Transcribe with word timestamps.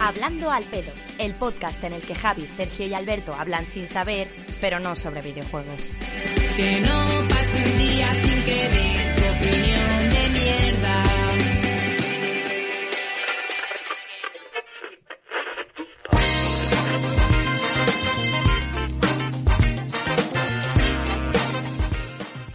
Hablando 0.00 0.50
al 0.50 0.64
pedo, 0.64 0.92
el 1.18 1.34
podcast 1.34 1.82
en 1.82 1.92
el 1.92 2.02
que 2.02 2.14
Javi, 2.14 2.46
Sergio 2.46 2.86
y 2.86 2.94
Alberto 2.94 3.34
hablan 3.34 3.66
sin 3.66 3.88
saber, 3.88 4.28
pero 4.60 4.78
no 4.78 4.94
sobre 4.94 5.22
videojuegos. 5.22 5.90
Que 6.56 6.80
no 6.80 7.28
pase 7.28 7.64
un 7.64 7.78
día 7.78 8.14
sin 8.14 8.44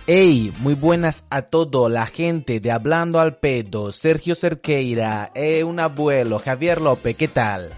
Hey, 0.06 0.52
muy 0.60 0.74
buenas 0.74 1.24
a 1.30 1.44
todo 1.44 1.88
la 1.88 2.06
gente 2.06 2.60
de 2.60 2.72
Hablando 2.72 3.20
al 3.22 3.38
Pedo, 3.38 3.92
Sergio 3.94 4.36
Cerqueira, 4.36 5.32
eh, 5.34 5.64
un 5.64 5.80
abuelo, 5.80 6.40
Javier 6.40 6.82
López, 6.82 7.16
¿qué 7.16 7.30
tal? 7.30 7.72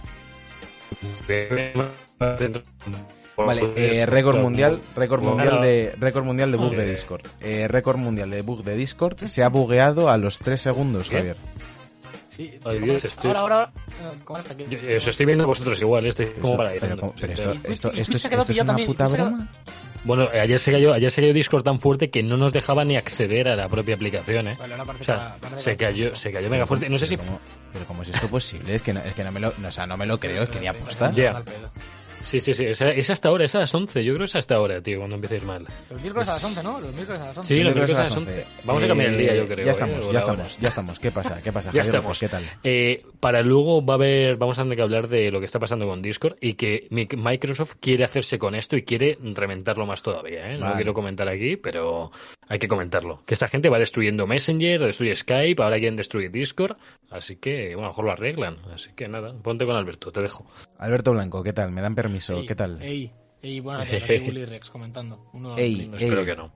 Vale, 3.38 3.74
eh, 3.76 4.06
récord 4.08 4.40
mundial, 4.40 4.82
récord 4.96 5.22
mundial 5.22 5.62
de, 5.62 5.94
récord 6.00 6.24
mundial 6.26 6.52
de 6.52 6.58
bug 6.58 6.76
de 6.76 6.90
Discord. 6.90 7.22
Eh, 7.42 7.68
récord 7.68 7.98
mundial 7.98 8.32
de 8.32 8.42
bug 8.42 8.64
de 8.64 8.76
Discord, 8.76 9.26
se 9.26 9.44
ha 9.44 9.50
bugueado 9.50 10.10
a 10.10 10.18
los 10.18 10.40
3 10.40 10.60
segundos. 10.60 11.10
Javier. 11.10 11.36
Sí, 12.28 12.60
Ay, 12.66 12.80
Dios, 12.80 13.06
estoy- 13.06 13.28
ahora, 13.30 13.40
ahora, 13.42 13.56
ahora. 13.56 14.14
eh, 14.14 14.20
¿Cómo 14.26 14.40
está 14.40 14.54
aquí? 14.54 14.66
Yo, 14.70 14.80
yo 14.80 14.98
os 14.98 15.08
estoy 15.08 15.26
viendo 15.28 15.46
vosotros 15.46 15.80
igual, 15.80 16.06
este 16.08 16.34
como 16.34 16.58
para 16.58 16.72
pero, 16.80 16.98
¿cómo? 16.98 17.14
Pero 17.20 17.34
esto, 17.34 17.52
esto, 17.52 17.92
esto, 17.94 18.18
esto 18.18 18.52
es 18.52 18.62
una 18.62 18.76
puta 18.78 19.08
broma. 19.08 19.48
Bueno, 20.06 20.30
ayer 20.40 20.60
se 20.60 20.72
cayó, 20.72 20.94
ayer 20.94 21.12
se 21.12 21.22
cayó 21.22 21.34
Discord 21.34 21.64
tan 21.64 21.80
fuerte 21.80 22.12
que 22.12 22.22
no 22.22 22.38
nos 22.38 22.54
dejaba 22.54 22.86
ni 22.86 22.96
acceder 22.96 23.48
a 23.48 23.56
la 23.56 23.68
propia 23.68 23.96
aplicación, 23.96 24.48
¿eh? 24.48 24.56
Vale, 24.58 24.76
O 24.76 25.04
sea, 25.04 25.38
se 25.56 25.76
cayó, 25.76 26.16
se 26.16 26.32
cayó 26.32 26.48
mega 26.50 26.68
fuerte. 26.68 26.90
No 26.90 27.00
sé 27.00 27.08
si 27.08 27.18
Pero 27.18 27.28
¿cómo, 27.28 27.40
pero 27.74 27.86
¿cómo 27.86 28.04
es 28.04 28.10
esto 28.10 28.28
posible? 28.28 28.76
Es 28.76 28.82
que 28.84 28.94
no, 28.94 29.00
es 29.02 29.14
que 29.16 29.24
no 29.24 29.32
me 29.32 29.40
lo, 29.40 29.52
no, 29.58 29.68
o 29.68 29.72
sea, 29.72 29.88
no 29.88 29.98
me 29.98 30.06
lo 30.06 30.20
creo, 30.20 30.44
es 30.44 30.50
que 30.50 30.60
ni 30.60 30.68
aposta. 30.68 31.12
Ya. 31.12 31.44
Sí, 32.26 32.40
sí, 32.40 32.54
sí. 32.54 32.66
Es, 32.66 32.82
es 32.82 33.10
hasta 33.10 33.30
ahora, 33.30 33.46
es 33.46 33.54
a 33.56 33.60
las 33.60 33.74
11. 33.74 34.04
Yo 34.04 34.14
creo 34.14 34.20
que 34.26 34.30
es 34.30 34.36
hasta 34.36 34.56
ahora, 34.56 34.82
tío, 34.82 34.98
cuando 34.98 35.16
empiece 35.16 35.36
a 35.36 35.38
ir 35.38 35.44
mal. 35.46 35.66
Los 35.90 36.02
miércoles 36.02 36.28
a 36.28 36.34
las 36.34 36.44
11, 36.44 36.64
¿no? 36.64 36.80
Los 36.82 36.94
miércoles 36.94 37.22
a 37.22 37.26
las 37.28 37.38
11. 37.38 37.48
Sí, 37.48 37.64
los 37.64 37.76
Miércoles 37.76 37.98
a 38.00 38.04
las 38.04 38.18
11. 38.18 38.46
Vamos 38.64 38.84
a 38.84 38.88
cambiar 38.88 39.10
el 39.12 39.18
día, 39.18 39.36
yo 39.36 39.48
creo. 39.48 39.58
Ya 39.66 39.72
¿eh? 39.72 39.72
estamos, 39.72 40.12
ya 40.12 40.20
estamos, 40.20 40.40
hora. 40.54 40.62
ya 40.62 40.68
estamos. 40.70 41.00
¿Qué 41.00 41.12
pasa? 41.12 41.42
¿Qué 41.44 41.52
pasa? 41.54 41.68
Ya 41.70 41.82
Javier 41.84 41.84
estamos. 41.96 42.20
¿Qué 42.20 42.28
tal? 42.30 42.44
Eh, 42.64 43.04
para 43.20 43.42
luego 43.44 43.86
va 43.86 43.94
a 43.94 43.98
haber, 43.98 44.38
vamos 44.38 44.58
a 44.58 44.64
tener 44.64 44.76
que 44.76 44.82
hablar 44.84 45.08
de 45.08 45.30
lo 45.32 45.40
que 45.40 45.46
está 45.46 45.60
pasando 45.60 45.86
con 45.88 46.02
Discord 46.02 46.36
y 46.42 46.56
que 46.56 46.88
mi- 46.90 47.08
Microsoft 47.16 47.76
quiere 47.80 48.04
hacerse 48.04 48.38
con 48.40 48.56
esto 48.56 48.76
y 48.76 48.82
quiere 48.84 49.18
reventarlo 49.22 49.86
más 49.86 50.02
todavía. 50.02 50.52
¿eh? 50.52 50.56
No 50.56 50.62
Vale. 50.62 50.70
lo 50.72 50.76
quiero 50.78 50.94
comentar 50.96 51.28
aquí, 51.30 51.58
pero 51.58 52.12
hay 52.48 52.60
que 52.60 52.68
comentarlo. 52.68 53.24
Que 53.26 53.34
esta 53.34 53.48
gente 53.48 53.70
va 53.70 53.80
destruyendo 53.80 54.28
Messenger, 54.28 54.82
destruye 54.82 55.16
Skype, 55.16 55.62
ahora 55.64 55.78
quieren 55.78 55.96
destruir 55.96 56.32
Discord, 56.32 56.78
así 57.10 57.38
que 57.38 57.76
bueno, 57.76 57.80
a 57.80 57.82
lo 57.84 57.88
mejor 57.90 58.06
lo 58.06 58.12
arreglan. 58.12 58.58
Así 58.74 58.92
que 58.96 59.08
nada, 59.08 59.34
ponte 59.42 59.66
con 59.66 59.76
Alberto, 59.76 60.12
te 60.12 60.22
dejo. 60.22 60.46
Alberto 60.78 61.12
Blanco, 61.12 61.44
¿qué 61.44 61.54
tal? 61.54 61.72
¿Me 61.72 61.82
dan 61.82 61.96
permiso? 61.96 62.38
Ey, 62.38 62.46
¿Qué 62.46 62.56
tal? 62.56 62.82
Ey, 62.82 63.12
ey, 63.42 63.60
buenas 63.60 63.90
Willy 64.10 64.46
Rex 64.46 64.70
comentando. 64.70 65.30
Uno 65.34 65.58
Ey, 65.58 65.82
ey. 65.82 65.90
Espero 65.94 66.26
que 66.26 66.36
no. 66.36 66.52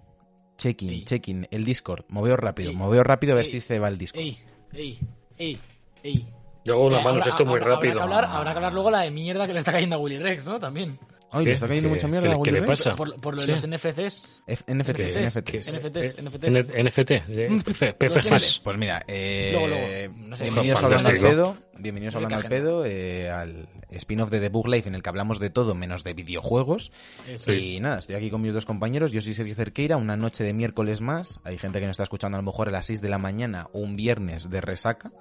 Checking, 0.58 0.90
Ey. 0.90 1.04
checking. 1.06 1.48
El 1.52 1.64
Discord. 1.64 2.04
Moveo 2.10 2.36
rápido, 2.36 2.72
Ey. 2.72 2.76
moveo 2.76 3.04
rápido 3.04 3.34
a 3.34 3.36
ver 3.38 3.46
Ey. 3.46 3.52
si 3.52 3.62
se 3.62 3.80
va 3.80 3.88
el 3.88 3.98
Discord. 3.98 4.22
Ey, 4.22 4.38
ey, 4.74 5.00
ey, 5.38 5.58
ey. 6.04 6.28
Yo 6.66 6.74
hago 6.74 6.88
unas 6.88 7.04
manos 7.04 7.22
habrá- 7.22 7.30
esto 7.30 7.46
muy 7.46 7.60
rápido. 7.62 8.02
Habrá 8.02 8.20
que, 8.20 8.26
hablar, 8.26 8.26
habrá 8.38 8.52
que 8.52 8.58
hablar 8.58 8.74
luego 8.74 8.92
la 8.92 9.02
de 9.02 9.12
mierda 9.12 9.48
que 9.48 9.54
le 9.54 9.60
está 9.60 9.72
cayendo 9.72 9.96
a 9.96 10.00
Willy 10.00 10.20
Rex, 10.20 10.46
¿no? 10.46 10.60
También. 10.60 11.00
Ay, 11.32 11.46
le 11.46 11.54
está 11.54 11.68
cayendo 11.68 11.90
¿Qué- 11.90 11.96
mucha 11.96 12.08
mierda 12.08 12.34
qué 12.44 12.52
le 12.52 12.64
pasa? 12.64 12.96
Por, 12.96 13.16
por 13.22 13.36
lo 13.36 13.42
de 13.42 13.46
Sí. 13.46 13.52
los 13.52 13.64
NFCs. 13.68 14.28
F- 14.48 14.64
NFTs, 14.68 15.16
NFTs, 15.16 15.16
NFTs. 15.18 15.68
NFTs, 15.68 16.16
Eh, 16.18 16.22
NFTs. 16.22 16.48
N- 16.56 16.84
NFT, 16.84 17.12
eh, 17.12 17.48
Mm, 17.50 17.60
P- 17.62 17.70
los 17.70 17.94
PFGs. 17.94 18.26
NFTs. 18.32 18.60
Pues 18.64 18.78
mira, 18.78 19.04
eh, 19.08 19.50
Luego, 19.52 19.68
luego, 19.68 20.14
no 20.28 20.36
sé. 20.36 20.44
bienvenidos 20.46 20.84
Hablando 20.84 21.08
al. 21.10 21.20
Pedo, 21.20 21.58
bienvenidos 21.78 22.16
Hablando 22.16 22.36
al 22.38 22.44
Pedo, 22.46 22.86
eh, 22.86 23.30
al 23.30 23.70
spin-off 23.92 24.32
de 24.32 24.40
The 24.40 24.50
Book 24.50 24.68
Life 24.68 24.88
en 24.90 24.96
el 24.96 25.04
que 25.04 25.10
hablamos 25.10 25.40
de 25.40 25.50
todo 25.52 25.76
menos 25.76 26.04
de 26.04 26.14
videojuegos. 26.16 26.92
Eso 27.28 27.54
Y 27.54 27.76
es. 27.76 27.82
nada, 27.82 28.00
estoy 28.00 28.16
aquí 28.16 28.30
con 28.32 28.42
mis 28.42 28.54
dos 28.54 28.66
compañeros, 28.66 29.12
yo 29.12 29.22
soy 29.22 29.36
Sergio 29.36 29.54
Cerqueira, 29.56 29.98
una 29.98 30.18
noche 30.18 30.44
de 30.44 30.54
miércoles 30.54 31.00
más, 31.02 31.40
hay 31.44 31.58
gente 31.60 31.80
que 31.80 31.86
nos 31.86 31.94
está 31.94 32.04
escuchando 32.04 32.38
a 32.38 32.42
lo 32.42 32.46
mejor 32.46 32.70
a 32.70 32.72
las 32.72 32.88
6 32.88 33.02
de 33.02 33.10
la 33.10 33.20
mañana 33.20 33.68
o 33.74 33.80
un 33.80 33.96
viernes 33.96 34.50
de 34.50 34.62
resaca. 34.62 35.12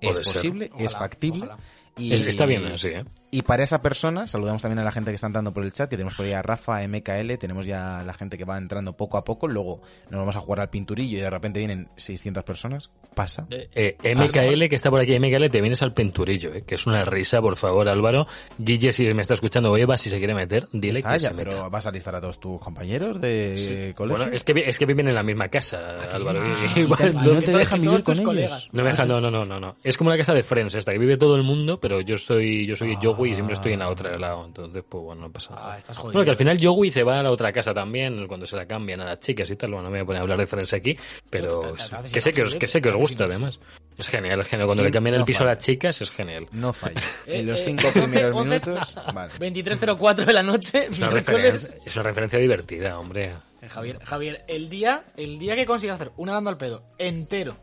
Es 0.00 0.18
posible, 0.20 0.70
es 0.78 0.92
factible. 0.92 1.44
ojalá. 1.44 1.58
Y, 1.98 2.14
Es- 2.14 2.22
Está 2.22 2.46
bien 2.46 2.64
así, 2.66 2.88
¿eh? 2.88 3.04
Y 3.32 3.42
para 3.42 3.62
esa 3.62 3.80
persona, 3.80 4.26
saludamos 4.26 4.60
también 4.62 4.80
a 4.80 4.84
la 4.84 4.90
gente 4.90 5.10
que 5.12 5.14
está 5.14 5.28
entrando 5.28 5.52
por 5.52 5.62
el 5.64 5.72
chat, 5.72 5.88
que 5.88 5.96
tenemos 5.96 6.14
por 6.16 6.26
ahí 6.26 6.32
a 6.32 6.42
Rafa, 6.42 6.80
MKL, 6.86 7.36
tenemos 7.38 7.64
ya 7.64 8.02
la 8.04 8.12
gente 8.12 8.36
que 8.36 8.44
va 8.44 8.58
entrando 8.58 8.92
poco 8.96 9.18
a 9.18 9.24
poco, 9.24 9.46
luego 9.46 9.80
nos 10.10 10.18
vamos 10.18 10.34
a 10.34 10.40
jugar 10.40 10.60
al 10.60 10.70
pinturillo 10.70 11.18
y 11.18 11.20
de 11.20 11.30
repente 11.30 11.60
vienen 11.60 11.88
600 11.96 12.42
personas, 12.42 12.90
pasa. 13.14 13.46
Eh, 13.50 13.68
eh, 14.02 14.14
MKL, 14.16 14.68
que 14.68 14.74
está 14.74 14.90
por 14.90 15.00
aquí, 15.00 15.16
MKL, 15.18 15.48
te 15.48 15.60
vienes 15.60 15.80
al 15.82 15.94
penturillo, 15.94 16.52
eh, 16.52 16.64
que 16.66 16.74
es 16.74 16.86
una 16.88 17.04
risa, 17.04 17.40
por 17.40 17.56
favor, 17.56 17.88
Álvaro. 17.88 18.26
Guille, 18.58 18.92
si 18.92 19.04
me 19.14 19.22
está 19.22 19.34
escuchando, 19.34 19.70
o 19.70 19.76
Eva, 19.76 19.96
si 19.96 20.10
se 20.10 20.18
quiere 20.18 20.34
meter, 20.34 20.66
dile 20.72 21.00
Ah, 21.04 21.12
que 21.14 21.20
ya, 21.20 21.28
se 21.28 21.34
meta. 21.36 21.50
pero 21.50 21.70
vas 21.70 21.86
a 21.86 21.92
listar 21.92 22.16
a 22.16 22.20
todos 22.20 22.40
tus 22.40 22.60
compañeros 22.60 23.20
de 23.20 23.92
colegio. 23.96 24.16
Bueno, 24.18 24.34
es 24.34 24.42
que, 24.42 24.64
es 24.66 24.76
que 24.76 24.86
viven 24.86 25.06
en 25.06 25.14
la 25.14 25.22
misma 25.22 25.46
casa, 25.48 25.98
Álvaro. 26.12 26.42
Ah, 26.44 26.54
y- 26.66 26.72
te- 26.72 26.80
y 26.80 26.84
no 27.32 27.42
te 27.42 27.52
dejan 27.52 27.80
vivir 27.80 28.02
con 28.02 28.14
ellos. 28.14 28.26
colegas. 28.26 28.68
No 28.72 28.82
me 28.82 28.90
deja, 28.90 29.04
no, 29.04 29.20
no, 29.20 29.30
no, 29.30 29.44
no, 29.44 29.60
no. 29.60 29.76
Es 29.84 29.96
como 29.96 30.10
la 30.10 30.16
casa 30.18 30.34
de 30.34 30.42
Friends, 30.42 30.74
esta, 30.74 30.90
que 30.92 30.98
vive 30.98 31.16
todo 31.16 31.36
el 31.36 31.44
mundo, 31.44 31.78
pero 31.80 32.00
yo 32.00 32.16
soy, 32.16 32.66
yo 32.66 32.74
soy 32.74 32.96
Joey 33.00 33.19
y 33.26 33.34
siempre 33.34 33.54
estoy 33.54 33.72
en 33.72 33.78
la 33.80 33.88
otra 33.88 34.16
lado. 34.18 34.44
Entonces, 34.44 34.82
pues 34.88 35.02
bueno, 35.04 35.22
no 35.22 35.32
pasa 35.32 35.54
nada. 35.54 35.74
Ah, 35.74 35.78
estás 35.78 35.96
jodido. 35.96 36.12
Bueno, 36.12 36.24
que 36.24 36.30
al 36.30 36.36
final 36.36 36.58
Joey 36.62 36.90
se 36.90 37.02
va 37.02 37.20
a 37.20 37.22
la 37.22 37.30
otra 37.30 37.52
casa 37.52 37.72
también, 37.74 38.26
cuando 38.26 38.46
se 38.46 38.56
la 38.56 38.66
cambian 38.66 39.00
a 39.00 39.04
las 39.04 39.20
chicas 39.20 39.50
y 39.50 39.56
tal. 39.56 39.70
Bueno, 39.70 39.84
no 39.84 39.90
me 39.90 39.98
voy 39.98 40.02
a 40.02 40.06
poner 40.06 40.18
a 40.20 40.22
hablar 40.22 40.38
de 40.38 40.46
Friends 40.46 40.72
aquí, 40.74 40.96
pero 41.28 41.74
que 42.12 42.20
sé 42.20 42.32
que 42.32 42.42
os, 42.42 42.54
que 42.54 42.66
sé 42.66 42.80
que 42.80 42.88
os 42.88 42.96
gusta, 42.96 43.24
además. 43.24 43.60
Es 43.98 44.08
genial, 44.08 44.40
es 44.40 44.48
genial. 44.48 44.66
Cuando 44.66 44.82
Sí, 44.82 44.88
le 44.88 44.92
cambian 44.92 45.14
no 45.16 45.20
el 45.20 45.26
piso 45.26 45.42
a 45.42 45.46
las 45.46 45.58
chicas, 45.58 46.00
es 46.00 46.10
genial. 46.10 46.46
No 46.52 46.72
falla. 46.72 47.00
Eh, 47.26 47.40
En 47.40 47.46
los 47.46 47.60
eh, 47.60 47.64
cinco 47.66 47.86
11, 47.88 48.00
primeros 48.02 48.36
11, 48.36 48.60
minutos, 48.66 48.94
vale. 49.14 49.32
23.04 49.34 50.24
de 50.24 50.32
la 50.32 50.42
noche, 50.42 50.86
Es 50.90 50.98
una, 50.98 51.10
referencia, 51.10 51.76
es 51.84 51.94
una 51.96 52.02
referencia 52.04 52.38
divertida, 52.38 52.98
hombre. 52.98 53.34
Eh, 53.60 53.68
Javier, 53.68 53.98
Javier, 54.04 54.44
el 54.48 54.70
día, 54.70 55.04
el 55.18 55.38
día 55.38 55.54
que 55.54 55.66
consigas 55.66 55.96
hacer 56.00 56.12
un 56.16 56.28
dando 56.28 56.48
al 56.48 56.56
pedo 56.56 56.84
entero, 56.98 57.56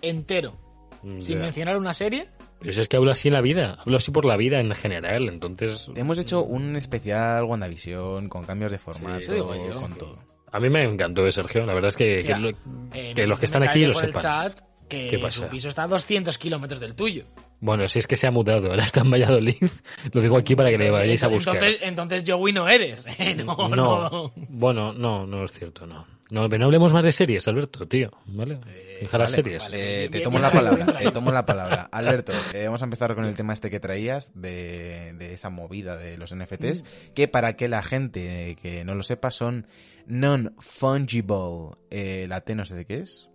entero, 0.00 0.58
sin 1.18 1.36
Ya. 1.36 1.42
mencionar 1.42 1.76
una 1.76 1.92
serie, 1.92 2.28
Pero 2.62 2.72
si 2.72 2.80
es 2.80 2.88
que 2.88 2.96
hablo 2.96 3.10
así 3.10 3.28
en 3.28 3.34
la 3.34 3.40
vida, 3.42 3.76
hablo 3.80 3.96
así 3.98 4.10
por 4.10 4.24
la 4.24 4.36
vida 4.36 4.60
en 4.60 4.74
general, 4.74 5.28
entonces 5.28 5.90
Hemos 5.94 6.18
hecho 6.18 6.42
un 6.42 6.76
especial 6.76 7.44
WandaVision 7.44 8.28
con 8.28 8.44
cambios 8.44 8.70
de 8.70 8.78
formato, 8.78 9.18
eso 9.20 9.32
digo 9.34 9.54
yo. 9.54 9.80
con 9.80 9.94
todo. 9.98 10.18
a 10.50 10.60
mí 10.60 10.70
me 10.70 10.82
encantó, 10.84 11.26
eh, 11.26 11.32
Sergio. 11.32 11.64
La 11.66 11.74
verdad 11.74 11.88
es 11.88 11.96
que, 11.96 12.22
Tía, 12.22 12.36
que 12.36 12.40
lo- 12.40 12.48
eh, 12.92 13.12
que 13.14 13.26
los 13.26 13.38
que 13.38 13.46
están 13.46 13.62
aquí 13.66 13.84
lo 13.86 13.92
por 13.94 14.04
el 14.04 14.10
sepan. 14.10 14.22
chat 14.22 14.60
que 14.88 15.08
¿Qué 15.08 15.18
pasa? 15.18 15.44
su 15.44 15.48
piso 15.48 15.68
está 15.70 15.84
a 15.84 15.88
200 15.88 16.36
kilómetros 16.36 16.78
del 16.78 16.94
tuyo. 16.94 17.24
Bueno, 17.60 17.88
si 17.88 17.98
es 18.00 18.06
que 18.06 18.16
se 18.16 18.26
ha 18.26 18.30
mudado, 18.30 18.68
ahora 18.70 18.84
está 18.84 19.00
en 19.00 19.10
Valladolid. 19.10 19.54
Lo 20.12 20.20
digo 20.20 20.36
aquí 20.36 20.54
para 20.54 20.68
que 20.70 20.76
le 20.76 20.90
vayáis 20.90 21.22
a 21.22 21.28
buscar. 21.28 21.54
Entonces, 21.56 21.78
entonces 21.82 22.24
Joey 22.26 22.52
no 22.52 22.68
eres. 22.68 23.06
no, 23.46 23.68
no. 23.70 24.32
bueno, 24.50 24.92
no, 24.92 25.26
no 25.26 25.44
es 25.44 25.52
cierto, 25.52 25.86
no. 25.86 26.04
No, 26.32 26.48
pero 26.48 26.60
no 26.60 26.64
hablemos 26.64 26.94
más 26.94 27.04
de 27.04 27.12
series, 27.12 27.46
Alberto, 27.46 27.86
tío, 27.86 28.10
¿vale? 28.24 28.58
Deja 29.00 29.18
las 29.18 29.30
Vale, 29.32 29.42
series. 29.42 29.62
vale, 29.64 30.08
te 30.08 30.20
tomo 30.20 30.38
la 30.38 30.50
palabra, 30.50 30.86
te 30.98 31.10
tomo 31.10 31.30
la 31.30 31.44
palabra. 31.44 31.88
Alberto, 31.92 32.32
eh, 32.54 32.64
vamos 32.64 32.80
a 32.80 32.86
empezar 32.86 33.14
con 33.14 33.26
el 33.26 33.34
tema 33.36 33.52
este 33.52 33.68
que 33.68 33.80
traías 33.80 34.32
de, 34.34 35.12
de 35.18 35.34
esa 35.34 35.50
movida 35.50 35.98
de 35.98 36.16
los 36.16 36.34
NFTs, 36.34 36.82
Mm. 36.84 37.12
que 37.14 37.28
para 37.28 37.54
que 37.54 37.68
la 37.68 37.82
gente 37.82 38.56
que 38.62 38.82
no 38.84 38.94
lo 38.94 39.02
sepa 39.02 39.30
son 39.30 39.66
non-fungible. 40.06 41.76
Eh, 41.90 42.26
la 42.28 42.40
T 42.40 42.54
no 42.54 42.64
sé 42.64 42.74
de 42.76 42.84
qué 42.86 43.00
es. 43.00 43.28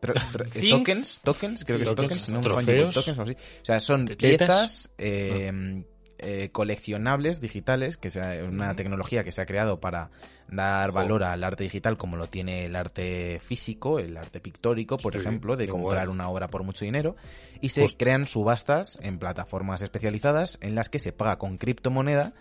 Tro- 0.00 0.14
tro- 0.32 0.46
eh, 0.46 0.60
Things. 0.60 0.70
tokens, 0.70 1.20
tokens, 1.24 1.64
creo 1.64 1.78
Sí, 1.78 1.84
que 1.84 1.90
es 1.90 1.96
tokens, 1.96 2.08
tokens, 2.26 2.28
non 2.28 2.42
trofeos. 2.42 2.94
tokens 2.94 3.18
o 3.18 3.22
así. 3.22 3.32
O 3.32 3.64
sea, 3.64 3.80
son 3.80 4.06
piezas 4.06 4.92
eh, 4.96 5.82
eh, 6.18 6.50
coleccionables 6.52 7.40
digitales, 7.40 7.96
que 7.96 8.08
es 8.08 8.16
una 8.16 8.74
tecnología 8.74 9.24
que 9.24 9.32
se 9.32 9.40
ha 9.42 9.46
creado 9.46 9.80
para 9.80 10.10
dar 10.50 10.92
valor 10.92 11.24
al 11.24 11.44
arte 11.44 11.64
digital 11.64 11.96
como 11.98 12.16
lo 12.16 12.26
tiene 12.26 12.64
el 12.64 12.74
arte 12.76 13.38
físico, 13.40 13.98
el 13.98 14.16
arte 14.16 14.40
pictórico, 14.40 14.96
por 14.96 15.12
Sí, 15.12 15.18
ejemplo, 15.20 15.56
de 15.56 15.64
igual. 15.64 15.82
comprar 15.82 16.08
una 16.08 16.28
obra 16.28 16.48
por 16.48 16.62
mucho 16.62 16.84
dinero, 16.84 17.16
y 17.60 17.68
se 17.70 17.82
Justo. 17.82 17.98
crean 17.98 18.26
subastas 18.26 18.98
en 19.02 19.18
plataformas 19.18 19.82
especializadas 19.82 20.58
en 20.62 20.74
las 20.74 20.88
que 20.88 20.98
se 20.98 21.12
paga 21.12 21.36
con 21.38 21.58
criptomoneda 21.58 22.32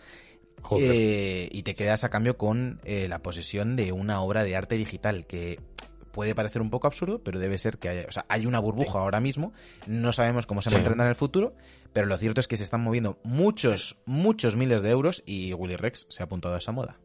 eh, 0.78 1.50
y 1.52 1.64
te 1.64 1.76
quedas 1.76 2.04
a 2.04 2.10
cambio 2.10 2.38
con 2.38 2.80
eh, 2.84 3.08
la 3.08 3.20
posesión 3.20 3.76
de 3.76 3.92
una 3.92 4.22
obra 4.22 4.44
de 4.44 4.56
arte 4.56 4.76
digital 4.76 5.26
que 5.26 5.60
puede 6.18 6.34
parecer 6.34 6.64
un 6.64 6.72
poco 6.72 6.88
absurdo, 6.88 7.22
pero 7.24 7.38
debe 7.38 7.60
ser 7.60 7.78
que 7.78 7.90
haya, 7.90 8.06
o 8.10 8.12
sea, 8.12 8.26
hay 8.28 8.48
una 8.48 8.58
burbuja 8.60 8.98
ahora 8.98 9.20
mismo, 9.20 9.54
no 9.86 10.12
sabemos 10.14 10.48
cómo 10.48 10.64
se 10.64 10.72
Sí. 10.72 10.74
mantendrá 10.76 11.06
en 11.06 11.10
el 11.10 11.16
futuro, 11.16 11.54
pero 11.94 12.08
lo 12.08 12.18
cierto 12.18 12.42
es 12.42 12.48
que 12.48 12.58
se 12.58 12.64
están 12.64 12.82
moviendo 12.82 13.20
muchos, 13.24 14.00
muchos 14.08 14.56
miles 14.56 14.82
de 14.82 14.90
euros 14.90 15.22
y 15.28 15.54
Willy 15.54 15.76
Rex 15.76 16.08
se 16.10 16.24
ha 16.24 16.26
apuntado 16.26 16.56
a 16.56 16.58
esa 16.58 16.72
moda. 16.72 16.98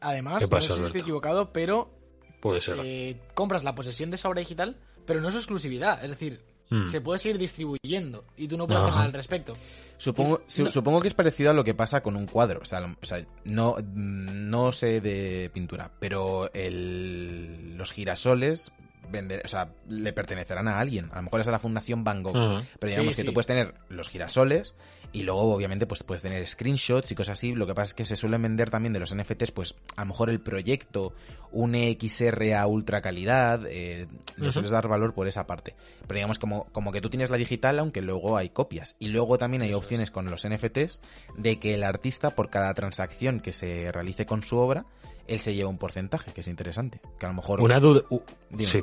Además, 0.00 0.38
¿Qué 0.38 0.48
pasa, 0.48 0.70
no 0.70 0.74
sé 0.76 0.80
si 0.80 0.86
estoy 0.86 1.00
equivocado, 1.02 1.52
pero 1.52 1.92
Puede 2.40 2.62
ser. 2.62 2.76
eh, 2.82 3.20
compras 3.34 3.62
la 3.62 3.74
posesión 3.74 4.08
de 4.10 4.16
esa 4.16 4.30
obra 4.30 4.40
digital, 4.40 4.80
pero 5.04 5.20
no 5.20 5.28
es 5.28 5.34
exclusividad. 5.34 6.02
Es 6.02 6.10
decir, 6.10 6.42
Mm. 6.68 6.84
se 6.84 7.00
puede 7.00 7.18
seguir 7.20 7.38
distribuyendo 7.38 8.24
y 8.36 8.48
tú 8.48 8.56
no 8.56 8.66
puedes 8.66 8.82
hacer 8.82 8.92
nada 8.94 9.06
al 9.06 9.12
respecto. 9.12 9.56
Supongo, 9.98 10.42
No. 10.58 10.70
supongo 10.70 11.00
que 11.00 11.08
es 11.08 11.14
parecido 11.14 11.50
a 11.50 11.54
lo 11.54 11.62
que 11.64 11.74
pasa 11.74 12.02
con 12.02 12.16
un 12.16 12.26
cuadro. 12.26 12.60
O 12.60 12.64
sea, 12.64 12.80
lo- 12.80 12.96
o 13.00 13.06
sea, 13.06 13.24
no, 13.44 13.76
no 13.94 14.72
sé 14.72 15.00
de 15.00 15.50
pintura, 15.54 15.90
pero 16.00 16.52
el, 16.52 17.76
los 17.76 17.92
girasoles 17.92 18.72
vender, 19.10 19.42
o 19.44 19.48
sea, 19.48 19.70
le 19.88 20.12
pertenecerán 20.12 20.68
a 20.68 20.78
alguien. 20.78 21.08
A 21.12 21.16
lo 21.16 21.22
mejor 21.22 21.40
es 21.40 21.48
a 21.48 21.50
la 21.50 21.58
Fundación 21.58 22.04
Van 22.04 22.22
Gogh. 22.22 22.32
Pero 22.78 22.90
digamos 22.90 23.14
Sí, 23.14 23.22
que 23.22 23.22
sí. 23.22 23.24
tú 23.26 23.32
puedes 23.32 23.46
tener 23.46 23.74
los 23.88 24.08
girasoles 24.08 24.74
y 25.12 25.22
luego, 25.22 25.54
obviamente, 25.54 25.86
pues 25.86 26.02
puedes 26.02 26.22
tener 26.22 26.46
screenshots 26.46 27.10
y 27.12 27.14
cosas 27.14 27.34
así. 27.38 27.54
Lo 27.54 27.66
que 27.66 27.74
pasa 27.74 27.90
es 27.90 27.94
que 27.94 28.04
se 28.04 28.16
suelen 28.16 28.42
vender 28.42 28.70
también 28.70 28.92
de 28.92 28.98
los 29.00 29.14
NFTs, 29.14 29.50
pues 29.52 29.74
a 29.96 30.02
lo 30.02 30.08
mejor 30.08 30.30
el 30.30 30.40
proyecto, 30.40 31.14
un 31.52 31.74
XR 31.74 32.54
a 32.54 32.66
ultra 32.66 33.00
calidad, 33.00 33.62
eh, 33.66 34.06
le 34.36 34.52
sueles 34.52 34.70
dar 34.70 34.88
valor 34.88 35.14
por 35.14 35.28
esa 35.28 35.46
parte. 35.46 35.74
Pero 36.06 36.16
digamos, 36.18 36.38
como, 36.38 36.64
como 36.72 36.92
que 36.92 37.00
tú 37.00 37.08
tienes 37.08 37.30
la 37.30 37.36
digital, 37.36 37.78
aunque 37.78 38.02
luego 38.02 38.36
hay 38.36 38.50
copias. 38.50 38.96
Y 38.98 39.08
luego 39.08 39.38
también 39.38 39.62
hay 39.62 39.72
opciones 39.72 40.10
con 40.10 40.26
los 40.30 40.46
NFTs 40.46 41.00
de 41.36 41.58
que 41.58 41.74
el 41.74 41.82
artista, 41.84 42.30
por 42.30 42.50
cada 42.50 42.74
transacción 42.74 43.40
que 43.40 43.52
se 43.52 43.90
realice 43.92 44.26
con 44.26 44.42
su 44.42 44.56
obra, 44.58 44.84
él 45.28 45.40
se 45.40 45.54
lleva 45.54 45.68
un 45.68 45.78
porcentaje, 45.78 46.32
que 46.32 46.40
es 46.40 46.48
interesante. 46.48 47.00
Que 47.18 47.26
a 47.26 47.28
lo 47.30 47.36
mejor. 47.36 47.60
Una 47.60 47.80
duda. 47.80 48.02
uh, 48.10 48.20
sí. 48.60 48.82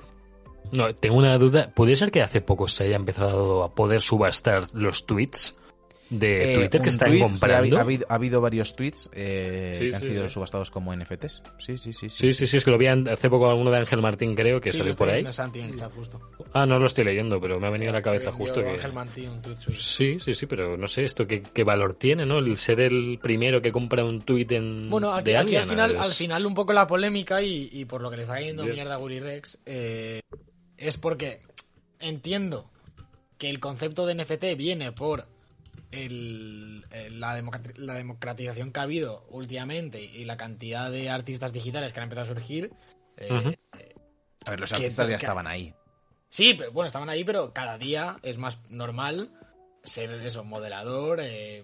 No, 0.75 0.93
tengo 0.95 1.17
una 1.17 1.37
duda. 1.37 1.71
¿Puede 1.73 1.95
ser 1.95 2.11
que 2.11 2.21
hace 2.21 2.41
poco 2.41 2.67
se 2.67 2.85
haya 2.85 2.95
empezado 2.95 3.63
a 3.63 3.75
poder 3.75 4.01
subastar 4.01 4.67
los 4.73 5.05
tweets 5.05 5.55
de 6.19 6.51
Eh, 6.53 6.55
Twitter 6.55 6.81
que 6.81 6.89
están 6.89 7.15
ha, 7.15 7.19
comprando? 7.19 7.55
ha 7.77 7.81
habido, 7.81 8.05
ha 8.09 8.15
habido 8.15 8.41
varios 8.41 8.75
tweets 8.75 9.09
eh, 9.13 9.71
Sí, 9.73 9.89
que 9.89 9.95
han 9.95 10.01
sí, 10.01 10.07
sido 10.09 10.27
sí. 10.27 10.33
subastados 10.33 10.69
como 10.71 10.95
NFTs. 10.95 11.41
Sí, 11.57 11.77
sí, 11.77 11.93
sí. 11.93 12.09
Sí, 12.09 12.31
sí, 12.33 12.47
sí, 12.47 12.57
es 12.57 12.65
que 12.65 12.71
lo 12.71 12.77
vi 12.77 12.87
hace 12.87 13.29
poco 13.29 13.49
alguno 13.49 13.71
de 13.71 13.77
Ángel 13.79 14.01
Martín, 14.01 14.35
creo, 14.35 14.61
que 14.61 14.71
Sí, 14.71 14.77
salió 14.77 14.95
por 14.95 15.07
ahí. 15.09 15.15
viendo 15.15 15.33
Santi 15.33 15.59
en 15.61 15.69
el 15.69 15.75
chat 15.75 15.91
justo. 15.93 16.19
Ah, 16.53 16.65
no 16.65 16.77
lo 16.79 16.85
estoy 16.85 17.03
leyendo, 17.05 17.41
pero 17.41 17.59
me 17.59 17.67
ha 17.67 17.69
venido 17.69 17.89
a 17.91 17.93
la 17.93 18.01
cabeza 18.01 18.31
justo 18.31 18.63
que... 18.63 18.69
Ángel 18.71 18.93
Martín 18.93 19.29
un 19.29 19.41
tweet 19.41 19.57
suyo. 19.57 19.79
Sí, 19.79 20.19
sí, 20.19 20.33
sí, 20.33 20.45
pero 20.45 20.77
no 20.77 20.87
sé 20.87 21.03
esto 21.03 21.25
qué, 21.25 21.41
qué 21.41 21.63
valor 21.63 21.95
tiene, 21.95 22.25
¿no? 22.25 22.39
El 22.39 22.57
ser 22.57 22.79
el 22.81 23.19
primero 23.21 23.61
que 23.61 23.71
compra 23.71 24.03
un 24.05 24.21
tuit 24.21 24.51
en 24.51 24.89
Bueno, 24.89 25.13
aquí, 25.13 25.31
de 25.31 25.37
aquí 25.37 25.55
alguien. 25.55 25.61
al, 25.61 25.67
final, 25.69 25.95
es- 25.95 26.01
al 26.01 26.11
final 26.11 26.45
un 26.45 26.53
poco 26.53 26.73
la 26.73 26.85
polémica 26.87 27.41
y, 27.41 27.69
y 27.71 27.85
por 27.85 28.01
lo 28.01 28.09
que 28.09 28.17
le 28.17 28.21
está 28.23 28.35
cayendo 28.35 28.65
Ya. 28.67 28.73
mierda 28.73 28.95
a 28.95 28.99
Willy 28.99 29.19
Rex 29.19 29.57
eh, 29.65 30.19
es 30.77 30.97
porque 30.97 31.39
entiendo 31.99 32.69
que 33.37 33.49
el 33.49 33.59
concepto 33.59 34.05
de 34.05 34.15
NFT 34.15 34.55
viene 34.57 34.91
por 34.91 35.27
el- 35.93 36.85
el- 36.91 37.19
la, 37.19 37.41
la 37.77 37.93
democratización 37.95 38.71
que 38.71 38.79
ha 38.79 38.83
habido 38.83 39.25
últimamente 39.29 40.01
y 40.03 40.25
la 40.25 40.37
cantidad 40.37 40.89
de 40.91 41.09
artistas 41.09 41.53
digitales 41.53 41.93
que 41.93 41.99
han 41.99 42.03
empezado 42.05 42.31
a 42.31 42.33
surgir. 42.33 42.71
eh, 43.17 43.31
Ujú. 43.31 43.53
A 44.45 44.51
ver, 44.51 44.59
los 44.59 44.69
que- 44.71 44.75
artistas 44.77 45.07
ya 45.07 45.17
que- 45.17 45.25
estaban 45.25 45.47
ahí. 45.47 45.73
Sí, 46.29 46.55
pero 46.57 46.71
bueno, 46.71 46.87
estaban 46.87 47.09
ahí, 47.09 47.23
pero 47.23 47.53
cada 47.53 47.77
día 47.77 48.17
es 48.23 48.37
más 48.37 48.59
normal 48.69 49.31
ser 49.83 50.11
eso, 50.13 50.43
modelador, 50.43 51.19
eh, 51.21 51.63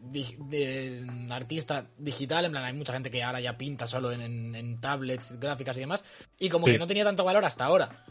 di- 0.00 0.36
de- 0.38 1.04
artista 1.30 1.86
digital. 1.98 2.44
En 2.44 2.52
plan, 2.52 2.64
hay 2.64 2.72
mucha 2.72 2.92
gente 2.92 3.10
que 3.10 3.22
ahora 3.22 3.40
ya 3.40 3.56
pinta 3.58 3.86
solo 3.86 4.12
en, 4.12 4.20
en- 4.20 4.54
en 4.54 4.80
tablets, 4.80 5.38
gráficas 5.40 5.76
y 5.76 5.80
demás. 5.80 6.04
Y 6.38 6.48
como 6.48 6.66
Sí. 6.66 6.72
que 6.72 6.78
no 6.78 6.86
tenía 6.86 7.04
tanto 7.04 7.24
valor 7.24 7.44
hasta 7.44 7.64
ahora. 7.64 8.04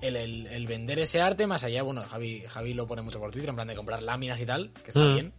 El, 0.00 0.16
el- 0.16 0.46
el 0.48 0.66
vender 0.66 0.98
ese 0.98 1.20
arte, 1.20 1.46
más 1.46 1.62
allá, 1.64 1.82
bueno, 1.82 2.02
Javi, 2.02 2.42
Javi 2.48 2.74
lo 2.74 2.86
pone 2.86 3.02
mucho 3.02 3.18
por 3.20 3.30
Twitter, 3.30 3.48
en 3.50 3.54
plan 3.56 3.68
de 3.68 3.76
comprar 3.76 4.02
láminas 4.02 4.40
y 4.40 4.46
tal, 4.46 4.70
que 4.82 4.88
está 4.88 5.00
Mm. 5.00 5.14
bien. 5.14 5.32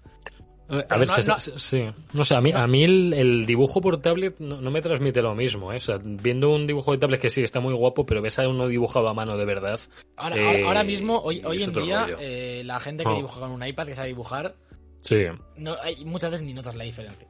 A 0.67 0.97
ver, 0.97 1.07
no- 1.07 1.13
se- 1.13 1.27
no- 1.31 1.39
se- 1.39 1.59
sí. 1.59 1.83
No 2.13 2.23
sé, 2.23 2.33
a 2.35 2.41
mí, 2.41 2.51
a 2.51 2.65
mí 2.65 2.83
el, 2.83 3.13
el 3.13 3.45
dibujo 3.45 3.81
por 3.81 4.01
tablet 4.01 4.39
no, 4.39 4.59
no 4.61 4.71
me 4.71 4.81
transmite 4.81 5.21
lo 5.21 5.35
mismo, 5.35 5.71
¿eh? 5.71 5.77
O 5.77 5.79
sea, 5.79 5.99
viendo 6.01 6.49
un 6.49 6.65
dibujo 6.65 6.91
de 6.91 6.97
tablet 6.97 7.21
que 7.21 7.29
sí 7.29 7.43
está 7.43 7.59
muy 7.59 7.73
guapo, 7.75 8.03
pero 8.07 8.19
ves 8.23 8.39
a 8.39 8.47
uno 8.47 8.67
dibujado 8.67 9.07
a 9.07 9.13
mano 9.13 9.37
de 9.37 9.45
verdad. 9.45 9.79
Ahora, 10.15 10.35
Eh, 10.37 10.45
ahora, 10.47 10.65
ahora 10.67 10.83
mismo, 10.83 11.19
hoy, 11.19 11.43
hoy 11.45 11.61
en 11.61 11.71
día, 11.73 12.07
eh, 12.19 12.63
la 12.65 12.79
gente 12.79 13.03
que 13.03 13.09
Oh. 13.11 13.15
dibuja 13.15 13.41
con 13.41 13.51
un 13.51 13.63
iPad, 13.63 13.85
que 13.85 13.93
sabe 13.93 14.07
dibujar, 14.07 14.55
Sí, 15.01 15.17
no, 15.57 15.75
hay, 15.83 16.03
muchas 16.03 16.31
veces 16.31 16.47
ni 16.47 16.53
notas 16.55 16.73
la 16.75 16.83
diferencia. 16.83 17.27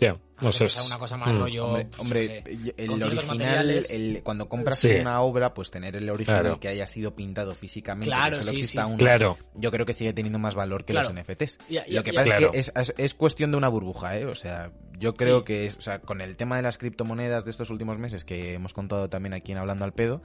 Ya. 0.00 0.16
A 0.40 0.44
No 0.44 0.52
sé. 0.52 0.68
una 0.86 0.98
cosa 1.00 1.16
más 1.16 1.34
mm. 1.34 1.38
rollo. 1.38 1.66
Hombre, 1.66 1.84
pues, 1.86 1.98
hombre, 2.00 2.26
sé, 2.28 2.74
el 2.76 3.02
original, 3.02 3.70
el- 3.90 4.20
cuando 4.22 4.48
compras 4.48 4.78
Sí. 4.78 4.92
una 4.92 5.20
obra, 5.20 5.52
pues 5.52 5.70
tener 5.72 5.96
el 5.96 6.08
original 6.10 6.42
Claro. 6.42 6.60
que 6.60 6.68
haya 6.68 6.86
sido 6.86 7.16
pintado 7.16 7.56
físicamente, 7.56 8.08
Claro, 8.08 8.36
que 8.36 8.42
solo 8.44 8.56
sí, 8.56 8.62
exista 8.62 8.82
sí. 8.84 8.88
uno, 8.88 8.98
Claro. 8.98 9.36
yo 9.54 9.70
creo 9.72 9.84
que 9.84 9.92
sigue 9.94 10.12
teniendo 10.12 10.38
más 10.38 10.54
valor 10.54 10.84
que 10.84 10.92
Claro. 10.92 11.08
los 11.08 11.14
NFTs. 11.16 11.58
Y- 11.68 11.78
y- 11.78 11.92
Lo 11.94 12.04
que 12.04 12.10
y- 12.10 12.14
pasa 12.14 12.36
es 12.38 12.50
que 12.50 12.58
es, 12.58 12.72
es- 12.76 12.94
es 12.96 13.14
cuestión 13.14 13.50
de 13.50 13.56
una 13.56 13.68
burbuja, 13.68 14.16
¿eh? 14.16 14.26
O 14.26 14.36
sea, 14.36 14.70
yo 14.96 15.14
creo 15.14 15.40
Sí. 15.40 15.44
que 15.46 15.66
es, 15.66 15.76
o 15.76 15.80
sea, 15.80 15.98
con 16.00 16.20
el 16.20 16.36
tema 16.36 16.56
de 16.56 16.62
las 16.62 16.78
criptomonedas 16.78 17.44
de 17.44 17.50
estos 17.50 17.70
últimos 17.70 17.98
meses 17.98 18.24
que 18.24 18.54
hemos 18.54 18.72
contado 18.72 19.08
también 19.08 19.32
aquí 19.34 19.50
en 19.50 19.58
Hablando 19.58 19.84
al 19.84 19.92
Pedo, 19.92 20.22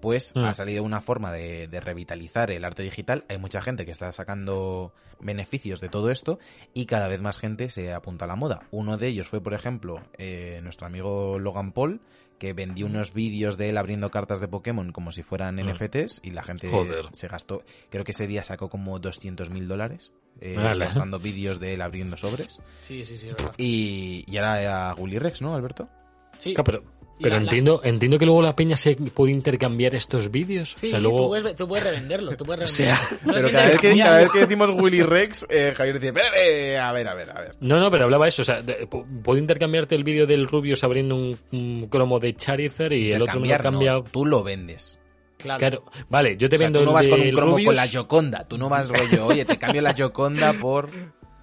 pues 0.00 0.32
Mm. 0.34 0.40
ha 0.44 0.54
salido 0.54 0.82
una 0.82 1.00
forma 1.00 1.32
de, 1.32 1.68
de 1.68 1.80
revitalizar 1.80 2.50
el 2.50 2.64
arte 2.64 2.82
digital. 2.82 3.24
Hay 3.28 3.38
mucha 3.38 3.60
gente 3.62 3.84
que 3.84 3.90
está 3.92 4.12
sacando 4.12 4.92
beneficios 5.20 5.80
de 5.80 5.88
todo 5.88 6.10
esto 6.10 6.38
y 6.74 6.86
cada 6.86 7.08
vez 7.08 7.20
más 7.20 7.38
gente 7.38 7.70
se 7.70 7.92
apunta 7.92 8.26
a 8.26 8.28
la 8.28 8.36
moda. 8.36 8.66
Uno 8.70 8.96
de 8.98 9.08
ellos 9.08 9.28
fue, 9.28 9.40
por 9.42 9.54
ejemplo, 9.54 10.02
eh, 10.18 10.60
nuestro 10.62 10.86
amigo 10.86 11.38
Logan 11.38 11.72
Paul, 11.72 12.00
que 12.38 12.52
vendió 12.52 12.84
unos 12.84 13.14
vídeos 13.14 13.56
de 13.56 13.70
él 13.70 13.78
abriendo 13.78 14.10
cartas 14.10 14.40
de 14.40 14.48
Pokémon 14.48 14.92
como 14.92 15.10
si 15.10 15.22
fueran 15.22 15.56
Mm. 15.56 15.60
NFTs 15.70 16.20
y 16.22 16.32
la 16.32 16.42
gente 16.42 16.68
Joder. 16.68 17.06
se 17.12 17.28
gastó, 17.28 17.62
creo 17.88 18.04
que 18.04 18.12
ese 18.12 18.26
día 18.26 18.42
sacó 18.42 18.68
como 18.68 18.98
200 18.98 19.48
mil 19.48 19.66
dólares 19.68 20.12
eh, 20.42 20.54
Vale. 20.54 20.84
gastando 20.84 21.18
vídeos 21.18 21.58
de 21.60 21.72
él 21.72 21.80
abriendo 21.80 22.18
sobres. 22.18 22.60
Sí, 22.82 23.06
sí, 23.06 23.16
sí, 23.16 23.28
verdad. 23.28 23.54
Y, 23.56 24.22
y 24.30 24.36
ahora 24.36 24.90
a 24.90 24.94
Willy 24.96 25.18
Rex, 25.18 25.40
¿no, 25.40 25.54
Alberto? 25.56 25.88
Sí, 26.36 26.52
Claro, 26.52 26.64
pero 26.64 26.82
pero 27.20 27.34
la- 27.36 27.40
la- 27.40 27.44
entiendo, 27.44 27.80
entiendo 27.84 28.18
que 28.18 28.26
luego 28.26 28.42
la 28.42 28.54
peña 28.56 28.76
se 28.76 28.96
puede 28.96 29.32
intercambiar 29.32 29.94
estos 29.94 30.30
vídeos. 30.30 30.74
sí, 30.76 30.86
o 30.86 30.90
sea, 30.90 30.98
tú, 30.98 31.02
luego. 31.04 31.28
puedes, 31.28 31.56
tú 31.56 31.66
puedes 31.68 31.84
revenderlo. 31.84 32.36
Tú 32.36 32.44
puedes 32.44 32.64
O 32.64 32.68
sea, 32.68 32.96
revenderlo. 32.96 33.26
No 33.26 33.32
pero 33.34 33.50
cada 33.52 33.66
vez, 33.68 33.80
que, 33.80 33.86
intercambiable. 33.88 34.02
cada 34.04 34.18
vez 34.18 34.30
que 34.32 34.38
decimos 34.40 34.70
Willy 34.74 35.02
Rex, 35.02 35.46
eh, 35.50 35.74
Javier 35.76 35.94
dice, 36.00 36.06
"Espera, 36.08 36.28
eh, 36.38 36.78
a 36.78 36.92
ver, 36.92 37.08
a 37.08 37.14
ver, 37.14 37.30
a 37.30 37.40
ver. 37.40 37.56
No, 37.60 37.80
no, 37.80 37.90
pero 37.90 38.04
hablaba 38.04 38.28
eso. 38.28 38.42
O 38.42 38.44
sea, 38.44 38.62
de- 38.62 38.86
puedo 38.86 39.38
intercambiarte 39.38 39.94
el 39.94 40.04
vídeo 40.04 40.26
del 40.26 40.46
Rubius 40.46 40.84
abriendo 40.84 41.16
un, 41.16 41.38
un 41.52 41.88
cromo 41.88 42.18
de 42.20 42.34
Charizard 42.34 42.92
y 42.92 43.12
el 43.12 43.22
otro 43.22 43.40
me 43.40 43.48
lo 43.48 43.58
cambia. 43.58 43.92
no, 43.92 44.04
tú 44.04 44.26
lo 44.26 44.42
vendes. 44.42 44.98
Claro. 45.38 45.58
Claro, 45.58 45.84
vale, 46.08 46.36
yo 46.38 46.48
te 46.48 46.56
O 46.56 46.58
sea, 46.58 46.66
vendo 46.66 46.80
tú 46.80 46.86
no 46.86 46.92
vas 46.94 47.08
con 47.08 47.20
un 47.20 47.30
cromo 47.30 47.52
Rubius. 47.52 47.66
con 47.66 47.76
la 47.76 47.88
Joconda, 47.92 48.48
tú 48.48 48.56
no 48.56 48.70
vas 48.70 48.88
rollo, 48.88 49.26
oye, 49.26 49.44
te 49.44 49.58
cambio 49.58 49.82
la 49.82 49.94
Joconda 49.96 50.54
por... 50.54 50.88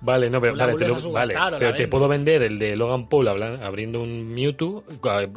Vale, 0.06 0.30
no, 0.30 0.42
pero, 0.42 0.56
vale, 0.58 0.76
te 0.76 0.86
lo- 0.88 1.12
vale, 1.14 1.34
pero 1.58 1.74
te 1.74 1.88
puedo 1.88 2.10
vender 2.10 2.44
el 2.44 2.60
de 2.60 2.76
Logan 2.76 3.08
Paul 3.08 3.26
abriendo 3.30 4.02
un 4.02 4.34
Mewtwo 4.34 4.84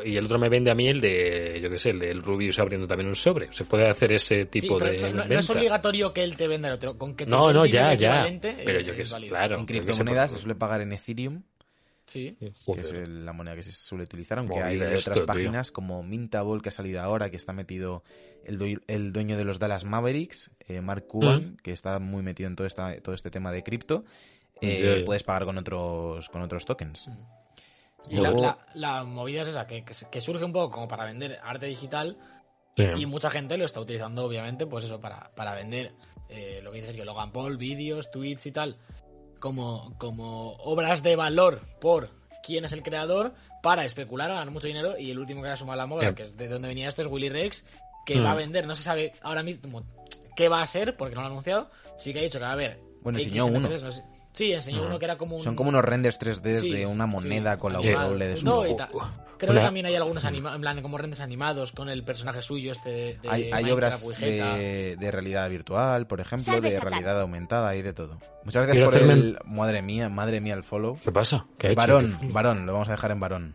y 0.05 0.17
el 0.17 0.25
otro 0.25 0.41
me 0.41 0.49
vende 0.49 0.73
a 0.73 0.75
mí 0.75 0.89
el 0.89 1.01
de, 1.01 1.61
yo 1.63 1.71
qué 1.71 1.79
sé, 1.79 1.91
el 1.91 2.01
del 2.01 2.21
Rubius 2.21 2.59
abriendo 2.59 2.87
también 2.89 3.09
un 3.09 3.15
sobre. 3.15 3.53
Se 3.53 3.65
puede 3.65 3.89
hacer 3.89 4.13
ese 4.13 4.43
Sí, 4.43 4.61
tipo 4.61 4.77
pero 4.79 4.91
de 4.91 5.01
no, 5.03 5.09
no- 5.09 5.15
no 5.15 5.21
venta. 5.21 5.39
es 5.39 5.51
obligatorio 5.51 6.13
que 6.13 6.25
él 6.25 6.37
te 6.37 6.49
venda 6.49 6.67
el 6.67 6.75
otro. 6.75 6.99
Con 6.99 7.15
que 7.15 7.25
te 7.27 7.31
No, 7.31 7.53
no, 7.53 7.65
ya, 7.65 7.95
ya. 7.95 8.27
Pero 8.41 8.81
yo 8.81 8.95
que 8.97 9.03
es 9.03 9.15
claro. 9.29 9.57
en 9.57 9.67
criptomonedas 9.67 10.33
se 10.33 10.39
suele 10.39 10.57
pagar 10.57 10.81
en 10.81 10.93
Ethereum, 10.93 11.43
Sí. 12.07 12.37
que 12.41 12.81
es 12.81 13.09
la 13.09 13.33
moneda 13.33 13.55
que 13.57 13.63
se 13.63 13.73
suele 13.73 14.03
utilizar, 14.05 14.39
aunque 14.39 14.61
hay 14.63 14.81
esto, 14.81 15.11
otras 15.13 15.17
tío. 15.19 15.27
páginas 15.27 15.71
como 15.73 16.03
Mintable 16.03 16.61
que 16.61 16.69
ha 16.71 16.73
salido 16.73 17.01
ahora, 17.01 17.31
que 17.31 17.37
está 17.37 17.53
metido 17.53 18.03
el, 18.45 18.81
el 18.87 19.13
dueño 19.13 19.37
de 19.37 19.45
los 19.45 19.59
Dallas 19.59 19.85
Mavericks, 19.85 20.51
eh, 20.69 20.81
Mark 20.81 21.07
Cuban, 21.09 21.53
Mm. 21.53 21.57
que 21.65 21.73
está 21.73 21.99
muy 21.99 22.23
metido 22.23 22.49
en 22.49 22.55
todo, 22.55 22.67
esta, 22.67 22.97
todo 23.01 23.15
este 23.15 23.31
tema 23.31 23.51
de 23.51 23.65
cripto. 23.65 24.05
Eh. 24.61 25.03
Puedes 25.05 25.23
pagar 25.23 25.45
con 25.45 25.59
otros 25.59 26.29
con 26.29 26.43
otros 26.43 26.65
tokens. 26.65 27.09
Y 28.09 28.17
la, 28.17 28.31
Luego- 28.31 28.43
la- 28.43 28.59
la 28.75 29.05
movida 29.05 29.43
es 29.43 29.49
esa, 29.49 29.67
que, 29.67 29.85
que 29.85 30.21
surge 30.21 30.45
un 30.45 30.53
poco 30.53 30.71
como 30.71 30.87
para 30.89 31.05
vender 31.05 31.41
arte 31.43 31.67
digital 31.67 32.17
Sí. 32.77 32.85
y 32.99 33.07
mucha 33.07 33.31
gente 33.31 33.57
lo 33.57 33.65
está 33.65 33.81
utilizando, 33.81 34.25
obviamente, 34.27 34.67
pues 34.67 34.85
eso, 34.85 35.01
para, 35.01 35.31
para 35.35 35.55
vender 35.55 35.95
eh, 36.29 36.61
lo 36.63 36.71
que 36.71 36.77
dice 36.77 36.89
Sergio, 36.89 37.05
Logan 37.07 37.33
Paul, 37.33 37.57
vídeos, 37.57 38.11
tweets 38.11 38.47
y 38.47 38.53
tal, 38.53 38.77
como, 39.41 39.95
como 39.99 40.53
obras 40.57 41.03
de 41.03 41.17
valor 41.17 41.63
por 41.81 42.11
quién 42.43 42.65
es 42.65 42.73
el 42.73 42.83
creador, 42.83 43.35
para 43.63 43.85
especular, 43.85 44.29
ganar 44.29 44.51
mucho 44.51 44.67
dinero. 44.69 44.97
Y 44.99 45.11
el 45.11 45.19
último 45.19 45.43
que 45.43 45.49
ha 45.49 45.57
sumado 45.57 45.77
la 45.79 45.87
moda, 45.87 46.09
Sí. 46.11 46.15
que 46.15 46.23
es 46.25 46.37
de 46.37 46.49
donde 46.49 46.69
venía 46.69 46.89
esto, 46.89 47.01
es 47.03 47.09
Willy 47.09 47.29
Rex, 47.31 47.65
que 48.05 48.17
Mm. 48.21 48.25
va 48.25 48.33
a 48.33 48.37
vender, 48.37 48.67
no 48.67 48.75
se 48.75 48.83
sabe 48.83 49.13
ahora 49.23 49.43
mismo 49.43 49.83
qué 50.37 50.49
va 50.49 50.63
a 50.63 50.67
ser, 50.67 50.97
porque 50.97 51.15
no 51.15 51.23
lo 51.23 51.27
ha 51.29 51.31
anunciado. 51.31 51.71
Sí 51.99 52.13
que 52.13 52.19
ha 52.21 52.23
dicho 52.23 52.39
que 52.39 52.45
va 52.45 52.51
a 52.51 52.55
haber. 52.55 52.79
Bueno, 53.03 53.19
enseñó 53.19 53.47
uno. 53.47 53.61
No 53.69 53.91
sé. 53.91 54.05
Sí, 54.37 54.53
enseñó 54.53 54.83
Mm. 54.83 54.87
uno 54.87 54.99
que 54.99 55.05
era 55.07 55.17
como 55.17 55.37
un. 55.37 55.43
Son 55.43 55.57
como 55.57 55.71
unos 55.71 55.83
renders 55.83 56.19
3D 56.21 56.57
Sí, 56.61 56.71
de 56.71 56.85
una 56.87 57.07
sí, 57.07 57.11
moneda 57.11 57.59
con 57.59 57.73
la 57.73 57.81
sí. 57.81 57.89
W 57.89 58.29
de 58.29 58.37
su 58.37 58.45
No, 58.45 58.67
y 58.67 58.77
ta- 58.77 58.91
Creo 59.39 59.51
Una- 59.53 59.61
que 59.61 59.65
también 59.67 59.85
hay 59.87 59.95
algunos 59.95 60.25
anima 60.27 60.55
en 60.55 60.61
plan 60.63 60.81
como 60.83 60.97
renders 60.99 61.21
animados 61.21 61.73
con 61.73 61.89
el 61.91 62.03
personaje 62.05 62.41
suyo 62.43 62.73
este 62.73 62.91
de, 62.91 63.19
de 63.19 63.29
Hay, 63.31 63.51
hay 63.53 63.71
obras 63.71 64.07
de, 64.19 64.97
de 64.99 65.11
realidad 65.11 65.49
virtual, 65.51 66.07
por 66.07 66.21
ejemplo, 66.21 66.53
Salve, 66.55 66.71
de 66.71 66.81
realidad 66.81 67.21
aumentada, 67.21 67.69
hay 67.69 67.81
de 67.83 67.93
todo. 67.93 68.19
Muchas 68.45 68.67
gracias 68.67 68.73
Quiero 68.73 68.87
por 68.87 68.95
hacerme 68.95 69.13
el... 69.15 69.39
Madre 69.45 69.83
mía, 69.83 70.09
madre 70.09 70.41
mía 70.41 70.55
el 70.55 70.65
follow. 70.65 70.99
¿Qué 71.03 71.13
pasa? 71.13 71.47
¿Qué 71.59 71.67
ha 71.69 71.71
hecho? 71.73 71.81
Varón, 71.81 72.19
¿Qué- 72.21 72.29
varón, 72.33 72.65
lo 72.67 72.73
vamos 72.73 72.89
a 72.89 72.93
dejar 72.93 73.11
en 73.11 73.21
varón. 73.21 73.55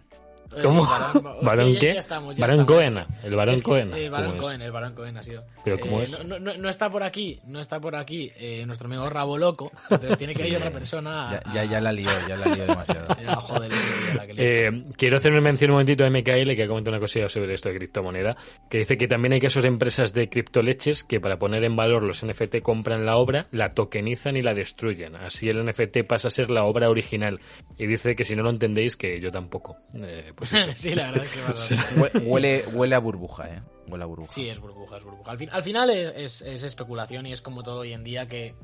¿Cómo? 0.63 0.85
sí, 0.85 0.91
varón, 0.91 1.25
hostia, 1.25 1.41
¿Varón 1.41 1.73
ya- 1.73 1.79
qué? 1.79 1.91
estamos. 1.91 2.35
Cohen. 2.65 2.97
El 3.23 3.35
varón 3.35 3.53
Es 3.55 3.61
que, 3.61 3.65
Cohen. 3.65 3.91
eh, 3.93 4.09
¿Cómo 4.09 4.25
es? 4.33 4.41
Cohen, 4.41 4.61
el 4.61 4.71
Varón 4.71 4.93
Cohen 4.95 5.17
ha 5.17 5.23
sido. 5.23 5.43
Pero 5.63 5.79
¿cómo 5.79 5.99
Eh, 5.99 6.03
es? 6.03 6.23
No, 6.25 6.39
no- 6.39 6.57
no 6.57 6.69
está 6.69 6.89
por 6.89 7.03
aquí, 7.03 7.39
no 7.45 7.59
está 7.59 7.79
por 7.79 7.95
aquí 7.95 8.31
eh, 8.37 8.65
nuestro 8.65 8.87
amigo 8.87 9.09
Rabo 9.09 9.37
Loco. 9.37 9.71
Entonces 9.89 10.17
tiene 10.17 10.33
que 10.33 10.47
ir 10.47 10.57
otra 10.57 10.71
persona. 10.71 11.29
a- 11.31 11.43
Ya, 11.53 11.63
ya, 11.63 11.65
ya 11.65 11.81
la 11.81 11.91
lió, 11.91 12.09
ya 12.27 12.35
la 12.35 12.53
lió 12.55 12.65
demasiado. 12.65 13.07
joder, 13.41 13.69
la 14.15 14.27
que 14.27 14.33
le. 14.33 14.67
Eh, 14.67 14.83
quiero 14.97 15.17
hacer 15.17 15.31
una 15.31 15.41
mención 15.41 15.71
un 15.71 15.75
momentito 15.75 16.03
a 16.05 16.09
MKL 16.09 16.55
que 16.55 16.63
ha 16.63 16.67
comentado 16.67 16.95
una 16.95 16.99
cosilla 17.01 17.29
sobre 17.29 17.53
esto 17.53 17.69
de 17.69 17.75
criptomoneda, 17.77 18.35
que 18.69 18.79
dice 18.79 18.97
que 18.97 19.07
también 19.07 19.33
hay 19.33 19.39
casos 19.39 19.63
de 19.63 19.69
empresas 19.69 20.13
de 20.13 20.29
criptoleches 20.29 21.03
que 21.03 21.19
para 21.19 21.37
poner 21.39 21.63
en 21.63 21.75
valor 21.75 22.03
los 22.03 22.23
NFT 22.25 22.61
compran 22.61 23.05
la 23.05 23.17
obra, 23.17 23.47
la 23.51 23.73
tokenizan 23.73 24.37
y 24.37 24.41
la 24.41 24.53
destruyen. 24.53 25.15
Así 25.15 25.49
el 25.49 25.63
NFT 25.65 26.03
pasa 26.07 26.27
a 26.27 26.31
ser 26.31 26.51
la 26.51 26.63
obra 26.65 26.89
original. 26.89 27.39
Y 27.77 27.87
dice 27.87 28.15
que 28.15 28.25
si 28.25 28.35
no 28.35 28.43
lo 28.43 28.49
entendéis, 28.49 28.95
que 28.97 29.19
yo 29.19 29.31
tampoco, 29.31 29.77
eh, 29.95 30.33
Pues 30.41 30.53
eso. 30.53 30.71
sí, 30.75 30.95
la 30.95 31.11
verdad 31.11 31.25
es 31.25 31.29
que 31.31 31.39
pasa. 31.41 31.75
Hue- 31.95 32.23
Huele, 32.25 32.65
huele 32.73 32.95
a 32.95 32.99
burbuja, 32.99 33.47
¿eh? 33.47 33.61
Huele 33.87 34.03
a 34.03 34.07
burbuja. 34.07 34.31
Sí, 34.31 34.49
es 34.49 34.59
burbuja, 34.59 34.97
es 34.97 35.03
burbuja. 35.03 35.29
Al, 35.31 35.37
fin- 35.37 35.49
al 35.51 35.61
final 35.61 35.89
es, 35.91 36.13
es- 36.15 36.41
es 36.41 36.63
especulación 36.63 37.27
y 37.27 37.31
es 37.33 37.41
como 37.41 37.61
todo 37.61 37.79
hoy 37.81 37.93
en 37.93 38.03
día 38.03 38.27
que 38.27 38.55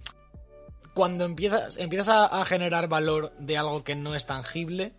cuando 0.96 1.26
empiezas, 1.26 1.78
empiezas 1.78 2.10
a, 2.10 2.26
a 2.42 2.46
generar 2.46 2.88
valor 2.88 3.32
de 3.38 3.58
algo 3.58 3.84
que 3.84 3.94
no 3.96 4.16
es 4.16 4.26
tangible, 4.26 4.94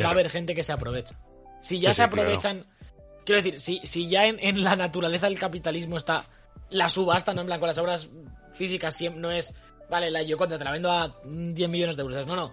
va 0.00 0.08
a 0.08 0.10
haber 0.12 0.30
gente 0.30 0.54
que 0.54 0.62
se 0.62 0.72
aprovecha. 0.72 1.18
Si 1.60 1.80
ya 1.80 1.92
Sí, 1.92 1.96
se 1.96 2.02
sí, 2.04 2.08
claro. 2.10 2.22
aprovechan, 2.22 2.66
quiero 3.24 3.42
decir, 3.42 3.58
si, 3.58 3.80
si 3.82 4.08
ya 4.08 4.26
en, 4.26 4.38
en 4.40 4.62
la 4.62 4.76
naturaleza 4.76 5.26
del 5.26 5.38
capitalismo 5.38 5.96
está 5.96 6.24
la 6.70 6.88
subasta, 6.88 7.34
no 7.34 7.40
en 7.40 7.46
plan 7.48 7.58
con 7.58 7.66
las 7.68 7.78
obras 7.78 8.08
físicas 8.52 8.94
siempre 8.94 9.20
no 9.20 9.32
es, 9.32 9.52
vale, 9.90 10.10
la 10.12 10.22
Yoconda 10.22 10.58
te 10.58 10.64
la 10.64 10.70
vendo 10.70 10.92
a 10.92 11.08
mm, 11.24 11.54
10 11.54 11.68
millones 11.70 11.96
de 11.96 12.02
euros, 12.02 12.26
no, 12.26 12.36
no. 12.36 12.52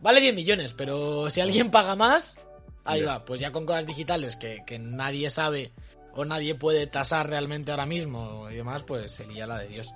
Vale 0.00 0.20
10 0.20 0.34
millones, 0.34 0.74
pero 0.74 1.30
si 1.30 1.40
alguien 1.40 1.70
paga 1.70 1.94
más, 1.94 2.38
ahí 2.86 3.02
va. 3.02 3.24
Pues 3.24 3.40
ya 3.40 3.52
con 3.52 3.66
cosas 3.66 3.86
digitales 3.86 4.36
que, 4.36 4.62
que 4.66 4.78
nadie 4.78 5.30
sabe 5.30 5.72
o 6.14 6.24
nadie 6.24 6.54
puede 6.54 6.86
tasar 6.86 7.28
realmente 7.28 7.70
ahora 7.70 7.86
mismo 7.86 8.48
y 8.50 8.54
demás, 8.56 8.82
pues 8.84 9.12
sería 9.12 9.46
la 9.46 9.58
de 9.58 9.68
Dios. 9.68 9.92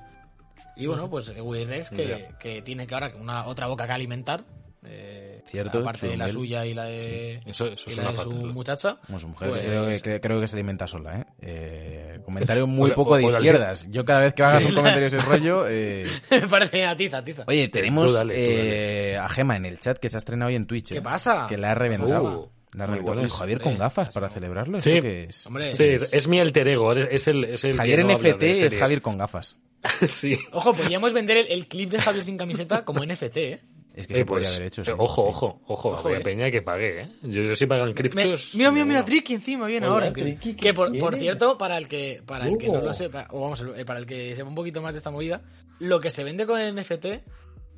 Y 0.77 0.87
bueno, 0.87 1.09
pues 1.11 1.33
Willy 1.39 1.65
Rex 1.65 1.91
que, 1.91 2.07
Ya. 2.09 2.39
que 2.39 2.63
tiene 2.63 2.87
que 2.87 2.95
ahora 2.95 3.13
una 3.19 3.47
otra 3.47 3.67
boca 3.67 3.87
que 3.87 3.93
alimentar. 3.93 4.45
eh, 4.85 5.43
Cierto, 5.47 5.79
Aparte 5.81 6.07
de 6.09 6.17
la 6.17 6.29
suya 6.29 6.65
y 6.65 6.73
la 6.75 6.85
de, 6.85 7.41
Eso, 7.45 7.67
eso 7.67 7.91
y 7.91 7.93
es 7.93 7.97
la 7.99 8.13
de 8.13 8.19
su 8.19 8.31
muchacha. 8.31 8.99
Como 9.07 9.19
su 9.19 9.29
mujer, 9.29 9.49
Pues- 9.51 9.61
creo, 9.61 9.89
que, 9.89 10.01
que- 10.01 10.21
creo 10.21 10.41
que 10.41 10.47
se 10.49 10.57
alimenta 10.57 10.87
sola, 10.87 11.19
¿eh? 11.21 11.25
Eh, 11.41 12.21
comentario 12.25 12.67
muy 12.67 12.87
Hola, 12.87 12.95
poco 12.95 13.17
de 13.17 13.25
izquierdas. 13.25 13.89
Yo 13.91 14.05
cada 14.05 14.21
vez 14.21 14.33
que 14.35 14.43
hagas 14.43 14.63
Sí, 14.63 14.69
un 14.69 14.75
la- 14.75 14.81
comentario 14.81 15.11
de 15.11 15.17
ese 15.19 15.27
rollo... 15.27 15.67
eh, 15.69 16.07
Me 16.31 16.47
parece 16.49 16.85
a 16.87 16.97
tiza, 16.97 17.23
tiza. 17.25 17.45
Oye, 17.47 17.69
tenemos 17.69 18.07
Tú 18.07 18.13
dale, 18.13 18.35
tú 18.35 18.41
eh, 18.41 19.17
a 19.19 19.29
Gema 19.29 19.57
en 19.57 19.67
el 19.67 19.79
chat 19.81 19.99
que 19.99 20.09
se 20.09 20.17
ha 20.17 20.19
estrenado 20.19 20.49
hoy 20.49 20.55
en 20.55 20.67
Twitch. 20.67 20.89
¿Qué 20.91 20.99
¿eh? 20.99 21.03
pasa? 21.03 21.47
Que 21.49 21.59
la 21.59 21.73
ha 21.73 21.75
reventado. 21.75 22.41
Uh, 22.45 22.51
La 22.75 22.87
bueno 22.87 23.29
Javier 23.29 23.61
con 23.61 23.77
gafas 23.79 24.15
para 24.15 24.29
celebrarlo. 24.29 24.81
Sí. 24.81 24.91
¿Esto 24.91 25.03
qué 25.03 25.25
es? 25.25 25.47
Hombre, 25.47 25.75
Sí, 25.75 25.85
es, 25.85 26.13
es 26.13 26.29
mi 26.29 26.39
alter 26.41 26.69
ego, 26.69 26.93
es 26.93 27.27
el, 27.29 27.45
es 27.45 27.65
el 27.65 27.77
Javier 27.77 27.99
que 27.99 28.05
no 28.05 28.19
NFT 28.19 28.43
es. 28.43 28.77
Javier 28.77 29.03
con 29.03 29.19
gafas. 29.19 29.57
sí. 30.09 30.39
Ojo, 30.53 30.73
podríamos 30.75 31.13
vender 31.13 31.39
el, 31.39 31.47
el 31.49 31.67
clip 31.67 31.91
de 31.91 32.01
Javier 32.01 32.25
sin 32.25 32.37
camiseta 32.37 32.85
como 32.85 33.05
NFT, 33.05 33.37
¿eh? 33.39 33.61
Es 33.93 34.07
que 34.07 34.13
Eh, 34.15 34.17
se 34.19 34.25
pues, 34.25 34.43
podría 34.47 34.51
haber 34.57 34.67
hecho. 34.69 34.85
sí, 34.85 34.91
eh, 34.93 34.95
ojo, 34.97 35.23
sí. 35.23 35.29
ojo, 35.31 35.61
ojo, 35.67 35.89
Ojo, 35.91 36.07
había 36.09 36.21
eh. 36.21 36.23
peña 36.23 36.51
que 36.51 36.63
pague, 36.63 37.01
¿eh? 37.03 37.09
Yo, 37.23 37.43
yo 37.43 37.57
sí 37.57 37.67
pagan 37.67 37.89
Me- 37.89 37.95
criptos. 37.95 38.55
mira, 38.55 38.71
mira, 38.71 38.85
mira, 38.85 39.01
no. 39.01 39.05
Tricky 39.05 39.35
encima 39.35 39.67
viene 39.67 39.87
Hola, 39.89 40.07
ahora. 40.07 40.13
Tricky, 40.13 40.55
que 40.55 40.73
por, 40.73 41.17
cierto, 41.17 41.59
para 41.59 41.77
el 41.77 41.89
que 41.89 42.23
para 42.25 42.47
el 42.47 42.57
que 42.57 42.69
no 42.69 42.81
lo 42.81 42.95
sepa, 42.95 43.27
o 43.31 43.41
vamos, 43.41 43.65
eh, 43.77 43.85
para 43.85 43.99
el 43.99 44.07
que 44.07 44.37
sepa 44.37 44.49
un 44.49 44.55
poquito 44.55 44.81
más 44.81 44.95
de 44.95 44.99
esta 44.99 45.11
movida, 45.11 45.43
lo 45.81 45.99
que 45.99 46.11
se 46.11 46.23
vende 46.23 46.47
con 46.47 46.61
el 46.61 46.73
NFT 46.75 47.07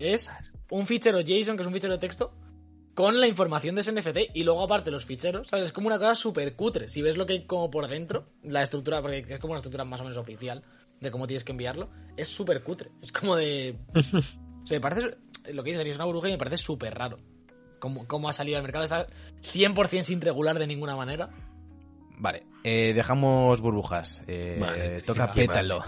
es 0.01 0.31
un 0.71 0.87
fichero 0.87 1.21
JSON, 1.21 1.57
que 1.57 1.63
es 1.63 1.67
un 1.67 1.73
fichero 1.73 1.95
de 1.95 1.99
texto, 1.99 2.35
con 2.95 3.21
la 3.21 3.27
información 3.27 3.75
de 3.75 3.81
ese 3.81 3.93
NFT 3.93 4.35
y 4.35 4.45
luego 4.45 4.63
aparte 4.63 4.91
los 4.91 5.07
ficheros, 5.07 5.49
¿sabes? 5.49 5.67
Es 5.67 5.73
como 5.73 5.87
una 5.87 5.99
cosa 5.99 6.15
súper 6.15 6.55
cutre. 6.55 6.89
Si 6.89 7.03
ves 7.03 7.17
lo 7.17 7.27
que 7.27 7.35
hay 7.35 7.45
como 7.47 7.71
por 7.71 7.89
dentro, 7.89 8.27
la 8.43 8.63
estructura, 8.63 9.01
porque 9.01 9.25
es 9.29 9.39
como 9.39 9.53
una 9.53 9.59
estructura 9.59 9.85
más 9.85 10.01
o 10.01 10.05
menos 10.05 10.19
oficial 10.19 10.63
de 11.01 11.11
cómo 11.11 11.27
tienes 11.27 11.45
que 11.45 11.53
enviarlo, 11.53 11.91
es 12.17 12.29
súper 12.29 12.63
cutre. 12.63 12.91
Es 13.01 13.13
como 13.13 13.37
de... 13.37 13.79
O 14.63 14.67
sea, 14.67 14.77
me 14.77 14.81
parece... 14.81 15.17
Lo 15.53 15.65
que 15.65 15.73
dices 15.73 15.85
es 15.85 15.97
una 15.97 16.05
burbuja 16.05 16.29
y 16.29 16.33
me 16.33 16.39
parece 16.39 16.57
súper 16.57 16.95
raro. 16.95 17.19
Cómo, 17.81 18.07
cómo 18.07 18.29
ha 18.29 18.33
salido 18.33 18.59
al 18.59 18.63
mercado. 18.63 18.85
Está 18.85 19.09
100% 19.53 20.05
sin 20.05 20.21
regular 20.21 20.57
de 20.57 20.69
ninguna 20.69 20.95
manera. 20.95 21.31
Vale, 22.23 22.45
eh, 22.63 22.93
dejamos 22.95 23.61
burbujas. 23.61 24.23
Eh, 24.29 24.57
Vale, 24.61 25.03
toca 25.03 25.33
pétalo. 25.33 25.81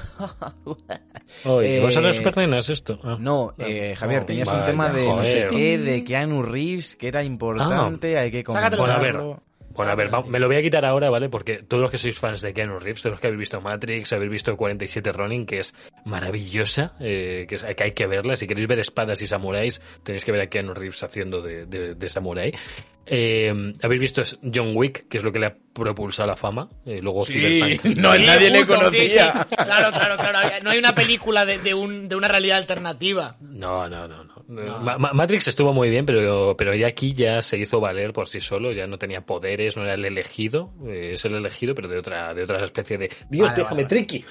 Oye, 1.44 1.80
¿vas 1.80 1.96
a 1.96 2.00
las 2.00 2.16
supernenas 2.16 2.68
esto? 2.70 2.98
Ah. 3.04 3.16
No, 3.20 3.54
eh, 3.58 3.94
Javier, 3.96 4.24
tenías 4.24 4.48
un 4.48 4.64
tema 4.64 4.88
de 4.88 5.06
no 5.06 5.24
sé 5.24 5.46
joder. 5.46 5.50
qué, 5.50 5.78
de 5.78 6.02
Keanu 6.02 6.42
Reeves, 6.42 6.96
que 6.96 7.06
era 7.06 7.22
importante, 7.22 8.18
hay 8.18 8.32
que 8.32 8.42
Sácatelo 8.44 8.82
Bueno, 8.82 8.94
a 8.94 8.98
ver, 9.00 9.12
comentarlo. 9.12 9.42
Bueno, 9.76 9.90
a 9.92 9.94
ver, 9.94 10.10
me 10.28 10.38
lo 10.40 10.46
voy 10.48 10.56
a 10.56 10.62
quitar 10.62 10.84
ahora, 10.84 11.08
¿vale? 11.10 11.28
Porque 11.28 11.58
todos 11.58 11.80
los 11.82 11.90
que 11.92 11.98
sois 11.98 12.18
fans 12.18 12.42
de 12.42 12.52
Keanu 12.52 12.78
Reeves, 12.80 13.02
todos 13.02 13.12
los 13.14 13.20
que 13.20 13.26
habéis 13.28 13.38
visto 13.40 13.60
Matrix, 13.60 14.12
habéis 14.12 14.30
visto 14.32 14.56
47 14.56 15.12
Ronin, 15.12 15.46
que 15.46 15.58
es 15.60 15.72
maravillosa, 16.04 16.94
eh, 17.00 17.44
que, 17.48 17.54
es- 17.56 17.64
que 17.64 17.82
hay 17.84 17.92
que 17.92 18.06
verla. 18.08 18.36
Si 18.36 18.46
queréis 18.48 18.66
ver 18.68 18.78
espadas 18.80 19.20
y 19.22 19.26
samuráis, 19.28 19.80
tenéis 20.02 20.24
que 20.24 20.32
ver 20.32 20.40
a 20.42 20.46
Keanu 20.48 20.74
Reeves 20.74 21.02
haciendo 21.04 21.42
de, 21.42 21.66
de, 21.66 21.94
de 21.94 22.08
samurái. 22.08 22.52
Eh, 23.06 23.52
habéis 23.82 24.00
visto 24.00 24.22
John 24.42 24.72
Wick, 24.76 25.08
que 25.08 25.18
es 25.18 25.24
lo 25.24 25.30
que 25.32 25.38
le 25.40 25.46
ha 25.46 25.56
propulsado 25.74 26.24
a 26.24 26.32
la 26.32 26.36
fama. 26.36 26.68
Eh, 26.86 27.00
luego 27.02 27.24
Sí, 27.24 27.34
Cyberpunk. 27.34 27.84
no, 27.98 28.14
Sí, 28.14 28.22
nadie 28.26 28.50
le 28.50 28.58
justo, 28.60 28.76
conocía. 28.76 29.00
sí, 29.32 29.46
sí. 29.50 29.56
Claro, 29.56 29.90
claro, 29.92 30.16
claro. 30.16 30.38
No 30.62 30.70
hay 30.70 30.78
una 30.78 30.94
película 30.94 31.44
de, 31.44 31.58
de 31.58 31.74
un, 31.74 32.08
de 32.08 32.16
una 32.16 32.28
realidad 32.28 32.58
alternativa. 32.58 33.36
No, 33.40 33.88
no, 33.88 34.08
no, 34.08 34.24
no. 34.24 34.34
No. 34.46 34.78
Ma- 34.80 34.98
Ma- 34.98 35.12
Matrix 35.14 35.48
estuvo 35.48 35.72
muy 35.72 35.88
bien, 35.88 36.04
pero, 36.04 36.54
pero 36.58 36.74
ya 36.74 36.86
aquí 36.86 37.14
ya 37.14 37.40
se 37.40 37.56
hizo 37.56 37.80
valer 37.80 38.12
por 38.12 38.28
sí 38.28 38.42
solo, 38.42 38.72
ya 38.72 38.86
no 38.86 38.98
tenía 38.98 39.22
poderes, 39.22 39.74
no 39.78 39.84
era 39.84 39.94
el 39.94 40.04
elegido, 40.04 40.70
eh, 40.86 41.12
es 41.14 41.24
el 41.24 41.34
elegido, 41.34 41.74
pero 41.74 41.88
de 41.88 41.96
otra, 41.98 42.34
de 42.34 42.42
otra 42.42 42.62
especie 42.62 42.98
de 42.98 43.10
Dios, 43.30 43.48
Vale, 43.48 43.62
déjame, 43.62 43.82
vale, 43.84 43.88
Tricky. 43.88 44.22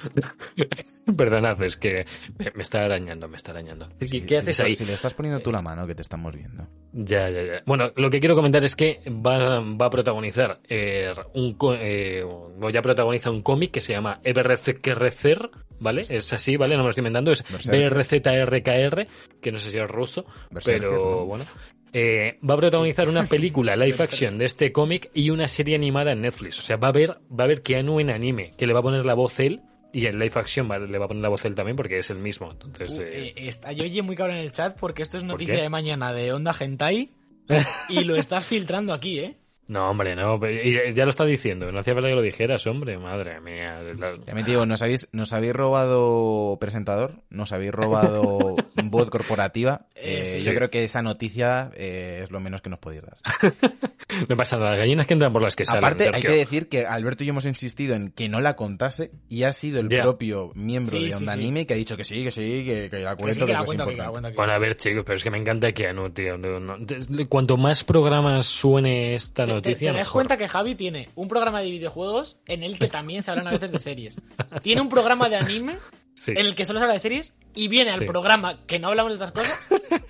Perdonad, 1.16 1.60
es 1.62 1.76
que 1.76 2.06
me, 2.38 2.50
me 2.54 2.62
está 2.62 2.84
arañando, 2.84 3.28
me 3.28 3.36
está 3.36 3.50
arañando. 3.52 3.88
Tricky, 3.98 4.20
Sí, 4.20 4.26
¿Qué 4.26 4.36
si 4.36 4.40
haces 4.42 4.58
le- 4.60 4.64
ahí? 4.66 4.74
Si 4.76 4.84
le 4.84 4.92
estás 4.94 5.14
poniendo 5.14 5.40
tú 5.40 5.50
la 5.52 5.62
mano, 5.62 5.86
que 5.86 5.94
te 5.94 6.02
estamos 6.02 6.32
viendo. 6.34 6.66
Ya, 6.92 7.28
ya, 7.30 7.42
ya. 7.42 7.62
Bueno, 7.66 7.90
lo 7.96 8.08
que 8.08 8.20
quiero 8.20 8.34
comentar 8.36 8.64
es 8.64 8.76
que 8.76 9.00
va, 9.08 9.60
va 9.60 9.86
a 9.86 9.90
protagonizar 9.90 10.60
eh, 10.68 11.12
eh, 11.34 12.22
o 12.24 12.70
ya 12.70 12.80
protagoniza 12.82 13.30
un 13.30 13.42
cómic 13.42 13.70
que 13.72 13.80
se 13.80 13.92
llama 13.92 14.20
Eberrecer, 14.24 15.50
¿vale? 15.80 16.04
Es 16.08 16.32
así, 16.32 16.56
¿vale? 16.56 16.74
No 16.76 16.78
me 16.82 16.84
lo 16.84 16.90
estoy 16.90 17.02
inventando, 17.02 17.32
es. 17.32 17.44
BRZRKR, 17.70 19.06
que 19.40 19.52
no 19.52 19.58
sé 19.58 19.70
si 19.70 19.78
es 19.78 19.90
ruso, 19.90 20.26
Berserker, 20.50 20.80
pero 20.88 21.04
¿no? 21.20 21.24
bueno. 21.26 21.44
Eh, 21.92 22.38
va 22.48 22.54
a 22.54 22.58
protagonizar 22.58 23.08
una 23.08 23.24
película 23.26 23.76
live 23.76 23.96
action 24.02 24.38
de 24.38 24.46
este 24.46 24.72
cómic 24.72 25.10
y 25.14 25.30
una 25.30 25.46
serie 25.48 25.76
animada 25.76 26.12
en 26.12 26.22
Netflix. 26.22 26.58
O 26.58 26.62
sea, 26.62 26.76
va 26.76 26.88
a 26.88 26.90
haber, 26.90 27.10
va 27.10 27.40
a 27.40 27.44
haber 27.44 27.62
Keanu 27.62 28.00
en 28.00 28.10
anime, 28.10 28.52
que 28.56 28.66
le 28.66 28.72
va 28.72 28.80
a 28.80 28.82
poner 28.82 29.04
la 29.04 29.14
voz 29.14 29.38
él, 29.40 29.60
y 29.92 30.06
en 30.06 30.18
live 30.18 30.32
action 30.34 30.68
va- 30.68 30.78
le 30.80 30.98
va 30.98 31.04
a 31.04 31.08
poner 31.08 31.22
la 31.22 31.28
voz 31.28 31.44
él 31.44 31.54
también 31.54 31.76
porque 31.76 31.98
es 32.00 32.10
el 32.10 32.18
mismo. 32.18 32.50
Entonces, 32.50 32.98
Uh, 32.98 33.02
eh, 33.02 33.28
eh, 33.28 33.48
está 33.48 33.70
Yoye 33.70 34.02
muy 34.02 34.16
cabrón 34.16 34.36
en 34.38 34.42
el 34.42 34.50
chat 34.50 34.76
porque 34.78 35.02
esto 35.02 35.16
es 35.16 35.22
noticia 35.24 35.60
de 35.62 35.68
mañana 35.68 36.12
de 36.12 36.32
Onda 36.32 36.52
Gentai 36.52 37.10
y 37.88 38.02
lo 38.04 38.16
estás 38.16 38.44
filtrando 38.44 38.92
aquí, 38.92 39.20
¿eh? 39.20 39.36
No, 39.66 39.88
hombre, 39.90 40.14
no. 40.14 40.38
y 40.48 40.92
Ya 40.92 41.04
lo 41.04 41.10
está 41.10 41.24
diciendo. 41.24 41.72
No 41.72 41.78
hacía 41.80 41.94
falta 41.94 42.08
que 42.08 42.14
lo 42.14 42.22
dijeras, 42.22 42.66
hombre. 42.66 42.98
Madre 42.98 43.40
mía. 43.40 43.80
También 43.98 44.44
te 44.44 44.50
digo, 44.50 44.66
¿nos 44.66 44.82
habéis, 44.82 45.08
¿nos 45.12 45.32
habéis 45.32 45.54
robado 45.54 46.58
presentador? 46.60 47.22
¿Nos 47.30 47.52
habéis 47.52 47.72
robado 47.72 48.56
voz 48.84 49.10
corporativa? 49.10 49.86
Eh, 49.94 50.20
Eh, 50.20 50.24
sí, 50.24 50.46
yo 50.46 50.54
creo 50.54 50.68
que 50.70 50.84
esa 50.84 51.00
noticia 51.02 51.70
eh, 51.76 52.20
es 52.24 52.30
lo 52.30 52.40
menos 52.40 52.60
que 52.62 52.70
nos 52.70 52.78
podéis 52.78 53.02
dar. 53.02 53.16
No 54.28 54.36
pasa 54.36 54.58
nada. 54.58 54.76
Gallinas 54.76 55.06
que 55.06 55.14
entran 55.14 55.32
por 55.32 55.42
las 55.42 55.56
que 55.56 55.64
salen. 55.64 55.82
Aparte, 55.82 56.10
hay 56.12 56.20
que 56.20 56.28
decir 56.30 56.68
que 56.68 56.84
Alberto 56.86 57.24
y 57.24 57.26
yo 57.26 57.30
hemos 57.32 57.46
insistido 57.46 57.94
en 57.96 58.10
que 58.12 58.28
no 58.28 58.38
la 58.40 58.54
contase 58.54 59.10
y 59.28 59.42
ha 59.44 59.52
sido 59.52 59.80
el 59.80 59.88
propio 59.88 60.52
miembro 60.54 60.96
Sí, 60.98 61.08
de 61.08 61.14
Onda 61.16 61.32
sí. 61.32 61.38
Anime 61.40 61.66
que 61.66 61.74
ha 61.74 61.76
dicho 61.76 61.96
que 61.96 62.04
sí, 62.04 62.22
que 62.22 62.30
sí, 62.30 62.62
que, 62.64 62.90
que 62.90 62.98
la 63.00 63.16
Que 63.16 63.22
cuento, 63.24 63.40
que, 63.46 63.52
que 63.52 63.58
la 63.58 63.64
cuenta, 63.64 63.84
que 63.86 63.90
la 63.96 64.04
importante. 64.04 64.10
cuenta. 64.12 64.30
que- 64.30 64.36
Bueno, 64.36 64.52
a 64.52 64.58
ver, 64.58 64.76
chicos, 64.76 65.02
pero 65.06 65.16
es 65.16 65.24
que 65.24 65.30
me 65.30 65.38
encanta 65.38 65.72
tío. 65.72 66.36
No, 66.36 66.60
no. 66.60 66.76
De- 66.78 67.26
Cuanto 67.26 67.56
más 67.56 67.82
programas 67.82 68.46
suene 68.46 69.14
esta 69.14 69.46
Te- 69.60 69.70
noticia, 69.70 69.92
te 69.92 69.98
das 69.98 70.08
cuenta 70.10 70.36
que 70.36 70.48
Javi 70.48 70.74
tiene 70.74 71.08
un 71.14 71.28
programa 71.28 71.60
de 71.60 71.70
videojuegos 71.70 72.36
en 72.46 72.62
el 72.62 72.78
que 72.78 72.88
también 72.88 73.22
se 73.22 73.30
hablan 73.30 73.48
a 73.48 73.52
veces 73.52 73.72
de 73.72 73.78
series. 73.78 74.20
Tiene 74.62 74.80
un 74.82 74.88
programa 74.88 75.28
de 75.28 75.36
anime 75.36 75.78
Sí. 76.14 76.30
en 76.30 76.38
el 76.46 76.54
que 76.54 76.64
solo 76.64 76.78
se 76.78 76.84
habla 76.84 76.92
de 76.94 77.00
series 77.00 77.32
y 77.54 77.68
viene 77.68 77.90
al 77.90 78.00
Sí. 78.00 78.06
programa 78.06 78.60
que 78.66 78.78
no 78.78 78.88
hablamos 78.88 79.12
de 79.18 79.24
estas 79.24 79.32
cosas 79.32 79.58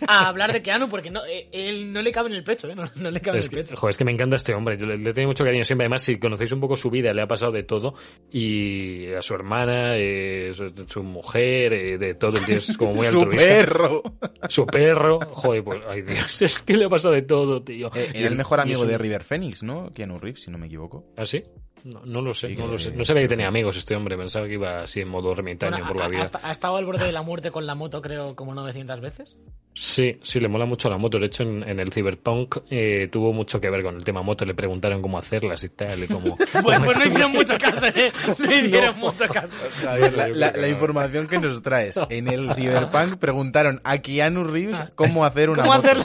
a 0.07 0.29
hablar 0.29 0.53
de 0.53 0.63
Keanu 0.63 0.89
porque 0.89 1.11
no, 1.11 1.25
eh, 1.27 1.49
él 1.53 1.93
no 1.93 2.03
le 2.03 2.11
cabe 2.13 2.29
en 2.31 2.37
el 2.37 2.45
pecho, 2.45 2.69
¿eh? 2.69 2.75
No, 2.75 2.85
no 2.97 3.11
le 3.11 3.21
cabe 3.21 3.39
Es 3.39 3.47
en 3.47 3.51
que, 3.51 3.57
el 3.59 3.65
pecho. 3.65 3.77
joder, 3.77 3.91
es 3.91 3.97
que 3.99 4.05
me 4.05 4.13
encanta 4.13 4.37
este 4.37 4.55
hombre. 4.55 4.77
Yo 4.77 4.87
le, 4.87 4.99
le 4.99 5.13
tengo 5.13 5.29
mucho 5.29 5.45
cariño 5.45 5.65
siempre. 5.65 5.85
Además, 5.85 6.03
si 6.03 6.19
conocéis 6.19 6.53
un 6.53 6.61
poco 6.61 6.77
su 6.77 6.91
vida, 6.91 7.13
le 7.13 7.23
ha 7.23 7.27
pasado 7.27 7.53
de 7.53 7.63
todo. 7.63 7.95
Y 8.31 9.13
a 9.13 9.23
su 9.23 9.35
hermana, 9.35 9.97
eh, 9.97 10.53
su, 10.55 10.73
su 10.87 11.03
mujer, 11.03 11.73
eh, 11.73 11.99
de 11.99 12.15
todo. 12.15 12.37
El 12.39 12.45
tío 12.47 12.57
es 12.57 12.77
como 12.77 12.95
muy 12.95 13.07
¡Su 13.11 13.19
altruista. 13.19 13.39
perro! 13.49 14.03
Su 14.49 14.67
perro. 14.67 15.21
Joder, 15.21 15.65
pues, 15.65 15.81
ay 15.89 16.03
Dios, 16.03 16.43
es 16.43 16.63
que 16.63 16.77
le 16.77 16.87
ha 16.87 16.89
pasado 16.89 17.15
de 17.15 17.23
todo, 17.23 17.63
tío. 17.63 17.89
Eh, 17.95 18.11
Y 18.15 18.19
era 18.19 18.29
el 18.29 18.37
mejor 18.37 18.61
amigo 18.61 18.83
un- 18.83 18.89
de 18.89 18.99
River 18.99 19.25
Phoenix, 19.25 19.63
¿no? 19.63 19.91
Keanu 19.95 20.19
Reeves, 20.19 20.43
si 20.43 20.51
no 20.51 20.59
me 20.59 20.67
equivoco. 20.67 21.05
¿Ah, 21.17 21.27
sí? 21.27 21.43
No, 21.85 22.01
no 22.05 22.23
lo 22.23 22.33
sé, 22.33 22.49
Sí, 22.49 22.57
no 22.57 22.67
lo 22.67 22.79
sé. 22.79 22.91
No 22.93 23.05
sabía 23.05 23.23
que 23.23 23.29
tenía 23.29 23.47
amigos 23.49 23.77
este 23.77 23.95
hombre. 23.95 24.17
Pensaba 24.17 24.47
que 24.47 24.55
iba 24.55 24.81
así 24.85 25.01
en 25.03 25.09
modo 25.09 25.33
ermitaño 25.33 25.73
Bueno, 25.73 25.87
por 25.89 25.97
la 25.99 26.09
vida. 26.09 26.23
ha- 26.43 26.49
ha 26.49 26.51
estado 26.51 26.77
al 26.79 26.87
borde 26.87 27.05
de 27.05 27.13
la 27.13 27.23
muerte 27.23 27.51
con 27.51 27.67
la 27.67 27.75
moto, 27.75 28.01
creo, 28.01 28.35
como 28.35 28.55
900 28.55 29.01
veces. 29.03 29.37
Sí, 29.75 30.19
sí, 30.23 30.41
le 30.41 30.49
mola 30.49 30.65
mucho 30.65 30.89
la 30.89 30.97
moto. 30.97 31.19
De 31.19 31.27
hecho, 31.27 31.43
en, 31.43 31.63
en 31.69 31.81
el 31.81 31.93
Cyberpunk 31.93 32.57
eh, 32.71 33.09
tuvo 33.13 33.33
mucho 33.35 33.61
que 33.61 33.69
ver 33.69 33.83
con 33.83 33.97
el 33.97 34.05
tema 34.05 34.23
moto. 34.23 34.47
Le 34.47 34.55
preguntaron 34.55 35.03
cómo 35.03 35.19
hacerlas 35.19 35.63
y 35.65 35.69
tal. 35.69 36.03
Y 36.05 36.07
cómo... 36.07 36.37
Bueno, 36.63 36.85
pues 36.87 36.97
no 36.97 37.05
hicieron 37.05 37.33
mucho 37.33 37.59
caso, 37.59 37.87
¿eh? 37.89 38.11
No 38.39 38.47
hicieron 38.47 38.99
mucho 38.99 39.27
caso. 39.29 39.57
La, 39.85 40.29
Yo 40.29 40.35
la- 40.35 40.53
no. 40.53 40.67
información 40.67 41.27
que 41.27 41.39
nos 41.39 41.61
traes. 41.61 42.01
En 42.09 42.29
el 42.29 42.55
Cyberpunk 42.55 43.17
preguntaron 43.19 43.81
a 43.85 43.99
Keanu 43.99 44.45
Reeves 44.45 44.83
cómo 44.95 45.25
hacer 45.27 45.51
una 45.51 45.65
¿Cómo 45.65 45.75
moto. 45.75 45.87
hacerlo? 45.89 46.05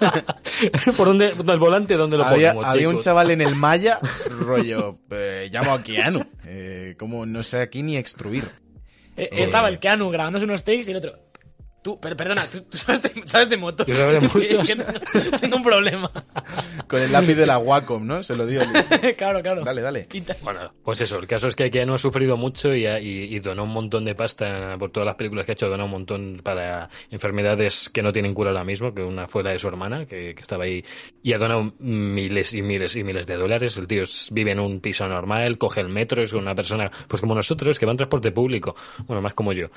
¿Por 0.96 1.06
dónde? 1.06 1.28
¿El 1.46 1.58
volante 1.58 1.94
dónde 1.94 2.16
lo 2.16 2.24
había, 2.24 2.52
ponemos, 2.54 2.74
había 2.74 2.88
un 2.88 3.00
chaval 3.00 3.30
en 3.30 3.40
el 3.40 3.54
Maya, 3.56 3.98
rollo, 4.30 4.98
eh, 5.10 5.48
llamo 5.52 5.72
a 5.74 5.82
Keanu. 5.82 6.24
Eh, 6.46 6.94
como 6.98 7.26
no 7.26 7.42
sé 7.42 7.60
aquí 7.60 7.82
ni 7.82 7.96
extruir. 7.96 8.44
Eh, 9.16 9.28
Eh, 9.32 9.42
Estaba 9.42 9.68
el 9.68 9.78
Keanu 9.78 10.10
grabándose 10.10 10.44
unos 10.44 10.62
takes 10.64 10.84
y 10.86 10.90
el 10.90 10.96
otro. 10.98 11.18
Tú, 11.88 11.98
pero 11.98 12.14
perdona, 12.18 12.46
tú, 12.46 12.60
tú 12.68 12.76
sabes, 12.76 13.00
de, 13.00 13.12
sabes 13.24 13.48
de 13.48 13.56
motos. 13.56 13.86
Yo 13.86 13.94
sé 13.94 14.06
de 14.06 14.20
motos. 14.20 14.42
Tengo, 15.14 15.38
tengo 15.38 15.56
un 15.56 15.62
problema. 15.62 16.10
Con 16.86 17.00
el 17.00 17.10
lápiz 17.10 17.34
de 17.34 17.46
la 17.46 17.56
Wacom, 17.56 18.06
¿no? 18.06 18.22
Se 18.22 18.36
lo 18.36 18.44
dio. 18.44 18.60
claro, 19.16 19.40
claro. 19.40 19.64
Dale, 19.64 19.80
dale. 19.80 20.06
Bueno, 20.42 20.70
pues 20.84 21.00
eso, 21.00 21.18
el 21.18 21.26
caso 21.26 21.46
es 21.48 21.56
que 21.56 21.70
Keanu 21.70 21.94
ha 21.94 21.98
sufrido 21.98 22.36
mucho 22.36 22.74
y, 22.74 22.84
ha- 22.84 23.00
y- 23.00 23.34
y 23.34 23.38
donó 23.38 23.64
un 23.64 23.70
montón 23.72 24.04
de 24.04 24.14
pasta 24.14 24.76
por 24.78 24.90
todas 24.90 25.06
las 25.06 25.14
películas 25.14 25.46
que 25.46 25.52
ha 25.52 25.54
hecho, 25.54 25.70
donó 25.70 25.86
un 25.86 25.90
montón 25.92 26.40
para 26.44 26.90
enfermedades 27.10 27.88
que 27.88 28.02
no 28.02 28.12
tienen 28.12 28.34
cura 28.34 28.50
ahora 28.50 28.64
mismo, 28.64 28.92
que 28.92 29.00
una 29.02 29.26
fue 29.26 29.42
la 29.42 29.52
de 29.52 29.58
su 29.58 29.68
hermana, 29.68 30.04
que, 30.04 30.34
que 30.34 30.40
estaba 30.42 30.64
ahí, 30.64 30.84
y 31.22 31.32
ha 31.32 31.38
donado 31.38 31.72
miles 31.78 32.52
y 32.52 32.60
miles 32.60 32.96
y 32.96 33.02
miles 33.02 33.26
de 33.26 33.36
dólares. 33.36 33.78
El 33.78 33.86
tío 33.86 34.02
vive 34.30 34.50
en 34.50 34.60
un 34.60 34.80
piso 34.80 35.08
normal, 35.08 35.56
coge 35.56 35.80
el 35.80 35.88
metro, 35.88 36.22
es 36.22 36.34
una 36.34 36.54
persona, 36.54 36.90
pues 37.08 37.22
como 37.22 37.34
nosotros, 37.34 37.78
que 37.78 37.86
va 37.86 37.92
en 37.92 37.96
transporte 37.98 38.30
público, 38.30 38.76
bueno, 39.06 39.22
más 39.22 39.32
como 39.32 39.54
yo. 39.54 39.68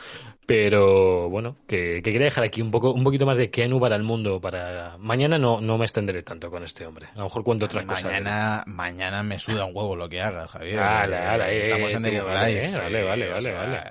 Pero 0.46 1.30
bueno, 1.30 1.56
que, 1.68 2.01
que 2.02 2.12
quería 2.12 2.26
dejar 2.26 2.44
aquí 2.44 2.62
un 2.62 2.72
poco, 2.72 2.92
un 2.94 3.04
poquito 3.04 3.26
más 3.26 3.38
de 3.38 3.50
Keanu 3.50 3.80
para 3.80 3.96
el 3.96 4.04
mundo, 4.04 4.40
para 4.42 4.98
mañana 5.00 5.38
no, 5.38 5.62
no 5.62 5.78
me 5.78 5.86
extenderé 5.86 6.22
tanto 6.24 6.50
con 6.52 6.64
este 6.64 6.86
hombre. 6.86 7.08
A 7.14 7.18
lo 7.20 7.24
mejor 7.26 7.44
cuento 7.44 7.66
otra 7.66 7.86
cosa. 7.86 8.10
de 8.10 8.18
él. 8.18 8.24
Mañana, 8.24 8.64
mañana 8.68 9.24
me 9.24 9.40
suda 9.40 9.66
un 9.66 9.76
huevo 9.76 9.96
lo 9.96 10.08
que 10.10 10.22
hagas, 10.22 10.50
Javier. 10.52 10.80
Ala, 10.80 11.18
Eh, 11.24 11.28
ala, 11.28 11.52
eh, 11.52 11.62
Estamos 11.64 11.94
en 11.94 12.04
tío, 12.04 12.26
vale, 12.26 12.72
vale, 12.78 13.04
vale, 13.04 13.26
eh, 13.26 13.30
o 13.30 13.34
vale, 13.34 13.44
sea, 13.44 13.58
vale. 13.60 13.82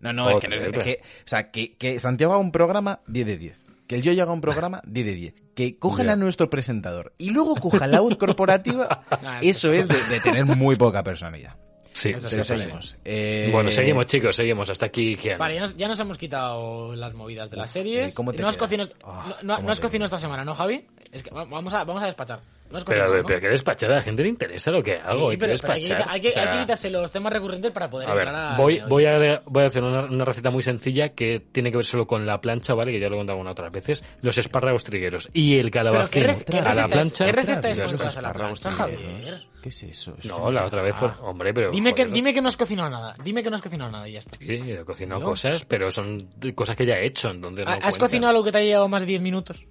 No, 0.00 0.12
no, 0.12 0.30
es 0.30 0.40
que, 0.40 0.48
no- 0.48 0.54
es 0.56 0.78
que- 0.78 1.00
o 1.02 1.28
sea, 1.28 1.50
que, 1.50 1.76
que 1.76 2.00
Santiago 2.00 2.32
haga 2.32 2.40
un 2.42 2.52
programa 2.52 3.00
10 3.06 3.26
de 3.26 3.36
10. 3.36 3.60
Que 3.86 3.96
el 3.96 4.02
yo 4.02 4.12
haga 4.22 4.32
un 4.32 4.40
programa 4.40 4.80
10 4.86 5.04
de 5.06 5.12
10. 5.14 5.34
Que 5.54 5.76
cojan 5.78 6.08
a 6.08 6.16
nuestro 6.16 6.48
presentador 6.48 7.12
y 7.18 7.30
luego 7.30 7.56
coja 7.56 7.86
la 7.86 8.00
voz 8.00 8.16
corporativa, 8.16 9.04
Nah, 9.22 9.40
eso 9.42 9.72
es 9.72 9.88
de, 9.88 10.00
de 10.04 10.20
tener 10.20 10.44
muy 10.46 10.76
poca 10.76 11.02
personalidad. 11.02 11.56
Sí, 12.00 12.08
Eso 12.10 12.28
sí, 12.28 12.58
sí. 12.58 12.96
Eh, 13.04 13.50
Bueno, 13.52 13.70
seguimos, 13.70 14.06
chicos, 14.06 14.34
seguimos. 14.34 14.70
Hasta 14.70 14.86
aquí. 14.86 15.18
Vale, 15.38 15.54
ya 15.56 15.60
nos, 15.60 15.76
ya 15.76 15.86
nos 15.88 16.00
hemos 16.00 16.16
quitado 16.16 16.96
las 16.96 17.12
movidas 17.12 17.50
de 17.50 17.56
las 17.58 17.70
series. 17.70 18.12
¿y 18.12 18.14
cómo 18.14 18.32
te 18.32 18.40
no 18.40 18.48
has 18.48 18.56
Ah, 19.04 19.36
no, 19.42 19.48
no- 19.48 19.56
¿cómo 19.56 19.66
no 19.66 19.72
has 19.72 19.78
te 19.80 19.82
cocinado 19.86 20.04
esta 20.06 20.18
semana, 20.20 20.44
¿no, 20.44 20.54
Javi? 20.54 20.86
Es 21.12 21.22
que 21.22 21.30
va- 21.30 21.44
vamos 21.44 21.74
a, 21.74 21.84
vamos 21.84 22.02
a 22.02 22.06
despachar. 22.06 22.40
Pero, 22.70 22.84
cocinado, 22.84 23.16
¿no? 23.18 23.24
pero 23.26 23.40
que 23.40 23.48
despachar 23.48 23.90
a 23.92 23.96
la 23.96 24.02
gente 24.02 24.22
le 24.22 24.28
interesa 24.28 24.70
lo 24.70 24.82
que 24.82 24.94
hago. 24.96 25.26
Sí, 25.26 25.30
hay 25.32 25.36
que 25.36 25.38
pero, 25.46 25.54
pero 25.60 25.72
hay, 25.72 25.82
que, 25.82 25.88
despachar. 25.88 26.14
hay 26.14 26.20
que- 26.20 26.28
O 26.28 26.32
sea, 26.32 26.42
hay 26.42 26.48
que 26.56 26.62
quitarse 26.62 26.90
los 26.90 27.10
temas 27.12 27.32
recurrentes 27.32 27.72
para 27.72 27.90
poder 27.90 28.08
a 28.08 28.14
ver, 28.14 28.28
entrar 28.28 28.52
a... 28.52 28.56
voy, 28.56 28.80
voy, 28.88 29.06
a, 29.06 29.42
voy 29.46 29.62
a 29.64 29.66
hacer 29.66 29.82
una, 29.82 30.02
una 30.04 30.24
receta 30.24 30.50
muy 30.50 30.62
sencilla 30.62 31.10
que 31.10 31.40
tiene 31.40 31.70
que 31.70 31.76
ver 31.78 31.86
solo 31.86 32.06
con 32.06 32.26
la 32.26 32.40
plancha, 32.40 32.74
¿vale? 32.74 32.92
Que 32.92 33.00
ya 33.00 33.08
lo 33.08 33.16
he 33.16 33.18
contado 33.18 33.34
algunas 33.36 33.52
otras 33.52 33.72
veces. 33.72 34.04
Los 34.22 34.38
espárragos 34.38 34.84
trigueros 34.84 35.28
y 35.32 35.58
el 35.58 35.70
Pero 35.70 35.72
¿qué, 35.72 35.78
calabacín 35.78 36.22
qué 36.46 36.58
a 36.58 36.62
la 36.74 36.86
receta 36.86 36.86
es- 36.86 36.90
plancha. 36.92 37.24
¿Qué 37.26 37.32
receta 37.32 37.70
es 37.70 37.78
cuando 37.78 38.18
a 38.18 38.22
la 38.22 38.32
plancha, 38.32 38.70
trigueros. 38.86 39.02
Javier? 39.14 39.42
¿Qué 39.62 39.68
es 39.68 39.82
eso? 39.82 40.14
Eso 40.18 40.28
No, 40.38 40.48
es 40.48 40.54
la 40.54 40.64
otra 40.64 40.80
vez. 40.82 40.94
Ah, 41.00 41.18
Hombre, 41.22 41.52
pero... 41.52 41.70
Dime 41.70 41.92
que, 41.94 42.06
dime 42.06 42.32
que 42.32 42.40
no 42.40 42.48
has 42.48 42.56
cocinado 42.56 42.88
nada. 42.88 43.14
Dime 43.22 43.42
que 43.42 43.50
no 43.50 43.56
has 43.56 43.62
cocinado 43.62 43.90
nada 43.90 44.08
y 44.08 44.12
ya 44.12 44.20
está. 44.20 44.38
Sí, 44.38 44.46
he 44.48 44.84
cocinado 44.84 45.20
¿No? 45.20 45.26
cosas, 45.26 45.64
pero 45.66 45.90
son 45.90 46.30
cosas 46.54 46.76
que 46.76 46.86
ya 46.86 46.94
he 46.98 47.04
hecho, 47.06 47.30
entonces 47.30 47.66
no 47.66 47.70
¿Has 47.72 47.80
cuentan. 47.80 47.98
cocinado 48.00 48.30
algo 48.30 48.44
que 48.44 48.52
te 48.52 48.58
haya 48.58 48.66
llevado 48.68 48.88
más 48.88 49.02
de 49.02 49.06
10 49.08 49.20
minutos? 49.20 49.66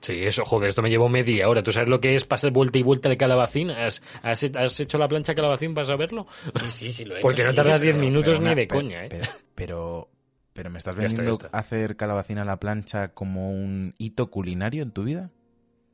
Sí, 0.00 0.12
eso, 0.22 0.44
joder, 0.44 0.68
esto 0.68 0.82
me 0.82 0.90
llevó 0.90 1.08
media 1.08 1.48
hora. 1.48 1.62
¿Tú 1.62 1.72
sabes 1.72 1.88
lo 1.88 2.00
que 2.00 2.14
es 2.14 2.24
pasar 2.26 2.50
vuelta 2.52 2.78
y 2.78 2.82
vuelta 2.82 3.08
el 3.08 3.16
calabacín? 3.16 3.70
¿Has, 3.70 4.02
has, 4.22 4.44
has 4.44 4.80
hecho 4.80 4.98
la 4.98 5.08
plancha 5.08 5.34
calabacín 5.34 5.74
para 5.74 5.86
saberlo? 5.86 6.26
Sí, 6.62 6.70
sí, 6.70 6.92
sí, 6.92 7.04
lo 7.04 7.16
he 7.16 7.20
Porque 7.22 7.42
hecho, 7.42 7.48
no 7.48 7.52
sí, 7.52 7.56
tardas 7.56 7.80
pero- 7.80 7.92
10 7.92 7.98
minutos 7.98 8.38
Pero 8.38 8.48
ni 8.50 8.54
de 8.54 8.66
pero- 8.66 8.80
coña, 8.80 9.04
¿eh? 9.04 9.08
Pero, 9.10 9.24
pero, 9.54 10.10
pero 10.52 10.70
me 10.70 10.78
estás 10.78 10.96
Ya 10.96 11.02
está, 11.06 11.16
ya 11.16 11.22
vendiendo 11.22 11.46
está. 11.46 11.58
hacer 11.58 11.96
calabacín 11.96 12.38
a 12.38 12.44
la 12.44 12.58
plancha 12.58 13.08
como 13.08 13.50
un 13.50 13.94
hito 13.98 14.30
culinario 14.30 14.82
en 14.82 14.90
tu 14.92 15.04
vida? 15.04 15.30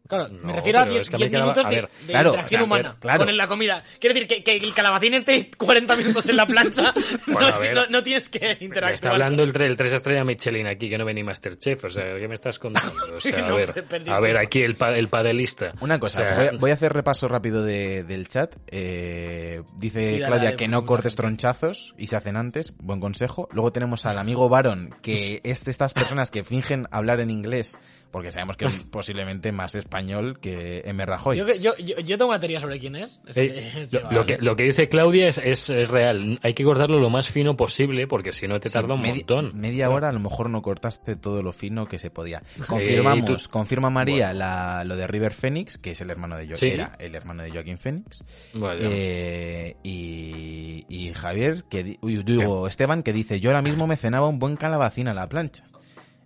Claro, 0.09 0.29
No, 0.29 0.49
me 0.49 0.53
refiero 0.53 0.81
a 0.81 0.83
pero 0.83 0.93
10 0.95 1.03
es 1.03 1.09
que 1.11 1.17
a 1.17 1.19
mí 1.19 1.25
10 1.25 1.33
calaba- 1.33 1.53
minutos 1.53 1.67
a 1.67 1.71
de, 1.71 1.77
ver, 1.77 1.89
de 2.07 2.13
claro, 2.13 2.29
interacción 2.31 2.59
o 2.59 2.65
sea, 2.65 2.65
humana 2.67 2.97
claro. 3.01 3.25
con 3.25 3.37
la 3.37 3.47
comida. 3.49 3.85
Quiero 3.99 4.15
decir 4.15 4.29
que, 4.29 4.43
que 4.43 4.57
el 4.57 4.75
calabacín 4.75 5.15
esté 5.15 5.51
40 5.57 5.97
minutos 5.97 6.29
en 6.29 6.37
la 6.37 6.47
plancha, 6.47 6.93
Bueno, 7.27 7.51
no, 7.51 7.89
ver. 7.93 8.03
tienes 8.05 8.29
que 8.29 8.41
Me 8.41 8.67
interactuar. 8.67 8.93
está 8.95 9.11
hablando 9.11 9.43
el, 9.43 9.59
el 9.63 9.77
3 9.77 9.93
estrella 9.95 10.25
Michelin 10.25 10.67
aquí, 10.67 10.91
que 10.91 10.99
no 10.99 11.05
ven 11.05 11.15
ni 11.15 11.23
Masterchef. 11.25 11.85
O 11.85 11.91
sea, 11.91 12.05
¿qué 12.19 12.29
me 12.29 12.35
estás 12.35 12.59
contando? 12.59 12.93
O 13.17 13.21
sea, 13.21 13.47
a 13.47 13.53
ver, 13.55 13.85
a 14.09 14.21
ver 14.21 14.37
aquí 14.37 14.61
el, 14.61 14.75
pa- 14.75 14.97
el 14.97 15.09
padelista. 15.09 15.73
Una 15.81 15.99
cosa, 15.99 16.21
O 16.21 16.25
sea, 16.25 16.37
voy, 16.37 16.47
a, 16.47 16.53
voy 16.59 16.71
a 16.73 16.75
hacer 16.75 16.93
repaso 16.93 17.29
rápido 17.29 17.65
de- 17.65 18.05
del 18.05 18.29
chat. 18.29 18.55
Eh, 18.71 19.63
dice 19.77 20.07
Sí, 20.07 20.13
dale, 20.15 20.27
Claudia 20.27 20.37
dale, 20.45 20.51
que 20.57 20.65
porque 20.65 20.69
no 20.69 20.85
cortes 20.85 21.15
tronchazos 21.17 21.95
y 21.97 22.09
se 22.09 22.17
hacen 22.17 22.37
antes. 22.37 22.75
Buen 22.79 23.01
consejo. 23.01 23.49
Luego 23.53 23.73
tenemos 23.73 24.05
al 24.05 24.19
amigo 24.19 24.49
Baron, 24.49 24.91
que 25.01 25.41
es 25.43 25.65
de 25.65 25.71
estas 25.71 25.95
personas 25.95 26.31
que 26.31 26.43
fingen 26.45 26.87
hablar 26.91 27.21
en 27.21 27.31
inglés, 27.31 27.79
porque 28.11 28.31
sabemos 28.31 28.57
que 28.57 28.67
es 28.67 28.83
posiblemente 28.85 29.53
más 29.53 29.75
español 29.93 30.41
que 30.41 30.83
M. 30.87 31.05
Rajoy. 31.05 31.37
Yo, 31.37 31.47
yo, 31.55 31.77
yo, 31.77 31.97
yo 32.01 32.17
tengo 32.19 32.31
una 32.31 32.41
teoría 32.41 32.61
sobre 32.61 32.79
quién 32.81 32.97
es. 32.97 33.21
eh, 33.27 33.31
Este- 33.35 33.59
este 33.83 33.97
lo, 33.99 34.03
vale. 34.05 34.15
lo 34.17 34.27
que, 34.27 34.39
lo 34.39 34.57
que 34.57 34.63
dice 34.65 34.89
Claudia 34.89 35.29
es, 35.29 35.39
es, 35.39 35.69
es 35.69 35.89
real. 35.91 36.39
Hay 36.43 36.55
que 36.55 36.65
cortarlo 36.65 36.99
lo 36.99 37.11
más 37.11 37.29
fino 37.29 37.55
posible, 37.57 38.07
porque 38.07 38.33
si 38.33 38.49
no 38.49 38.59
te 38.59 38.69
Sí, 38.71 38.73
tarda 38.73 38.95
un 38.95 39.03
montón. 39.03 39.53
Media 39.55 39.91
hora 39.91 40.09
a 40.09 40.13
lo 40.13 40.21
mejor 40.21 40.49
no 40.49 40.63
cortaste 40.63 41.15
todo 41.17 41.43
lo 41.43 41.53
fino 41.53 41.87
que 41.87 41.99
se 41.99 42.11
podía. 42.11 42.43
Confirmamos, 42.67 43.45
tú- 43.45 43.51
confirma 43.51 43.91
María 43.91 44.33
la, 44.33 44.83
lo 44.85 44.97
de 44.97 45.07
River 45.07 45.35
Phoenix, 45.35 45.77
que 45.77 45.91
es 45.91 46.01
el 46.01 46.11
hermano 46.11 46.37
de 46.39 46.47
Joaquín, 46.47 46.69
Sí. 46.69 46.75
era 46.75 46.93
el 46.99 47.15
hermano 47.15 47.43
de 47.43 47.51
Joaquín 47.51 47.79
Phoenix. 47.79 48.25
Vale. 48.55 48.81
Eh, 48.83 49.77
y, 49.83 50.85
y 50.89 51.13
Javier, 51.13 51.65
que 51.69 51.99
uy, 52.01 52.23
digo, 52.25 52.67
Esteban, 52.67 53.03
que 53.03 53.13
dice, 53.13 53.41
yo 53.41 53.51
ahora 53.51 53.63
mismo 53.63 53.87
me 53.87 53.97
cenaba 53.97 54.27
un 54.29 54.39
buen 54.39 54.57
calabacín 54.57 55.09
a 55.09 55.15
la 55.15 55.29
plancha. 55.29 55.65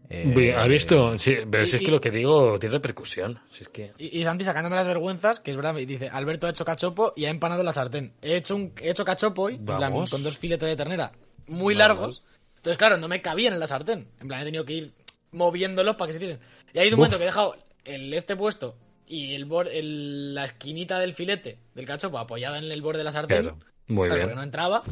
Eh, 0.08 0.32
Uy, 0.34 0.50
¿Has 0.50 0.68
visto? 0.68 1.18
Sí, 1.18 1.34
pero 1.50 1.64
y- 1.64 1.66
si 1.66 1.76
es 1.76 1.82
que 1.82 1.88
y- 1.88 1.90
lo 1.90 2.00
que 2.00 2.10
digo 2.10 2.58
tiene 2.58 2.74
repercusión. 2.74 3.40
Si 3.50 3.64
es 3.64 3.68
que... 3.68 3.92
Y, 3.98 4.20
y 4.20 4.24
Santi 4.24 4.44
sacándome 4.44 4.76
las 4.76 4.86
vergüenzas, 4.86 5.40
que 5.40 5.50
es 5.50 5.56
verdad, 5.56 5.74
dice, 5.74 6.08
Alberto 6.08 6.46
ha 6.46 6.50
hecho 6.50 6.64
cachopo 6.64 7.12
y 7.16 7.24
ha 7.24 7.30
empanado 7.30 7.62
la 7.62 7.72
sartén. 7.72 8.12
He 8.22 8.36
hecho 8.36 8.54
un 8.56 8.72
he 8.80 8.90
hecho 8.90 9.04
cachopo 9.04 9.42
hoy, 9.42 9.54
en 9.56 9.64
plan, 9.64 9.92
con 9.92 10.22
dos 10.22 10.36
filetes 10.38 10.68
de 10.68 10.76
ternera 10.76 11.12
muy 11.48 11.74
Vamos. 11.74 11.78
largos. 11.98 12.22
Entonces, 12.56 12.76
claro, 12.78 12.96
no 12.96 13.08
me 13.08 13.20
cabían 13.22 13.54
en 13.54 13.60
la 13.60 13.66
sartén. 13.66 14.08
En 14.20 14.28
plan, 14.28 14.40
he 14.40 14.44
tenido 14.44 14.64
que 14.64 14.72
ir 14.72 14.92
moviéndolos 15.32 15.96
para 15.96 16.08
que 16.08 16.18
se 16.18 16.24
hiciesen. 16.24 16.44
Y 16.72 16.78
ha 16.78 16.80
habido 16.82 16.96
un 16.96 17.00
Uf. 17.02 17.06
momento 17.06 17.18
que 17.18 17.24
he 17.24 17.26
dejado 17.26 17.54
el 17.84 18.12
este 18.14 18.34
puesto 18.36 18.76
y 19.06 19.34
el, 19.34 19.46
el- 19.72 20.34
la 20.34 20.46
esquinita 20.46 20.98
del 20.98 21.12
filete 21.12 21.58
del 21.74 21.86
cachopo 21.86 22.18
apoyada 22.18 22.58
en 22.58 22.64
el 22.64 22.82
borde 22.82 22.98
de 22.98 23.04
la 23.04 23.12
sartén. 23.12 23.42
Claro. 23.42 23.58
Muy 23.86 24.08
¿sabes? 24.08 24.24
bien. 24.24 24.28
Porque 24.30 24.36
no 24.36 24.42
entraba. 24.42 24.82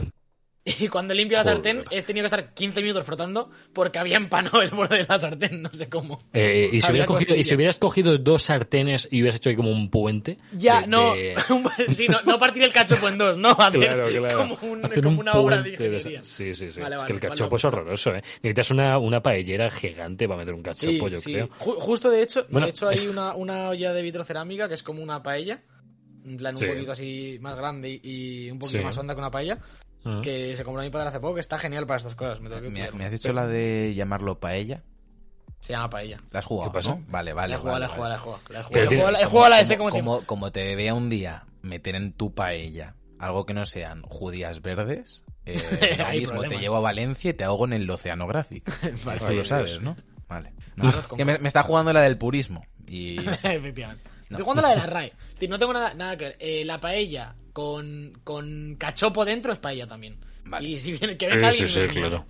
Y 0.66 0.88
cuando 0.88 1.12
limpio 1.12 1.36
la 1.36 1.42
Joder. 1.44 1.56
sartén, 1.56 1.82
he 1.90 2.00
tenido 2.00 2.22
que 2.22 2.34
estar 2.34 2.54
15 2.54 2.80
minutos 2.80 3.04
frotando 3.04 3.50
porque 3.74 3.98
había 3.98 4.16
empanado 4.16 4.62
el 4.62 4.70
borde 4.70 4.96
de 4.96 5.06
la 5.06 5.18
sartén, 5.18 5.60
no 5.60 5.68
sé 5.74 5.90
cómo. 5.90 6.22
Eh, 6.32 6.70
y, 6.72 6.80
si 6.80 6.86
Había 6.88 7.02
hubieras 7.02 7.08
cogido, 7.08 7.36
y 7.36 7.44
si 7.44 7.54
hubieras 7.54 7.78
cogido 7.78 8.16
dos 8.16 8.44
sartenes 8.44 9.06
y 9.10 9.20
hubieras 9.20 9.36
hecho 9.36 9.50
ahí 9.50 9.56
como 9.56 9.70
un 9.70 9.90
puente. 9.90 10.38
Ya, 10.52 10.80
de- 10.80 10.86
no, 10.86 11.14
de- 11.14 11.34
sí, 11.94 12.08
no, 12.08 12.22
no 12.22 12.38
partir 12.38 12.62
el 12.62 12.72
cachopo 12.72 13.08
en 13.08 13.18
dos, 13.18 13.36
no, 13.36 13.50
hacer 13.58 13.80
Claro, 13.82 14.04
claro. 14.08 14.36
como, 14.38 14.58
un- 14.72 14.84
Hacer 14.86 15.02
como 15.02 15.16
un 15.16 15.28
una 15.28 15.32
obra 15.34 15.60
de 15.60 15.76
de 15.76 16.00
Sí, 16.22 16.54
sí, 16.54 16.70
sí. 16.72 16.80
Vale, 16.80 16.96
es 16.96 17.04
que 17.04 17.12
el 17.12 17.20
cachopo 17.20 17.50
vale. 17.50 17.56
es 17.58 17.64
horroroso, 17.66 18.14
¿eh? 18.14 18.22
Necesitas 18.42 18.70
una, 18.70 18.96
una 18.96 19.22
paellera 19.22 19.70
gigante 19.70 20.26
para 20.26 20.38
meter 20.38 20.54
un 20.54 20.60
Sí, 20.74 20.86
cachopo, 20.96 21.08
yo 21.08 21.16
sí. 21.16 21.32
creo. 21.34 21.48
Ju- 21.58 21.76
justo 21.78 22.08
de 22.10 22.22
hecho, 22.22 22.46
Bueno. 22.48 22.66
de 22.66 22.70
hecho 22.70 22.88
hay 22.88 23.06
una, 23.06 23.34
una 23.34 23.68
olla 23.68 23.92
de 23.92 24.00
vitrocerámica 24.00 24.66
que 24.66 24.74
es 24.74 24.82
como 24.82 25.02
una 25.02 25.22
paella, 25.22 25.62
en 26.24 26.38
plan 26.38 26.54
un 26.54 26.60
Sí. 26.62 26.66
poquito 26.68 26.92
así 26.92 27.38
más 27.42 27.54
grande 27.54 28.00
y, 28.02 28.46
y 28.46 28.50
un 28.50 28.58
poquito 28.58 28.78
Sí. 28.78 28.84
más 28.84 28.96
honda 28.96 29.12
que 29.14 29.20
una 29.20 29.30
paella, 29.30 29.58
Que 30.22 30.54
se 30.56 30.64
compró 30.64 30.82
mi 30.82 30.90
padre 30.90 31.08
hace 31.08 31.20
poco, 31.20 31.34
que 31.34 31.40
está 31.40 31.58
genial 31.58 31.86
para 31.86 31.96
estas 31.98 32.14
cosas. 32.14 32.40
Me, 32.40 32.48
tengo 32.50 32.62
que 32.62 32.68
¿Me, 32.70 32.90
me 32.92 33.04
has 33.06 33.12
dicho 33.12 33.32
la 33.32 33.46
de 33.46 33.94
llamarlo 33.96 34.38
paella? 34.38 34.82
Se 35.60 35.72
llama 35.72 35.88
paella. 35.88 36.18
¿La 36.30 36.40
has 36.40 36.44
jugado, 36.44 36.70
¿Qué 36.70 36.74
pasa? 36.78 36.90
no? 36.90 37.04
Vale, 37.08 37.32
vale, 37.32 37.48
la 37.48 37.54
he 37.54 37.58
jugado, 37.58 37.74
vale, 37.80 37.86
la 37.86 37.86
he 37.86 37.96
jugado, 37.96 38.10
vale. 38.10 38.10
la 38.10 38.16
he 38.16 38.18
jugado, 38.18 38.42
la 38.50 38.60
he 38.60 38.62
jugado. 38.64 38.88
Tiene- 38.88 39.04
He 39.04 39.46
a 39.46 39.48
la 39.48 39.60
S 39.60 39.76
como 39.78 39.90
como, 39.90 40.26
como 40.26 40.52
te 40.52 40.76
vea 40.76 40.92
un 40.94 41.08
día 41.08 41.44
meter 41.62 41.94
en 41.94 42.12
tu 42.12 42.34
paella 42.34 42.96
algo 43.18 43.46
que 43.46 43.54
no 43.54 43.64
sean 43.64 44.02
judías 44.02 44.60
verdes, 44.60 45.24
eh, 45.46 45.56
lo 45.98 46.08
mismo, 46.10 46.30
problema. 46.32 46.54
te 46.54 46.60
llevo 46.60 46.76
a 46.76 46.80
Valencia 46.80 47.30
y 47.30 47.34
te 47.34 47.44
ahogo 47.44 47.64
en 47.64 47.72
el 47.72 47.88
Oceanographic. 47.88 48.64
Vale. 49.04 49.16
Esto 49.16 49.26
lo 49.28 49.32
Dios. 49.32 49.48
sabes, 49.48 49.80
¿no? 49.80 49.96
Vale. 50.28 50.52
No, 50.76 50.90
que 51.16 51.24
me, 51.24 51.38
me 51.38 51.48
está 51.48 51.62
jugando 51.62 51.92
la 51.94 52.02
del 52.02 52.18
purismo. 52.18 52.66
Y 52.86 53.16
Efectivamente. 53.42 54.04
No. 54.28 54.36
Estoy 54.36 54.44
jugando 54.44 54.62
la 54.62 54.70
de 54.70 54.76
la 54.76 54.86
RAE. 54.86 55.12
No 55.48 55.58
tengo 55.58 55.72
nada, 55.72 55.94
nada 55.94 56.16
que 56.16 56.24
ver. 56.24 56.36
Eh, 56.40 56.64
la 56.64 56.78
paella 56.80 57.34
con, 57.54 58.12
con 58.24 58.74
cachopo 58.76 59.24
dentro 59.24 59.52
es 59.54 59.58
paella 59.58 59.86
también. 59.86 60.18
Vale. 60.44 60.68
Y 60.68 60.78
si 60.78 60.92
viene, 60.92 61.16
que 61.16 61.28
venga 61.28 61.48
Eh, 61.48 61.52
sí, 61.54 61.62
alguien, 61.62 61.68
sí, 61.88 61.94
me- 61.94 62.00
claro. 62.00 62.26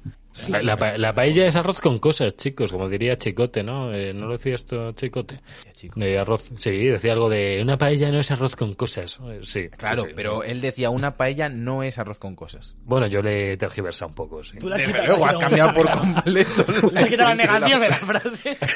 La, 0.49 0.63
la 0.63 0.77
pa- 0.77 0.99
la 0.99 1.15
paella 1.15 1.47
es 1.47 1.55
arroz 1.57 1.81
con 1.81 1.99
cosas, 1.99 2.37
chicos, 2.37 2.73
como 2.73 2.89
diría 2.89 3.17
Chicote, 3.17 3.63
¿no? 3.63 3.93
Eh, 3.95 4.13
¿No 4.13 4.27
lo 4.27 4.33
decía 4.33 4.55
esto 4.57 4.93
Chicote? 4.93 5.41
De 5.97 6.19
arroz, 6.19 6.51
sí, 6.59 6.71
decía 6.87 7.13
algo 7.13 7.29
de 7.29 7.61
una 7.63 7.77
paella 7.79 8.11
no 8.11 8.19
es 8.19 8.31
arroz 8.31 8.57
con 8.57 8.75
cosas. 8.75 9.21
Eh, 9.29 9.41
Sí. 9.43 9.69
Claro, 9.77 10.03
sí, 10.05 10.09
sí. 10.09 10.15
pero 10.17 10.43
él 10.43 10.61
decía 10.61 10.91
una 10.91 11.17
paella 11.17 11.49
no 11.49 11.83
es 11.83 11.99
arroz 11.99 12.19
con 12.19 12.35
cosas. 12.35 12.77
Bueno, 12.85 13.07
yo 13.07 13.23
le 13.23 13.53
he 13.53 13.57
tergiversado 13.57 14.09
un 14.09 14.15
poco, 14.15 14.43
sí. 14.43 14.59
Tú 14.59 14.69
Desde 14.71 14.87
quitado- 14.87 15.07
luego, 15.07 15.27
has 15.27 15.39
cambiado 15.39 15.75
por 15.75 15.91
completo. 15.99 16.65
Le 16.91 17.01
has 17.01 17.07
quitado 17.07 17.29
la 17.29 17.35
negación 17.37 17.81
de 17.81 17.89
la 17.89 17.97
frase. 17.97 18.57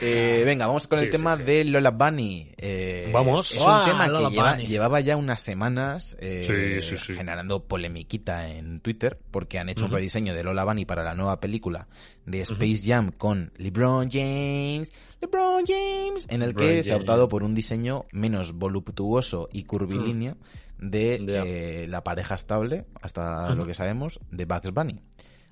Eh, 0.00 0.42
venga, 0.44 0.66
vamos 0.66 0.86
con 0.86 0.98
Sí, 0.98 1.06
el 1.06 1.10
sí, 1.10 1.16
tema 1.16 1.36
sí. 1.36 1.42
de 1.42 1.64
Lola 1.64 1.90
Bunny. 1.90 2.48
Eh, 2.58 3.08
Vamos. 3.12 3.52
Es 3.52 3.62
Ah, 3.64 3.80
un 3.84 3.90
tema 3.90 4.06
Lola 4.08 4.28
que 4.28 4.34
lleva- 4.34 4.56
llevaba 4.58 5.00
ya 5.00 5.16
unas 5.16 5.40
semanas 5.40 6.16
eh, 6.20 6.42
Sí, 6.42 6.82
sí, 6.82 6.98
sí. 6.98 7.14
generando 7.14 7.64
polemiquita 7.64 8.48
en 8.50 8.80
Twitter 8.80 9.18
porque 9.30 9.58
han 9.58 9.68
hecho 9.70 9.86
un 9.86 9.90
rediseño 9.92 10.34
de 10.34 10.44
Lola 10.44 10.64
Bunny 10.66 10.84
para 10.84 11.02
la 11.02 11.14
nueva 11.14 11.40
película 11.40 11.88
de 12.26 12.42
Space 12.42 12.82
Jam 12.84 13.12
con 13.12 13.52
LeBron 13.56 14.10
James, 14.10 14.92
LeBron 15.22 15.64
James, 15.66 16.26
en 16.28 16.42
el 16.42 16.48
LeBron 16.50 16.68
que 16.68 16.82
se 16.84 16.92
ha 16.92 16.96
optado 16.96 17.28
por 17.28 17.42
un 17.42 17.54
diseño 17.54 18.04
menos 18.12 18.52
voluptuoso 18.52 19.48
y 19.52 19.64
curvilíneo 19.64 20.36
de 20.78 21.24
Ya. 21.26 21.42
eh, 21.46 21.86
la 21.88 22.04
pareja 22.04 22.34
estable, 22.34 22.84
hasta 23.00 23.54
lo 23.54 23.66
que 23.66 23.72
sabemos, 23.74 24.20
de 24.30 24.44
Bugs 24.44 24.72
Bunny. 24.72 25.00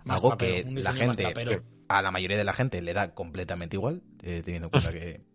Más 0.04 0.22
algo 0.22 0.36
que 0.36 0.64
la 0.68 0.92
gente, 0.92 1.24
a 1.88 2.02
la 2.02 2.10
mayoría 2.10 2.36
de 2.36 2.44
la 2.44 2.52
gente 2.52 2.82
le 2.82 2.92
da 2.92 3.14
completamente 3.14 3.76
igual, 3.76 4.02
eh, 4.22 4.42
teniendo 4.44 4.66
en 4.66 4.70
cuenta 4.70 4.92
que 4.92 5.20
mm, 5.20 5.33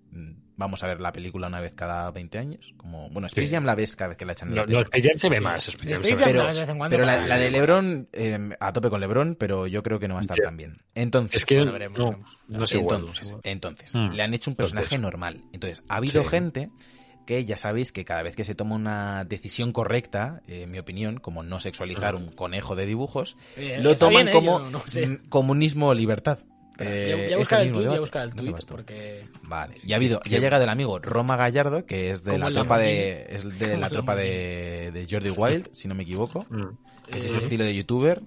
vamos 0.56 0.84
a 0.84 0.88
ver 0.88 1.00
la 1.00 1.12
película 1.14 1.48
una 1.48 1.62
vez 1.62 1.74
cada 1.74 2.12
20 2.12 2.38
años. 2.38 2.74
Como, 2.78 3.10
bueno, 3.10 3.28
Space 3.28 3.48
Sí. 3.48 3.54
Jam 3.54 3.64
la 3.66 3.76
ves 3.76 3.96
cada 3.96 4.10
vez 4.10 4.18
que 4.18 4.26
la 4.26 4.34
echan 4.34 4.50
en 4.50 4.56
No, 4.56 4.62
la 4.62 4.66
tele. 4.66 4.78
no, 4.80 4.84
Space 4.84 5.08
Jam 5.08 5.20
se 5.20 5.30
ve 5.30 5.38
Sí. 5.38 5.44
más. 5.44 5.68
Space 5.70 5.84
Jam 5.90 6.02
Space 6.02 6.08
se 6.16 6.34
ve 6.34 6.40
Jam 6.66 6.80
pero, 6.90 7.06
la, 7.06 7.38
de 7.38 7.52
LeBron, 7.52 8.10
eh, 8.12 8.50
a 8.60 8.74
tope 8.74 8.90
con 8.90 9.00
LeBron, 9.00 9.36
pero 9.40 9.68
yo 9.68 9.82
creo 9.84 10.00
que 10.00 10.08
no 10.08 10.16
va 10.16 10.20
a 10.20 10.22
estar 10.22 10.38
tan 10.38 10.58
bien. 10.58 10.82
Entonces, 10.96 11.36
Es 11.42 11.46
que 11.46 11.56
Bueno, 11.56 11.68
no, 11.68 11.74
veremos, 11.74 12.00
no, 12.00 12.06
veremos. 12.10 12.38
no 12.50 12.64
es 12.66 12.74
igual. 12.74 13.00
entonces, 13.00 13.36
entonces 13.44 13.96
Mm. 13.96 14.10
le 14.14 14.24
han 14.24 14.34
hecho 14.34 14.50
un 14.52 14.56
personaje 14.56 14.96
Entonces. 14.96 15.02
normal. 15.02 15.44
Entonces, 15.54 15.82
ha 15.88 15.96
habido 15.98 16.24
Sí. 16.24 16.30
gente 16.30 16.70
que 17.26 17.46
ya 17.46 17.58
sabéis 17.58 17.92
que 17.92 18.04
cada 18.06 18.24
vez 18.24 18.36
que 18.36 18.44
se 18.44 18.56
toma 18.56 18.76
una 18.76 19.24
decisión 19.24 19.72
correcta, 19.72 20.42
eh, 20.48 20.64
en 20.64 20.72
mi 20.72 20.80
opinión, 20.80 21.20
como 21.20 21.44
no 21.44 21.60
sexualizar 21.60 22.16
un 22.16 22.32
conejo 22.32 22.76
de 22.76 22.88
dibujos, 22.88 23.38
Eh, 23.56 23.78
lo 23.82 23.96
toman 23.98 24.26
bien, 24.26 24.36
como 24.36 24.60
no, 24.60 24.80
sé. 24.88 25.08
mm, 25.08 25.30
comunismo 25.30 25.90
o 25.90 25.94
libertad. 25.94 26.40
Voy 26.80 26.88
a- 26.88 26.92
Eh, 26.92 27.14
voy 27.14 27.24
a 27.24 27.26
ese 27.28 27.36
buscar 28.00 28.24
el 28.24 28.34
mismo 28.36 28.54
tuit, 28.58 28.66
porque 28.70 29.26
Vale, 29.44 29.76
ya 29.84 29.96
ha 29.96 29.98
habido, 29.98 30.22
ya 30.26 30.38
ha 30.38 30.42
llegado 30.42 30.64
el 30.64 30.70
amigo 30.70 30.98
Roma 31.00 31.36
Gallardo, 31.36 31.86
que 31.86 32.12
es 32.12 32.24
de 32.24 32.38
la 32.40 32.50
tropa 32.50 32.78
de, 32.78 33.26
es 33.30 33.60
de 33.60 33.78
la 33.78 33.90
tropa 33.90 34.16
de, 34.16 34.92
de 34.94 35.08
Jordi 35.10 35.30
Wild, 35.30 35.70
si 35.74 35.88
no 35.88 35.96
me 35.96 36.04
equivoco. 36.04 36.46
Mm. 36.50 36.70
Es 37.10 37.24
Eh, 37.24 37.28
ese 37.28 37.38
estilo 37.40 37.64
de 37.66 37.76
youtuber. 37.76 38.22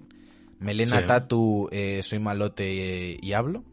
Melena 0.59 0.99
Sí. 0.99 1.07
Tatu, 1.07 1.67
eh, 1.71 2.01
soy 2.03 2.19
malote 2.19 3.17
y 3.21 3.33
hablo. 3.33 3.63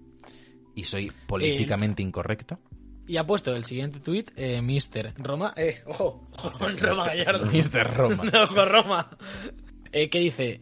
Y 0.74 0.84
soy 0.84 1.12
políticamente 1.26 2.02
incorrecto. 2.02 2.58
y 3.06 3.16
ha 3.16 3.26
puesto 3.26 3.54
el 3.56 3.64
siguiente 3.64 3.98
tuit, 3.98 4.30
eh, 4.36 4.62
Mister 4.62 5.12
Roma, 5.18 5.52
eh, 5.56 5.82
ojo, 5.86 6.28
ojo 6.32 6.50
con 6.58 6.78
Roma 6.78 7.06
Gallardo. 7.06 7.46
Mr. 7.46 7.96
Roma. 7.96 8.22
No, 8.32 8.48
con 8.48 8.68
Roma. 8.68 9.08
Eh, 9.92 10.08
que 10.08 10.20
dice, 10.20 10.60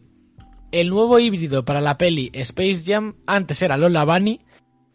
el 0.71 0.89
nuevo 0.89 1.19
híbrido 1.19 1.65
para 1.65 1.81
la 1.81 1.97
peli 1.97 2.29
Space 2.33 2.83
Jam 2.85 3.15
antes 3.25 3.61
era 3.61 3.77
Lola 3.77 4.05
Bunny, 4.05 4.41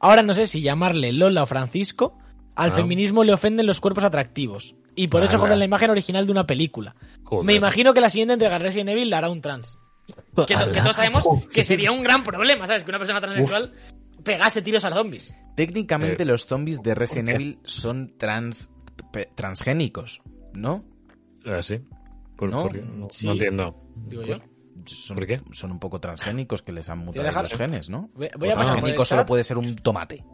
ahora 0.01 0.23
no 0.23 0.35
sé 0.35 0.47
si 0.47 0.61
llamarle 0.63 1.13
Lola 1.13 1.43
o 1.43 1.47
Francisco, 1.47 2.19
al 2.55 2.71
Ah. 2.71 2.75
feminismo 2.75 3.25
le 3.25 3.33
ofenden 3.33 3.67
los 3.67 3.81
cuerpos 3.81 4.05
atractivos. 4.05 4.77
Y 4.97 5.09
por 5.09 5.25
eso 5.25 5.39
joden 5.39 5.59
la 5.59 5.65
imagen 5.65 5.91
original 5.91 6.25
de 6.25 6.31
una 6.33 6.47
película. 6.47 6.95
Joder. 7.25 7.45
Me 7.45 7.55
imagino 7.55 7.93
que 7.95 8.01
la 8.01 8.09
siguiente 8.11 8.35
entrega 8.35 8.59
de 8.59 8.65
Resident 8.65 8.91
Evil 8.91 9.11
la 9.11 9.19
hará 9.19 9.29
un 9.29 9.41
trans. 9.41 9.77
Que, 10.47 10.55
to- 10.55 10.71
que 10.73 10.81
todos 10.81 10.95
sabemos 10.97 11.25
que 11.53 11.65
sería 11.65 11.91
un 11.91 12.03
gran 12.05 12.23
problema, 12.23 12.67
¿sabes? 12.67 12.85
Que 12.85 12.91
una 12.91 12.99
persona 12.99 13.21
transexual 13.21 13.73
pegase 14.23 14.63
tiros 14.63 14.85
a 14.85 14.91
zombies. 14.93 15.35
Técnicamente 15.57 16.23
Eh, 16.23 16.27
los 16.27 16.47
zombies 16.47 16.81
de 16.83 16.95
Resident. 16.95 17.29
Evil 17.31 17.59
son 17.65 18.15
trans 18.19 18.71
transgénicos, 19.35 20.21
¿no? 20.53 20.85
Ah, 21.45 21.63
sí. 21.63 21.81
¿Por, 22.37 22.51
No, 22.51 22.63
por 22.63 22.73
qué? 22.73 22.83
no, 22.83 23.09
sí. 23.11 23.27
no 23.27 23.33
entiendo. 23.33 23.77
Digo 23.97 24.23
yo. 24.23 24.35
Son, 24.87 25.17
¿Por 25.17 25.27
qué? 25.27 25.41
son 25.53 25.73
un 25.73 25.79
poco 25.79 26.01
transgénicos 26.01 26.63
que 26.63 26.73
les 26.73 26.89
han 26.89 26.99
mutado 26.99 27.25
dejar- 27.25 27.45
los 27.51 27.59
genes, 27.59 27.91
¿no? 27.91 28.11
Voy- 28.15 28.27
a 28.51 28.55
transgénico 28.55 29.05
solo 29.05 29.25
puede 29.27 29.45
ser 29.45 29.59
un 29.59 29.77
tomate. 29.77 30.25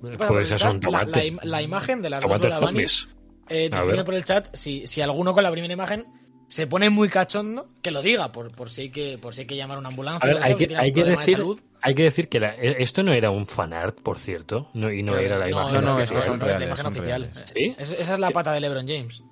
Pues 0.00 0.18
la- 0.62 0.70
un 0.70 0.80
tomate. 0.80 1.10
La, 1.10 1.24
im- 1.24 1.40
la 1.42 1.62
imagen 1.62 2.02
de 2.02 2.10
las 2.10 2.22
dos 2.22 2.54
zombies. 2.54 3.08
eh, 3.48 3.70
por 4.04 4.14
el 4.14 4.24
chat 4.24 4.54
si, 4.54 4.86
si 4.86 5.00
alguno 5.00 5.34
con 5.34 5.42
la 5.42 5.50
primera 5.50 5.72
imagen 5.72 6.06
se 6.46 6.66
pone 6.66 6.88
muy 6.88 7.08
cachondo, 7.10 7.68
que 7.82 7.90
lo 7.90 8.00
diga, 8.00 8.32
por, 8.32 8.50
por, 8.54 8.70
si, 8.70 8.82
hay 8.82 8.90
que, 8.90 9.18
por 9.18 9.34
si 9.34 9.42
hay 9.42 9.46
que 9.46 9.56
llamar 9.56 9.76
a 9.76 9.80
una 9.80 9.88
ambulancia. 9.90 10.30
A 10.30 10.34
ver, 10.34 10.42
hay 10.42 10.54
que, 10.54 10.76
hay 10.76 10.92
que 10.92 11.04
de 11.04 11.16
decir, 11.16 11.44
hay 11.82 11.94
que 11.94 12.02
decir 12.04 12.28
que 12.30 12.40
la- 12.40 12.54
e- 12.54 12.82
esto 12.82 13.02
no 13.02 13.12
era 13.12 13.30
un 13.30 13.46
fanart, 13.46 14.00
por 14.00 14.18
cierto, 14.18 14.70
no, 14.72 14.90
y 14.90 15.02
no 15.02 15.12
Pero- 15.12 15.26
era 15.26 15.38
la 15.38 15.50
imagen 15.50 15.74
no, 15.74 15.80
no, 15.82 15.96
oficial. 15.96 16.18
estos 16.20 16.24
son 16.24 16.38
no 16.38 16.46
es 16.46 16.52
la 16.52 16.58
reales, 16.58 16.68
imagen 16.68 16.84
son 16.84 16.92
oficial. 16.92 17.30
¿Sí? 17.54 17.74
Es- 17.78 17.92
esa 17.92 18.14
es 18.14 18.18
la 18.18 18.30
pata 18.30 18.52
de 18.52 18.60
LeBron 18.60 18.86
James. 18.86 19.22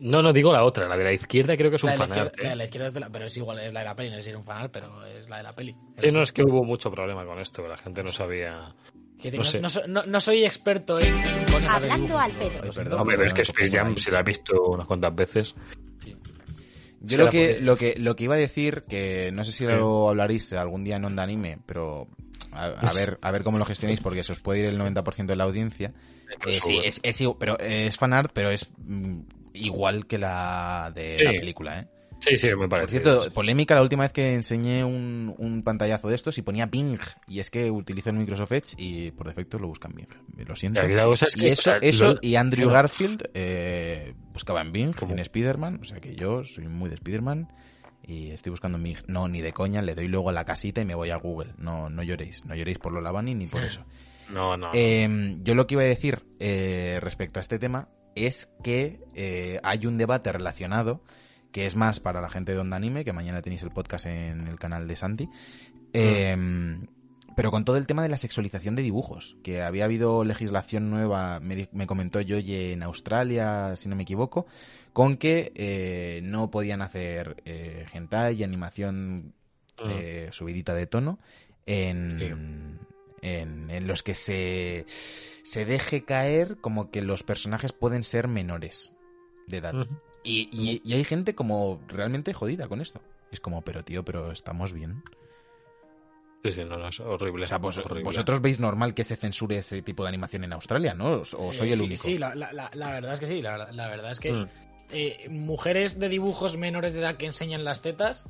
No, 0.00 0.22
no, 0.22 0.32
digo 0.32 0.52
la 0.52 0.64
otra, 0.64 0.88
la 0.88 0.96
de 0.96 1.04
la 1.04 1.12
izquierda 1.12 1.56
creo 1.56 1.70
que 1.70 1.76
es 1.76 1.82
La 1.84 1.92
un 1.92 1.98
de, 1.98 1.98
la 1.98 2.08
fanart. 2.08 2.26
izquierda, 2.32 2.42
la 2.42 2.48
de 2.48 2.54
¿eh? 2.54 2.56
la 2.56 2.64
izquierda 2.64 2.88
es 2.88 2.94
de 2.94 3.00
la, 3.00 3.10
pero 3.10 3.24
es 3.26 3.36
igual, 3.36 3.58
es 3.58 3.72
la 3.72 3.80
de 3.80 3.86
la 3.86 3.94
peli, 3.96 4.10
no 4.10 4.16
es 4.16 4.26
un 4.28 4.44
fanal, 4.44 4.70
pero 4.70 5.06
es 5.06 5.28
la 5.28 5.36
de 5.38 5.42
la 5.42 5.54
peli. 5.54 5.76
Sí, 5.96 6.10
no, 6.10 6.22
es 6.22 6.32
que 6.32 6.42
hubo 6.42 6.64
mucho 6.64 6.90
problema 6.90 7.24
con 7.24 7.38
esto, 7.38 7.66
la 7.68 7.76
gente 7.76 8.02
no 8.02 8.10
sabía... 8.10 8.68
No 9.22 9.30
no, 9.36 9.44
sé. 9.44 9.60
no 9.60 9.68
so- 9.68 9.86
no- 9.86 10.06
no 10.06 10.18
soy 10.20 10.44
experto 10.46 10.98
en, 10.98 11.14
Hablando 11.68 12.18
al 12.18 12.32
pedo. 12.32 12.98
Hombre, 12.98 13.16
pero 13.16 13.26
es 13.26 13.34
que 13.34 13.42
Space 13.42 13.76
Jam 13.76 13.94
se 13.96 14.10
la 14.10 14.20
ha 14.20 14.22
visto 14.22 14.54
unas 14.70 14.86
cuantas 14.86 15.14
veces. 15.14 15.54
Yo 17.02 17.18
lo 17.18 17.30
que, 17.30 17.60
lo 17.60 17.76
que 17.76 17.94
lo 17.98 18.14
que 18.16 18.24
iba 18.24 18.34
a 18.34 18.38
decir, 18.38 18.84
que 18.88 19.30
no 19.32 19.44
sé 19.44 19.52
si 19.52 19.64
lo 19.66 20.08
hablaréis 20.10 20.52
algún 20.52 20.84
día 20.84 20.96
en 20.96 21.04
Onda 21.04 21.22
Anime, 21.22 21.58
pero 21.66 22.08
a, 22.52 22.64
a 22.66 22.92
ver 22.94 23.18
a 23.22 23.30
ver 23.30 23.42
cómo 23.42 23.58
lo 23.58 23.64
gestionéis 23.64 24.00
porque 24.00 24.22
se 24.24 24.32
os 24.32 24.40
puede 24.40 24.60
ir 24.60 24.66
el 24.66 24.78
90% 24.78 25.26
de 25.26 25.36
la 25.36 25.44
audiencia. 25.44 25.92
Eh, 26.46 26.54
sí, 26.62 26.80
es, 26.84 27.00
es 27.02 27.22
pero 27.38 27.58
es 27.58 27.96
fanart, 27.96 28.32
pero 28.34 28.50
es 28.50 28.70
mm, 28.78 29.20
igual 29.54 30.06
que 30.06 30.18
la 30.18 30.92
de 30.94 31.16
Sí. 31.18 31.24
la 31.24 31.30
película, 31.32 31.80
¿eh? 31.80 31.88
Sí, 32.22 32.36
sí, 32.36 32.48
me 32.48 32.56
Por 32.56 32.68
parece. 32.68 33.00
cierto, 33.00 33.32
polémica 33.32 33.74
la 33.74 33.80
última 33.80 34.02
vez 34.02 34.12
que 34.12 34.34
enseñé 34.34 34.84
un, 34.84 35.34
un 35.38 35.62
pantallazo 35.62 36.08
de 36.08 36.14
estos 36.16 36.36
y 36.36 36.42
ponía 36.42 36.66
Bing. 36.66 36.98
Y 37.26 37.40
es 37.40 37.50
que 37.50 37.70
utilizo 37.70 38.10
el 38.10 38.16
Microsoft 38.16 38.52
Edge 38.52 38.74
y 38.76 39.10
por 39.12 39.26
defecto 39.26 39.58
lo 39.58 39.68
buscan 39.68 39.94
Bing. 39.94 40.08
Lo 40.46 40.54
siento. 40.54 40.80
Aquí 40.82 40.92
la 40.92 41.04
cosa 41.06 41.28
es 41.28 41.36
Y 41.38 41.46
eso, 41.46 41.60
o 41.60 41.62
sea, 41.62 41.76
eso 41.80 42.12
lo- 42.14 42.18
y 42.20 42.36
Andrew. 42.36 42.68
Garfield 42.68 43.22
eh, 43.32 44.12
buscaba 44.34 44.60
en 44.60 44.70
Bing, 44.70 44.92
¿Cómo? 44.92 45.12
en 45.12 45.18
Spider-Man. 45.20 45.78
O 45.80 45.84
sea 45.86 45.98
que 45.98 46.14
yo 46.14 46.44
soy 46.44 46.68
muy 46.68 46.90
de 46.90 46.96
Spider-Man 46.96 47.48
y 48.06 48.32
estoy 48.32 48.50
buscando 48.50 48.78
Bing. 48.78 48.98
No, 49.06 49.26
ni 49.26 49.40
de 49.40 49.54
coña, 49.54 49.80
le 49.80 49.94
doy 49.94 50.06
luego 50.08 50.28
a 50.28 50.32
la 50.34 50.44
casita 50.44 50.82
y 50.82 50.84
me 50.84 50.94
voy 50.94 51.08
a 51.08 51.16
Google. 51.16 51.54
No, 51.56 51.88
no 51.88 52.02
lloréis. 52.02 52.44
No 52.44 52.54
lloréis 52.54 52.78
por 52.78 52.92
lo 52.92 53.00
Lavani 53.00 53.34
ni 53.34 53.46
por 53.46 53.62
eso. 53.64 53.82
No, 54.28 54.58
no. 54.58 54.72
Eh, 54.74 55.38
yo 55.42 55.54
lo 55.54 55.66
que 55.66 55.74
iba 55.76 55.84
a 55.84 55.86
decir 55.86 56.22
eh, 56.38 56.98
respecto 57.00 57.40
a 57.40 57.42
este 57.42 57.58
tema 57.58 57.88
es 58.14 58.48
que 58.62 59.00
eh, 59.14 59.60
hay 59.62 59.86
un 59.86 59.98
debate 59.98 60.32
relacionado 60.32 61.02
que 61.52 61.66
es 61.66 61.74
más 61.76 61.98
para 62.00 62.20
la 62.20 62.28
gente 62.28 62.52
de 62.52 62.58
Onda 62.58 62.76
Anime, 62.76 63.04
que 63.04 63.12
mañana 63.12 63.42
tenéis 63.42 63.62
el 63.62 63.70
podcast 63.70 64.06
en 64.06 64.46
el 64.46 64.58
canal 64.58 64.86
de 64.86 64.96
Santi. 64.96 65.28
Eh, 65.92 66.36
Pero 67.36 67.50
con 67.50 67.64
todo 67.64 67.76
el 67.76 67.86
tema 67.86 68.02
de 68.02 68.08
la 68.08 68.18
sexualización 68.18 68.74
de 68.76 68.82
dibujos, 68.82 69.36
que 69.42 69.62
había 69.62 69.84
habido 69.84 70.24
legislación 70.24 70.90
nueva, 70.90 71.40
me, 71.40 71.68
me 71.72 71.86
comentó 71.86 72.20
Yoye 72.20 72.72
en 72.72 72.82
Australia, 72.82 73.74
si 73.76 73.88
no 73.88 73.96
me 73.96 74.02
equivoco, 74.02 74.46
con 74.92 75.16
que 75.16 75.52
eh, 75.54 76.20
no 76.22 76.50
podían 76.50 76.82
hacer 76.82 77.42
eh, 77.44 77.86
hentai 77.92 78.36
y 78.36 78.44
animación 78.44 79.34
Mm. 79.82 79.88
eh, 79.88 80.28
subidita 80.32 80.74
de 80.74 80.86
tono 80.86 81.18
en, 81.64 82.10
Sí. 82.10 82.26
En, 83.22 83.70
en 83.70 83.86
los 83.86 84.02
que 84.02 84.14
se, 84.14 84.84
se 84.86 85.64
deje 85.64 86.04
caer 86.04 86.56
como 86.60 86.90
que 86.90 87.02
los 87.02 87.22
personajes 87.22 87.72
pueden 87.72 88.02
ser 88.04 88.28
menores 88.28 88.92
de 89.46 89.56
edad. 89.58 89.74
Y, 90.22 90.48
y- 90.52 90.80
y 90.84 90.94
hay 90.94 91.04
gente 91.04 91.34
como 91.34 91.80
realmente 91.88 92.32
jodida 92.34 92.68
con 92.68 92.80
esto. 92.80 93.00
Es 93.30 93.40
como, 93.40 93.62
pero 93.62 93.84
tío, 93.84 94.04
pero 94.04 94.32
estamos 94.32 94.72
bien. 94.72 95.02
Sí, 96.42 96.52
sí, 96.52 96.64
no, 96.64 96.78
no, 96.78 96.88
es 96.88 96.98
horrible. 97.00 97.44
O 97.44 97.48
sea, 97.48 97.58
vos- 97.58 97.76
es 97.76 97.84
horrible. 97.84 98.04
vosotros 98.04 98.40
veis 98.40 98.58
normal 98.58 98.94
que 98.94 99.04
se 99.04 99.16
censure 99.16 99.58
ese 99.58 99.82
tipo 99.82 100.02
de 100.04 100.08
animación 100.08 100.44
en 100.44 100.52
Australia, 100.54 100.94
¿no? 100.94 101.16
O, 101.16 101.20
o 101.20 101.52
soy 101.52 101.68
Eh, 101.68 101.72
el 101.72 101.78
sí, 101.78 101.84
único. 101.84 102.02
Sí, 102.02 102.18
la, 102.18 102.34
la- 102.34 102.70
la- 102.74 102.90
verdad 102.92 103.14
es 103.14 103.20
que 103.20 103.26
sí. 103.26 103.42
La, 103.42 103.52
verdad- 103.52 103.72
la 103.72 103.88
verdad 103.88 104.12
es 104.12 104.20
que 104.20 104.32
Mm. 104.32 104.48
eh, 104.90 105.26
mujeres 105.28 105.98
de 105.98 106.08
dibujos 106.08 106.56
menores 106.56 106.94
de 106.94 107.00
edad 107.00 107.16
que 107.16 107.26
enseñan 107.26 107.62
las 107.64 107.82
tetas. 107.82 108.24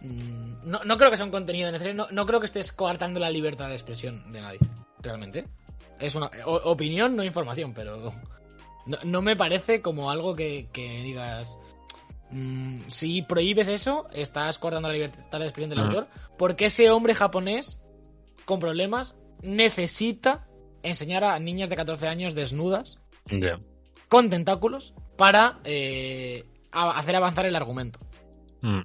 Mm, 0.00 0.68
No, 0.70 0.84
no 0.84 0.96
creo 0.96 1.10
que 1.10 1.16
sea 1.16 1.26
un 1.26 1.32
contenido 1.32 1.70
necesario. 1.70 1.94
No, 1.94 2.08
no 2.10 2.26
creo 2.26 2.40
que 2.40 2.46
estés 2.46 2.72
coartando 2.72 3.20
la 3.20 3.30
libertad 3.30 3.68
de 3.68 3.74
expresión 3.74 4.32
de 4.32 4.40
nadie. 4.40 4.58
Realmente. 5.00 5.44
Es 5.98 6.14
una 6.14 6.30
o- 6.44 6.70
opinión, 6.70 7.16
no 7.16 7.24
información, 7.24 7.72
pero. 7.74 8.12
No, 8.86 8.98
no 9.04 9.20
me 9.22 9.34
parece 9.36 9.82
como 9.82 10.10
algo 10.10 10.34
que, 10.36 10.68
que 10.72 11.02
digas. 11.02 11.58
mm, 12.30 12.76
si 12.88 13.22
prohíbes 13.22 13.68
eso, 13.68 14.08
estás 14.12 14.58
coartando 14.58 14.88
la 14.88 14.94
libertad 14.94 15.38
de 15.38 15.44
expresión 15.46 15.70
del 15.70 15.80
autor. 15.80 16.08
Porque 16.38 16.66
ese 16.66 16.90
hombre 16.90 17.14
japonés 17.14 17.80
con 18.44 18.60
problemas 18.60 19.16
necesita 19.42 20.46
enseñar 20.82 21.24
a 21.24 21.38
niñas 21.40 21.68
de 21.68 21.76
14 21.76 22.06
años 22.08 22.34
desnudas 22.34 22.98
con 24.08 24.30
tentáculos 24.30 24.94
para 25.16 25.58
eh, 25.64 26.44
hacer 26.70 27.16
avanzar 27.16 27.46
el 27.46 27.56
argumento. 27.56 27.98
Mm. 28.60 28.82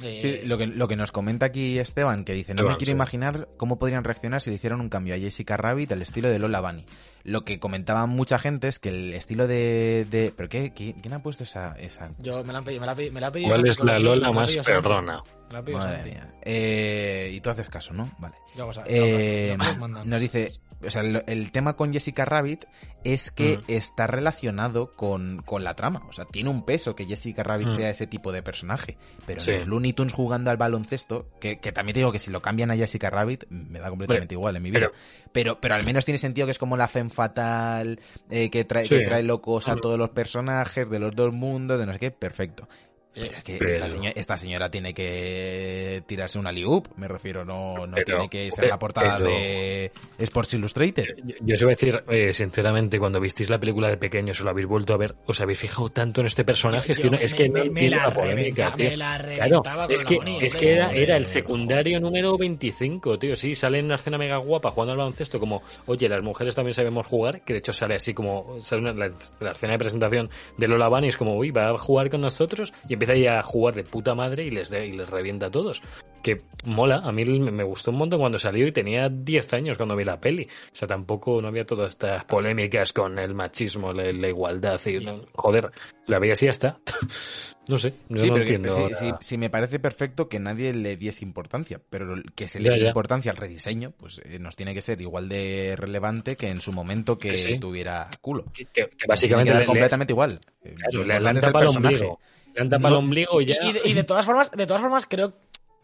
Sí, 0.00 0.40
lo 0.44 0.58
que, 0.58 0.66
lo 0.66 0.88
que 0.88 0.96
nos 0.96 1.12
comenta 1.12 1.46
aquí 1.46 1.78
Esteban, 1.78 2.24
que 2.24 2.32
dice, 2.34 2.54
no 2.54 2.62
me 2.64 2.76
quiero 2.76 2.90
sí. 2.90 2.92
imaginar 2.92 3.48
cómo 3.56 3.78
podrían 3.78 4.04
reaccionar 4.04 4.40
si 4.40 4.50
le 4.50 4.56
hicieran 4.56 4.80
un 4.80 4.88
cambio 4.88 5.14
a 5.14 5.18
Jessica 5.18 5.56
Rabbit 5.56 5.92
al 5.92 6.02
estilo 6.02 6.28
de 6.30 6.38
Lola 6.38 6.60
Bunny. 6.60 6.84
Lo 7.22 7.44
que 7.44 7.58
comentaba 7.58 8.06
mucha 8.06 8.38
gente 8.38 8.68
es 8.68 8.78
que 8.78 8.90
el 8.90 9.14
estilo 9.14 9.46
de... 9.46 10.06
de 10.10 10.32
¿Pero 10.36 10.48
qué, 10.48 10.74
¿Qui- 10.74 10.94
quién 11.00 11.14
ha 11.14 11.22
puesto 11.22 11.44
esa...? 11.44 11.74
esa 11.78 12.10
Yo 12.18 12.44
me 12.44 12.52
la 12.52 12.58
han 12.58 12.64
pedido. 12.64 12.80
Me 12.80 12.86
la, 12.86 12.92
ha 12.92 12.96
pedido- 12.96 13.12
me 13.14 13.20
la 13.20 13.26
ha 13.28 13.32
pedido 13.32 13.48
¿Cuál 13.50 13.66
es 13.66 13.80
la 13.80 13.98
Lola 13.98 14.30
más 14.32 14.56
perrona? 14.58 15.22
La 15.54 15.78
Madre 15.78 15.96
Santi. 15.96 16.10
mía. 16.10 16.34
Eh, 16.42 17.30
y 17.34 17.40
tú 17.40 17.50
haces 17.50 17.68
caso, 17.68 17.92
¿no? 17.94 18.10
Vale. 18.18 18.34
Yo 18.56 18.70
Eh, 18.86 19.56
los 19.58 19.78
mandan. 19.78 20.08
nos 20.08 20.20
dice, 20.20 20.50
o 20.86 20.90
sea, 20.90 21.02
el, 21.02 21.24
el 21.26 21.50
tema 21.50 21.74
con 21.76 21.92
Jessica 21.92 22.24
Rabbit 22.24 22.64
es 23.04 23.30
que 23.30 23.58
Mm. 23.58 23.62
está 23.68 24.06
relacionado 24.06 24.94
con, 24.94 25.42
con 25.44 25.64
la 25.64 25.74
trama. 25.74 26.02
O 26.08 26.12
sea, 26.12 26.24
tiene 26.26 26.50
un 26.50 26.64
peso 26.64 26.94
que 26.94 27.06
Jessica 27.06 27.42
Rabbit 27.42 27.68
Mm. 27.68 27.76
sea 27.76 27.90
ese 27.90 28.06
tipo 28.06 28.32
de 28.32 28.42
personaje. 28.42 28.96
Pero 29.26 29.40
Sí. 29.40 29.52
los 29.52 29.66
Looney 29.66 29.92
Tunes 29.92 30.12
jugando 30.12 30.50
al 30.50 30.56
baloncesto, 30.56 31.28
que, 31.40 31.58
que 31.58 31.72
también 31.72 31.94
te 31.94 32.00
digo 32.00 32.12
que 32.12 32.18
si 32.18 32.30
lo 32.30 32.40
cambian 32.42 32.70
a 32.70 32.76
Jessica 32.76 33.10
Rabbit, 33.10 33.44
me 33.48 33.78
da 33.80 33.88
completamente 33.88 34.34
igual 34.34 34.56
en 34.56 34.62
mi 34.62 34.70
vida. 34.70 34.80
pero- 34.80 34.92
Pero, 35.32 35.60
pero, 35.60 35.74
al 35.74 35.84
menos 35.84 36.04
tiene 36.04 36.18
sentido 36.18 36.46
que 36.46 36.52
es 36.52 36.58
como 36.58 36.76
la 36.76 36.86
femme 36.88 37.10
fatal, 37.10 37.98
eh, 38.30 38.50
que, 38.50 38.64
trae, 38.64 38.84
Sí. 38.86 38.96
que 38.96 39.04
trae 39.04 39.22
locos 39.24 39.68
a 39.68 39.74
Mm. 39.76 39.80
todos 39.80 39.98
los 39.98 40.10
personajes 40.10 40.88
de 40.88 40.98
los 41.00 41.14
dos 41.16 41.32
mundos, 41.34 41.78
de 41.78 41.86
no 41.86 41.92
sé 41.92 41.98
qué, 41.98 42.10
perfecto. 42.12 42.68
Pero 43.14 43.36
es 43.36 43.44
que 43.44 43.56
Pero- 43.58 43.70
Esta, 43.70 43.88
señora, 43.90 44.12
esta 44.16 44.38
señora 44.38 44.70
tiene 44.70 44.92
que 44.94 46.02
tirarse 46.06 46.38
una 46.38 46.50
liup, 46.52 46.88
me 46.96 47.08
refiero, 47.08 47.44
no, 47.44 47.86
no 47.86 47.94
Pero- 47.94 48.04
tiene 48.04 48.28
que 48.28 48.50
ser 48.50 48.68
la 48.68 48.78
portada 48.78 49.18
pero- 49.18 49.30
de 49.30 49.92
Sports 50.18 50.54
Illustrated. 50.54 51.04
Yo, 51.24 51.34
yo 51.40 51.54
os 51.54 51.60
iba 51.62 51.70
a 51.70 51.74
decir, 51.74 52.02
eh, 52.08 52.32
sinceramente, 52.34 52.98
cuando 52.98 53.20
visteis 53.20 53.50
la 53.50 53.58
película 53.60 53.88
de 53.88 53.96
pequeños 53.96 54.40
o 54.40 54.44
lo 54.44 54.50
habéis 54.50 54.66
vuelto 54.66 54.94
a 54.94 54.96
ver, 54.96 55.14
¿os 55.26 55.40
habéis 55.40 55.58
fijado 55.58 55.90
tanto 55.90 56.20
en 56.20 56.26
este 56.26 56.44
personaje? 56.44 56.92
Es 56.92 56.98
que, 56.98 57.10
no- 57.10 57.16
es 57.18 57.34
que 57.34 57.48
me- 57.48 57.64
no 57.66 57.72
me 57.72 57.80
tiene 57.80 57.96
la 57.96 58.06
una 58.08 58.14
polémica, 58.14 58.70
reventa- 58.70 58.76
tío. 58.76 58.90
me 58.90 58.96
la 58.96 59.14
Claro, 59.62 59.88
es 59.88 60.04
que, 60.04 60.18
es 60.42 60.56
que 60.56 60.72
era, 60.74 61.16
el 61.16 61.26
secundario 61.26 62.00
número 62.00 62.36
25, 62.36 63.18
tío. 63.18 63.36
Sí, 63.36 63.54
sale 63.54 63.78
en 63.78 63.86
una 63.86 63.94
escena 63.94 64.18
mega 64.18 64.38
guapa 64.38 64.70
jugando 64.70 64.92
al 64.92 64.98
baloncesto 64.98 65.38
como, 65.38 65.62
oye, 65.86 66.08
las 66.08 66.22
mujeres 66.22 66.54
también 66.54 66.74
sabemos 66.74 67.06
jugar, 67.06 67.42
que 67.42 67.52
de 67.52 67.58
hecho 67.60 67.72
sale 67.72 67.94
así 67.94 68.12
como, 68.14 68.60
sale 68.60 68.82
una- 68.82 68.92
la, 68.92 69.12
la 69.40 69.52
escena 69.52 69.72
de 69.74 69.78
presentación 69.78 70.30
de 70.58 70.68
Lola 70.68 70.88
Bunny, 70.88 71.08
es 71.08 71.16
como, 71.16 71.36
uy, 71.36 71.50
va 71.50 71.70
a 71.70 71.78
jugar 71.78 72.10
con 72.10 72.20
nosotros 72.20 72.72
y 72.88 72.94
empieza 72.94 73.03
ahí 73.10 73.26
a 73.26 73.42
jugar 73.42 73.74
de 73.74 73.84
puta 73.84 74.14
madre 74.14 74.44
y 74.44 74.50
les, 74.50 74.70
de- 74.70 74.86
y 74.86 74.92
les 74.92 75.10
revienta 75.10 75.46
a 75.46 75.50
todos. 75.50 75.82
Que 76.22 76.40
mola, 76.64 77.02
a 77.04 77.12
mí 77.12 77.24
me 77.26 77.64
gustó 77.64 77.90
un 77.90 77.98
montón 77.98 78.18
cuando 78.18 78.38
salió 78.38 78.66
y 78.66 78.72
tenía 78.72 79.10
10 79.10 79.52
años 79.52 79.76
cuando 79.76 79.94
vi 79.94 80.04
la 80.04 80.20
peli. 80.20 80.44
O 80.72 80.74
sea, 80.76 80.88
tampoco 80.88 81.42
no 81.42 81.48
había 81.48 81.66
todas 81.66 81.90
estas 81.90 82.24
polémicas 82.24 82.94
con 82.94 83.18
el 83.18 83.34
machismo, 83.34 83.92
la, 83.92 84.10
la 84.10 84.28
igualdad 84.28 84.80
y 84.86 85.04
no- 85.04 85.20
joder, 85.34 85.70
la 86.06 86.18
veía 86.18 86.32
así 86.32 86.46
ya 86.46 86.50
está. 86.52 86.78
no 87.68 87.76
sé, 87.76 87.92
yo 88.08 88.20
Sí, 88.20 88.28
no 88.28 88.34
pero 88.34 88.46
que- 88.46 88.54
entiendo. 88.54 88.88
sí, 88.88 88.94
sí, 88.94 89.12
sí, 89.20 89.36
me 89.38 89.50
parece 89.50 89.78
perfecto 89.78 90.28
que 90.30 90.38
nadie 90.38 90.72
le 90.72 90.96
diese 90.96 91.24
importancia, 91.26 91.78
pero 91.90 92.14
que 92.34 92.48
se 92.48 92.58
le 92.58 92.70
dé 92.70 92.86
importancia 92.86 93.30
al 93.30 93.36
rediseño, 93.36 93.92
pues 93.98 94.18
eh, 94.24 94.38
nos 94.38 94.56
tiene 94.56 94.72
que 94.72 94.80
ser 94.80 95.02
igual 95.02 95.28
de 95.28 95.74
relevante 95.76 96.36
que 96.36 96.48
en 96.48 96.62
su 96.62 96.72
momento 96.72 97.18
que 97.18 97.58
tuviera 97.60 98.08
culo. 98.22 98.46
Que- 98.72 98.88
básicamente 99.06 99.52
le- 99.52 99.60
le- 99.60 99.66
completamente 99.66 100.12
igual. 100.14 100.40
Eh, 100.64 100.74
claro, 100.74 101.04
le, 101.06 101.20
le 101.20 101.30
el 101.30 101.52
personaje. 101.52 101.76
ombligo. 101.96 102.20
El 102.54 102.92
ombligo 102.92 103.40
y 103.40 103.46
ya. 103.46 103.56
Y 103.62 103.72
de, 103.72 103.80
y 103.84 103.92
de 103.94 104.04
todas 104.04 104.24
formas, 104.24 104.50
de 104.50 104.66
todas 104.66 104.80
formas 104.82 105.06
creo 105.08 105.32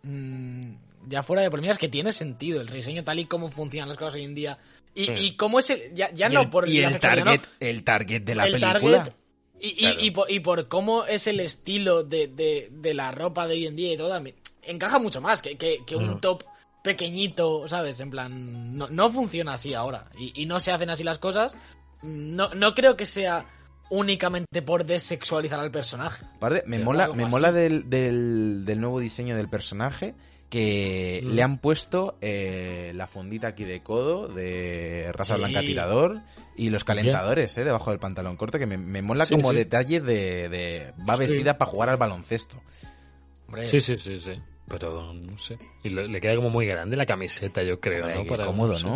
mm, 0.02 0.72
ya 1.08 1.22
fuera 1.22 1.42
de 1.42 1.50
polémicas 1.50 1.78
que 1.78 1.88
tiene 1.88 2.12
sentido 2.12 2.60
el 2.60 2.68
rediseño 2.68 3.04
tal 3.04 3.18
y 3.18 3.24
como 3.26 3.48
funcionan 3.50 3.88
las 3.88 3.98
cosas 3.98 4.14
hoy 4.14 4.24
en 4.24 4.34
día 4.34 4.58
y, 4.94 5.06
Sí. 5.06 5.12
y 5.18 5.36
cómo 5.36 5.58
es 5.58 5.70
el 5.70 5.94
ya, 5.94 6.10
ya 6.12 6.28
y 6.28 6.32
no 6.32 6.42
el, 6.42 6.50
por 6.50 6.68
y 6.68 6.80
el 6.82 6.98
target, 6.98 7.24
¿no? 7.24 7.42
el 7.60 7.84
target 7.84 8.22
de 8.22 8.34
la 8.34 8.46
el 8.46 8.52
película. 8.60 8.98
target 9.04 9.14
y, 9.60 9.68
y- 9.68 9.74
Claro. 9.76 10.00
y 10.00 10.10
por, 10.10 10.30
y 10.30 10.40
por 10.40 10.68
cómo 10.68 11.04
es 11.04 11.26
el 11.26 11.40
estilo 11.40 12.02
de, 12.02 12.28
de- 12.28 12.68
de 12.70 12.94
la 12.94 13.12
ropa 13.12 13.46
de 13.46 13.54
hoy 13.54 13.66
en 13.66 13.76
día 13.76 13.92
y 13.92 13.96
todo, 13.96 14.18
encaja 14.62 14.98
mucho 14.98 15.20
más 15.20 15.42
que, 15.42 15.56
que- 15.58 15.80
que 15.86 15.96
un 15.96 16.12
Mm. 16.14 16.20
top 16.20 16.44
pequeñito, 16.82 17.68
¿sabes? 17.68 18.00
En 18.00 18.10
plan, 18.10 18.76
no, 18.76 18.88
no 18.88 19.10
funciona 19.10 19.54
así 19.54 19.74
ahora 19.74 20.06
y, 20.18 20.32
y 20.42 20.46
no 20.46 20.58
se 20.60 20.72
hacen 20.72 20.88
así 20.90 21.04
las 21.04 21.18
cosas. 21.18 21.54
No, 22.02 22.54
no 22.54 22.74
creo 22.74 22.96
que 22.96 23.04
sea 23.04 23.44
únicamente 23.90 24.62
por 24.62 24.84
desexualizar 24.86 25.60
al 25.60 25.70
personaje. 25.70 26.24
Aparte, 26.36 26.62
me 26.66 26.76
Pero 26.76 26.84
mola, 26.86 27.08
me 27.12 27.24
así. 27.24 27.30
mola 27.32 27.52
del, 27.52 27.90
del, 27.90 28.64
del 28.64 28.80
nuevo 28.80 28.98
diseño 29.00 29.36
del 29.36 29.48
personaje 29.48 30.14
que 30.48 31.20
Mm. 31.24 31.28
le 31.30 31.42
han 31.44 31.58
puesto 31.58 32.16
eh, 32.20 32.92
la 32.96 33.06
fundita 33.06 33.48
aquí 33.48 33.62
de 33.64 33.82
codo 33.84 34.26
de 34.26 35.10
raza 35.12 35.34
Sí. 35.34 35.40
blanca 35.40 35.60
tirador 35.60 36.22
y 36.56 36.70
los 36.70 36.82
calentadores 36.82 37.56
eh, 37.56 37.62
debajo 37.64 37.90
del 37.90 38.00
pantalón 38.00 38.36
corto 38.36 38.58
que 38.58 38.66
me, 38.66 38.76
me 38.76 39.00
mola 39.00 39.26
Sí, 39.26 39.34
como 39.34 39.50
sí. 39.50 39.56
detalle 39.56 40.00
de, 40.00 40.48
de- 40.48 40.92
va 41.08 41.14
Sí. 41.14 41.20
vestida 41.20 41.56
para 41.56 41.70
jugar 41.70 41.88
al 41.90 41.98
baloncesto. 41.98 42.60
Hombre, 43.46 43.68
Sí, 43.68 43.80
sí, 43.80 43.96
sí, 43.96 44.18
sí. 44.20 44.32
Pero 44.68 45.12
no 45.12 45.36
sé. 45.38 45.58
Y 45.82 45.88
le, 45.90 46.20
queda 46.20 46.36
como 46.36 46.50
muy 46.50 46.64
grande 46.66 46.96
la 46.96 47.06
camiseta, 47.06 47.62
yo 47.64 47.80
creo, 47.80 48.04
Hombre, 48.04 48.18
¿no? 48.22 48.24
Para- 48.26 48.46
cómodo, 48.46 48.74
sé. 48.76 48.86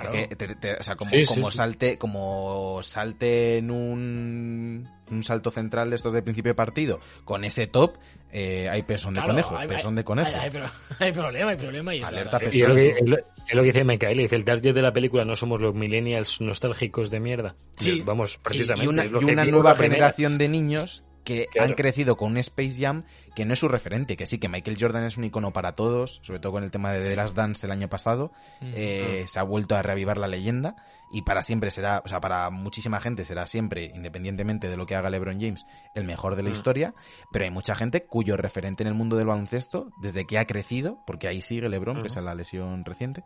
Claro. 0.00 0.14
Es 0.16 0.28
que 0.28 0.36
te- 0.36 0.54
te- 0.56 0.74
o 0.74 0.82
sea, 0.82 0.96
como, 0.96 1.10
Sí, 1.10 1.24
sí, 1.24 1.34
como 1.34 1.50
sí. 1.50 1.56
salte, 1.56 1.98
como 1.98 2.80
salte 2.82 3.58
en 3.58 3.70
un, 3.70 4.88
un 5.10 5.22
salto 5.24 5.50
central 5.50 5.90
de 5.90 5.96
estos 5.96 6.12
de 6.12 6.22
principio 6.22 6.50
de 6.50 6.54
partido, 6.54 7.00
con 7.24 7.44
ese 7.44 7.66
top, 7.66 7.96
eh, 8.32 8.68
hay 8.68 8.82
pesón 8.82 9.14
de 9.14 9.18
Claro, 9.20 9.32
conejo, 9.32 9.56
hay- 9.56 9.68
pesón 9.68 9.92
hay- 9.92 9.96
de 9.96 10.04
conejo. 10.04 10.28
Hay, 10.28 10.40
hay 10.40 10.50
pro- 10.50 10.70
hay 10.98 11.12
problema, 11.12 11.50
hay 11.52 11.56
problema. 11.56 11.94
Y 11.94 12.02
Alerta 12.02 12.38
verdad. 12.38 12.52
Y 12.52 12.62
es 12.62 12.68
lo, 12.68 12.74
que, 12.74 12.88
es 12.90 13.06
lo- 13.08 13.16
es 13.18 13.54
lo 13.54 13.60
que 13.62 13.66
dice 13.66 13.84
Michael, 13.84 14.18
dice 14.18 14.36
el 14.36 14.44
target 14.44 14.74
de 14.74 14.82
la 14.82 14.92
película 14.92 15.24
no 15.24 15.36
somos 15.36 15.60
los 15.60 15.74
millennials 15.74 16.40
nostálgicos 16.40 17.10
de 17.10 17.20
mierda. 17.20 17.54
Sí. 17.76 17.90
Y 17.98 18.00
Vamos, 18.02 18.38
precisamente. 18.38 18.86
y 18.86 18.88
una, 18.88 19.04
es 19.04 19.10
lo 19.10 19.22
y 19.22 19.26
que 19.26 19.32
una 19.32 19.44
nueva 19.44 19.74
generación 19.76 20.38
de 20.38 20.48
niños 20.48 21.04
que 21.24 21.46
Claro. 21.46 21.70
han 21.70 21.74
crecido 21.74 22.16
con 22.16 22.32
un 22.32 22.38
Space 22.38 22.80
Jam 22.80 23.04
que 23.34 23.44
no 23.44 23.54
es 23.54 23.58
su 23.58 23.66
referente, 23.68 24.16
que 24.16 24.26
sí, 24.26 24.38
que 24.38 24.48
Michael 24.48 24.76
Jordan 24.80 25.04
es 25.04 25.16
un 25.16 25.24
icono 25.24 25.52
para 25.52 25.74
todos, 25.74 26.20
sobre 26.22 26.38
todo 26.38 26.52
con 26.52 26.62
el 26.64 26.70
tema 26.70 26.92
de 26.92 27.00
The 27.08 27.16
Last 27.16 27.34
Dance 27.36 27.66
el 27.66 27.72
año 27.72 27.88
pasado, 27.88 28.30
eh, 28.60 29.24
se 29.26 29.38
ha 29.38 29.42
vuelto 29.42 29.74
a 29.74 29.82
reavivar 29.82 30.18
la 30.18 30.28
leyenda 30.28 30.76
y 31.10 31.22
para 31.22 31.42
siempre 31.42 31.70
será, 31.70 32.02
o 32.04 32.08
sea, 32.08 32.20
para 32.20 32.50
muchísima 32.50 33.00
gente 33.00 33.24
será 33.24 33.46
siempre, 33.46 33.90
independientemente 33.94 34.68
de 34.68 34.76
lo 34.76 34.86
que 34.86 34.94
haga 34.96 35.10
LeBron 35.10 35.40
James, 35.40 35.64
el 35.94 36.04
mejor 36.04 36.36
de 36.36 36.42
la 36.42 36.50
Mm. 36.50 36.52
historia, 36.52 36.94
pero 37.32 37.44
hay 37.44 37.50
mucha 37.50 37.74
gente 37.74 38.04
cuyo 38.04 38.36
referente 38.36 38.82
en 38.82 38.88
el 38.88 38.94
mundo 38.94 39.16
del 39.16 39.26
baloncesto, 39.26 39.90
desde 40.00 40.26
que 40.26 40.38
ha 40.38 40.44
crecido, 40.46 40.98
porque 41.06 41.28
ahí 41.28 41.40
sigue 41.42 41.68
LeBron, 41.68 42.02
pese 42.02 42.18
a 42.18 42.22
la 42.22 42.34
lesión 42.34 42.84
reciente, 42.84 43.22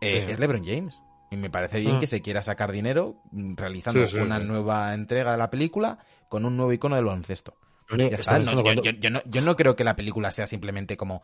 eh, 0.00 0.24
Sí. 0.26 0.32
es 0.32 0.38
LeBron 0.38 0.64
James. 0.64 1.00
Y 1.30 1.36
me 1.36 1.50
parece 1.50 1.80
bien 1.80 1.96
Mm. 1.96 2.00
que 2.00 2.06
se 2.06 2.22
quiera 2.22 2.42
sacar 2.42 2.70
dinero 2.72 3.20
mm, 3.32 3.54
realizando 3.56 4.06
Sí, 4.06 4.12
sí, 4.12 4.18
una 4.18 4.38
sí. 4.40 4.44
nueva 4.46 4.94
entrega 4.94 5.32
de 5.32 5.38
la 5.38 5.50
película 5.50 5.98
con 6.28 6.44
un 6.44 6.56
nuevo 6.56 6.72
icono 6.72 6.96
del 6.96 7.04
baloncesto. 7.04 7.54
Ya 7.96 8.06
está, 8.06 8.38
no, 8.40 8.52
yo, 8.52 8.62
cuando- 8.62 8.82
yo- 8.82 8.90
yo 8.92 9.10
no, 9.10 9.20
yo 9.26 9.40
no 9.42 9.54
creo 9.56 9.76
que 9.76 9.84
la 9.84 9.94
película 9.96 10.30
sea 10.30 10.46
simplemente 10.46 10.96
como 10.96 11.22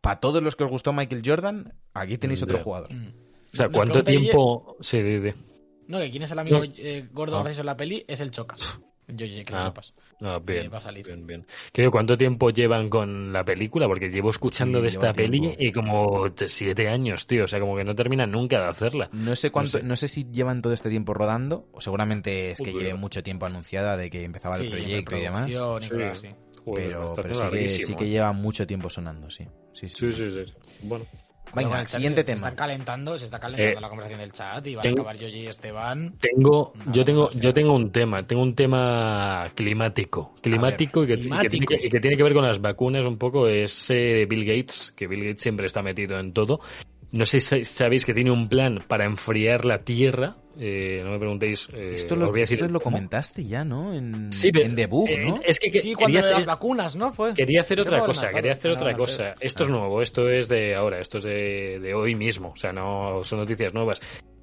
para 0.00 0.20
todos 0.20 0.42
los 0.42 0.54
que 0.56 0.64
os 0.64 0.70
gustó 0.70 0.92
Michael 0.92 1.22
Jordan, 1.24 1.72
aquí 1.92 2.18
tenéis 2.18 2.42
otro 2.42 2.58
jugador. 2.58 2.92
Mm. 2.92 3.08
O 3.52 3.56
sea, 3.56 3.68
¿cuánto 3.68 4.02
tiempo...? 4.02 4.76
Sí, 4.80 5.00
sí, 5.02 5.20
sí. 5.30 5.34
No, 5.86 5.98
que 5.98 6.10
quién 6.10 6.22
es 6.22 6.30
el 6.32 6.38
amigo 6.38 6.58
No. 6.58 6.64
eh, 6.76 7.08
gordo 7.12 7.36
Ah. 7.36 7.40
gracioso 7.40 7.62
en 7.62 7.66
la 7.66 7.76
peli 7.76 8.04
es 8.08 8.20
el 8.20 8.30
Chocas. 8.30 8.58
Yo, 9.08 9.26
yo, 9.26 9.44
que 9.44 9.52
lo 9.52 9.58
Ah. 9.58 9.64
sepas. 9.66 9.94
No, 10.20 10.40
bien, 10.40 10.66
Eh, 10.66 10.68
va 10.68 10.78
a 10.78 10.80
salir. 10.80 11.04
bien, 11.06 11.26
bien. 11.26 11.46
¿Cuánto 11.90 12.16
tiempo 12.16 12.50
llevan 12.50 12.88
con 12.88 13.32
la 13.32 13.44
película? 13.44 13.86
Porque 13.86 14.08
llevo 14.08 14.30
escuchando 14.30 14.78
Sí, 14.78 14.82
de 14.84 14.88
esta 14.88 15.12
peli 15.12 15.54
y 15.58 15.72
como 15.72 16.26
siete 16.46 16.88
años, 16.88 17.26
tío. 17.26 17.44
O 17.44 17.46
sea, 17.46 17.60
como 17.60 17.76
que 17.76 17.84
no 17.84 17.94
terminan 17.94 18.30
nunca 18.30 18.62
de 18.62 18.68
hacerla. 18.68 19.10
No 19.12 19.36
sé 19.36 19.50
cuánto, 19.50 19.78
No 19.80 19.88
no 19.88 19.96
sé. 19.96 20.08
si 20.08 20.24
llevan 20.30 20.62
todo 20.62 20.72
este 20.72 20.88
tiempo 20.88 21.12
rodando, 21.14 21.68
o 21.72 21.80
seguramente 21.80 22.50
es 22.52 22.58
que 22.58 22.72
Joder. 22.72 22.86
lleve 22.86 22.98
mucho 22.98 23.22
tiempo 23.22 23.46
anunciada 23.46 23.96
de 23.96 24.08
que 24.08 24.24
empezaba 24.24 24.56
el 24.56 24.70
proyecto 24.70 25.16
y 25.16 25.20
demás. 25.20 25.46
Sí. 25.46 25.54
Joder, 26.64 26.86
Pero, 26.88 27.12
pero 27.14 27.34
sí, 27.34 27.46
que, 27.50 27.68
sí 27.68 27.94
que 27.94 28.04
¿eh? 28.04 28.08
lleva 28.08 28.32
mucho 28.32 28.66
tiempo 28.66 28.88
sonando, 28.88 29.30
sí. 29.30 29.44
Sí, 29.74 29.86
sí. 29.88 29.96
Sí, 29.98 30.12
sí, 30.12 30.30
sí. 30.30 30.44
sí. 30.46 30.52
Bueno. 30.82 31.04
Venga, 31.54 31.68
Bueno, 31.68 31.86
siguiente 31.86 32.22
se, 32.22 32.26
Se 32.28 32.34
tema. 32.34 32.48
están 32.48 32.56
calentando, 32.56 33.18
se 33.18 33.24
está 33.24 33.38
calentando 33.38 33.78
Eh, 33.78 33.80
la 33.80 33.88
conversación 33.88 34.20
del 34.20 34.32
chat 34.32 34.66
y 34.66 34.74
van 34.74 34.82
tengo- 34.82 34.98
a 34.98 35.02
acabar 35.02 35.16
Yoyi 35.18 35.40
y 35.40 35.46
Esteban. 35.46 36.14
Tengo, 36.20 36.72
yo 36.92 37.04
tengo, 37.04 37.30
yo 37.32 37.52
tengo 37.54 37.72
un 37.74 37.90
tema, 37.92 38.22
tengo 38.26 38.42
un 38.42 38.54
tema 38.54 39.50
climático, 39.54 40.34
climático, 40.42 41.04
y, 41.04 41.06
que, 41.06 41.12
y 41.14 41.16
que 41.16 41.20
climático. 41.22 41.50
tiene 41.50 41.66
que, 41.66 41.86
y 41.86 41.90
que 41.90 42.00
tiene 42.00 42.16
que 42.16 42.22
ver 42.22 42.34
con 42.34 42.44
las 42.44 42.60
vacunas 42.60 43.04
un 43.06 43.18
poco, 43.18 43.46
es 43.48 43.88
eh, 43.90 44.26
Bill 44.28 44.44
Gates, 44.44 44.92
que 44.96 45.06
Bill 45.06 45.20
Gates 45.24 45.42
siempre 45.42 45.66
está 45.66 45.82
metido 45.82 46.18
en 46.18 46.32
todo. 46.32 46.60
No 47.12 47.26
sé 47.26 47.38
si 47.40 47.64
sabéis 47.64 48.04
que 48.04 48.12
tiene 48.14 48.30
un 48.32 48.48
plan 48.48 48.82
para 48.88 49.04
enfriar 49.04 49.64
la 49.64 49.78
Tierra, 49.84 50.34
eh, 50.58 51.00
no 51.04 51.10
me 51.12 51.18
preguntéis. 51.18 51.68
eh, 51.74 51.92
Esto 51.94 52.16
lo, 52.16 52.30
voy 52.30 52.40
a 52.40 52.42
decir 52.42 52.58
esto 52.60 52.72
lo 52.72 52.80
comentaste 52.80 53.44
ya, 53.44 53.64
¿no? 53.64 53.94
En, 53.94 54.32
Sí, 54.32 54.50
pero, 54.52 54.64
en 54.66 54.74
debug, 54.76 55.08
eh, 55.08 55.24
¿no? 55.24 55.40
es 55.44 55.58
que, 55.58 55.70
que- 55.70 55.78
Sí, 55.78 55.94
cuando 55.94 56.18
de 56.18 56.24
las 56.24 56.34
hacer- 56.34 56.46
vacunas, 56.46 56.96
¿no? 56.96 57.12
Fue. 57.12 57.34
Quería 57.34 57.60
hacer 57.60 57.80
otra 57.80 58.04
cosa, 58.04 58.30
quería 58.30 58.52
hacer 58.52 58.70
otra 58.70 58.94
cosa. 58.96 59.34
Esto 59.40 59.64
es 59.64 59.68
nuevo, 59.70 60.02
esto 60.02 60.28
es 60.30 60.48
de 60.48 60.74
ahora, 60.74 61.00
esto 61.00 61.18
es 61.18 61.24
de, 61.24 61.78
de 61.80 61.94
hoy 61.94 62.14
mismo, 62.14 62.50
o 62.54 62.56
sea, 62.56 62.72
no 62.72 63.22
son 63.24 63.38
noticias 63.40 63.74
nuevas. 63.74 64.00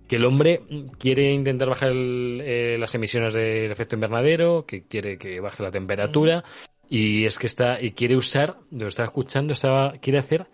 Que 0.08 0.18
el 0.18 0.26
hombre 0.26 0.62
quiere 1.00 1.32
intentar 1.32 1.70
bajar 1.70 1.90
el- 1.92 2.42
eh, 2.44 2.78
las 2.78 2.94
emisiones 2.96 3.34
del 3.34 3.72
efecto 3.72 3.96
invernadero, 3.96 4.66
que 4.66 4.84
quiere 4.84 5.18
que 5.18 5.40
baje 5.40 5.64
la 5.64 5.72
temperatura, 5.72 6.44
y 6.90 7.24
es 7.26 7.40
que 7.40 7.48
está, 7.48 7.82
y 7.82 7.92
quiere 7.92 8.18
usar, 8.18 8.58
lo 8.72 8.88
estaba 8.88 9.06
escuchando, 9.06 9.54
estaba, 9.54 9.94
quiere 9.94 10.20
hacer, 10.20 10.48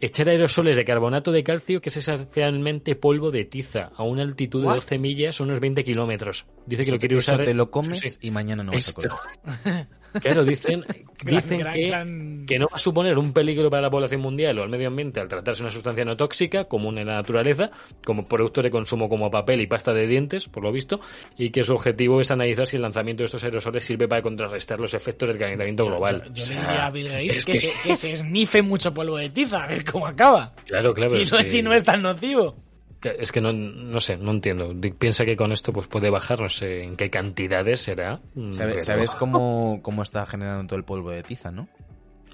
echar 0.00 0.28
aerosoles 0.28 0.76
de 0.76 0.84
carbonato 0.84 1.32
de 1.32 1.42
calcio, 1.42 1.80
que 1.80 1.88
es 1.88 1.96
esencialmente 1.96 2.94
polvo 2.94 3.30
de 3.30 3.44
tiza, 3.44 3.90
a 3.96 4.02
una 4.02 4.22
altitud 4.22 4.62
de 4.62 4.68
12 4.68 4.98
millas, 4.98 5.40
unos 5.40 5.60
20 5.60 5.84
kilómetros. 5.84 6.46
Dice 6.68 6.82
que 6.82 6.88
Eso 6.88 6.92
lo 6.92 6.98
quiere 6.98 7.16
usar. 7.16 7.44
te 7.44 7.54
lo 7.54 7.70
comes 7.70 7.98
Sí, 7.98 8.10
sí. 8.10 8.18
y 8.22 8.30
mañana 8.30 8.62
no 8.62 8.72
vas 8.72 8.86
a 8.86 8.90
Esto. 8.90 9.08
comer. 9.08 9.86
Claro, 10.22 10.42
dicen, 10.42 10.86
Gran- 11.22 11.42
dicen 11.42 11.58
gran- 11.58 11.74
que, 11.74 11.86
gran- 11.88 12.46
que 12.46 12.58
no 12.58 12.66
va 12.68 12.76
a 12.76 12.78
suponer 12.78 13.18
un 13.18 13.34
peligro 13.34 13.68
para 13.68 13.82
la 13.82 13.90
población 13.90 14.22
mundial 14.22 14.58
o 14.58 14.62
al 14.62 14.70
medio 14.70 14.88
ambiente 14.88 15.20
al 15.20 15.28
tratarse 15.28 15.58
de 15.62 15.66
una 15.66 15.70
sustancia 15.70 16.02
no 16.06 16.16
tóxica, 16.16 16.64
común 16.64 16.96
en 16.96 17.08
la 17.08 17.14
naturaleza, 17.16 17.70
como 18.06 18.26
producto 18.26 18.62
de 18.62 18.70
consumo 18.70 19.10
como 19.10 19.30
papel 19.30 19.60
y 19.60 19.66
pasta 19.66 19.92
de 19.92 20.06
dientes, 20.06 20.48
por 20.48 20.62
lo 20.62 20.72
visto, 20.72 20.98
y 21.36 21.50
que 21.50 21.62
su 21.62 21.74
objetivo 21.74 22.22
es 22.22 22.30
analizar 22.30 22.66
si 22.66 22.76
el 22.76 22.82
lanzamiento 22.82 23.22
de 23.22 23.26
estos 23.26 23.44
aerosoles 23.44 23.84
sirve 23.84 24.08
para 24.08 24.22
contrarrestar 24.22 24.80
los 24.80 24.94
efectos 24.94 25.28
del 25.28 25.36
calentamiento 25.36 25.84
global. 25.84 26.22
Yo, 26.32 26.32
yo 26.32 26.44
O 26.44 26.46
le 26.48 26.54
sea, 26.54 26.60
diría 26.62 26.86
a 26.86 26.90
Bill 26.90 27.08
Gates 27.08 27.36
es 27.36 27.44
que, 27.44 27.52
que- 27.52 27.58
se, 27.58 27.72
que 27.84 27.94
se 27.94 28.10
esnife 28.12 28.62
mucho 28.62 28.94
polvo 28.94 29.18
de 29.18 29.28
tiza, 29.28 29.64
a 29.64 29.66
ver 29.66 29.84
cómo 29.84 30.06
acaba. 30.06 30.54
Claro, 30.66 30.94
claro. 30.94 31.10
si, 31.10 31.20
es 31.20 31.32
no, 31.32 31.38
que- 31.38 31.44
si 31.44 31.62
no 31.62 31.74
es 31.74 31.84
tan 31.84 32.00
nocivo. 32.00 32.56
Es 33.02 33.30
que 33.32 33.40
no, 33.40 33.52
no 33.52 34.00
sé, 34.00 34.16
no 34.16 34.30
entiendo. 34.32 34.72
Dick 34.74 34.96
Piensa 34.96 35.24
que 35.24 35.36
con 35.36 35.52
esto 35.52 35.72
pues 35.72 35.86
puede 35.86 36.10
bajar, 36.10 36.40
no 36.40 36.48
sé 36.48 36.82
en 36.82 36.96
qué 36.96 37.10
cantidades 37.10 37.80
será. 37.80 38.20
mm, 38.34 38.52
¿Sabes, 38.52 38.74
pero- 38.76 38.86
sabes 38.86 39.14
cómo, 39.14 39.80
cómo 39.82 40.02
está 40.02 40.26
generando 40.26 40.66
todo 40.66 40.78
el 40.78 40.84
polvo 40.84 41.10
de 41.10 41.22
tiza, 41.22 41.50
no? 41.50 41.68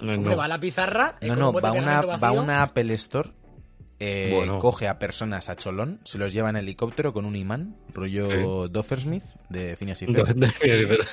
No, 0.01 0.13
Hombre, 0.15 0.31
no. 0.31 0.37
va 0.37 0.45
a 0.45 0.47
la 0.49 0.59
pizarra. 0.59 1.15
eh, 1.21 1.27
No, 1.27 1.35
no, 1.35 1.53
va 1.53 1.71
una, 1.71 2.01
va 2.01 2.31
una 2.31 2.63
Apple 2.63 2.93
Store 2.95 3.29
eh, 3.99 4.31
Bueno. 4.35 4.59
coge 4.59 4.89
a 4.89 4.99
personas 4.99 5.47
a 5.49 5.55
Cholón, 5.55 6.01
se 6.03 6.17
los 6.17 6.33
lleva 6.33 6.49
en 6.49 6.57
helicóptero 6.57 7.13
con 7.13 7.23
un 7.23 7.35
imán, 7.37 7.77
rollo 7.93 8.67
Doffersmith 8.67 9.23
de 9.49 9.77
Phineas 9.77 10.01
y 10.01 10.07
Ferb, 10.07 10.35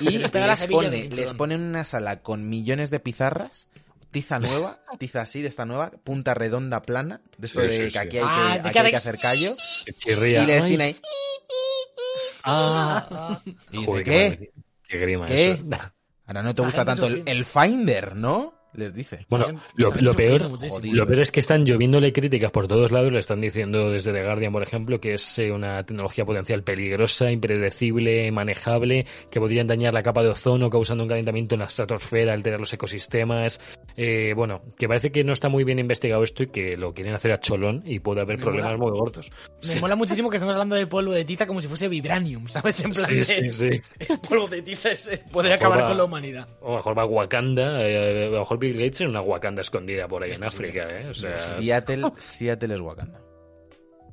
y 0.01 1.09
Les 1.09 1.33
pone 1.33 1.55
en 1.55 1.61
una 1.61 1.85
sala 1.85 2.21
con 2.21 2.49
millones 2.49 2.89
de 2.89 2.99
pizarras, 2.99 3.69
tiza 4.13 4.39
nueva, 4.39 4.79
tiza 4.99 5.21
así 5.21 5.41
de 5.41 5.49
esta 5.49 5.65
nueva, 5.65 5.91
punta 5.91 6.33
redonda 6.33 6.81
plana, 6.83 7.19
de 7.37 7.47
esto 7.47 7.59
Sí, 7.59 7.67
de 7.67 7.83
que 7.85 7.91
sí. 7.91 7.97
aquí 7.97 8.17
hay 8.19 8.23
Ah, 8.25 8.53
que, 8.55 8.61
de 8.63 8.69
aquí 8.69 8.73
cada- 8.73 8.85
hay 8.85 8.91
que 8.91 8.97
hacer 8.97 9.17
callo, 9.19 9.55
Chirría. 9.97 10.43
y 10.43 10.45
les 10.45 10.63
Ay, 10.63 10.69
tiene 10.69 10.83
ahí, 10.85 10.95
Ah, 12.43 13.41
y 13.45 13.51
dice, 13.71 13.85
Joder, 13.85 14.03
¿qué? 14.03 14.51
Qué 14.87 14.97
grima 14.97 15.25
¿Qué? 15.25 15.51
eso. 15.51 15.63
Ahora 16.25 16.41
no 16.43 16.53
te 16.53 16.61
gusta 16.61 16.85
gente 16.85 17.01
tanto 17.01 17.07
el 17.29 17.45
Finder, 17.45 18.15
¿no? 18.15 18.53
Les 18.75 18.93
dice. 18.93 19.25
Bueno, 19.29 19.47
lo, 19.75 19.91
peor, 20.15 20.41
lo 20.83 21.05
peor 21.05 21.19
es 21.19 21.31
que 21.31 21.39
están 21.39 21.65
lloviéndole 21.65 22.11
críticas 22.11 22.49
por 22.51 22.67
todos 22.67 22.91
lados. 22.91 23.11
Le 23.11 23.19
están 23.19 23.39
diciendo 23.39 23.91
desde 23.91 24.11
The 24.11 24.23
Guardian, 24.23 24.51
por 24.51 24.63
ejemplo, 24.63 24.99
que 24.99 25.13
es 25.13 25.37
eh, 25.39 25.51
una 25.51 25.85
tecnología 25.85 26.25
potencial 26.25 26.63
peligrosa, 26.63 27.29
impredecible, 27.31 28.31
manejable, 28.31 29.05
que 29.29 29.39
podrían 29.39 29.67
dañar 29.67 29.93
la 29.93 30.01
capa 30.03 30.23
de 30.23 30.29
ozono, 30.29 30.69
causando 30.69 31.03
un 31.03 31.09
calentamiento 31.09 31.55
en 31.55 31.59
la 31.59 31.65
estratosfera, 31.65 32.33
alterar 32.33 32.59
los 32.59 32.73
ecosistemas. 32.73 33.61
Eh, 33.95 34.33
bueno, 34.35 34.61
que 34.77 34.87
parece 34.87 35.11
que 35.11 35.23
no 35.23 35.33
está 35.33 35.49
muy 35.49 35.63
bien 35.63 35.79
investigado 35.79 36.23
esto 36.23 36.43
y 36.43 36.47
que 36.47 36.75
lo 36.77 36.91
quieren 36.93 37.13
hacer 37.13 37.31
a 37.31 37.39
cholón 37.39 37.83
y 37.85 37.99
puede 37.99 38.21
haber 38.21 38.37
Me 38.37 38.43
problemas 38.43 38.77
mola. 38.77 38.91
muy 38.91 38.99
gordos. 38.99 39.31
Me 39.71 39.81
mola 39.81 39.95
muchísimo 39.95 40.29
que 40.29 40.37
estemos 40.37 40.55
hablando 40.55 40.75
de 40.75 40.87
polvo 40.87 41.11
de 41.11 41.25
tiza 41.25 41.45
como 41.45 41.61
si 41.61 41.67
fuese 41.67 41.87
vibranium, 41.87 42.47
¿sabes? 42.47 42.79
En 42.83 42.91
plan 42.91 43.05
Sí, 43.05 43.15
de- 43.15 43.23
sí, 43.25 43.51
sí. 43.51 43.69
el 44.09 44.19
polvo 44.19 44.47
de 44.47 44.61
tiza 44.63 44.91
ese 44.91 45.19
puede 45.31 45.53
acabar 45.53 45.81
va- 45.83 45.87
con 45.89 45.97
la 45.97 46.03
humanidad. 46.05 46.47
O 46.61 46.75
mejor 46.75 46.97
va 46.97 47.03
a 47.03 47.05
Wakanda, 47.05 47.87
eh, 47.87 48.27
a 48.27 48.29
lo 48.31 48.39
mejor 48.39 48.59
Bill 48.63 48.77
Gates 48.77 49.01
en 49.01 49.09
una 49.09 49.21
Wakanda 49.21 49.61
escondida 49.61 50.07
por 50.07 50.23
ahí 50.23 50.31
en 50.31 50.43
África, 50.43 50.87
¿eh? 50.89 51.09
O 51.09 51.13
sea, 51.13 51.37
Seattle, 51.37 52.11
Seattle 52.17 52.73
es 52.75 52.81
Wakanda. 52.81 53.21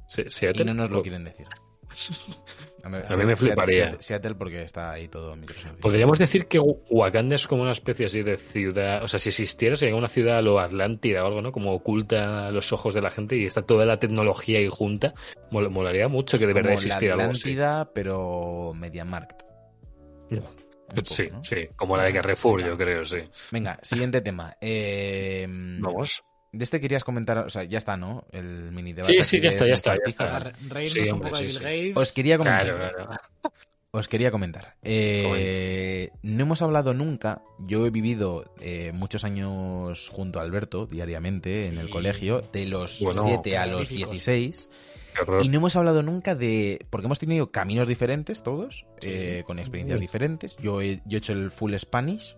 sí, 0.06 0.22
Y 0.54 0.64
no 0.64 0.74
nos 0.74 0.90
lo 0.90 1.02
quieren 1.02 1.24
decir. 1.24 1.46
A 2.82 2.88
mí 2.88 3.24
me 3.26 3.36
fliparía. 3.36 3.76
Seattle, 3.84 4.02
Seattle 4.02 4.34
porque 4.36 4.62
está 4.62 4.92
ahí 4.92 5.08
todo. 5.08 5.36
Podríamos 5.82 6.18
decir 6.18 6.46
que 6.46 6.58
Wakanda 6.58 7.36
es 7.36 7.46
como 7.46 7.62
una 7.62 7.72
especie 7.72 8.06
así 8.06 8.22
de 8.22 8.38
ciudad, 8.38 9.02
o 9.04 9.08
sea, 9.08 9.18
si 9.20 9.28
existiera 9.28 9.76
sería 9.76 9.94
una 9.96 10.08
ciudad 10.08 10.38
a 10.38 10.42
lo 10.42 10.60
Atlántida 10.60 11.22
o 11.22 11.26
algo, 11.26 11.42
¿no? 11.42 11.52
Como 11.52 11.72
oculta 11.74 12.46
a 12.46 12.50
los 12.52 12.72
ojos 12.72 12.94
de 12.94 13.02
la 13.02 13.10
gente 13.10 13.36
y 13.36 13.44
está 13.44 13.62
toda 13.62 13.84
la 13.84 13.98
tecnología 13.98 14.60
ahí 14.60 14.68
junta. 14.70 15.12
Mol- 15.50 15.68
molaría 15.68 16.08
mucho 16.08 16.38
que 16.38 16.46
de 16.46 16.54
verdad 16.54 16.72
existiera 16.72 17.14
algo 17.14 17.32
así. 17.32 17.40
Atlántida, 17.52 17.90
pero 17.92 18.72
MediaMarkt. 18.74 19.42
Un 20.30 20.38
poco, 20.90 21.12
Sí, 21.14 21.28
¿no? 21.30 21.44
sí, 21.44 21.68
como 21.76 21.96
la 21.96 22.04
de 22.04 22.12
Carrefour, 22.12 22.62
yo 22.64 22.76
creo, 22.76 23.04
sí. 23.04 23.18
Venga, 23.50 23.78
siguiente 23.82 24.20
tema. 24.20 24.54
Eh, 24.60 25.46
Vamos. 25.48 26.22
De 26.52 26.64
este 26.64 26.80
querías 26.80 27.04
comentar, 27.04 27.38
o 27.38 27.48
sea, 27.48 27.62
ya 27.62 27.78
está, 27.78 27.96
¿no? 27.96 28.24
El 28.32 28.72
mini 28.72 28.92
debate. 28.92 29.22
Sí, 29.22 29.36
sí, 29.36 29.40
ya 29.40 29.50
está, 29.50 29.66
ya 29.68 29.74
está, 29.74 29.94
ya 29.94 30.00
está. 30.06 30.38
Re- 30.40 30.52
Reírnos 30.68 30.92
Sí, 31.08 31.12
un 31.14 31.20
poco 31.20 31.36
de 31.36 31.42
Bill 31.44 31.52
sí. 31.52 31.58
Gates. 31.62 31.96
Os 31.96 32.12
quería 32.12 32.38
comentar. 32.38 32.64
Claro, 32.66 32.92
claro. 33.06 33.20
Os 33.92 34.06
quería 34.08 34.30
comentar. 34.30 34.76
Eh, 34.82 36.10
no 36.22 36.42
hemos 36.42 36.62
hablado 36.62 36.94
nunca. 36.94 37.42
Yo 37.58 37.86
he 37.86 37.90
vivido 37.90 38.52
eh, 38.60 38.92
muchos 38.92 39.24
años 39.24 40.08
junto 40.12 40.38
a 40.38 40.42
Alberto, 40.42 40.86
diariamente, 40.86 41.66
en 41.66 41.76
el 41.78 41.90
colegio, 41.90 42.40
de 42.52 42.66
los 42.66 43.00
Bueno, 43.00 43.22
7 43.24 43.56
a 43.56 43.66
los 43.66 43.88
terroríficos. 43.88 44.12
16. 44.12 44.68
Y 45.42 45.48
no 45.48 45.58
hemos 45.58 45.76
hablado 45.76 46.02
nunca 46.02 46.34
de. 46.34 46.84
Porque 46.90 47.06
hemos 47.06 47.18
tenido 47.18 47.50
caminos 47.50 47.86
diferentes 47.88 48.42
todos, 48.42 48.86
Sí. 49.00 49.08
eh, 49.10 49.42
con 49.46 49.58
experiencias 49.58 50.00
diferentes. 50.00 50.56
Yo 50.58 50.80
he, 50.80 50.96
yo 51.06 51.16
he 51.16 51.18
hecho 51.18 51.32
el 51.32 51.50
full 51.50 51.74
Spanish. 51.76 52.36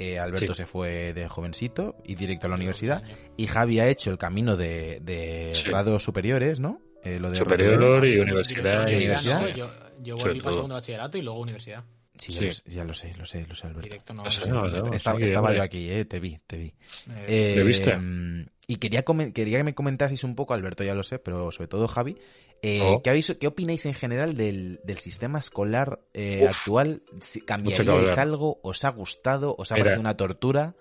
eh, 0.00 0.16
Alberto 0.20 0.54
Sí. 0.54 0.58
se 0.62 0.66
fue 0.66 1.12
de 1.12 1.26
jovencito 1.28 1.96
y 2.04 2.14
directo 2.14 2.46
a 2.46 2.50
la 2.50 2.54
universidad. 2.54 3.02
Y 3.36 3.48
Javi 3.48 3.80
ha 3.80 3.88
hecho 3.88 4.12
el 4.12 4.16
camino 4.18 4.56
de, 4.56 5.00
de 5.02 5.48
Sí. 5.52 5.68
grados 5.70 6.04
superiores, 6.04 6.60
¿no? 6.60 6.80
Eh, 7.02 7.18
lo 7.18 7.30
de 7.30 7.34
Superior 7.34 8.06
y 8.06 8.20
universidad. 8.20 8.86
y- 8.88 8.94
universidad. 8.94 9.40
¿no? 9.42 9.48
Yo, 9.48 9.68
yo 10.00 10.16
volví 10.16 10.40
para 10.40 10.52
segundo 10.52 10.76
bachillerato 10.76 11.18
y 11.18 11.22
luego 11.22 11.40
universidad. 11.40 11.82
Sí, 12.16 12.32
ya. 12.32 12.42
Lo, 12.42 12.52
sé, 12.52 12.62
ya 12.66 12.84
lo 12.84 12.94
sé, 12.94 13.14
lo 13.18 13.26
sé, 13.26 13.44
lo 13.48 13.54
sé, 13.56 13.66
Alberto. 13.66 13.82
Directo 13.88 14.14
no. 14.14 14.24
Estaba 14.26 15.18
sí, 15.18 15.24
estaba 15.24 15.52
yo 15.52 15.62
aquí, 15.64 15.90
eh, 15.90 16.04
te 16.04 16.20
vi, 16.20 16.38
te 16.46 16.58
vi. 16.58 16.66
Eh, 16.66 17.24
Eh, 17.26 17.54
¿Le 17.56 17.64
viste? 17.64 17.96
mm, 17.96 18.46
Y 18.70 18.76
quería, 18.76 19.02
quería 19.32 19.56
que 19.56 19.64
me 19.64 19.74
comentaseis 19.74 20.24
un 20.24 20.34
poco, 20.34 20.52
Alberto 20.52 20.84
ya 20.84 20.94
lo 20.94 21.02
sé, 21.02 21.18
pero 21.18 21.50
sobre 21.50 21.68
todo 21.68 21.88
Javi, 21.88 22.18
eh, 22.60 22.82
Oh. 22.84 23.00
¿qué, 23.02 23.08
habéis- 23.08 23.34
¿qué 23.40 23.46
opináis 23.46 23.86
en 23.86 23.94
general 23.94 24.36
del, 24.36 24.78
del 24.84 24.98
sistema 24.98 25.38
escolar 25.38 26.00
eh, 26.12 26.40
Uf. 26.42 26.50
actual? 26.58 27.02
¿Cambiaríais 27.46 28.18
algo? 28.18 28.60
¿Os 28.62 28.84
ha 28.84 28.90
gustado? 28.90 29.54
¿Os 29.56 29.72
ha 29.72 29.76
Mira. 29.76 29.84
parecido 29.84 30.00
una 30.02 30.16
tortura? 30.18 30.74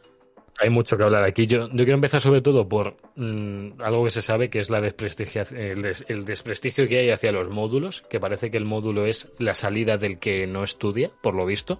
Hay 0.59 0.69
mucho 0.69 0.97
que 0.97 1.03
hablar 1.03 1.23
aquí. 1.23 1.47
Yo, 1.47 1.69
yo 1.69 1.75
quiero 1.85 1.93
empezar 1.93 2.19
sobre 2.19 2.41
todo 2.41 2.67
por 2.67 2.97
mm, 3.15 3.79
algo 3.81 4.03
que 4.03 4.09
se 4.09 4.21
sabe 4.21 4.49
que 4.49 4.59
es 4.59 4.69
la 4.69 4.81
desprestigia- 4.81 5.47
el, 5.55 5.81
des- 5.83 6.03
el 6.09 6.25
desprestigio 6.25 6.89
que 6.89 6.99
hay 6.99 7.09
hacia 7.11 7.31
los 7.31 7.47
módulos, 7.49 8.01
que 8.09 8.19
parece 8.19 8.51
que 8.51 8.57
el 8.57 8.65
módulo 8.65 9.05
es 9.05 9.29
la 9.39 9.53
salida 9.53 9.95
del 9.95 10.19
que 10.19 10.45
no 10.45 10.65
estudia, 10.65 11.09
por 11.23 11.35
lo 11.35 11.45
visto. 11.45 11.79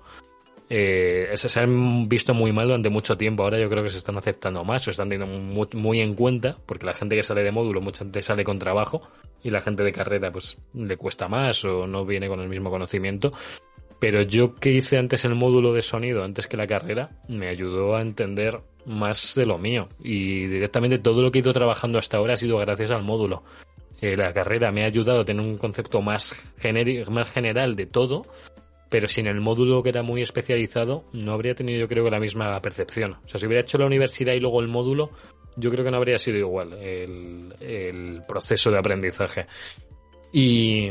Eh, 0.69 1.31
se 1.35 1.47
se 1.47 1.59
han 1.61 2.09
visto 2.09 2.33
muy 2.33 2.51
mal 2.51 2.67
durante 2.67 2.89
mucho 2.89 3.17
tiempo. 3.17 3.43
Ahora 3.43 3.59
yo 3.59 3.69
creo 3.69 3.83
que 3.83 3.89
se 3.89 3.97
están 3.97 4.17
aceptando 4.17 4.63
más, 4.63 4.87
o 4.87 4.91
están 4.91 5.09
teniendo 5.09 5.67
muy, 5.77 6.01
en 6.01 6.13
cuenta, 6.13 6.57
porque 6.65 6.85
la 6.85 6.93
gente 6.93 7.15
que 7.15 7.23
sale 7.23 7.43
de 7.43 7.51
módulo, 7.51 7.81
mucha 7.81 7.99
gente 7.99 8.21
sale 8.21 8.43
con 8.43 8.59
trabajo 8.59 9.01
y 9.43 9.49
la 9.49 9.61
gente 9.61 9.83
de 9.83 9.91
carrera 9.91 10.31
pues 10.31 10.57
le 10.73 10.97
cuesta 10.97 11.27
más 11.27 11.63
o 11.63 11.87
no 11.87 12.05
viene 12.05 12.27
con 12.27 12.41
el 12.41 12.49
mismo 12.49 12.69
conocimiento. 12.69 13.31
Pero 13.99 14.21
yo 14.21 14.55
que 14.55 14.71
hice 14.71 14.97
antes 14.97 15.25
el 15.25 15.35
módulo 15.35 15.73
de 15.73 15.81
sonido, 15.81 16.23
antes 16.23 16.47
que 16.47 16.57
la 16.57 16.67
carrera, 16.67 17.09
me 17.27 17.47
ayudó 17.47 17.95
a 17.95 18.01
entender 18.01 18.59
más 18.85 19.33
de 19.35 19.45
lo 19.45 19.57
mío. 19.57 19.89
Y 20.03 20.45
directamente 20.47 20.99
todo 20.99 21.23
lo 21.23 21.31
que 21.31 21.39
he 21.39 21.41
ido 21.41 21.53
trabajando 21.53 21.97
hasta 21.97 22.17
ahora 22.17 22.33
ha 22.33 22.37
sido 22.37 22.57
gracias 22.57 22.91
al 22.91 23.03
módulo. 23.03 23.43
Eh, 23.99 24.15
la 24.15 24.31
carrera 24.33 24.71
me 24.71 24.83
ha 24.83 24.87
ayudado 24.87 25.21
a 25.21 25.25
tener 25.25 25.43
un 25.43 25.57
concepto 25.57 26.01
más, 26.03 26.35
más 27.09 27.31
general 27.33 27.75
de 27.75 27.87
todo, 27.87 28.27
pero 28.89 29.07
sin 29.07 29.27
el 29.27 29.41
módulo 29.41 29.83
que 29.83 29.89
era 29.89 30.03
muy 30.03 30.21
especializado, 30.21 31.05
no 31.13 31.33
habría 31.33 31.55
tenido 31.55 31.79
yo 31.79 31.87
creo 31.87 32.09
la 32.09 32.19
misma 32.19 32.59
percepción. 32.61 33.13
O 33.25 33.27
sea, 33.27 33.39
si 33.39 33.45
hubiera 33.47 33.61
hecho 33.61 33.77
la 33.77 33.85
universidad 33.85 34.33
y 34.33 34.39
luego 34.39 34.61
el 34.61 34.67
módulo, 34.67 35.11
yo 35.55 35.71
creo 35.71 35.83
que 35.83 35.91
no 35.91 35.97
habría 35.97 36.19
sido 36.19 36.37
igual 36.37 36.73
el, 36.73 37.53
el 37.59 38.23
proceso 38.27 38.71
de 38.71 38.77
aprendizaje. 38.77 39.47
Y, 40.31 40.89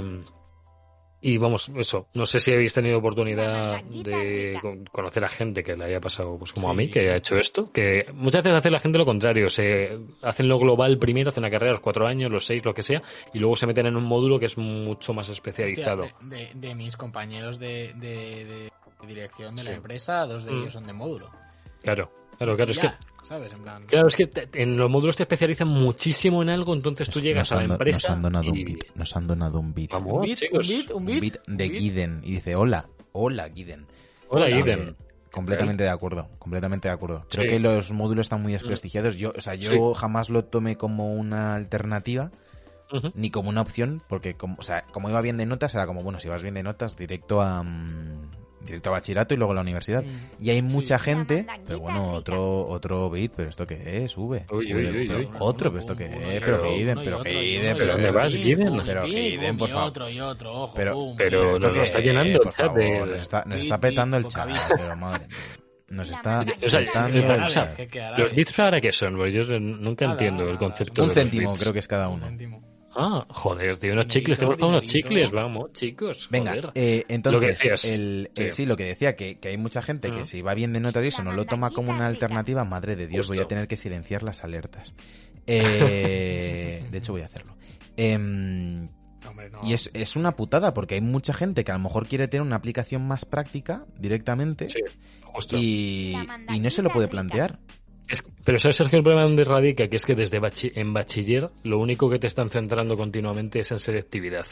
y 1.29 1.39
vamos, 1.39 1.71
eso, 1.77 2.09
no 2.15 2.25
sé 2.27 2.39
si 2.41 2.53
habéis 2.53 2.73
tenido 2.75 2.99
oportunidad 2.99 3.83
de 3.85 4.59
con- 4.61 4.85
conocer 4.87 5.25
a 5.25 5.29
gente 5.29 5.65
que 5.65 5.77
le 5.77 5.85
haya 5.85 6.01
pasado 6.01 6.39
pues 6.39 6.53
como 6.53 6.71
a 6.71 6.75
mí, 6.75 6.89
que 6.89 7.01
haya 7.01 7.17
hecho 7.17 7.37
esto, 7.37 7.73
que 7.73 8.07
muchas 8.15 8.43
veces 8.45 8.59
hace 8.59 8.71
la 8.71 8.79
gente 8.81 8.99
lo 8.99 9.05
contrario, 9.05 9.51
se 9.51 9.99
hacen 10.23 10.49
lo 10.49 10.59
global 10.59 10.99
primero, 10.99 11.31
hacen 11.31 11.43
la 11.43 11.51
carrera 11.51 11.73
los 11.73 11.81
cuatro 11.81 12.07
años, 12.07 12.31
los 12.31 12.47
seis, 12.47 12.65
lo 12.65 12.75
que 12.75 12.83
sea, 12.83 13.03
y 13.35 13.39
luego 13.39 13.57
se 13.57 13.67
meten 13.67 13.87
en 13.87 13.97
un 13.97 14.05
módulo 14.05 14.39
que 14.39 14.47
es 14.47 14.57
mucho 14.59 15.13
más 15.15 15.29
Hostia, 15.29 15.35
especializado. 15.51 16.07
de, 16.23 16.37
de- 16.37 16.51
de 16.55 16.75
mis 16.75 16.97
compañeros 16.97 17.59
de, 17.59 17.93
de- 17.95 18.45
de 18.45 18.71
dirección 19.07 19.55
de 19.55 19.65
la 19.65 19.73
empresa, 19.75 20.27
dos 20.27 20.45
de 20.45 20.53
Mm. 20.53 20.61
ellos 20.61 20.73
son 20.73 20.87
de 20.87 20.93
módulo. 20.93 21.31
Claro, 21.87 22.11
claro, 22.37 22.57
claro, 22.57 22.71
es 22.73 22.79
que. 22.79 22.87
En 22.89 23.63
plan. 23.63 23.87
Claro, 23.87 24.09
es 24.09 24.15
que 24.17 24.27
te- 24.27 24.63
en 24.63 24.77
los 24.77 24.91
módulos 24.91 25.17
te 25.17 25.23
especializan 25.23 25.69
muchísimo 25.69 26.43
en 26.43 26.49
algo, 26.51 26.75
entonces 26.75 27.09
tú 27.11 27.21
llegas 27.21 27.51
a 27.53 27.57
la 27.57 27.67
do- 27.69 27.73
empresa. 27.75 28.09
Nos 28.09 28.17
han 28.17 28.23
donado 28.23 28.51
un 28.51 28.57
y- 28.59 28.65
beat. 28.65 28.81
Nos 28.95 29.17
han 29.17 29.27
donado 29.27 29.61
un 29.61 29.75
beat. 29.75 29.91
Vamos, 29.93 30.13
Un 30.13 30.21
beat, 30.23 30.39
chicos. 30.39 30.69
un 30.69 30.77
beat, 30.77 30.91
un 30.91 30.97
Un 30.97 31.07
beat, 31.07 31.21
beat 31.21 31.49
un 31.49 31.57
de. 31.57 31.69
Guiden. 31.69 32.21
Y 32.23 32.33
dice, 32.35 32.55
hola, 32.57 32.89
hola, 33.13 33.49
Guiden. 33.49 33.87
Hola, 34.29 34.47
Hola, 34.47 34.59
Iden. 34.59 34.81
eh, 34.91 34.95
Completamente 35.33 35.83
de 35.85 35.91
acuerdo, 35.91 36.29
completamente 36.39 36.89
de 36.89 36.95
acuerdo. 36.95 37.27
Creo 37.31 37.45
Sí. 37.45 37.51
que 37.51 37.61
los 37.61 37.93
módulos 37.93 38.27
están 38.27 38.43
muy 38.43 38.53
desprestigiados. 38.53 39.17
Yo, 39.17 39.33
o 39.37 39.41
sea, 39.41 39.55
yo 39.55 39.93
jamás 39.95 40.29
lo 40.31 40.45
tomé 40.45 40.77
como 40.77 41.15
una 41.15 41.55
alternativa 41.57 42.31
ni 43.15 43.31
como 43.31 43.49
una 43.51 43.61
opción, 43.61 44.03
porque 44.09 44.35
como, 44.35 44.57
o 44.59 44.63
sea, 44.63 44.83
como 44.93 45.11
iba 45.11 45.21
bien 45.21 45.37
de 45.37 45.45
notas, 45.47 45.75
era 45.75 45.87
como, 45.87 46.03
bueno, 46.03 46.21
si 46.21 46.29
vas 46.29 46.43
bien 46.43 46.55
de 46.55 46.63
notas, 46.63 46.97
directo 46.97 47.43
a 47.43 47.63
mm, 47.63 48.31
directo 48.67 48.91
a 48.91 48.93
bachillerato 48.93 49.33
y 49.35 49.37
luego 49.39 49.53
a 49.53 49.55
la 49.57 49.61
universidad. 49.63 50.03
Mm. 50.03 50.45
Y 50.45 50.51
hay 50.51 50.63
mucha 50.63 50.99
Sí. 50.99 51.05
gente, 51.07 51.47
pero 51.67 51.81
bueno, 51.81 52.13
otro 52.13 52.67
otro 52.69 53.09
beat, 53.11 53.33
pero 53.35 53.49
esto 53.49 53.67
qué 53.67 54.05
es, 54.05 54.17
V. 54.17 54.45
Otro, 55.39 55.71
pero 55.71 55.81
esto 55.81 55.97
qué 55.97 56.05
es, 56.07 56.41
pero 56.43 56.77
y 56.77 56.85
pero 56.85 57.23
pero 57.77 57.93
¿dónde 57.93 58.09
otro, 58.09 58.21
vas, 58.21 58.35
y 58.35 58.43
Pero 58.85 59.03
pum, 59.49 59.59
por 59.59 59.69
y 59.69 59.73
favor. 59.73 59.89
otro, 59.89 60.11
y 60.11 60.21
otro, 60.21 60.53
ojo, 60.63 60.75
Pero, 60.75 60.95
nos 61.59 61.61
lo 61.75 61.83
está 61.83 61.99
es, 61.99 62.05
llenando 62.05 62.43
el 62.43 62.51
chat 62.51 62.73
Nos 63.07 63.19
está, 63.19 63.39
nos 63.39 63.49
Beat, 63.49 63.63
está 63.63 63.79
petando 63.81 64.17
el 64.17 64.27
chat, 64.29 64.49
pero 64.77 64.97
madre. 64.97 65.27
Nos 65.89 66.11
está 66.11 66.45
O 66.65 66.69
sea, 66.69 66.81
petando 66.81 67.19
el 67.19 67.47
o. 67.49 67.71
¿Los 68.19 68.35
bits 68.35 68.59
ahora 68.59 68.81
qué 68.81 68.91
son? 68.93 69.17
Pues 69.17 69.33
yo 69.33 69.45
nunca 69.61 70.05
Nada, 70.05 70.15
entiendo 70.15 70.51
el 70.51 70.59
concepto 70.59 71.05
Un 71.05 71.11
céntimo 71.13 71.55
creo 71.57 71.73
que 71.73 71.79
es 71.79 71.87
cada 71.89 72.09
Un 72.09 72.15
uno. 72.17 72.27
céntimo. 72.27 72.76
Ah, 72.99 73.27
joder, 73.29 73.77
tío, 73.79 73.93
unos 73.93 74.07
chicles. 74.07 74.39
Te 74.39 74.45
hemos 74.47 74.57
dado 74.57 74.69
unos 74.71 74.81
dinerito. 74.83 75.09
chicles, 75.09 75.31
vamos, 75.31 75.73
chicos. 75.73 76.29
Venga, 76.31 76.53
joder. 76.53 76.71
eh, 76.75 77.05
entonces, 77.09 77.35
Lo 77.35 77.41
que 77.41 77.47
decías. 77.49 77.85
el, 77.91 78.31
eh, 78.35 78.45
Sí. 78.47 78.53
sí, 78.53 78.65
lo 78.67 78.77
que 78.77 78.85
decía, 78.85 79.17
que, 79.17 79.39
que 79.39 79.49
hay 79.49 79.59
mucha 79.59 79.83
gente 79.83 80.11
que 80.11 80.23
Mm. 80.23 80.27
si 80.27 80.41
va 80.41 80.55
bien 80.55 80.73
de 80.73 80.81
notas 80.81 81.05
y 81.05 81.09
eso 81.09 81.23
no 81.23 81.33
lo 81.33 81.45
toma 81.45 81.71
como 81.71 81.91
una 81.93 82.07
alternativa, 82.07 82.65
madre 82.65 82.97
de 82.97 83.07
Dios, 83.07 83.29
voy 83.29 83.39
a 83.41 83.47
tener 83.47 83.69
que 83.69 83.77
silenciar 83.77 84.23
las 84.23 84.43
alertas. 84.45 84.95
Eh, 85.49 86.85
de 86.91 86.99
hecho, 86.99 87.13
voy 87.13 87.23
a 87.23 87.27
hacerlo. 87.27 87.57
Em, 87.97 88.89
Hombre, 89.29 89.51
no. 89.51 89.61
y 89.63 89.75
es, 89.75 89.91
es 89.95 90.17
una 90.17 90.33
putada 90.33 90.75
porque 90.75 90.97
hay 90.97 91.01
mucha 91.01 91.33
gente 91.33 91.65
que 91.65 91.71
a 91.71 91.75
lo 91.75 91.81
mejor 91.81 92.07
quiere 92.09 92.29
tener 92.29 92.43
una 92.45 92.57
aplicación 92.57 93.07
más 93.07 93.25
práctica 93.25 93.85
directamente 93.99 94.69
Sí, 94.69 94.81
justo. 95.23 95.57
y, 95.57 96.17
y 96.53 96.61
no 96.61 96.71
se 96.71 96.83
lo 96.83 96.91
puede 96.91 97.07
rica. 97.07 97.17
Es- 98.09 98.25
pero 98.45 98.59
¿sabes, 98.59 98.77
Sergio, 98.77 98.99
el 98.99 99.03
problema 99.03 99.25
donde 99.25 99.45
radica? 99.45 99.89
Que 99.89 99.97
es 99.97 100.05
que 100.07 100.15
desde 100.15 100.41
en 100.75 100.93
bachiller 100.93 101.51
lo 101.65 101.79
único 101.79 102.09
que 102.09 102.19
te 102.19 102.27
están 102.27 102.51
centrando 102.51 102.97
continuamente 102.97 103.61
es 103.61 103.73
en 103.73 103.79
selectividad. 103.81 104.47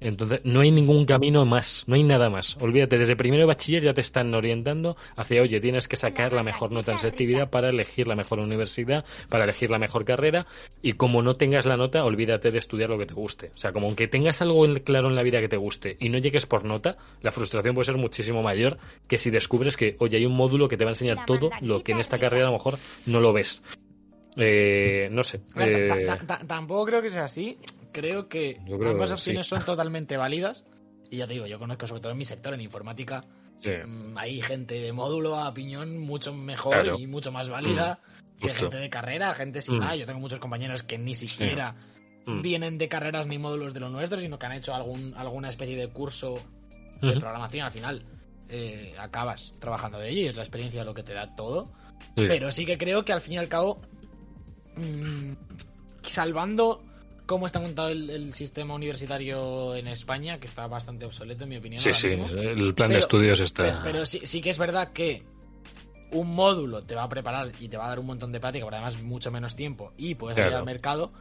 Entonces, 0.00 0.40
no 0.44 0.60
hay 0.60 0.70
ningún 0.70 1.04
camino 1.06 1.44
más, 1.44 1.84
no 1.88 1.96
hay 1.96 2.04
nada 2.04 2.30
más. 2.30 2.56
Olvídate, 2.60 2.98
desde 2.98 3.16
primero 3.16 3.42
de 3.42 3.46
bachiller 3.46 3.82
ya 3.82 3.94
te 3.94 4.00
están 4.00 4.32
orientando 4.32 4.96
hacia, 5.16 5.42
oye, 5.42 5.60
tienes 5.60 5.88
que 5.88 5.96
sacar 5.96 6.32
la 6.32 6.42
mejor 6.44 6.70
nota 6.70 6.92
en 6.92 6.98
selectividad 7.00 7.50
para 7.50 7.70
elegir 7.70 8.06
la 8.06 8.14
mejor 8.14 8.38
universidad, 8.38 9.04
para 9.28 9.44
elegir 9.44 9.70
la 9.70 9.78
mejor 9.78 10.04
carrera, 10.04 10.46
y 10.82 10.92
como 10.92 11.20
no 11.22 11.34
tengas 11.36 11.66
la 11.66 11.76
nota, 11.76 12.04
olvídate 12.04 12.50
de 12.52 12.58
estudiar 12.58 12.90
lo 12.90 12.98
que 12.98 13.06
te 13.06 13.14
guste. 13.14 13.50
O 13.54 13.58
sea, 13.58 13.72
como 13.72 13.86
aunque 13.88 14.06
tengas 14.08 14.40
algo 14.40 14.64
en- 14.64 14.78
claro 14.80 15.08
en 15.08 15.16
la 15.16 15.22
vida 15.24 15.40
que 15.40 15.48
te 15.48 15.56
guste 15.56 15.96
y 15.98 16.08
no 16.10 16.18
llegues 16.18 16.46
por 16.46 16.64
nota, 16.64 16.96
la 17.22 17.32
frustración 17.32 17.74
puede 17.74 17.86
ser 17.86 17.96
muchísimo 17.96 18.42
mayor 18.42 18.78
que 19.08 19.18
si 19.18 19.30
descubres 19.30 19.76
que, 19.76 19.96
oye, 19.98 20.16
hay 20.18 20.26
un 20.26 20.36
módulo 20.36 20.68
que 20.68 20.76
te 20.76 20.84
va 20.84 20.90
a 20.90 20.92
enseñar 20.92 21.16
todo 21.26 21.50
lo 21.66 21.82
que 21.82 21.92
en 21.92 21.98
esta 22.00 22.18
carrera 22.18 22.44
a 22.44 22.50
lo 22.50 22.56
mejor 22.56 22.78
no 23.06 23.20
lo 23.20 23.32
ves. 23.32 23.62
Eh, 24.36 25.08
no 25.10 25.24
sé. 25.24 25.40
Eh, 25.74 25.88
ta- 26.06 26.18
ta- 26.38 26.46
tampoco 26.46 26.84
creo 26.86 27.02
que 27.02 27.10
sea 27.10 27.24
así. 27.24 27.58
Creo 27.92 28.28
que 28.28 28.58
creo 28.64 28.90
ambas 28.90 29.10
que 29.10 29.14
opciones 29.14 29.46
sí. 29.46 29.50
son 29.50 29.64
totalmente 29.64 30.16
válidas. 30.16 30.64
Y 31.10 31.16
ya 31.18 31.26
te 31.26 31.32
digo, 31.34 31.46
yo 31.46 31.58
conozco 31.58 31.86
sobre 31.86 32.02
todo 32.02 32.12
en 32.12 32.18
mi 32.18 32.24
sector, 32.26 32.52
en 32.54 32.60
informática, 32.60 33.24
sí. 33.56 33.70
mm, 33.86 34.18
hay 34.18 34.42
gente 34.42 34.74
de 34.74 34.92
módulo 34.92 35.36
a 35.38 35.54
piñón 35.54 35.98
mucho 35.98 36.34
mejor 36.34 36.74
Claro. 36.82 36.98
y 36.98 37.06
mucho 37.06 37.32
más 37.32 37.48
válida 37.48 38.00
que 38.40 38.48
justo. 38.50 38.60
gente 38.64 38.76
de 38.76 38.90
carrera, 38.90 39.32
gente 39.34 39.62
sin 39.62 39.76
Mm. 39.76 39.80
nada. 39.80 39.96
Yo 39.96 40.04
tengo 40.06 40.20
muchos 40.20 40.38
compañeros 40.38 40.82
que 40.82 40.98
ni 40.98 41.14
siquiera 41.14 41.74
Mm. 42.26 42.42
vienen 42.42 42.76
de 42.78 42.88
carreras 42.88 43.26
ni 43.26 43.38
módulos 43.38 43.72
de 43.72 43.80
lo 43.80 43.88
nuestro, 43.88 44.18
sino 44.20 44.38
que 44.38 44.44
han 44.46 44.52
hecho 44.52 44.74
algún, 44.74 45.14
alguna 45.16 45.48
especie 45.48 45.76
de 45.76 45.88
curso 45.88 46.34
de 47.00 47.12
programación. 47.18 47.64
Al 47.64 47.72
final 47.72 48.04
eh, 48.50 48.94
acabas 48.98 49.52
trabajando 49.58 49.98
de 49.98 50.10
ello 50.10 50.20
y 50.22 50.26
es 50.26 50.36
la 50.36 50.42
experiencia 50.42 50.82
lo 50.84 50.92
que 50.94 51.02
te 51.02 51.14
da 51.14 51.34
todo. 51.34 51.70
Sí. 52.16 52.24
Pero 52.28 52.50
sí 52.50 52.64
que 52.66 52.76
creo 52.78 53.04
que 53.04 53.12
al 53.12 53.20
fin 53.22 53.34
y 53.34 53.38
al 53.38 53.48
cabo, 53.48 53.80
mm, 54.76 55.32
salvando 56.02 56.82
cómo 57.28 57.46
está 57.46 57.60
montado 57.60 57.90
el, 57.90 58.08
el 58.10 58.32
sistema 58.32 58.74
universitario 58.74 59.76
en 59.76 59.86
España, 59.86 60.40
que 60.40 60.46
está 60.46 60.66
bastante 60.66 61.04
obsoleto 61.04 61.44
en 61.44 61.50
mi 61.50 61.56
opinión. 61.58 61.80
Sí, 61.80 61.92
sí, 61.92 62.08
mismo, 62.08 62.26
el 62.26 62.74
plan 62.74 62.90
de 62.90 62.98
estudios 62.98 63.38
está... 63.38 63.62
pero, 63.64 63.78
pero 63.84 64.04
sí, 64.06 64.20
sí 64.24 64.40
que 64.40 64.50
es 64.50 64.58
verdad 64.58 64.92
que 64.92 65.22
un 66.10 66.34
módulo 66.34 66.80
te 66.82 66.94
va 66.94 67.02
a 67.02 67.08
preparar 67.08 67.52
y 67.60 67.68
te 67.68 67.76
va 67.76 67.84
a 67.84 67.88
dar 67.90 67.98
un 68.00 68.06
montón 68.06 68.32
de 68.32 68.40
práctica, 68.40 68.64
pero 68.64 68.76
además 68.78 69.00
mucho 69.02 69.30
menos 69.30 69.54
tiempo 69.54 69.92
y 69.98 70.14
puedes 70.14 70.36
salir 70.36 70.48
Claro. 70.48 70.60
al 70.60 70.64
mercado. 70.66 71.12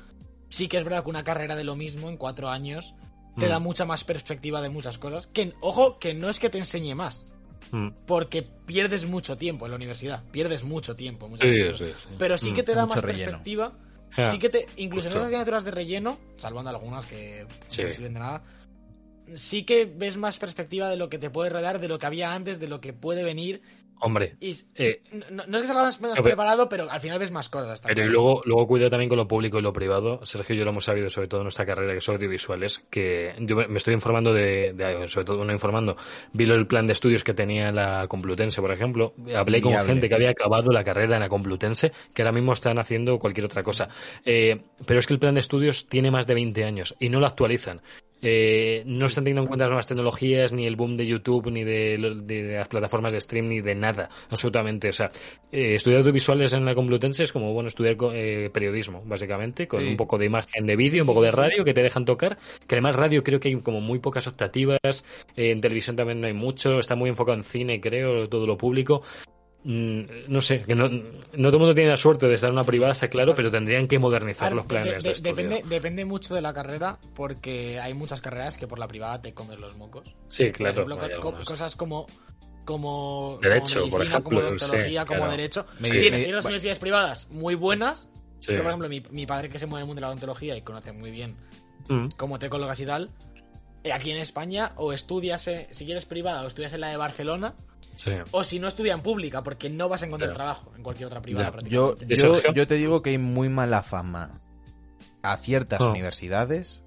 Sí 0.48 0.70
que 0.70 0.78
es 0.78 0.86
verdad 0.86 1.04
que 1.04 1.10
una 1.10 1.26
carrera 1.26 1.56
de 1.58 1.66
lo 1.66 1.76
mismo 1.76 2.08
en 2.10 2.16
cuatro 2.18 2.48
años 2.48 2.94
te 3.38 3.48
Mm. 3.48 3.50
da 3.50 3.60
mucha 3.60 3.84
más 3.86 4.04
perspectiva 4.06 4.62
de 4.62 4.70
muchas 4.70 4.98
cosas. 4.98 5.28
Que, 5.28 5.54
ojo, 5.62 6.00
que 6.00 6.14
no 6.14 6.30
es 6.30 6.40
que 6.40 6.50
te 6.50 6.58
enseñe 6.58 6.96
más, 6.96 7.28
Mm. 7.72 7.90
porque 8.06 8.44
pierdes 8.66 9.06
mucho 9.06 9.36
tiempo 9.36 9.66
en 9.66 9.72
la 9.72 9.76
universidad, 9.76 10.24
pierdes 10.32 10.64
mucho 10.64 10.96
tiempo. 10.96 11.28
muchas 11.28 11.50
Sí, 11.50 11.66
cosas. 11.70 11.88
sí, 11.90 11.94
sí. 12.08 12.16
Pero 12.18 12.38
sí 12.38 12.52
Mm, 12.52 12.56
que 12.56 12.64
te 12.64 12.74
da 12.74 12.86
mucho 12.86 12.96
más 12.96 13.04
relleno. 13.04 13.26
perspectiva. 13.32 13.74
Sí 14.32 14.40
que 14.40 14.50
te, 14.50 14.66
incluso 14.78 15.08
en 15.10 15.14
esas 15.14 15.26
asignaturas 15.28 15.64
de 15.64 15.72
relleno, 15.72 16.18
salvando 16.38 16.70
algunas 16.72 17.06
que 17.06 17.46
Sí. 17.68 17.84
no 17.84 17.92
sirven 17.92 18.14
de 18.16 18.20
nada, 18.20 18.44
sí 19.36 19.64
que 19.64 19.86
ves 19.86 20.18
más 20.18 20.40
perspectiva 20.40 20.90
de 20.90 20.96
lo 20.98 21.10
que 21.10 21.20
te 21.20 21.30
puede 21.30 21.50
rodar, 21.50 21.80
de 21.80 21.88
lo 21.88 22.00
que 22.00 22.06
había 22.06 22.34
antes, 22.34 22.60
de 22.60 22.68
lo 22.68 22.82
que 22.82 22.94
puede 22.94 23.24
venir. 23.24 23.62
Hombre, 24.00 24.36
Y 24.40 24.56
eh, 24.76 25.02
no, 25.32 25.46
no 25.48 25.58
es 25.58 25.62
que 25.64 25.68
salgas 25.70 26.00
ver. 26.00 26.22
preparado, 26.22 26.70
pero 26.70 26.90
al 26.90 27.02
final 27.02 27.20
ves 27.20 27.32
más 27.32 27.50
cosas. 27.50 27.82
Pero 27.82 28.04
y 28.06 28.10
luego, 28.10 28.42
luego 28.46 28.68
cuidado 28.68 28.92
también 28.92 29.10
con 29.10 29.18
lo 29.18 29.28
público 29.28 29.58
y 29.60 29.62
lo 29.62 29.74
privado. 29.74 30.26
Sergio 30.26 30.56
y 30.56 30.60
yo 30.60 30.66
lo 30.66 30.72
hemos 30.72 30.86
sabido, 30.86 31.10
sobre 31.10 31.28
todo 31.28 31.42
en 31.42 31.46
nuestra 31.46 31.66
carrera, 31.66 31.94
que 31.94 32.02
son 32.02 32.16
audiovisuales, 32.16 32.84
que 32.90 33.34
yo 33.40 33.56
me 33.56 33.78
estoy 33.78 33.94
informando 33.94 34.34
de, 34.34 34.74
de- 34.74 35.08
sobre 35.08 35.26
todo 35.26 35.44
no 35.44 35.52
informando, 35.52 35.98
vi 36.34 36.46
lo- 36.46 36.56
el 36.56 36.68
plan 36.68 36.86
de 36.88 36.94
estudios 36.94 37.24
que 37.24 37.34
tenía 37.34 37.72
la 37.72 38.08
Complutense, 38.08 38.62
por 38.62 38.72
ejemplo. 38.72 39.14
Hablé 39.36 39.62
con 39.62 39.72
Viable. 39.72 39.88
gente 39.94 40.10
que 40.10 40.16
había 40.16 40.30
acabado 40.30 40.72
la 40.72 40.84
carrera 40.84 41.16
en 41.16 41.22
la 41.22 41.30
Complutense, 41.30 41.92
que 42.14 42.22
ahora 42.22 42.32
mismo 42.32 42.54
están 42.54 42.80
haciendo 42.80 43.18
cualquier 43.20 43.46
otra 43.46 43.64
cosa. 43.64 43.90
Eh, 44.26 44.62
pero 44.86 45.00
es 45.00 45.08
que 45.08 45.14
el 45.14 45.20
plan 45.20 45.34
de 45.34 45.40
estudios 45.40 45.88
tiene 45.88 46.12
más 46.12 46.28
de 46.28 46.34
20 46.36 46.64
años 46.66 46.96
y 47.00 47.10
no 47.10 47.20
lo 47.20 47.26
actualizan. 47.26 47.82
Eh, 48.22 48.84
no 48.86 49.06
están 49.06 49.24
teniendo 49.24 49.42
en 49.44 49.48
cuenta 49.48 49.66
las 49.66 49.70
nuevas 49.72 49.88
tecnologías, 49.88 50.52
ni 50.54 50.66
el 50.66 50.76
boom 50.76 50.98
de 50.98 51.06
YouTube, 51.06 51.52
ni 51.52 51.64
de, 51.64 51.98
las 51.98 52.68
plataformas 52.68 53.14
de 53.14 53.22
stream, 53.22 53.50
ni 53.50 53.62
de 53.62 53.76
nada, 53.76 54.10
absolutamente. 54.30 54.90
O 54.90 54.94
sea, 54.94 55.12
eh, 55.52 55.76
estudiar 55.76 56.00
audiovisuales 56.02 56.54
en 56.54 56.66
la 56.66 56.76
Complutense 56.76 57.24
es 57.24 57.32
como, 57.32 57.54
bueno, 57.54 57.68
estudiar 57.68 57.96
eh, 58.14 58.50
periodismo, 58.52 59.04
básicamente, 59.06 59.68
con 59.68 59.82
Sí. 59.82 59.88
un 59.88 59.98
poco 59.98 60.18
de 60.18 60.26
imagen 60.26 60.66
de 60.66 60.76
vídeo, 60.76 61.04
un 61.04 61.08
poco 61.08 61.22
sí, 61.22 61.26
de 61.28 61.32
sí. 61.32 61.38
radio 61.38 61.64
que 61.64 61.74
te 61.74 61.84
dejan 61.84 62.06
tocar, 62.06 62.38
que 62.68 62.76
además 62.76 62.96
radio 62.96 63.24
creo 63.24 63.40
que 63.40 63.50
hay 63.50 63.56
como 63.62 63.82
muy 63.82 64.00
pocas 64.00 64.28
optativas, 64.28 65.06
en 65.36 65.62
televisión 65.62 65.96
también 65.96 66.22
no 66.22 66.28
hay 66.28 66.34
mucho, 66.34 66.80
está 66.80 66.96
muy 66.96 67.10
enfocado 67.10 67.38
en 67.38 67.44
cine, 67.44 67.80
creo, 67.80 68.28
todo 68.28 68.48
lo 68.48 68.58
público. 68.58 69.04
Mm, 69.70 70.02
no 70.30 70.40
sé, 70.40 70.62
que 70.64 70.76
no, 70.76 70.88
no 70.88 71.02
todo 71.50 71.56
el 71.56 71.60
mundo 71.60 71.76
tiene 71.76 71.90
la 71.90 71.98
suerte 71.98 72.26
de 72.26 72.36
estar 72.36 72.48
en 72.50 72.54
una 72.54 72.64
privada, 72.64 72.94
está 72.94 73.10
claro, 73.10 73.36
pero 73.36 73.52
tendrían 73.52 73.86
que 73.90 74.00
modernizar 74.00 74.54
los 74.54 74.66
planes 74.66 75.04
de- 75.04 75.10
de, 75.10 75.12
estudio. 75.12 75.36
depende, 75.36 75.64
depende 75.68 76.06
mucho 76.06 76.34
de 76.36 76.42
la 76.42 76.54
carrera, 76.54 76.98
porque 77.16 77.78
hay 77.78 77.94
muchas 77.94 78.22
carreras 78.22 78.58
que 78.58 78.66
por 78.66 78.80
la 78.80 78.88
privada 78.88 79.22
te 79.22 79.34
comes 79.34 79.60
los 79.60 79.76
mocos. 79.76 80.16
Sí, 80.30 80.46
Por 80.46 80.52
claro. 80.54 80.72
ejemplo, 80.84 80.98
co- 80.98 81.06
algunas. 81.06 81.46
cosas 81.48 81.76
como 81.76 82.08
como 82.66 83.40
Derecho, 83.42 83.80
como 83.82 83.92
por 83.92 84.02
ejemplo, 84.04 84.24
como 84.24 84.40
odontología, 84.40 85.02
sí, 85.02 85.08
como 85.08 85.20
claro. 85.20 85.32
derecho. 85.32 85.66
Me- 85.80 85.90
tienes, 85.90 86.22
universidades 86.28 86.80
privadas 86.80 87.28
muy 87.32 87.56
buenas. 87.56 88.10
Sí. 88.40 88.52
pero, 88.52 88.64
por 88.64 88.70
ejemplo, 88.72 88.90
mi, 88.90 89.02
mi 89.12 89.26
padre 89.26 89.50
que 89.50 89.58
se 89.58 89.66
mueve 89.66 89.82
en 89.82 89.84
el 89.84 89.88
mundo 89.88 90.00
de 90.00 90.02
la 90.02 90.08
odontología 90.10 90.56
y 90.56 90.62
conoce 90.62 90.92
muy 90.92 91.10
bien 91.12 91.36
Mm, 91.90 92.08
cómo 92.18 92.38
te 92.40 92.50
colocas 92.50 92.80
y 92.82 92.86
tal. 92.86 93.10
eh, 93.84 93.92
Aquí 93.94 94.12
en 94.12 94.18
España, 94.18 94.74
o 94.76 94.92
estudias, 94.94 95.48
eh, 95.48 95.68
si 95.72 95.86
quieres 95.86 96.06
privada, 96.06 96.44
o 96.44 96.48
estudias 96.48 96.74
en 96.74 96.82
la 96.82 96.90
de 96.90 96.98
Barcelona, 96.98 97.56
sí. 97.98 98.12
o 98.32 98.44
si 98.46 98.60
no 98.60 98.68
estudia 98.70 98.94
en 98.94 99.02
pública, 99.02 99.44
porque 99.44 99.70
no 99.70 99.90
vas 99.90 100.02
a 100.04 100.06
encontrar 100.06 100.32
trabajo 100.34 100.72
en 100.78 100.82
cualquier 100.84 101.08
otra 101.08 101.22
privada. 101.22 101.52
Yo, 101.66 101.96
prácticamente. 101.96 102.50
¿Y 102.52 102.56
yo, 102.56 102.66
te 102.68 102.76
digo 102.76 103.02
que 103.02 103.10
hay 103.10 103.18
muy 103.18 103.50
mala 103.50 103.84
fama 103.84 104.40
a 105.22 105.36
ciertas 105.38 105.82
Oh. 105.82 105.90
universidades 105.92 106.82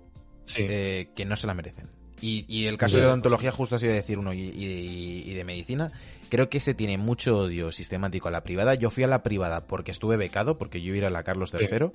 Sí. 0.45 0.63
eh, 0.69 1.11
que 1.15 1.25
no 1.27 1.37
se 1.37 1.47
la 1.47 1.53
merecen. 1.55 1.91
Y, 2.23 2.45
y 2.49 2.67
el 2.67 2.77
caso 2.77 2.97
de 2.99 3.07
odontología, 3.07 3.51
justo 3.53 3.77
ha 3.77 3.79
sido 3.79 3.93
decir 3.95 4.19
uno, 4.19 4.33
y, 4.35 4.41
y- 4.41 5.23
y 5.27 5.35
de 5.35 5.45
medicina, 5.45 5.91
creo 6.29 6.49
que 6.51 6.61
se 6.61 6.75
tiene 6.75 6.99
mucho 6.99 7.39
odio 7.39 7.73
sistemático 7.73 8.29
a 8.29 8.31
la 8.31 8.43
privada. 8.43 8.75
Yo 8.75 8.91
fui 8.91 9.05
a 9.05 9.07
la 9.07 9.23
privada 9.23 9.67
porque 9.67 9.91
estuve 9.91 10.17
becado, 10.19 10.59
porque 10.59 10.83
yo 10.83 10.89
iba 10.89 10.95
a 10.95 10.99
ir 10.99 11.05
a 11.07 11.11
la 11.11 11.23
Carlos 11.23 11.55
III. 11.55 11.93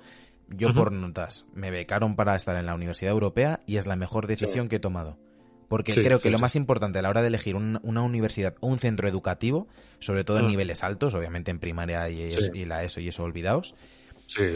Yo 0.50 0.74
por 0.74 0.92
notas 0.92 1.46
me 1.54 1.70
becaron 1.72 2.16
para 2.16 2.36
estar 2.36 2.56
en 2.56 2.66
la 2.66 2.74
Universidad 2.76 3.12
Europea 3.12 3.60
y 3.68 3.78
es 3.78 3.86
la 3.88 3.96
mejor 3.96 4.26
decisión 4.28 4.68
que 4.70 4.78
he 4.78 4.80
tomado. 4.80 5.18
Porque 5.68 5.94
Sí, 5.94 6.02
creo 6.04 6.18
sí, 6.20 6.24
que 6.24 6.30
lo 6.30 6.38
sí. 6.38 6.42
más 6.42 6.56
importante 6.56 7.00
a 7.00 7.02
la 7.02 7.10
hora 7.10 7.22
de 7.22 7.28
elegir 7.30 7.56
un- 7.56 7.80
una 7.84 8.02
universidad 8.02 8.56
o 8.60 8.68
un 8.68 8.78
centro 8.80 9.08
educativo, 9.08 9.68
sobre 10.00 10.24
todo 10.24 10.38
en 10.40 10.46
Mm. 10.46 10.50
niveles 10.50 10.84
altos, 10.84 11.14
obviamente 11.16 11.52
en 11.52 11.60
primaria 11.60 12.10
y, 12.10 12.30
la 12.66 12.84
ESO 12.84 13.02
y 13.02 13.08
eso 13.10 13.24
olvidaos, 13.24 13.74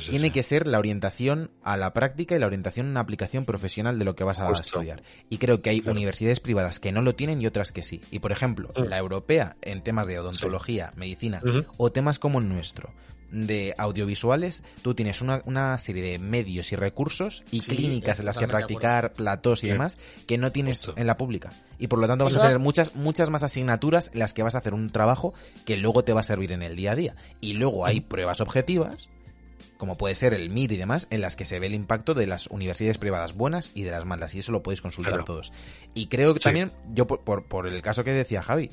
tiene 0.10 0.32
que 0.32 0.42
ser 0.42 0.66
la 0.68 0.80
orientación 0.80 1.52
a 1.62 1.78
la 1.78 1.94
práctica 1.94 2.36
y 2.36 2.40
la 2.40 2.48
orientación 2.48 2.88
a 2.88 2.90
una 2.90 3.00
aplicación 3.02 3.46
profesional 3.46 4.00
de 4.00 4.06
lo 4.06 4.16
que 4.16 4.24
vas 4.24 4.40
a 4.40 4.48
Justo. 4.48 4.62
estudiar. 4.80 5.04
Y 5.30 5.38
creo 5.38 5.62
que 5.62 5.70
hay 5.70 5.82
Claro. 5.82 5.96
universidades 5.96 6.40
privadas 6.40 6.80
que 6.80 6.92
no 6.92 7.02
lo 7.04 7.14
tienen 7.16 7.40
y 7.42 7.46
otras 7.48 7.72
que 7.72 7.84
sí. 7.84 8.02
Y 8.12 8.20
por 8.20 8.32
ejemplo, 8.32 8.72
Mm. 8.76 8.84
la 8.86 8.98
europea 8.98 9.58
en 9.62 9.82
temas 9.84 10.08
de 10.08 10.18
odontología, 10.20 10.92
medicina 10.96 11.42
o 11.78 11.92
temas 11.92 12.18
como 12.20 12.40
el 12.40 12.50
nuestro 12.50 12.94
de 13.32 13.74
audiovisuales, 13.78 14.64
tú 14.82 14.94
tienes 14.96 15.22
una, 15.22 15.42
una 15.46 15.78
serie 15.78 16.02
de 16.04 16.20
medios 16.20 16.72
y 16.72 16.76
recursos 16.76 17.44
y 17.52 17.60
Sí, 17.62 17.76
clínicas 17.76 18.20
en 18.20 18.26
las 18.26 18.38
que 18.38 18.48
practicar 18.48 19.14
platós 19.14 19.60
y 19.64 19.68
Sí. 19.68 19.74
demás 19.74 19.98
que 20.28 20.38
no 20.38 20.52
tienes 20.52 20.80
Justo. 20.86 20.94
en 21.00 21.08
la 21.08 21.18
pública. 21.18 21.52
Y 21.78 21.88
por 21.88 22.00
lo 22.00 22.08
tanto 22.08 22.26
vas 22.26 22.36
a 22.36 22.42
tener 22.42 22.60
muchas, 22.60 22.96
muchas 22.96 23.30
más 23.30 23.44
asignaturas 23.44 24.10
en 24.14 24.20
las 24.20 24.34
que 24.34 24.44
vas 24.44 24.56
a 24.56 24.60
hacer 24.60 24.74
un 24.74 24.90
trabajo 24.90 25.34
que 25.66 25.78
luego 25.78 26.04
te 26.04 26.14
va 26.14 26.22
a 26.22 26.24
servir 26.24 26.52
en 26.52 26.62
el 26.64 26.76
día 26.76 26.92
a 26.92 26.96
día. 26.96 27.16
Y 27.40 27.54
luego 27.54 27.86
hay 27.86 28.02
pruebas 28.02 28.42
objetivas 28.42 29.10
como 29.78 29.96
puede 29.96 30.14
ser 30.14 30.34
el 30.34 30.50
MIR 30.50 30.74
y 30.74 30.78
demás, 30.78 31.08
en 31.10 31.22
las 31.22 31.38
que 31.38 31.46
se 31.46 31.58
ve 31.58 31.68
el 31.68 31.74
impacto 31.74 32.14
de 32.14 32.28
las 32.28 32.48
universidades 32.48 32.98
privadas 32.98 33.34
buenas 33.34 33.72
y 33.74 33.84
de 33.84 33.92
las 33.92 34.04
malas, 34.04 34.36
y 34.36 34.40
eso 34.40 34.52
lo 34.52 34.62
podéis 34.62 34.82
consultar 34.82 35.14
Claro. 35.14 35.24
todos. 35.24 35.54
Y 35.94 36.08
creo 36.08 36.34
que 36.34 36.42
Sí. 36.42 36.44
también, 36.44 36.70
yo 36.94 37.08
por, 37.08 37.22
por, 37.22 37.46
por 37.46 37.66
el 37.66 37.82
caso 37.82 38.04
que 38.04 38.12
decía 38.12 38.44
Javi, 38.44 38.72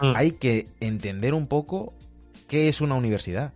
Mm, 0.00 0.12
hay 0.16 0.30
que 0.30 0.66
entender 0.80 1.34
un 1.34 1.46
poco 1.46 1.92
qué 2.48 2.70
es 2.70 2.80
una 2.80 2.94
universidad. 2.94 3.52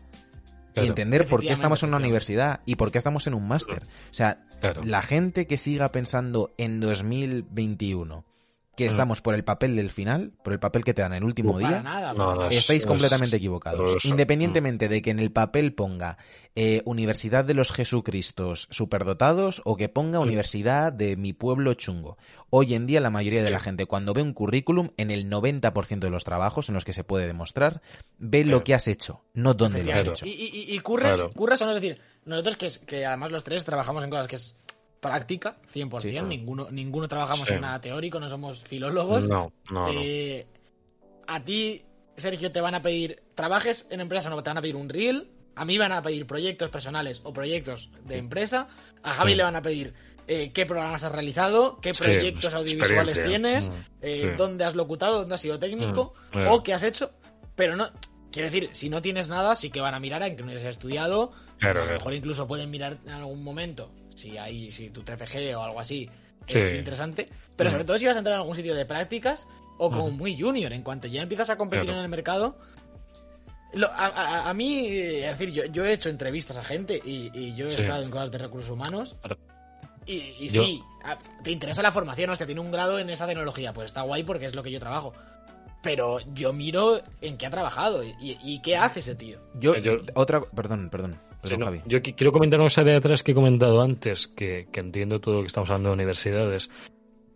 Y 0.76 0.86
entender 0.86 1.26
por 1.26 1.40
qué 1.40 1.52
estamos 1.52 1.82
en 1.82 1.90
una 1.90 1.98
universidad 1.98 2.60
y 2.66 2.76
por 2.76 2.90
qué 2.90 2.98
estamos 2.98 3.26
en 3.26 3.34
un 3.34 3.46
máster. 3.46 3.82
O 3.82 4.14
sea, 4.14 4.44
claro. 4.60 4.82
la 4.84 5.02
gente 5.02 5.46
que 5.46 5.56
siga 5.56 5.90
pensando 5.90 6.52
en 6.58 6.80
2021 6.80 8.24
que 8.76 8.86
Mm. 8.86 8.90
estamos 8.90 9.20
por 9.20 9.34
el 9.34 9.44
papel 9.44 9.76
del 9.76 9.90
final, 9.90 10.32
por 10.42 10.52
el 10.52 10.58
papel 10.58 10.84
que 10.84 10.94
te 10.94 11.02
dan 11.02 11.12
el 11.14 11.24
último 11.24 11.58
día, 11.58 11.80
nada. 11.82 12.12
No, 12.14 12.34
no, 12.34 12.48
es- 12.48 12.56
Estáis 12.58 12.80
es 12.82 12.86
completamente 12.86 13.36
equivocados. 13.36 13.80
horroroso. 13.80 14.08
Independientemente 14.08 14.88
de 14.88 15.00
que 15.02 15.10
en 15.10 15.18
el 15.20 15.30
papel 15.32 15.72
ponga 15.74 16.18
eh, 16.56 16.82
Universidad 16.84 17.44
de 17.44 17.54
los 17.54 17.72
Jesucristos 17.72 18.68
superdotados 18.70 19.60
o 19.64 19.76
que 19.76 19.88
ponga 19.88 20.20
Universidad 20.20 20.92
de 20.92 21.16
mi 21.16 21.32
pueblo 21.32 21.74
chungo. 21.74 22.16
Hoy 22.50 22.74
en 22.74 22.86
día 22.86 23.00
la 23.00 23.10
mayoría 23.10 23.42
de 23.42 23.50
la 23.50 23.58
gente 23.60 23.86
cuando 23.86 24.12
ve 24.14 24.22
un 24.22 24.32
currículum, 24.32 24.90
en 24.96 25.10
el 25.10 25.28
90% 25.28 26.06
de 26.06 26.10
los 26.10 26.22
trabajos 26.24 26.68
en 26.68 26.74
los 26.74 26.84
que 26.84 26.92
se 26.92 27.02
puede 27.02 27.26
demostrar, 27.26 27.82
ve 28.18 28.44
lo 28.44 28.62
que 28.62 28.74
has 28.74 28.86
hecho, 28.88 29.22
no 29.34 29.54
dónde 29.54 29.82
lo 29.84 29.92
has 29.92 30.04
hecho. 30.04 30.26
Y, 30.26 30.30
y, 30.30 30.74
y 30.74 30.78
curres, 30.80 31.16
Claro. 31.16 31.30
curres 31.32 31.58
son, 31.58 31.70
es 31.70 31.74
decir, 31.80 32.00
nosotros 32.24 32.56
que, 32.56 32.70
que 32.86 33.04
además 33.06 33.32
los 33.32 33.42
tres 33.44 33.64
trabajamos 33.64 34.04
en 34.04 34.10
cosas 34.10 34.28
que 34.28 34.36
es 34.36 34.56
práctica, 35.04 35.56
100%, 35.70 36.00
Sí. 36.00 36.28
ninguno, 36.28 36.68
ninguno 36.70 37.06
trabajamos 37.08 37.46
Sí. 37.48 37.54
en 37.54 37.60
nada 37.60 37.80
teórico, 37.80 38.18
no 38.18 38.30
somos 38.30 38.64
filólogos. 38.64 39.28
No, 39.28 39.52
no, 39.70 39.92
no. 39.92 40.00
Eh, 40.02 40.46
a 41.26 41.44
ti, 41.44 41.82
Sergio, 42.16 42.50
te 42.50 42.60
van 42.60 42.74
a 42.74 42.80
pedir, 42.82 43.22
trabajes 43.34 43.86
en 43.90 44.00
empresa, 44.00 44.30
no, 44.30 44.42
te 44.42 44.48
van 44.50 44.58
a 44.58 44.62
pedir 44.62 44.76
un 44.76 44.88
reel, 44.88 45.30
A 45.56 45.64
mí 45.64 45.78
van 45.78 45.92
a 45.92 46.02
pedir 46.02 46.26
proyectos 46.26 46.68
personales 46.68 47.20
o 47.22 47.32
proyectos 47.32 47.88
de 48.06 48.16
empresa. 48.18 48.66
A 49.04 49.12
Javi 49.14 49.36
le 49.36 49.44
van 49.44 49.54
a 49.54 49.62
pedir 49.62 49.94
eh, 50.26 50.50
qué 50.52 50.66
programas 50.66 51.04
has 51.04 51.12
realizado, 51.12 51.78
qué 51.80 51.92
proyectos 51.92 52.52
audiovisuales 52.54 53.22
tienes, 53.22 53.68
Mm, 53.68 53.72
eh, 54.02 54.34
dónde 54.36 54.64
has 54.64 54.74
locutado, 54.74 55.20
dónde 55.20 55.36
has 55.36 55.40
sido 55.40 55.60
técnico 55.60 56.12
Mm, 56.32 56.48
o 56.48 56.62
qué 56.64 56.72
has 56.74 56.82
hecho. 56.82 57.12
Pero 57.54 57.76
no. 57.76 57.86
Quiero 58.32 58.50
decir, 58.50 58.70
si 58.72 58.88
no 58.90 59.00
tienes 59.00 59.28
nada, 59.28 59.54
sí 59.54 59.70
que 59.70 59.80
van 59.80 59.94
a 59.94 60.00
mirar 60.00 60.24
a 60.24 60.26
en 60.26 60.34
qué 60.34 60.42
universidad 60.42 60.70
has 60.70 60.76
estudiado. 60.76 61.30
Claro, 61.60 61.82
a 61.82 61.86
lo 61.86 61.92
mejor 61.92 62.14
incluso 62.14 62.48
pueden 62.48 62.68
mirar 62.70 62.98
en 63.04 63.10
algún 63.12 63.44
momento 63.44 63.92
si 64.14 64.36
hay, 64.38 64.70
si 64.70 64.90
tu 64.90 65.02
TFG 65.02 65.54
o 65.56 65.62
algo 65.62 65.80
así 65.80 66.08
es 66.46 66.70
Sí. 66.70 66.76
interesante. 66.76 67.28
Pero 67.56 67.70
sobre 67.70 67.84
todo 67.84 67.98
si 67.98 68.06
vas 68.06 68.16
a 68.16 68.18
entrar 68.18 68.34
en 68.34 68.40
algún 68.40 68.54
sitio 68.56 68.74
de 68.74 68.84
prácticas 68.86 69.46
o 69.78 69.90
como 69.90 70.10
muy 70.10 70.38
junior. 70.40 70.72
En 70.72 70.82
cuanto 70.82 71.06
ya 71.08 71.22
empiezas 71.22 71.50
a 71.50 71.56
competir 71.56 71.84
Claro. 71.84 71.98
en 71.98 72.04
el 72.04 72.10
mercado. 72.10 72.56
lo- 73.74 73.88
a, 73.90 74.06
a- 74.06 74.48
a 74.50 74.54
mí, 74.54 74.86
eh, 74.86 75.28
es 75.28 75.36
decir, 75.36 75.52
yo, 75.52 75.64
yo 75.64 75.84
he 75.84 75.92
hecho 75.92 76.08
entrevistas 76.08 76.56
a 76.56 76.62
gente 76.62 77.00
y, 77.04 77.28
y 77.34 77.56
yo 77.56 77.66
he 77.66 77.70
Sí. 77.70 77.82
estado 77.82 78.04
en 78.04 78.10
cosas 78.12 78.30
de 78.30 78.38
recursos 78.38 78.70
humanos. 78.70 79.16
Y, 80.06 80.14
y 80.38 80.48
sí, 80.48 80.80
a- 81.02 81.18
te 81.42 81.50
interesa 81.50 81.82
la 81.82 81.90
formación, 81.90 82.30
hostia, 82.30 82.46
tiene 82.46 82.60
un 82.60 82.70
grado 82.70 83.00
en 83.00 83.10
esta 83.10 83.26
tecnología, 83.26 83.72
pues 83.72 83.86
está 83.86 84.02
guay 84.02 84.22
porque 84.22 84.46
es 84.46 84.54
lo 84.54 84.62
que 84.62 84.70
yo 84.70 84.78
trabajo. 84.78 85.12
Pero 85.82 86.20
yo 86.34 86.52
miro 86.52 87.00
en 87.20 87.36
qué 87.36 87.46
ha 87.46 87.50
trabajado 87.50 88.04
y, 88.04 88.14
y- 88.20 88.38
y 88.44 88.62
qué 88.62 88.76
hace 88.76 89.00
ese 89.00 89.16
tío. 89.16 89.40
Yo, 89.54 89.74
Yo- 89.78 89.96
otra, 90.14 90.40
perdón, 90.40 90.88
perdón, 90.88 91.18
Sí, 91.44 91.54
perdón, 91.54 91.60
no, 91.60 91.66
Javi. 91.66 91.80
Yo 91.86 91.98
qui- 92.00 92.14
quiero 92.14 92.32
comentar 92.32 92.58
una 92.60 92.66
cosa 92.66 92.84
de 92.84 92.94
atrás 92.94 93.22
que 93.22 93.32
he 93.32 93.34
comentado 93.34 93.80
antes, 93.80 94.28
que, 94.28 94.66
que 94.72 94.80
entiendo 94.80 95.20
todo 95.20 95.36
lo 95.36 95.40
que 95.42 95.46
estamos 95.48 95.70
hablando 95.70 95.90
de 95.90 95.94
universidades, 95.94 96.70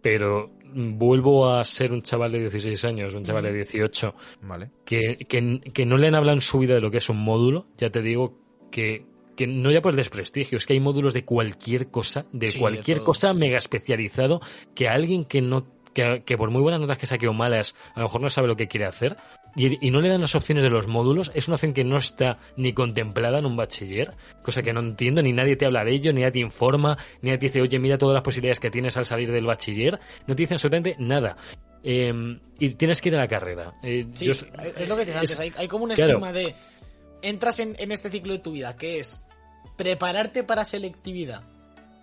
pero 0.00 0.50
vuelvo 0.74 1.48
a 1.48 1.64
ser 1.64 1.92
un 1.92 2.02
chaval 2.02 2.32
de 2.32 2.40
16 2.40 2.84
años, 2.84 3.14
un 3.14 3.24
chaval 3.24 3.42
de 3.44 3.52
18, 3.52 4.14
Vale. 4.42 4.70
que, 4.84 5.16
que, 5.28 5.60
que 5.72 5.86
no 5.86 5.96
le 5.96 6.08
han 6.08 6.14
hablado 6.14 6.34
en 6.36 6.40
su 6.42 6.58
vida 6.58 6.74
de 6.74 6.80
lo 6.80 6.90
que 6.90 6.98
es 6.98 7.08
un 7.08 7.18
módulo, 7.22 7.66
ya 7.78 7.90
te 7.90 8.02
digo 8.02 8.38
que, 8.70 9.06
que 9.36 9.46
no 9.46 9.70
ya 9.70 9.80
por 9.80 9.92
el 9.92 9.96
desprestigio, 9.96 10.58
es 10.58 10.66
que 10.66 10.74
hay 10.74 10.80
módulos 10.80 11.14
de 11.14 11.24
cualquier 11.24 11.90
cosa, 11.90 12.26
de 12.32 12.48
Sí, 12.48 12.58
cualquier 12.58 13.02
cosa 13.02 13.32
mega 13.34 13.58
especializado, 13.58 14.40
que 14.74 14.88
a 14.88 14.92
alguien 14.92 15.24
que 15.24 15.40
no 15.40 15.66
que, 15.94 16.22
que 16.24 16.36
por 16.36 16.50
muy 16.50 16.60
buenas 16.62 16.80
notas 16.80 16.98
que 16.98 17.06
saque 17.06 17.26
o 17.26 17.32
malas, 17.32 17.74
a 17.94 18.00
lo 18.00 18.06
mejor 18.06 18.20
no 18.20 18.28
sabe 18.30 18.46
lo 18.46 18.56
que 18.56 18.68
quiere 18.68 18.84
hacer, 18.86 19.16
y, 19.58 19.86
y 19.86 19.90
no 19.90 20.00
le 20.00 20.08
dan 20.08 20.20
las 20.22 20.34
opciones 20.34 20.64
de 20.64 20.70
los 20.70 20.86
módulos, 20.86 21.30
es 21.34 21.48
una 21.48 21.56
opción 21.56 21.74
que 21.74 21.84
no 21.84 21.98
está 21.98 22.38
ni 22.56 22.72
contemplada 22.72 23.38
en 23.40 23.44
un 23.46 23.56
bachiller, 23.56 24.14
cosa 24.42 24.62
que 24.62 24.72
no 24.72 24.80
entiendo, 24.80 25.20
ni 25.20 25.32
nadie 25.34 25.56
te 25.56 25.66
habla 25.66 25.84
de 25.84 25.90
ello, 25.92 26.12
ni 26.12 26.20
nadie 26.20 26.32
te 26.32 26.38
informa, 26.38 26.96
ni 27.20 27.28
nadie 27.28 27.38
te 27.38 27.46
dice, 27.46 27.60
oye, 27.60 27.78
mira 27.78 27.98
todas 27.98 28.14
las 28.14 28.22
posibilidades 28.22 28.60
que 28.60 28.70
tienes 28.70 28.96
al 28.96 29.04
salir 29.04 29.30
del 29.30 29.44
bachiller, 29.44 29.98
no 30.26 30.34
te 30.34 30.42
dicen 30.44 30.54
absolutamente 30.54 30.96
nada. 30.98 31.36
Eh, 31.84 32.12
y 32.58 32.70
tienes 32.70 33.00
que 33.00 33.08
ir 33.10 33.16
a 33.16 33.18
la 33.18 33.28
carrera. 33.28 33.74
Eh, 33.82 34.06
Sí, 34.14 34.26
yo- 34.26 34.32
es 34.32 34.88
lo 34.88 34.96
que 34.96 35.02
es- 35.02 35.14
antes. 35.16 35.38
Hay, 35.38 35.52
hay 35.56 35.68
como 35.68 35.84
un 35.84 35.90
claro. 35.90 36.12
estigma 36.14 36.32
de. 36.32 36.54
Entras 37.22 37.58
en, 37.60 37.76
en 37.78 37.92
este 37.92 38.10
ciclo 38.10 38.32
de 38.32 38.40
tu 38.40 38.52
vida, 38.52 38.72
que 38.76 38.98
es 39.00 39.22
prepararte 39.76 40.42
para 40.44 40.64
selectividad, 40.64 41.42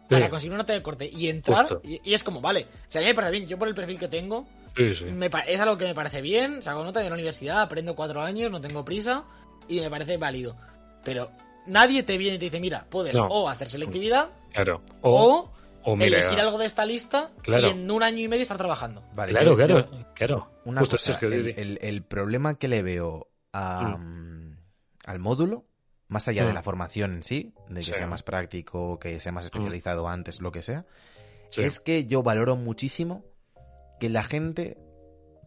para 0.10 0.30
conseguir 0.30 0.52
una 0.54 0.60
nota 0.64 0.74
de 0.74 0.82
corte 0.82 1.10
y 1.12 1.28
entrar. 1.30 1.80
Y, 1.84 2.00
y 2.04 2.14
es 2.14 2.24
como, 2.24 2.40
vale, 2.42 2.68
si 2.88 2.98
a 2.98 3.02
mí 3.02 3.08
me 3.08 3.14
parece 3.14 3.32
bien, 3.34 3.48
yo 3.48 3.58
por 3.60 3.68
el 3.68 3.76
perfil 3.76 3.98
que 4.00 4.08
tengo, 4.08 4.46
Sí, 4.76 4.94
sí. 4.94 5.06
me 5.06 5.30
es 5.48 5.60
algo 5.60 5.78
que 5.78 5.86
me 5.86 5.94
parece 5.96 6.22
bien, 6.22 6.62
saco 6.62 6.84
nota 6.84 7.00
de 7.00 7.10
la 7.10 7.16
universidad, 7.16 7.62
aprendo 7.62 7.96
cuatro 7.96 8.22
años, 8.22 8.52
no 8.52 8.60
tengo 8.62 8.84
prisa 8.84 9.24
y 9.68 9.80
me 9.82 9.90
parece 9.90 10.18
válido. 10.18 10.58
Pero 11.04 11.32
nadie 11.66 12.04
te 12.04 12.18
viene 12.18 12.36
y 12.36 12.40
te 12.40 12.46
dice, 12.46 12.60
mira, 12.60 12.86
puedes 12.90 13.16
No. 13.16 13.28
o 13.28 13.48
hacer 13.50 13.70
selectividad 13.70 14.30
Claro. 14.54 14.82
o, 15.02 15.52
O, 15.84 15.92
o 15.92 15.96
mira, 15.96 16.20
elegir 16.20 16.40
algo 16.40 16.58
de 16.58 16.66
esta 16.66 16.86
lista 16.86 17.32
Claro. 17.42 17.68
y 17.68 17.72
en 17.72 17.90
un 17.90 18.04
año 18.04 18.20
y 18.20 18.28
medio 18.28 18.42
estar 18.44 18.58
trabajando. 18.58 19.04
Vale, 19.14 19.32
Claro, 19.32 19.52
yo- 19.52 19.56
claro, 19.56 19.92
yo- 19.92 20.14
claro. 20.14 20.52
Una 20.66 20.80
Justo, 20.82 20.96
cosa, 20.98 21.12
Sergio, 21.18 21.30
di, 21.30 21.36
el, 21.38 21.46
di. 21.46 21.62
el- 21.62 21.80
el 21.82 22.04
problema 22.04 22.58
que 22.58 22.68
le 22.68 22.82
veo 22.84 23.28
a, 23.54 23.98
mm, 23.98 24.58
al 25.06 25.20
módulo, 25.20 25.66
más 26.08 26.28
allá 26.28 26.44
de 26.46 26.52
Mm. 26.52 26.56
la 26.56 26.64
formación 26.64 27.14
en 27.14 27.24
sí, 27.24 27.54
de 27.70 27.76
que 27.76 27.84
Sí. 27.84 27.92
Mm. 27.92 27.96
sea 27.96 28.08
más 28.08 28.24
práctico, 28.24 29.00
que 29.00 29.20
sea 29.20 29.32
más 29.32 29.46
especializado 29.46 30.08
antes, 30.10 30.42
lo 30.42 30.52
que 30.52 30.62
sea, 30.64 30.86
Sí. 31.50 31.62
es 31.64 31.80
que 31.80 32.06
yo 32.06 32.24
valoro 32.24 32.56
muchísimo 32.56 33.24
que 34.00 34.10
la 34.10 34.24
gente 34.24 34.78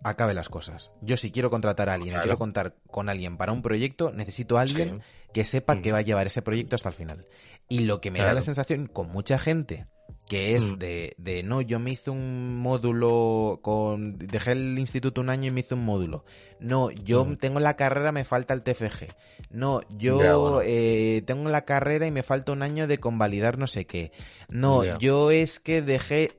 acabe 0.05 0.33
las 0.35 0.49
cosas. 0.49 0.93
Yo 1.03 1.17
si 1.17 1.31
quiero 1.33 1.51
contratar 1.51 1.89
a 1.89 1.95
alguien, 1.95 2.11
Claro. 2.15 2.23
quiero 2.25 2.39
contar 2.39 2.77
con 2.91 3.09
alguien 3.09 3.37
para 3.37 3.53
un 3.53 3.63
proyecto, 3.63 4.13
necesito 4.13 4.57
a 4.57 4.61
alguien 4.63 5.03
que 5.33 5.45
sepa 5.45 5.75
Mm. 5.75 5.83
que 5.83 5.93
va 5.93 5.99
a 5.99 6.03
llevar 6.03 6.27
ese 6.29 6.41
proyecto 6.43 6.77
hasta 6.77 6.89
el 6.91 6.95
final. 6.95 7.27
Y 7.69 7.81
lo 7.81 8.01
que 8.01 8.11
me 8.13 8.21
da 8.21 8.33
la 8.33 8.43
sensación 8.43 8.87
con 8.87 9.11
mucha 9.11 9.39
gente 9.39 9.87
que 10.27 10.55
es 10.55 10.71
Mm. 10.71 10.79
de, 10.79 11.15
de 11.19 11.43
no, 11.43 11.61
yo 11.63 11.79
me 11.81 11.91
hice 11.91 12.11
un 12.11 12.57
módulo 12.59 13.61
con 13.63 14.19
dejé 14.19 14.53
el 14.53 14.79
instituto 14.79 15.21
un 15.21 15.31
año 15.31 15.49
y 15.49 15.51
me 15.51 15.61
hice 15.61 15.75
un 15.75 15.85
módulo. 15.85 16.25
No, 16.61 16.91
yo 16.91 17.25
Mm. 17.25 17.37
tengo 17.37 17.61
la 17.61 17.77
carrera, 17.77 18.13
me 18.13 18.25
falta 18.25 18.55
el 18.55 18.63
TFG. 18.63 19.09
No, 19.51 19.81
yo 19.91 20.17
bueno. 20.17 20.61
eh, 20.65 21.23
tengo 21.27 21.49
la 21.51 21.65
carrera 21.65 22.07
y 22.07 22.11
me 22.11 22.23
falta 22.23 22.53
un 22.53 22.63
año 22.63 22.87
de 22.87 22.99
convalidar 22.99 23.59
no 23.59 23.67
sé 23.67 23.87
qué. 23.87 24.13
No, 24.49 24.99
yo 24.99 25.31
es 25.31 25.59
que 25.61 25.83
dejé. 25.83 26.38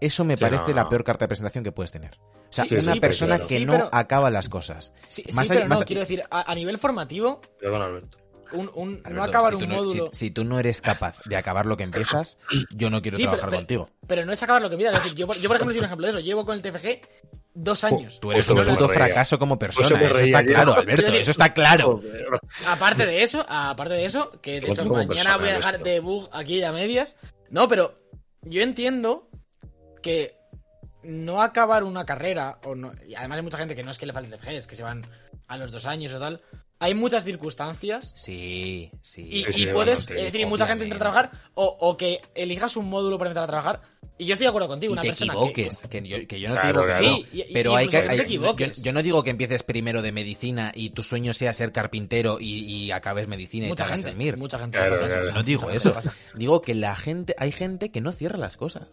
Eso 0.00 0.24
me 0.24 0.36
Sí, 0.36 0.40
parece 0.40 0.68
no, 0.70 0.74
la 0.74 0.88
peor 0.88 1.04
carta 1.04 1.24
de 1.24 1.28
presentación 1.28 1.64
que 1.64 1.72
puedes 1.72 1.90
tener. 1.92 2.18
O 2.18 2.52
sea, 2.54 2.64
Sí, 2.66 2.74
una 2.74 2.92
sí, 2.94 3.00
persona 3.00 3.36
pero- 3.36 3.48
que 3.48 3.54
sí, 3.58 3.64
no 3.64 3.72
pero- 3.72 3.88
acaba 3.92 4.30
las 4.30 4.48
cosas. 4.48 4.92
Sí, 5.08 5.24
Más 5.32 5.46
sí, 5.46 5.52
allá- 5.52 5.60
pero 5.60 5.68
no, 5.68 5.74
más- 5.76 5.84
quiero 5.84 6.00
decir, 6.00 6.22
a, 6.30 6.50
a 6.50 6.54
nivel 6.54 6.78
formativo, 6.78 7.40
Perdón, 7.58 7.82
Alberto. 7.82 8.18
un, 8.52 8.70
un- 8.74 9.02
no 9.10 9.22
acabar 9.24 9.52
si 9.52 9.56
un 9.56 9.60
tú 9.62 9.68
no- 9.68 9.74
módulo. 9.76 10.10
si, 10.12 10.26
si 10.26 10.30
tú 10.30 10.44
no 10.44 10.58
eres 10.58 10.80
capaz 10.82 11.16
de 11.24 11.36
acabar 11.36 11.64
lo 11.66 11.76
que 11.76 11.84
empiezas, 11.84 12.36
yo 12.74 12.90
no 12.90 13.00
quiero 13.00 13.16
trabajar 13.18 13.48
pero- 13.48 13.58
contigo. 13.60 13.88
Pero 14.06 14.24
no 14.26 14.32
es 14.32 14.42
acabar 14.42 14.60
lo 14.62 14.68
que 14.70 14.76
decir, 14.76 15.14
yo, 15.14 15.26
por- 15.26 15.36
yo, 15.38 15.48
por 15.48 15.56
ejemplo, 15.56 15.72
soy 15.72 15.78
un 15.80 15.84
ejemplo 15.86 16.06
de 16.06 16.10
eso. 16.12 16.20
Llevo 16.20 16.44
con 16.44 16.54
el 16.56 16.62
TFG 16.62 17.00
dos 17.54 17.84
años. 17.84 18.18
Tú 18.20 18.30
eres 18.32 18.46
Justo 18.46 18.60
un 18.62 18.66
puto 18.76 18.88
fracaso 18.88 19.38
como 19.38 19.58
persona. 19.58 20.00
Eso 20.02 20.18
está 20.20 20.42
yo. 20.42 20.48
claro, 20.48 20.74
Alberto. 20.74 21.12
Eso 21.12 21.30
está 21.30 21.52
claro. 21.54 22.00
Aparte 22.66 23.06
de 23.06 23.22
eso, 23.22 23.44
aparte 23.48 23.94
de 23.94 24.04
eso, 24.04 24.30
que 24.42 24.60
de 24.60 24.70
hecho 24.70 24.84
mañana 24.86 25.06
persona, 25.08 25.36
voy 25.38 25.48
a 25.48 25.54
dejar 25.54 25.82
de 25.82 26.00
bug 26.00 26.28
aquí 26.32 26.62
a 26.62 26.72
medias. 26.72 27.16
No, 27.50 27.68
pero 27.68 27.94
yo 28.42 28.62
entiendo 28.62 29.28
que 30.02 30.34
no 31.04 31.42
acabar 31.42 31.82
una 31.84 32.04
carrera, 32.04 32.58
o 32.64 32.74
no, 32.74 32.92
y 33.08 33.14
además 33.14 33.36
hay 33.38 33.42
mucha 33.42 33.58
gente 33.58 33.74
que 33.74 33.82
no 33.82 33.90
es 33.90 33.98
que 33.98 34.06
le 34.06 34.12
falte 34.12 34.32
el 34.34 34.38
TFG, 34.40 34.48
es 34.50 34.66
que 34.66 34.76
se 34.76 34.82
van 34.82 35.04
a 35.48 35.56
los 35.56 35.72
dos 35.72 35.86
años 35.86 36.12
o 36.14 36.18
tal. 36.20 36.40
Hay 36.78 36.94
muchas 36.94 37.24
circunstancias 37.24 38.12
Sí, 38.16 38.90
sí. 39.02 39.22
y, 39.22 39.42
Sí, 39.44 39.48
y 39.48 39.52
sí, 39.52 39.66
puedes, 39.66 39.72
bueno, 39.72 39.96
sí, 39.96 40.12
es 40.14 40.22
decir, 40.24 40.40
y 40.40 40.46
mucha 40.46 40.66
gente 40.66 40.82
entra 40.84 40.96
a 40.96 41.00
trabajar 41.00 41.30
o, 41.54 41.64
o 41.64 41.96
que 41.96 42.20
elijas 42.34 42.76
un 42.76 42.88
módulo 42.90 43.18
para 43.18 43.30
entrar 43.30 43.44
a 43.44 43.46
trabajar. 43.46 43.80
Y 44.18 44.26
yo 44.26 44.34
estoy 44.34 44.44
de 44.44 44.48
acuerdo 44.50 44.68
contigo, 44.68 44.92
y 44.92 44.94
una 44.94 45.02
te 45.02 45.08
persona 45.08 45.32
que- 45.32 45.38
equivoques, 45.38 45.86
que, 45.88 46.08
yo, 46.08 46.26
que 46.28 46.40
yo 46.40 46.48
no 46.50 46.60
te 46.60 46.66
digo 46.68 46.80
que 46.80 46.86
claro. 46.92 46.98
Sí, 47.06 47.26
y- 47.32 47.40
y 47.42 47.52
pero 47.54 47.74
hay 47.76 47.86
que, 47.88 47.96
que 48.00 48.02
te 48.02 48.10
hay- 48.10 48.72
yo, 48.82 48.92
no 48.92 49.02
digo 49.02 49.22
que 49.24 49.30
empieces 49.30 49.62
primero 49.62 50.02
de 50.02 50.12
medicina 50.12 50.70
y 50.74 50.90
tu 50.90 51.02
sueño 51.02 51.32
sea 51.32 51.52
ser 51.54 51.72
carpintero 51.72 52.38
y, 52.40 52.64
y 52.64 52.90
acabes 52.92 53.26
medicina 53.28 53.66
y 53.66 53.68
mucha 53.70 53.84
te 53.84 53.88
hagas 53.88 54.00
gente, 54.04 54.10
el 54.10 54.16
MIR. 54.16 54.36
mucha 54.36 54.58
gente 54.58 54.78
Claro. 54.78 55.32
No 55.32 55.42
digo 55.42 55.70
eso. 55.70 55.94
Digo 56.34 56.62
que 56.62 56.74
la 56.74 56.94
gente, 56.96 57.34
hay 57.38 57.52
gente 57.52 57.90
que 57.90 58.00
no 58.00 58.12
cierra 58.12 58.36
las 58.38 58.56
cosas. 58.56 58.88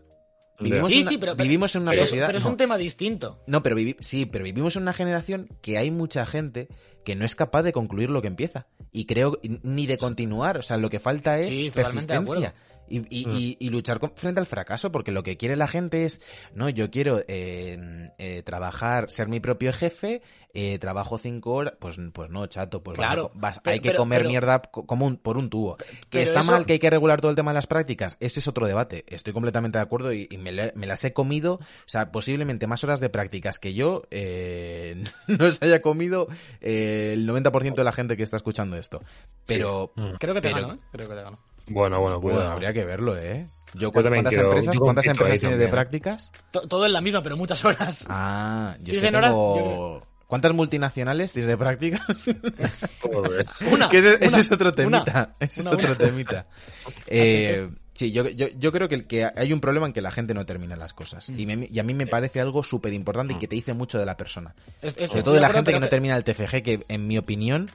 Vivimos, 0.59 0.87
Sí, 0.89 0.93
en, 0.95 1.01
una, 1.01 1.09
sí, 1.09 1.17
pero, 1.17 1.35
vivimos 1.35 1.75
en 1.75 1.81
una 1.83 1.91
pero 1.91 2.03
es- 2.03 2.09
sociedad. 2.09 2.27
pero 2.27 2.37
es 2.39 2.43
no. 2.43 2.49
un 2.51 2.57
tema 2.57 2.77
distinto. 2.77 3.39
No, 3.47 3.63
pero 3.63 3.75
vivi- 3.77 3.95
sí, 3.99 4.25
pero 4.25 4.43
vivimos 4.43 4.75
en 4.75 4.81
una 4.83 4.93
generación 4.93 5.47
que 5.61 5.77
hay 5.77 5.89
mucha 5.91 6.25
gente 6.25 6.67
que 7.05 7.15
no 7.15 7.25
es 7.25 7.35
capaz 7.35 7.63
de 7.63 7.71
concluir 7.73 8.09
lo 8.09 8.21
que 8.21 8.27
empieza. 8.27 8.67
Y 8.91 9.05
creo, 9.05 9.39
ni 9.63 9.87
de 9.87 9.97
continuar. 9.97 10.57
O 10.57 10.61
sea, 10.61 10.77
lo 10.77 10.89
que 10.89 10.99
falta 10.99 11.39
es 11.39 11.47
Sí, 11.47 11.69
totalmente 11.69 12.13
de 12.13 12.19
acuerdo. 12.19 12.41
persistencia. 12.43 12.68
Y, 12.89 13.05
y- 13.09 13.25
Mm. 13.25 13.31
y- 13.31 13.57
y 13.59 13.69
luchar 13.69 13.99
con- 13.99 14.13
frente 14.15 14.39
al 14.39 14.45
fracaso, 14.45 14.91
porque 14.91 15.11
lo 15.11 15.23
que 15.23 15.37
quiere 15.37 15.55
la 15.55 15.67
gente 15.67 16.05
es, 16.05 16.21
no, 16.53 16.69
yo 16.69 16.89
quiero 16.91 17.21
eh, 17.27 18.09
eh, 18.17 18.41
trabajar, 18.43 19.09
ser 19.11 19.27
mi 19.27 19.39
propio 19.39 19.71
jefe, 19.73 20.21
eh, 20.53 20.79
trabajo 20.79 21.19
cinco 21.19 21.51
horas, 21.53 21.73
pues, 21.79 21.97
pues 22.11 22.29
no, 22.31 22.47
chato, 22.47 22.81
pues 22.81 22.97
Claro, 22.97 23.29
vas- 23.35 23.59
pero- 23.63 23.73
hay 23.75 23.79
que 23.81 23.89
pero- 23.89 23.99
comer 23.99 24.19
pero- 24.21 24.29
mierda 24.29 24.61
co- 24.63 24.85
como 24.87 25.05
un- 25.05 25.17
por 25.17 25.37
un 25.37 25.49
tubo. 25.51 25.77
Que 26.09 26.23
está 26.23 26.39
eso- 26.39 26.51
mal, 26.51 26.65
que 26.65 26.73
hay 26.73 26.79
que 26.79 26.89
regular 26.89 27.21
todo 27.21 27.29
el 27.29 27.35
tema 27.35 27.51
de 27.51 27.55
las 27.55 27.67
prácticas, 27.67 28.17
ese 28.19 28.39
es 28.39 28.47
otro 28.47 28.65
debate. 28.65 29.05
Estoy 29.07 29.31
completamente 29.31 29.77
de 29.77 29.83
acuerdo 29.83 30.11
y, 30.11 30.27
y 30.31 30.37
me, 30.37 30.51
la- 30.51 30.71
me 30.75 30.87
las 30.87 31.03
he 31.05 31.13
comido, 31.13 31.55
o 31.55 31.59
sea, 31.85 32.11
posiblemente 32.11 32.65
más 32.65 32.83
horas 32.83 32.99
de 32.99 33.09
prácticas 33.09 33.59
que 33.59 33.75
yo 33.75 34.01
eh, 34.09 35.03
no 35.27 35.51
se 35.51 35.65
haya 35.65 35.81
comido 35.83 36.27
eh, 36.61 37.11
el 37.13 37.27
90% 37.27 37.75
de 37.75 37.83
la 37.83 37.91
gente 37.91 38.17
que 38.17 38.23
está 38.23 38.37
escuchando 38.37 38.75
esto. 38.75 39.03
Pero, 39.45 39.91
Mm. 39.95 40.13
Creo 40.19 40.33
que 40.33 40.41
te 40.41 40.49
Pero- 40.51 40.61
gano, 40.67 40.73
¿eh? 40.73 40.79
Creo 40.91 41.07
que 41.09 41.15
te 41.15 41.21
gano. 41.21 41.37
Bueno, 41.69 41.99
bueno, 42.01 42.19
bueno, 42.19 42.41
habría 42.41 42.73
que 42.73 42.83
verlo, 42.85 43.17
¿eh? 43.17 43.47
Yo, 43.75 43.91
¿Cuántas 43.91 44.29
quiero- 44.29 44.45
empresas, 44.47 44.73
yo 44.75 44.79
¿cuántas 44.81 45.05
empresas 45.05 45.39
tienes 45.39 45.59
de 45.59 45.67
prácticas? 45.67 46.31
To- 46.51 46.61
Todo 46.67 46.85
en 46.87 46.93
la 46.93 47.01
misma, 47.01 47.21
pero 47.21 47.37
muchas 47.37 47.63
horas. 47.63 48.05
Ah, 48.09 48.75
yo 48.79 48.91
Sí, 48.91 48.95
es 48.97 49.01
que 49.03 49.07
en 49.09 49.15
horas, 49.15 49.31
tengo- 49.31 49.55
yo 49.99 50.01
¿Cuántas 50.27 50.53
multinacionales 50.53 51.33
tienes 51.33 51.47
de 51.49 51.57
prácticas? 51.57 52.25
Una. 53.71 53.89
que 53.89 53.97
ese, 53.97 54.13
ese 54.15 54.27
una, 54.27 54.37
es 54.39 54.51
otro 54.51 54.67
una, 54.69 54.75
temita. 55.03 55.33
ese 55.39 55.61
una, 55.61 55.71
es 55.71 55.75
otro 55.77 55.87
una. 55.89 55.97
temita. 55.97 56.45
Eh, 57.07 57.67
sí, 57.93 58.11
yo, 58.11 58.27
yo, 58.29 58.47
yo 58.57 58.71
creo 58.71 58.87
que, 58.89 58.95
el 58.95 59.07
que 59.07 59.25
hay 59.35 59.53
un 59.53 59.59
problema 59.59 59.87
en 59.87 59.93
que 59.93 60.01
la 60.01 60.11
gente 60.11 60.33
no 60.33 60.45
termina 60.45 60.75
las 60.75 60.93
cosas. 60.93 61.29
Mm. 61.29 61.39
Y, 61.39 61.45
me- 61.45 61.67
y 61.71 61.79
a 61.79 61.83
mí 61.83 61.93
me 61.93 62.07
parece 62.07 62.39
algo 62.41 62.63
súper 62.63 62.93
importante 62.93 63.33
y 63.33 63.37
que 63.37 63.47
te 63.47 63.55
dice 63.55 63.73
mucho 63.73 63.97
de 63.99 64.05
la 64.05 64.17
persona. 64.17 64.53
Es- 64.81 64.95
es- 64.97 65.09
Sobre 65.09 65.23
todo 65.23 65.33
de 65.35 65.41
la 65.41 65.49
gente 65.49 65.73
que 65.73 65.79
no 65.79 65.89
termina 65.89 66.15
el 66.15 66.23
TFG, 66.23 66.61
que 66.63 66.85
en 66.87 67.07
mi 67.07 67.17
opinión 67.17 67.69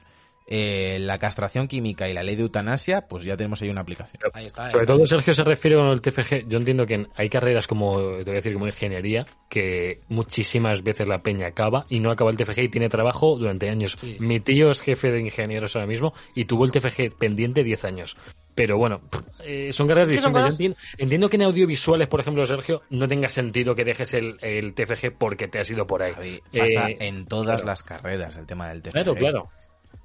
eh, 0.47 0.97
la 0.99 1.17
castración 1.17 1.67
química 1.67 2.07
y 2.07 2.13
la 2.13 2.21
ley 2.23 2.35
de 2.35 2.43
eutanasia, 2.43 3.07
pues 3.07 3.23
ya 3.23 3.35
tenemos 3.35 3.61
ahí 3.61 3.69
una 3.69 3.81
aplicación. 3.81 4.21
Ahí 4.33 4.45
está. 4.45 4.65
ahí 4.65 4.71
Sobre 4.71 4.83
está. 4.83 4.93
todo 4.93 5.07
Sergio 5.07 5.33
se 5.33 5.43
refiere 5.43 5.75
con 5.77 5.87
el 5.87 6.01
TFG. 6.01 6.47
Yo 6.47 6.57
entiendo 6.57 6.85
que 6.85 7.07
hay 7.15 7.29
carreras 7.29 7.65
como, 7.67 7.99
te 8.17 8.23
voy 8.25 8.31
a 8.31 8.35
decir, 8.35 8.53
como 8.53 8.67
ingeniería, 8.67 9.25
que 9.49 9.99
muchísimas 10.07 10.83
veces 10.83 11.07
la 11.07 11.21
peña 11.23 11.47
acaba 11.47 11.85
y 11.89 11.99
no 11.99 12.11
acaba 12.11 12.31
el 12.31 12.37
TFG 12.37 12.59
y 12.59 12.69
tiene 12.69 12.89
trabajo 12.89 13.37
durante 13.37 13.69
años. 13.69 13.95
Sí. 13.99 14.17
Mi 14.19 14.39
tío 14.39 14.71
es 14.71 14.81
jefe 14.81 15.11
de 15.11 15.19
ingenieros 15.21 15.75
ahora 15.75 15.87
mismo 15.87 16.13
y 16.35 16.45
tuvo 16.45 16.65
el 16.65 16.71
TFG 16.71 17.17
pendiente 17.17 17.63
10 17.63 17.83
años. 17.85 18.17
Pero 18.53 18.77
bueno, 18.77 19.01
eh, 19.43 19.73
son 19.73 19.87
carreras 19.87 20.07
son 20.07 20.15
distintas. 20.15 20.41
Cosas- 20.43 20.53
entiendo, 20.53 20.77
entiendo 20.97 21.29
que 21.29 21.35
en 21.35 21.41
audiovisuales, 21.43 22.07
por 22.07 22.21
ejemplo, 22.21 22.45
Sergio, 22.45 22.83
no 22.89 23.07
tenga 23.07 23.27
sentido 23.27 23.75
que 23.75 23.83
dejes 23.83 24.13
el, 24.13 24.37
el 24.41 24.73
TFG 24.73 25.11
porque 25.17 25.47
te 25.49 25.59
has 25.59 25.69
ido 25.69 25.85
por 25.85 26.01
ahí. 26.03 26.13
Javi, 26.13 26.39
pasa 26.57 26.87
Eh, 26.89 26.97
en 27.01 27.25
todas 27.25 27.47
claro. 27.57 27.65
las 27.65 27.83
carreras 27.83 28.37
el 28.37 28.45
tema 28.45 28.69
del 28.69 28.81
TFG. 28.81 28.91
Claro, 28.93 29.15
claro. 29.15 29.49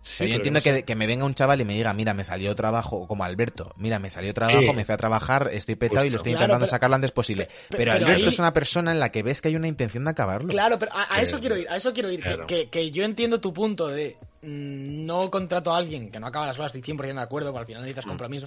Sí, 0.03 0.27
yo 0.29 0.37
entiendo 0.37 0.61
que, 0.63 0.83
que 0.85 0.95
me 0.97 1.07
venga 1.07 1.27
un 1.27 1.35
chaval 1.35 1.61
y 1.61 1.65
me 1.67 1.75
diga, 1.75 1.93
mira, 1.93 2.15
me 2.15 2.25
salió 2.25 2.55
trabajo, 2.55 3.07
como 3.07 3.23
Alberto, 3.25 3.75
mira, 3.77 3.99
me 3.99 4.09
salió 4.09 4.33
trabajo, 4.33 4.61
Sí. 4.61 4.73
me 4.73 4.85
fui 4.87 4.95
a 4.95 4.97
trabajar, 4.97 5.51
estoy 5.53 5.75
petado 5.77 6.07
y 6.07 6.11
lo 6.11 6.17
estoy 6.17 6.33
Claro, 6.33 6.45
intentando 6.45 6.65
pero- 6.65 6.71
sacar 6.71 6.89
lo 6.89 6.97
antes 6.97 7.11
posible. 7.13 7.47
pe- 7.47 7.53
Pero, 7.69 7.79
pero 7.79 7.93
Alberto 7.93 8.23
ahí- 8.25 8.29
es 8.29 8.39
una 8.39 8.55
persona 8.55 8.93
en 8.93 9.01
la 9.01 9.13
que 9.13 9.23
ves 9.23 9.43
que 9.43 9.49
hay 9.49 9.57
una 9.57 9.69
intención 9.69 10.05
de 10.05 10.11
acabarlo. 10.11 10.49
Claro, 10.49 10.79
pero 10.79 10.93
a, 10.95 11.15
a 11.17 11.21
eso 11.21 11.37
Eh, 11.37 11.41
quiero 11.41 11.57
ir, 11.59 11.69
a 11.69 11.77
eso 11.77 11.93
quiero 11.93 12.11
ir. 12.11 12.21
que- 12.23 12.29
claro. 12.29 12.47
Que, 12.47 12.71
que 12.71 12.91
yo 12.91 13.05
entiendo 13.05 13.41
tu 13.43 13.53
punto 13.53 13.89
de 13.89 14.17
mm, 14.43 15.05
no 15.05 15.31
contrato 15.31 15.71
a 15.73 15.77
alguien 15.77 16.11
que 16.11 16.19
no 16.19 16.27
acaba 16.29 16.47
las 16.47 16.59
horas, 16.59 16.75
estoy 16.75 16.81
100% 16.97 17.21
de 17.21 17.21
acuerdo, 17.27 17.51
porque 17.53 17.61
al 17.61 17.67
final 17.67 17.83
necesitas 17.83 18.07
compromiso. 18.07 18.47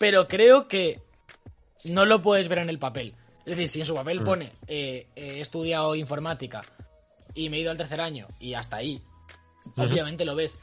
Pero 0.00 0.26
creo 0.26 0.66
que 0.66 1.00
no 1.84 2.04
lo 2.04 2.20
puedes 2.20 2.48
ver 2.48 2.58
en 2.58 2.68
el 2.68 2.80
papel. 2.80 3.14
Es 3.46 3.52
decir, 3.56 3.68
si 3.68 3.80
en 3.80 3.86
su 3.86 3.94
papel 3.94 4.22
Mm. 4.22 4.24
pone 4.24 4.52
eh, 4.66 5.06
he 5.14 5.40
estudiado 5.40 5.94
informática 5.94 6.62
y 7.32 7.48
me 7.48 7.58
he 7.58 7.60
ido 7.60 7.70
al 7.70 7.76
tercer 7.76 8.00
año 8.00 8.26
y 8.40 8.54
hasta 8.54 8.76
ahí, 8.78 9.02
obviamente 9.76 10.24
lo 10.24 10.34
ves. 10.34 10.58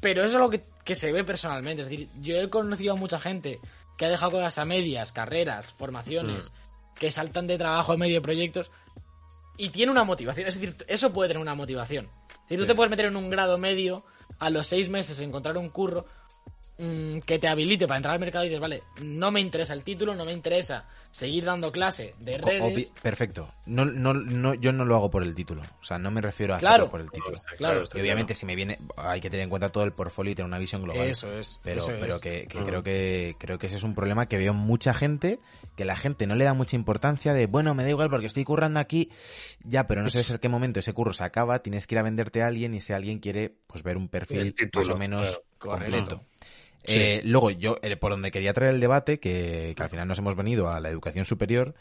Pero 0.00 0.22
eso 0.22 0.36
es 0.36 0.40
lo 0.42 0.50
que, 0.50 0.62
que 0.84 0.94
se 0.94 1.10
ve 1.12 1.24
personalmente. 1.24 1.82
Es 1.82 1.88
decir, 1.88 2.08
yo 2.20 2.36
he 2.36 2.48
conocido 2.48 2.92
a 2.92 2.96
mucha 2.96 3.18
gente 3.18 3.60
que 3.96 4.06
ha 4.06 4.08
dejado 4.08 4.32
cosas 4.32 4.58
a 4.58 4.64
medias, 4.64 5.10
carreras, 5.12 5.72
formaciones, 5.72 6.52
que 6.94 7.10
saltan 7.10 7.46
de 7.48 7.58
trabajo 7.58 7.94
en 7.94 8.00
medio 8.00 8.14
de 8.16 8.20
proyectos 8.20 8.70
y 9.56 9.70
tiene 9.70 9.90
una 9.90 10.04
motivación. 10.04 10.46
Es 10.46 10.54
decir, 10.54 10.76
eso 10.86 11.12
puede 11.12 11.28
tener 11.30 11.40
una 11.40 11.56
motivación. 11.56 12.04
Es 12.04 12.42
decir, 12.50 12.58
tú 12.58 12.62
Sí. 12.64 12.68
te 12.68 12.74
puedes 12.76 12.90
meter 12.90 13.06
en 13.06 13.16
un 13.16 13.28
grado 13.28 13.58
medio 13.58 14.04
a 14.38 14.50
los 14.50 14.66
seis 14.68 14.88
meses 14.88 15.18
encontrar 15.20 15.56
un 15.58 15.68
curro 15.68 16.06
mm, 16.78 17.18
que 17.20 17.38
te 17.38 17.48
habilite 17.48 17.86
para 17.86 17.98
entrar 17.98 18.14
al 18.14 18.20
mercado 18.20 18.44
y 18.44 18.48
dices, 18.48 18.60
vale, 18.60 18.82
no 19.02 19.30
me 19.30 19.40
interesa 19.40 19.74
el 19.74 19.82
título, 19.82 20.14
no 20.14 20.24
me 20.24 20.32
interesa 20.32 20.86
seguir 21.10 21.44
dando 21.44 21.70
clase 21.72 22.14
de 22.20 22.38
redes. 22.38 22.62
obvi- 22.62 22.92
perfecto. 23.02 23.52
No, 23.66 23.84
no, 23.84 24.14
no, 24.14 24.54
yo 24.54 24.72
no 24.72 24.84
lo 24.84 24.94
hago 24.96 25.10
por 25.10 25.22
el 25.22 25.34
título. 25.34 25.62
O 25.80 25.84
sea, 25.84 25.98
no 25.98 26.10
me 26.10 26.20
refiero 26.20 26.54
a 26.54 26.58
Claro. 26.58 26.84
hacerlo 26.84 26.90
por 26.90 27.00
el 27.00 27.10
título. 27.10 27.40
Claro. 27.56 27.84
Y 27.94 28.00
obviamente 28.00 28.34
si 28.34 28.46
me 28.46 28.54
viene, 28.54 28.78
hay 28.96 29.20
que 29.20 29.28
tener 29.30 29.44
en 29.44 29.50
cuenta 29.50 29.68
todo 29.70 29.84
el 29.84 29.92
portfolio 29.92 30.32
y 30.32 30.34
tener 30.34 30.46
una 30.46 30.58
visión 30.58 30.82
global. 30.82 31.08
Eso 31.08 31.30
es. 31.32 31.58
pero 31.62 31.78
eso 31.78 31.92
pero 32.00 32.14
es. 32.16 32.20
que, 32.20 32.46
que 32.46 32.62
creo 32.62 32.82
que 32.82 33.34
creo 33.38 33.58
que 33.58 33.66
ese 33.66 33.76
es 33.76 33.82
un 33.82 33.94
problema 33.94 34.26
que 34.26 34.38
veo 34.38 34.52
en 34.52 34.58
mucha 34.58 34.94
gente 34.94 35.38
que 35.76 35.84
la 35.84 35.96
gente 35.96 36.26
no 36.26 36.34
le 36.34 36.44
da 36.44 36.54
mucha 36.54 36.76
importancia 36.76 37.32
de 37.34 37.46
bueno 37.46 37.74
me 37.74 37.82
da 37.84 37.90
igual 37.90 38.10
porque 38.10 38.26
estoy 38.26 38.44
currando 38.44 38.80
aquí 38.80 39.10
ya 39.62 39.86
pero 39.86 40.02
no 40.02 40.10
sabes 40.10 40.30
en 40.30 40.38
qué 40.38 40.48
momento 40.48 40.80
ese 40.80 40.92
curro 40.92 41.12
se 41.12 41.22
acaba 41.24 41.60
tienes 41.60 41.86
que 41.86 41.94
ir 41.94 41.98
a 42.00 42.02
venderte 42.02 42.42
a 42.42 42.48
alguien 42.48 42.74
y 42.74 42.78
ese 42.78 42.94
alguien 42.94 43.18
quiere 43.20 43.52
pues 43.66 43.82
ver 43.82 43.96
un 43.96 44.08
perfil 44.08 44.54
título, 44.54 44.84
más 44.86 44.94
o 44.94 44.98
menos 44.98 45.28
claro. 45.58 45.78
completo 45.78 46.04
Correcto. 46.18 46.26
Eh, 46.88 47.20
luego 47.24 47.50
yo 47.50 47.76
eh, 47.82 47.96
por 47.96 48.10
donde 48.12 48.30
quería 48.30 48.52
traer 48.54 48.74
el 48.74 48.80
debate 48.80 49.20
que, 49.20 49.74
que 49.76 49.82
al 49.82 49.90
final 49.90 50.08
nos 50.08 50.18
hemos 50.18 50.36
venido 50.36 50.70
a 50.70 50.80
la 50.80 50.88
educación 50.90 51.24
superior 51.24 51.74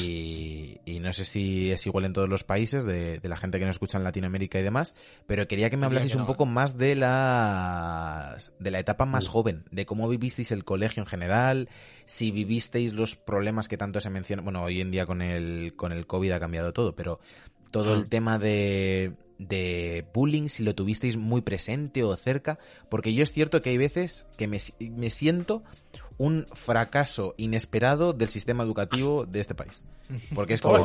y, 0.00 0.78
y 0.86 1.00
no 1.00 1.12
sé 1.12 1.24
si 1.24 1.70
es 1.72 1.84
igual 1.86 2.04
en 2.04 2.12
todos 2.12 2.28
los 2.28 2.44
países 2.44 2.84
de, 2.84 3.18
de 3.18 3.28
la 3.28 3.36
gente 3.36 3.58
que 3.58 3.64
nos 3.66 3.74
escucha 3.74 3.98
en 3.98 4.04
Latinoamérica 4.04 4.58
y 4.58 4.62
demás, 4.62 4.94
pero 5.26 5.48
quería 5.48 5.70
que 5.70 5.76
me 5.76 5.86
hablaseis 5.86 6.14
un 6.14 6.26
poco 6.26 6.46
más 6.46 6.78
de 6.78 6.94
la 6.94 8.36
de 8.58 8.70
la 8.70 8.78
etapa 8.78 9.06
más 9.06 9.28
joven, 9.28 9.64
de 9.70 9.84
cómo 9.86 10.08
vivisteis 10.08 10.52
el 10.52 10.64
colegio 10.64 11.02
en 11.02 11.06
general, 11.08 11.68
si 12.04 12.30
vivisteis 12.30 12.92
los 12.92 13.16
problemas 13.16 13.68
que 13.68 13.76
tanto 13.76 14.00
se 14.00 14.08
mencionan, 14.10 14.44
bueno, 14.44 14.62
hoy 14.62 14.80
en 14.80 14.90
día 14.90 15.04
con 15.06 15.20
el 15.20 15.74
con 15.76 15.92
el 15.92 16.06
COVID 16.06 16.30
ha 16.32 16.40
cambiado 16.40 16.72
todo, 16.72 16.94
pero 16.94 17.20
todo 17.72 17.94
el 17.94 18.02
Mm. 18.02 18.08
tema 18.08 18.38
de 18.38 19.12
de 19.38 20.04
bullying, 20.14 20.48
si 20.48 20.62
lo 20.62 20.74
tuvisteis 20.74 21.16
muy 21.16 21.40
presente 21.42 22.02
o 22.02 22.16
cerca, 22.16 22.58
porque 22.88 23.12
yo 23.14 23.22
es 23.22 23.32
cierto 23.32 23.60
que 23.60 23.70
hay 23.70 23.78
veces 23.78 24.26
que 24.36 24.46
me, 24.48 24.58
me 24.80 25.10
siento 25.10 25.62
un 26.18 26.46
fracaso 26.54 27.34
inesperado 27.36 28.12
del 28.12 28.28
sistema 28.28 28.64
educativo 28.64 29.26
de 29.26 29.40
este 29.40 29.54
país. 29.54 29.82
Porque 30.34 30.54
es 30.54 30.60
como... 30.60 30.84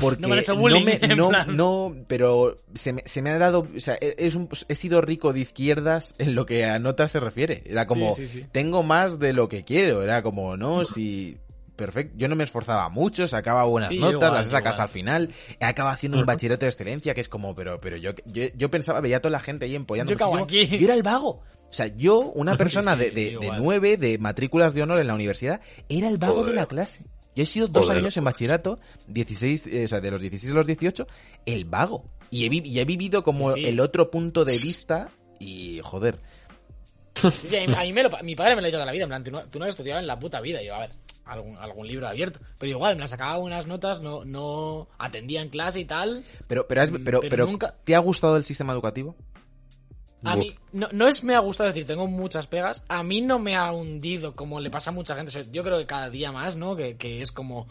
Porque 0.00 0.22
No 0.22 0.28
me 0.28 0.34
han 0.34 0.38
hecho 0.40 0.54
bullying, 0.56 0.84
me- 0.84 1.00
en 1.02 1.56
no, 1.56 1.96
pero 2.06 2.58
se 2.74 2.92
me, 2.92 3.02
se 3.06 3.22
me 3.22 3.30
ha 3.30 3.38
dado, 3.38 3.66
o 3.76 3.80
sea, 3.80 3.98
he- 4.00 4.14
es 4.18 4.36
un- 4.36 4.48
he 4.68 4.76
sido 4.76 5.00
rico 5.00 5.32
de 5.32 5.40
izquierdas 5.40 6.14
en 6.18 6.36
lo 6.36 6.46
que 6.46 6.64
a 6.64 6.78
notas 6.78 7.10
se 7.10 7.18
refiere. 7.18 7.64
Era 7.66 7.86
como, 7.88 8.14
Sí, 8.14 8.28
sí, 8.28 8.40
sí. 8.42 8.46
tengo 8.52 8.84
más 8.84 9.18
de 9.18 9.32
lo 9.32 9.48
que 9.48 9.64
quiero. 9.64 10.02
Era 10.04 10.22
como, 10.22 10.56
no, 10.56 10.84
si, 10.84 11.38
perfecto. 11.84 12.14
Yo 12.16 12.28
no 12.28 12.36
me 12.36 12.44
esforzaba 12.44 12.88
mucho, 12.90 13.26
sacaba 13.26 13.64
buenas 13.64 13.88
Sí, 13.88 13.98
notas, 13.98 14.12
igual, 14.14 14.32
las 14.34 14.46
he 14.46 14.50
sacado 14.50 14.70
hasta 14.70 14.82
el 14.84 14.88
final. 14.88 15.34
He 15.58 15.64
acabado 15.64 15.94
haciendo 15.94 16.18
un 16.18 16.26
bachillerato 16.26 16.64
de 16.66 16.70
excelencia 16.70 17.14
que 17.14 17.20
es 17.20 17.28
como, 17.28 17.54
pero, 17.54 17.80
pero 17.80 17.96
yo, 17.96 18.12
yo, 18.26 18.44
yo 18.56 18.70
pensaba, 18.70 19.00
veía 19.00 19.16
a 19.16 19.20
toda 19.20 19.32
la 19.32 19.40
gente 19.40 19.64
ahí 19.64 19.74
empollando. 19.74 20.12
Yo 20.12 20.16
cago 20.18 20.36
muchísimo. 20.36 20.66
aquí. 20.68 20.78
Yo 20.78 20.84
era 20.84 20.94
el 20.94 21.02
vago. 21.02 21.42
O 21.68 21.72
sea, 21.72 21.86
yo, 21.88 22.18
una 22.20 22.56
persona 22.58 22.94
sí, 22.94 23.00
de, 23.00 23.10
de, 23.10 23.38
de 23.40 23.50
nueve, 23.58 23.96
de 23.96 24.18
matrículas 24.18 24.74
de 24.74 24.82
honor 24.82 24.98
en 24.98 25.06
la 25.06 25.14
universidad, 25.14 25.60
era 25.88 26.08
el 26.08 26.18
vago 26.18 26.44
de 26.44 26.54
la 26.54 26.66
clase. 26.66 27.04
Yo 27.34 27.44
he 27.44 27.46
sido 27.46 27.68
dos 27.68 27.86
Joder. 27.86 28.00
años 28.02 28.16
en 28.16 28.24
bachillerato, 28.24 28.80
16, 29.06 29.66
eh, 29.68 29.84
o 29.84 29.88
sea, 29.88 30.00
de 30.00 30.10
los 30.10 30.20
16 30.20 30.52
a 30.52 30.56
los 30.56 30.66
18, 30.66 31.06
el 31.46 31.64
vago. 31.64 32.04
Y 32.30 32.44
he, 32.44 32.48
vi- 32.48 32.62
y 32.64 32.78
he 32.80 32.84
vivido 32.84 33.22
como 33.22 33.54
el 33.54 33.80
otro 33.80 34.10
punto 34.10 34.44
de 34.44 34.52
vista 34.52 35.08
y, 35.38 35.80
joder, 35.82 36.20
Sí, 37.46 37.56
a 37.56 37.66
mí, 37.66 37.74
a 37.74 37.80
mí 37.82 37.92
me 37.92 38.02
lo, 38.02 38.10
mi 38.22 38.34
padre 38.34 38.54
me 38.56 38.62
lo 38.62 38.66
ha 38.66 38.68
dicho 38.68 38.76
toda 38.76 38.86
la 38.86 38.92
vida, 38.92 39.04
en 39.04 39.08
plan, 39.10 39.24
tú 39.24 39.30
no, 39.30 39.42
tú 39.48 39.58
no 39.58 39.64
has 39.64 39.70
estudiado 39.70 40.00
en 40.00 40.06
la 40.06 40.18
puta 40.18 40.40
vida. 40.40 40.62
Y 40.62 40.66
yo, 40.66 40.74
a 40.74 40.80
ver, 40.80 40.90
algún, 41.24 41.56
algún 41.58 41.86
libro 41.86 42.06
abierto. 42.08 42.40
Pero 42.58 42.70
igual, 42.70 42.96
me 42.96 43.00
la 43.02 43.08
sacaba 43.08 43.38
unas 43.38 43.66
notas, 43.66 44.00
no, 44.02 44.24
no 44.24 44.88
atendía 44.98 45.42
en 45.42 45.48
clase 45.48 45.80
y 45.80 45.84
tal. 45.84 46.24
Pero, 46.46 46.66
pero, 46.66 46.82
has- 46.82 46.90
Mm, 46.90 47.04
pero, 47.04 47.46
nunca- 47.46 47.74
¿te 47.84 47.94
ha 47.94 47.98
gustado 48.00 48.36
el 48.36 48.44
sistema 48.44 48.72
educativo? 48.72 49.16
A 50.22 50.34
Uf. 50.34 50.38
mí, 50.38 50.52
no, 50.72 50.86
no 50.92 51.08
es 51.08 51.24
me 51.24 51.34
ha 51.34 51.38
gustado 51.38 51.68
decir, 51.68 51.86
tengo 51.86 52.06
muchas 52.06 52.46
pegas. 52.46 52.82
A 52.88 53.02
mí 53.02 53.22
no 53.22 53.38
me 53.38 53.56
ha 53.56 53.72
hundido 53.72 54.36
como 54.36 54.60
le 54.60 54.68
pasa 54.70 54.90
a 54.90 54.92
mucha 54.92 55.16
gente. 55.16 55.32
Yo 55.50 55.62
creo 55.64 55.78
que 55.78 55.86
cada 55.86 56.10
día 56.10 56.30
más, 56.30 56.56
¿no? 56.56 56.76
Que, 56.76 56.96
que 56.98 57.22
es 57.22 57.32
como. 57.32 57.68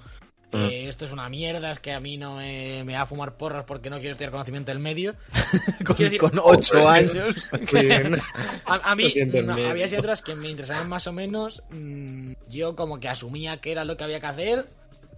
Mm. 0.52 0.66
eh, 0.66 0.88
esto 0.88 1.06
es 1.06 1.12
una 1.12 1.30
mierda, 1.30 1.70
es 1.70 1.80
que 1.80 1.94
a 1.94 2.00
mí 2.00 2.18
no 2.18 2.38
me, 2.38 2.84
me 2.84 2.94
va 2.94 3.02
a 3.02 3.06
fumar 3.06 3.38
porras 3.38 3.66
porque 3.66 3.90
no 3.92 3.98
quiero 4.00 4.12
estudiar 4.14 4.32
conocimiento 4.32 4.72
del 4.72 4.80
medio. 4.80 5.14
Con, 5.86 5.96
decir, 5.98 6.20
con 6.20 6.40
ocho 6.44 6.90
años. 6.90 7.52
A, 8.66 8.92
a 8.92 8.96
mí 8.96 9.14
no, 9.44 9.54
había 9.54 9.86
asignaturas 9.86 10.22
que 10.24 10.36
me 10.36 10.50
interesaban 10.50 10.90
más 10.90 11.06
o 11.08 11.14
menos. 11.14 11.62
mm, 11.70 12.34
yo 12.50 12.76
como 12.76 13.00
que 13.00 13.08
asumía 13.10 13.58
que 13.62 13.72
era 13.72 13.86
lo 13.86 13.96
que 13.98 14.04
había 14.04 14.20
que 14.20 14.26
hacer. 14.28 14.66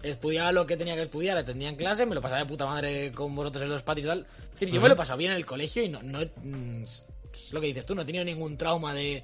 Estudiaba 0.04 0.52
lo 0.52 0.66
que 0.66 0.78
tenía 0.78 0.96
que 0.96 1.04
estudiar, 1.04 1.38
atendía 1.38 1.70
en 1.70 1.76
clase, 1.76 2.06
me 2.08 2.16
lo 2.16 2.22
pasaba 2.22 2.40
de 2.42 2.48
puta 2.48 2.66
madre 2.66 3.12
con 3.12 3.36
vosotros 3.36 3.62
en 3.64 3.70
los 3.70 3.84
patios 3.84 4.06
y 4.06 4.10
tal. 4.10 4.26
Es 4.46 4.52
decir, 4.60 4.70
yo 4.72 4.82
me 4.82 4.88
lo 4.88 4.96
he 4.96 4.98
pasado 4.98 5.18
bien 5.18 5.30
en 5.32 5.38
el 5.38 5.46
colegio 5.46 5.84
y 5.84 5.90
no, 5.90 6.02
no 6.02 6.22
he- 6.22 6.32
mm, 6.44 6.84
es 6.84 7.06
lo 7.54 7.62
que 7.62 7.68
dices 7.68 7.86
tú, 7.86 7.94
no 7.96 8.02
he 8.02 8.06
tenido 8.06 8.26
ningún 8.26 8.58
trauma 8.58 8.94
de, 8.96 9.24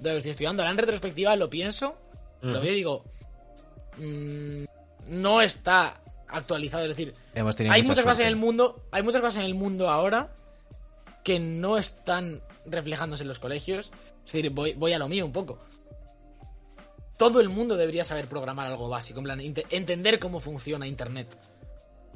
de 0.00 0.08
lo 0.08 0.10
que 0.10 0.16
estoy 0.18 0.30
estudiando. 0.32 0.62
Ahora 0.62 0.72
en 0.72 0.78
retrospectiva 0.78 1.36
lo 1.36 1.48
pienso, 1.48 1.96
lo 2.42 2.60
veo 2.60 2.72
y 2.72 2.76
digo, 2.76 3.04
mm, 3.98 4.64
no 5.08 5.40
está 5.42 6.00
actualizado, 6.28 6.82
es 6.84 6.90
decir, 6.90 7.12
Hemos 7.34 7.58
hay 7.60 7.66
mucha 7.82 7.92
muchas 7.92 8.04
cosas 8.04 8.20
en 8.20 8.26
el 8.28 8.36
mundo, 8.36 8.82
hay 8.90 9.02
muchas 9.02 9.20
cosas 9.20 9.36
en 9.36 9.42
el 9.46 9.54
mundo 9.54 9.88
ahora 9.90 10.34
que 11.24 11.38
no 11.38 11.76
están 11.78 12.42
reflejándose 12.66 13.22
en 13.24 13.28
los 13.28 13.38
colegios. 13.38 13.90
Es 14.26 14.32
decir, 14.32 14.50
voy, 14.50 14.74
voy 14.74 14.92
a 14.92 14.98
lo 14.98 15.08
mío 15.08 15.24
un 15.24 15.32
poco. 15.32 15.58
Todo 17.16 17.40
el 17.40 17.48
mundo 17.48 17.76
debería 17.76 18.04
saber 18.04 18.28
programar 18.28 18.66
algo 18.66 18.88
básico, 18.88 19.20
en 19.20 19.24
plan, 19.24 19.40
ente- 19.40 19.66
entender 19.70 20.18
cómo 20.18 20.38
funciona 20.40 20.86
Internet. 20.86 21.34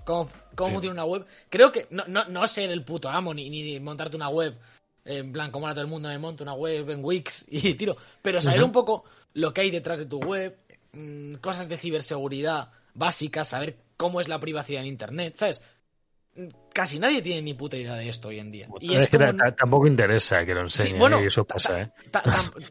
Cómo, 0.04 0.28
cómo 0.54 0.68
Sí. 0.68 0.74
funciona 0.74 0.92
una 0.94 1.04
web. 1.04 1.26
Creo 1.48 1.72
que 1.72 1.86
no, 1.90 2.04
no, 2.06 2.24
no 2.26 2.46
ser 2.46 2.70
el 2.70 2.84
puto 2.84 3.08
amo 3.08 3.32
ni, 3.32 3.48
ni 3.48 3.80
montarte 3.80 4.16
una 4.16 4.28
web. 4.28 4.58
En 5.04 5.32
plan, 5.32 5.50
como 5.50 5.66
ahora 5.66 5.74
todo 5.74 5.84
el 5.84 5.90
mundo 5.90 6.08
me 6.08 6.18
monta 6.18 6.42
una 6.42 6.52
web 6.54 6.88
en 6.90 7.02
Wix 7.04 7.46
y 7.48 7.74
tiro. 7.74 7.96
Pero 8.20 8.40
saber 8.42 8.62
un 8.62 8.72
poco 8.72 9.04
lo 9.32 9.54
que 9.54 9.62
hay 9.62 9.70
detrás 9.70 9.98
de 10.00 10.06
tu 10.06 10.18
web, 10.20 10.58
mm, 10.92 11.36
cosas 11.36 11.68
de 11.68 11.78
ciberseguridad 11.78 12.70
básicas, 12.94 13.48
saber 13.48 13.76
cómo 13.96 14.20
es 14.20 14.28
la 14.28 14.40
privacidad 14.40 14.82
en 14.82 14.88
Internet, 14.88 15.34
¿sabes? 15.36 15.62
Casi 16.72 16.98
nadie 17.00 17.20
tiene 17.22 17.42
ni 17.42 17.54
puta 17.54 17.76
idea 17.76 17.94
de 17.96 18.08
esto 18.08 18.28
hoy 18.28 18.38
en 18.38 18.52
día. 18.52 18.68
Y 18.80 18.94
es 18.94 19.02
es 19.04 19.08
que 19.10 19.18
como- 19.18 19.32
tampoco 19.56 19.86
interesa 19.88 20.46
que 20.46 20.54
lo 20.54 20.68
Sí, 20.68 20.82
enseñen, 20.82 20.98
bueno, 21.00 21.20
y 21.22 21.26
eso 21.26 21.44
pasa, 21.44 21.82
¿eh? 21.82 21.92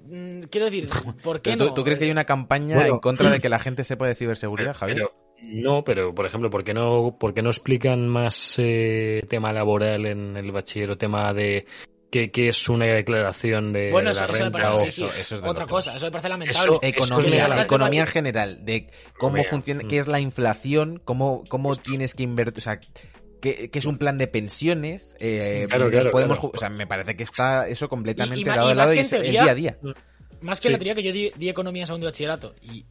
mm, 0.05 0.41
quiero 0.49 0.65
decir, 0.67 0.89
¿por 1.23 1.41
qué 1.41 1.57
tú, 1.57 1.65
no? 1.65 1.73
tú 1.73 1.83
crees 1.83 1.99
que 1.99 2.05
hay 2.05 2.11
una 2.11 2.25
campaña 2.25 2.75
Bueno. 2.75 2.93
en 2.93 2.99
contra 2.99 3.29
de 3.29 3.39
que 3.39 3.49
la 3.49 3.59
gente 3.59 3.83
sepa 3.83 4.07
de 4.07 4.15
ciberseguridad, 4.15 4.75
Javier? 4.75 4.97
Pero- 4.97 5.29
no, 5.41 5.83
pero 5.85 6.13
por 6.13 6.25
ejemplo, 6.25 6.49
¿por 6.49 6.63
qué 6.65 6.73
no, 6.73 7.15
por 7.17 7.33
qué 7.33 7.41
no 7.41 7.49
explican 7.49 8.07
más 8.09 8.55
eh, 8.57 9.23
tema 9.29 9.53
laboral 9.53 10.05
en 10.05 10.35
el 10.35 10.51
bachiller 10.51 10.91
o 10.91 10.97
tema 10.97 11.33
de 11.33 11.65
qué, 12.11 12.31
qué 12.31 12.49
es 12.49 12.69
una 12.69 12.85
declaración 12.85 13.71
de 13.73 13.91
Bueno, 13.91 14.07
la 14.11 14.11
eso, 14.11 14.23
eso 14.25 14.31
me 14.33 14.39
renta 14.39 14.59
parece, 14.59 14.81
o 14.81 14.85
sí, 14.85 14.91
sí, 14.91 15.03
eso- 15.03 15.13
eso 15.19 15.35
es 15.35 15.41
de 15.41 15.49
otra 15.49 15.65
locos. 15.65 15.85
cosa, 15.85 15.95
eso 15.97 16.05
me 16.05 16.11
parece 16.11 16.29
lamentable. 16.29 16.59
Eso- 16.59 16.79
Economía, 16.81 17.47
es 17.47 17.61
economía 17.65 18.01
en 18.01 18.07
general, 18.07 18.65
de 18.65 18.87
cómo 19.17 19.37
Economía. 19.37 19.43
funciona, 19.49 19.83
Mm. 19.83 19.87
qué 19.87 19.97
es 19.99 20.07
la 20.07 20.19
inflación, 20.19 21.01
cómo, 21.05 21.43
cómo 21.49 21.75
tienes 21.75 22.13
que 22.15 22.23
invertir, 22.23 22.57
o 22.57 22.61
sea, 22.61 22.79
que, 23.41 23.69
que 23.69 23.79
es 23.79 23.85
un 23.85 23.97
plan 23.97 24.17
de 24.17 24.27
pensiones, 24.27 25.15
eh, 25.19 25.65
Claro, 25.69 25.85
nos 25.85 25.91
claro, 25.91 26.11
podemos 26.11 26.39
claro. 26.39 26.51
o 26.55 26.57
sea, 26.57 26.69
me 26.69 26.85
parece 26.87 27.15
que 27.15 27.23
está 27.23 27.67
eso 27.67 27.87
completamente 27.87 28.39
Y- 28.39 28.41
y 28.41 28.45
ma- 28.45 28.55
dado 28.55 28.67
y 28.67 28.71
de 28.71 28.75
lado 28.75 28.91
que 28.91 29.01
y 29.01 29.15
el 29.27 29.31
día 29.31 29.43
a 29.51 29.55
día. 29.55 29.77
Más 30.41 30.59
que 30.59 30.67
Sí. 30.67 30.71
la 30.71 30.77
teoría 30.77 30.95
que 30.95 31.03
yo 31.03 31.11
di, 31.13 31.31
di 31.37 31.49
economía 31.49 31.83
en 31.83 31.87
segundo 31.87 32.07
bachillerato 32.07 32.53
y, 32.61 32.85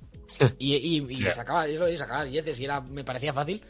y, 0.59 0.75
y, 0.77 1.07
y 1.09 1.21
Ya. 1.25 1.31
sacaba, 1.31 1.67
y 1.69 1.97
sacaba 1.97 2.25
dieces 2.25 2.61
y 2.61 2.65
era, 2.65 2.81
me 2.81 3.05
parecía 3.05 3.33
fácil. 3.33 3.63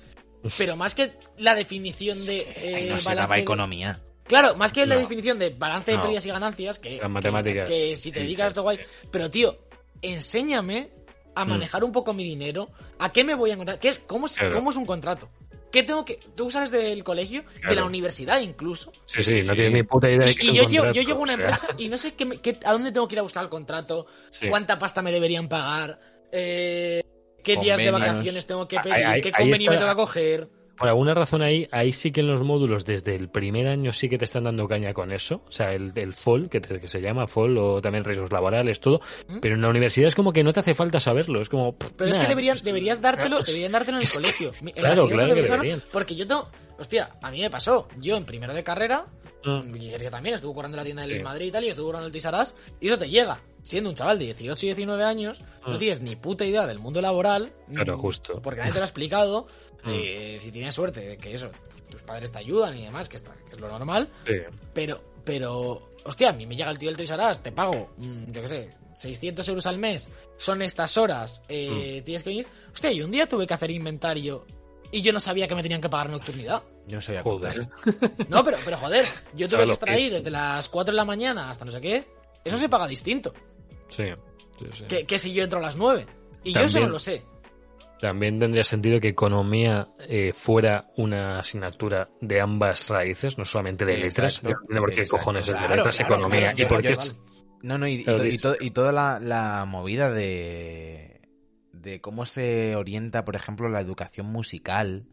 Pero 0.57 0.77
más 0.77 0.95
que 0.95 1.13
la 1.37 1.55
definición 1.57 2.25
de 2.25 2.39
eh, 2.57 2.75
Ahí 2.77 2.89
no 2.89 2.99
se 3.01 3.09
balance 3.09 3.15
daba 3.15 3.35
de- 3.37 3.41
economía. 3.43 4.01
Claro, 4.29 4.55
más 4.57 4.73
que 4.73 4.87
la 4.87 4.97
definición 4.97 5.39
de 5.39 5.51
balance 5.51 5.91
de 5.91 5.99
pérdidas 5.99 6.25
y 6.27 6.29
ganancias, 6.29 6.79
que, 6.79 6.99
Las 6.99 7.11
matemáticas. 7.11 7.69
que 7.69 7.97
si 7.97 8.13
te 8.13 8.21
dedicas 8.21 8.45
a 8.45 8.49
esto 8.49 8.63
guay. 8.63 8.79
Pero 9.11 9.31
tío, 9.31 9.59
enséñame 10.03 10.91
a 11.35 11.45
Mm. 11.45 11.49
manejar 11.49 11.83
un 11.85 11.93
poco 11.93 12.13
mi 12.13 12.25
dinero, 12.25 12.69
a 12.99 13.13
qué 13.13 13.25
me 13.25 13.35
voy 13.35 13.51
a 13.51 13.55
encontrar, 13.55 13.79
¿Qué 13.79 13.89
es, 13.89 13.99
cómo, 14.01 14.27
es, 14.27 14.37
Claro. 14.37 14.55
cómo 14.55 14.71
es 14.71 14.77
un 14.77 14.87
contrato. 14.87 15.29
¿Qué 15.71 15.83
tengo 15.83 16.05
que.? 16.05 16.19
Tú 16.35 16.51
sales 16.51 16.71
del 16.71 17.05
colegio, 17.05 17.45
de 17.69 17.75
la 17.75 17.85
universidad 17.85 18.41
incluso. 18.41 18.91
Sí, 19.05 19.23
Sí, 19.23 19.25
sí, 19.25 19.31
sí, 19.31 19.37
no 19.41 19.43
sí. 19.51 19.55
tienes 19.55 19.73
ni 19.73 19.83
puta 19.83 20.09
idea 20.09 20.27
de 20.27 20.35
qué 20.35 20.47
Y, 20.47 20.49
es 20.49 20.49
y 20.49 20.51
un 20.51 20.57
yo, 20.57 20.65
contrato, 20.83 20.93
yo 20.93 21.03
llego 21.03 21.19
a 21.19 21.23
una 21.23 21.33
o 21.35 21.37
sea, 21.37 21.45
empresa 21.45 21.67
y 21.77 21.89
no 21.91 21.99
sé 21.99 22.15
qué, 22.15 22.25
me- 22.25 22.41
qué- 22.41 22.59
a 22.65 22.73
dónde 22.73 22.91
tengo 22.91 23.07
que 23.07 23.15
ir 23.17 23.19
a 23.19 23.23
buscar 23.23 23.45
el 23.45 23.51
contrato, 23.51 24.07
Sí. 24.31 24.49
cuánta 24.49 24.79
pasta 24.79 25.03
me 25.03 25.13
deberían 25.13 25.47
pagar, 25.49 26.01
eh, 26.33 27.03
qué 27.45 27.57
días 27.57 27.79
de 27.79 27.91
vacaciones 27.91 28.47
tengo 28.47 28.67
que 28.67 28.79
Ahí- 28.79 28.83
pedir, 28.83 29.07
ahí- 29.07 29.21
qué 29.21 29.31
convenio 29.33 29.71
me 29.71 29.77
tengo 29.77 29.91
que 29.91 29.97
coger. 29.97 30.49
Por 30.79 30.89
alguna 30.89 31.13
razón 31.15 31.43
ahí, 31.43 31.69
ahí 31.73 31.91
sí 31.93 32.13
que 32.13 32.21
en 32.21 32.29
los 32.29 32.43
módulos 32.43 32.85
desde 32.85 33.17
el 33.17 33.29
primer 33.29 33.67
año 33.67 33.93
sí 33.93 34.09
que 34.09 34.17
te 34.19 34.25
están 34.25 34.45
dando 34.45 34.69
caña 34.69 34.93
con 34.95 35.11
eso, 35.13 35.43
o 35.47 35.51
sea, 35.51 35.73
el, 35.75 35.93
el 35.97 36.15
FOL, 36.15 36.49
que, 36.49 36.61
te- 36.61 36.79
que 36.79 36.89
se 36.89 37.01
llama 37.01 37.27
FOL, 37.27 37.59
o 37.59 37.81
también 37.83 38.05
riesgos 38.05 38.31
laborales, 38.33 38.79
todo, 38.81 39.01
¿Mm? 39.29 39.39
pero 39.41 39.57
en 39.57 39.63
la 39.63 39.69
universidad 39.69 40.09
es 40.09 40.15
como 40.15 40.33
que 40.33 40.45
no 40.45 40.53
te 40.53 40.61
hace 40.61 40.75
falta 40.75 41.01
saberlo, 41.01 41.41
es 41.41 41.49
como... 41.49 41.77
pff, 41.77 41.93
Pero 41.97 42.11
es 42.11 42.19
que 42.19 42.27
deberías, 42.29 42.63
deberías 42.63 43.01
dártelo, 43.01 43.37
pues, 43.39 43.47
deberían 43.49 43.73
dártelo 43.73 43.99
en 43.99 44.03
el 44.05 44.13
colegio. 44.13 44.53
En 44.61 44.69
claro, 44.71 45.09
claro 45.09 45.35
que 45.35 45.43
deberían. 45.43 45.83
Porque 45.91 46.15
yo 46.17 46.27
tengo. 46.27 46.49
Hostia, 46.79 47.11
a 47.23 47.31
mí 47.33 47.41
me 47.41 47.51
pasó. 47.51 47.89
Yo 47.99 48.17
en 48.17 48.25
primero 48.25 48.55
de 48.55 48.63
carrera, 48.63 49.07
Mm. 49.45 49.77
y 49.77 49.89
Sergio 49.89 50.11
también, 50.11 50.35
estuvo 50.35 50.53
currando 50.53 50.77
la 50.77 50.83
tienda 50.85 51.03
del 51.07 51.19
Sí. 51.19 51.23
Madrid 51.23 51.47
y 51.47 51.51
tal, 51.53 51.65
y 51.65 51.69
estuvo 51.69 51.87
currando 51.87 52.07
el 52.09 52.13
Tisarás, 52.13 52.57
y 52.81 52.89
eso 52.89 52.99
te 52.99 53.09
llega. 53.09 53.41
Siendo 53.69 53.91
un 53.91 53.97
chaval 53.97 54.19
de 54.19 54.25
18 54.33 54.65
y 54.65 54.69
19 54.71 55.05
años, 55.05 55.43
no 55.67 55.75
Mm. 55.75 55.79
tienes 55.79 56.01
ni 56.01 56.17
puta 56.17 56.47
idea 56.47 56.67
del 56.67 56.79
mundo 56.79 57.03
laboral. 57.03 57.53
Claro, 57.71 57.99
mm, 57.99 58.01
justo. 58.01 58.41
Porque 58.41 58.61
nadie 58.61 58.73
te 58.73 58.79
lo 58.79 58.85
ha 58.85 58.87
explicado. 58.87 59.47
Mm. 59.85 59.91
eh, 59.93 60.37
si 60.41 60.51
tienes 60.51 60.75
suerte 60.75 61.01
de 61.01 61.19
que 61.19 61.35
eso, 61.35 61.51
tus 61.91 62.03
padres 62.03 62.33
te 62.33 62.39
ayudan 62.39 62.77
y 62.79 62.85
demás, 62.85 63.09
que, 63.11 63.17
está, 63.19 63.33
que 63.47 63.57
es 63.57 63.61
lo 63.61 63.69
normal. 63.69 64.09
Sí. 64.27 64.33
Pero, 64.73 65.03
pero, 65.23 65.91
hostia, 66.05 66.31
a 66.31 66.33
mí 66.33 66.47
me 66.47 66.57
llega 66.57 66.71
el 66.71 66.79
tío 66.79 66.89
del 66.89 66.97
Toys 66.97 67.11
R 67.11 67.23
te 67.43 67.53
pago, 67.53 67.91
yo 67.99 68.41
qué 68.43 68.49
sé, 68.49 68.75
600 68.95 69.47
euros 69.49 69.67
al 69.67 69.77
mes, 69.79 70.11
son 70.39 70.63
estas 70.63 70.97
horas, 70.97 71.43
Mm. 71.43 71.45
eh, 71.51 72.03
tienes 72.07 72.23
que 72.25 72.31
venir. 72.31 72.47
Hostia, 72.73 72.91
y 72.91 73.03
un 73.03 73.11
día 73.11 73.29
tuve 73.29 73.47
que 73.47 73.53
hacer 73.55 73.71
inventario 73.71 74.47
y 74.91 75.03
yo 75.03 75.13
no 75.13 75.21
sabía 75.21 75.47
que 75.47 75.55
me 75.55 75.63
tenían 75.63 75.83
que 75.83 75.91
pagar 75.91 76.09
nocturnidad. 76.11 76.63
Yo 76.87 76.97
no 76.97 77.03
sabía 77.03 77.23
Joder. 77.23 77.69
No, 78.31 78.43
pero, 78.43 78.57
pero 78.65 78.79
joder, 78.79 79.05
yo 79.35 79.47
tuve 79.47 79.59
Claro, 79.59 79.67
que 79.67 79.73
estar 79.75 79.89
es- 79.91 79.95
ahí 79.97 80.09
desde 80.09 80.31
las 80.31 80.69
4 80.71 80.93
de 80.93 80.97
la 80.97 81.05
mañana 81.05 81.51
hasta 81.51 81.65
no 81.67 81.71
sé 81.71 81.81
qué. 81.83 82.07
Eso 82.45 82.57
se 82.57 82.69
paga 82.69 82.87
distinto 82.89 83.35
Sí, 83.89 84.05
sí, 84.59 84.67
sí. 84.73 84.85
que, 84.87 85.07
que 85.07 85.19
si 85.19 85.33
yo 85.33 85.45
entro 85.45 85.59
a 85.59 85.63
las 85.63 85.77
9. 85.77 86.07
Y 86.45 86.53
yo 86.53 86.61
eso 86.61 86.81
no 86.81 86.89
lo 86.89 86.99
sé. 86.99 87.25
También 88.01 88.39
tendría 88.39 88.63
sentido 88.63 89.01
que 89.01 89.09
economía 89.09 89.89
eh, 90.09 90.33
fuera 90.33 90.89
una 90.97 91.41
asignatura 91.41 92.09
de 92.21 92.41
ambas 92.41 92.89
raíces, 92.91 93.37
no 93.39 93.45
solamente 93.45 93.85
de 93.85 93.97
letras. 93.97 94.37
Exacto, 94.39 94.51
Yo 94.51 94.55
no 94.55 94.61
entiendo 94.63 94.81
por 94.83 94.91
qué 94.95 95.01
exacto. 95.01 95.17
cojones 95.19 95.49
es 95.49 95.55
de 95.61 95.69
letras 95.69 95.97
claro, 95.99 96.15
economía. 96.15 96.53
claro, 96.53 96.63
y 96.63 96.65
por 96.67 96.83
qué. 96.83 96.97
No, 97.63 97.77
no, 97.77 97.89
y, 97.89 97.95
y 97.95 98.05
Claro, 98.05 98.19
to- 98.21 98.25
y 98.27 98.31
listo. 98.31 98.55
to- 98.55 98.65
y 98.65 98.71
toda 98.71 98.93
la, 98.93 99.19
la 99.19 99.65
movida 99.65 100.13
de, 100.13 101.23
de 101.73 102.01
cómo 102.01 102.25
se 102.25 102.77
orienta, 102.77 103.25
por 103.25 103.35
ejemplo, 103.35 103.69
la 103.69 103.81
educación 103.81 104.27
musical. 104.27 105.07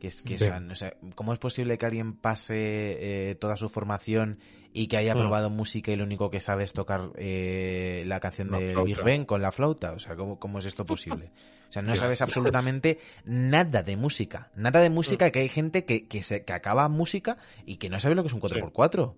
Que 0.00 0.08
es, 0.08 0.22
que 0.22 0.38
Sí. 0.38 0.44
o 0.44 0.46
sea, 0.48 0.62
o 0.70 0.74
sea, 0.76 0.94
¿Cómo 1.16 1.32
es 1.32 1.38
posible 1.40 1.76
que 1.76 1.86
alguien 1.86 2.14
pase 2.14 3.30
eh, 3.30 3.34
toda 3.34 3.56
su 3.56 3.68
formación 3.68 4.38
y 4.72 4.86
que 4.86 4.96
haya 4.96 5.14
Mm. 5.14 5.18
probado 5.18 5.50
música 5.50 5.90
y 5.90 5.96
lo 5.96 6.04
único 6.04 6.30
que 6.30 6.38
sabe 6.40 6.62
es 6.64 6.72
tocar 6.72 7.10
eh, 7.16 8.04
la 8.06 8.20
canción 8.20 8.50
La 8.50 8.58
flauta. 8.58 8.82
Big 8.84 9.02
Ben 9.02 9.24
con 9.24 9.42
la 9.42 9.50
flauta? 9.50 9.92
O 9.92 9.98
sea, 9.98 10.14
¿cómo, 10.14 10.38
cómo 10.38 10.60
es 10.60 10.66
esto 10.66 10.86
posible? 10.86 11.32
O 11.68 11.72
sea, 11.72 11.82
no 11.82 11.88
Dios. 11.88 11.98
sabes 11.98 12.22
absolutamente 12.22 12.98
nada 13.24 13.82
de 13.82 13.96
música. 13.96 14.50
Nada 14.54 14.80
de 14.80 14.88
música, 14.90 15.30
que 15.30 15.40
hay 15.40 15.48
gente 15.48 15.84
que, 15.84 16.06
que, 16.06 16.22
se, 16.22 16.44
que 16.44 16.52
acaba 16.52 16.88
música 16.88 17.36
y 17.66 17.76
que 17.76 17.90
no 17.90 17.98
sabe 17.98 18.14
lo 18.14 18.22
que 18.22 18.28
es 18.28 18.32
un 18.34 18.40
4x4. 18.40 19.14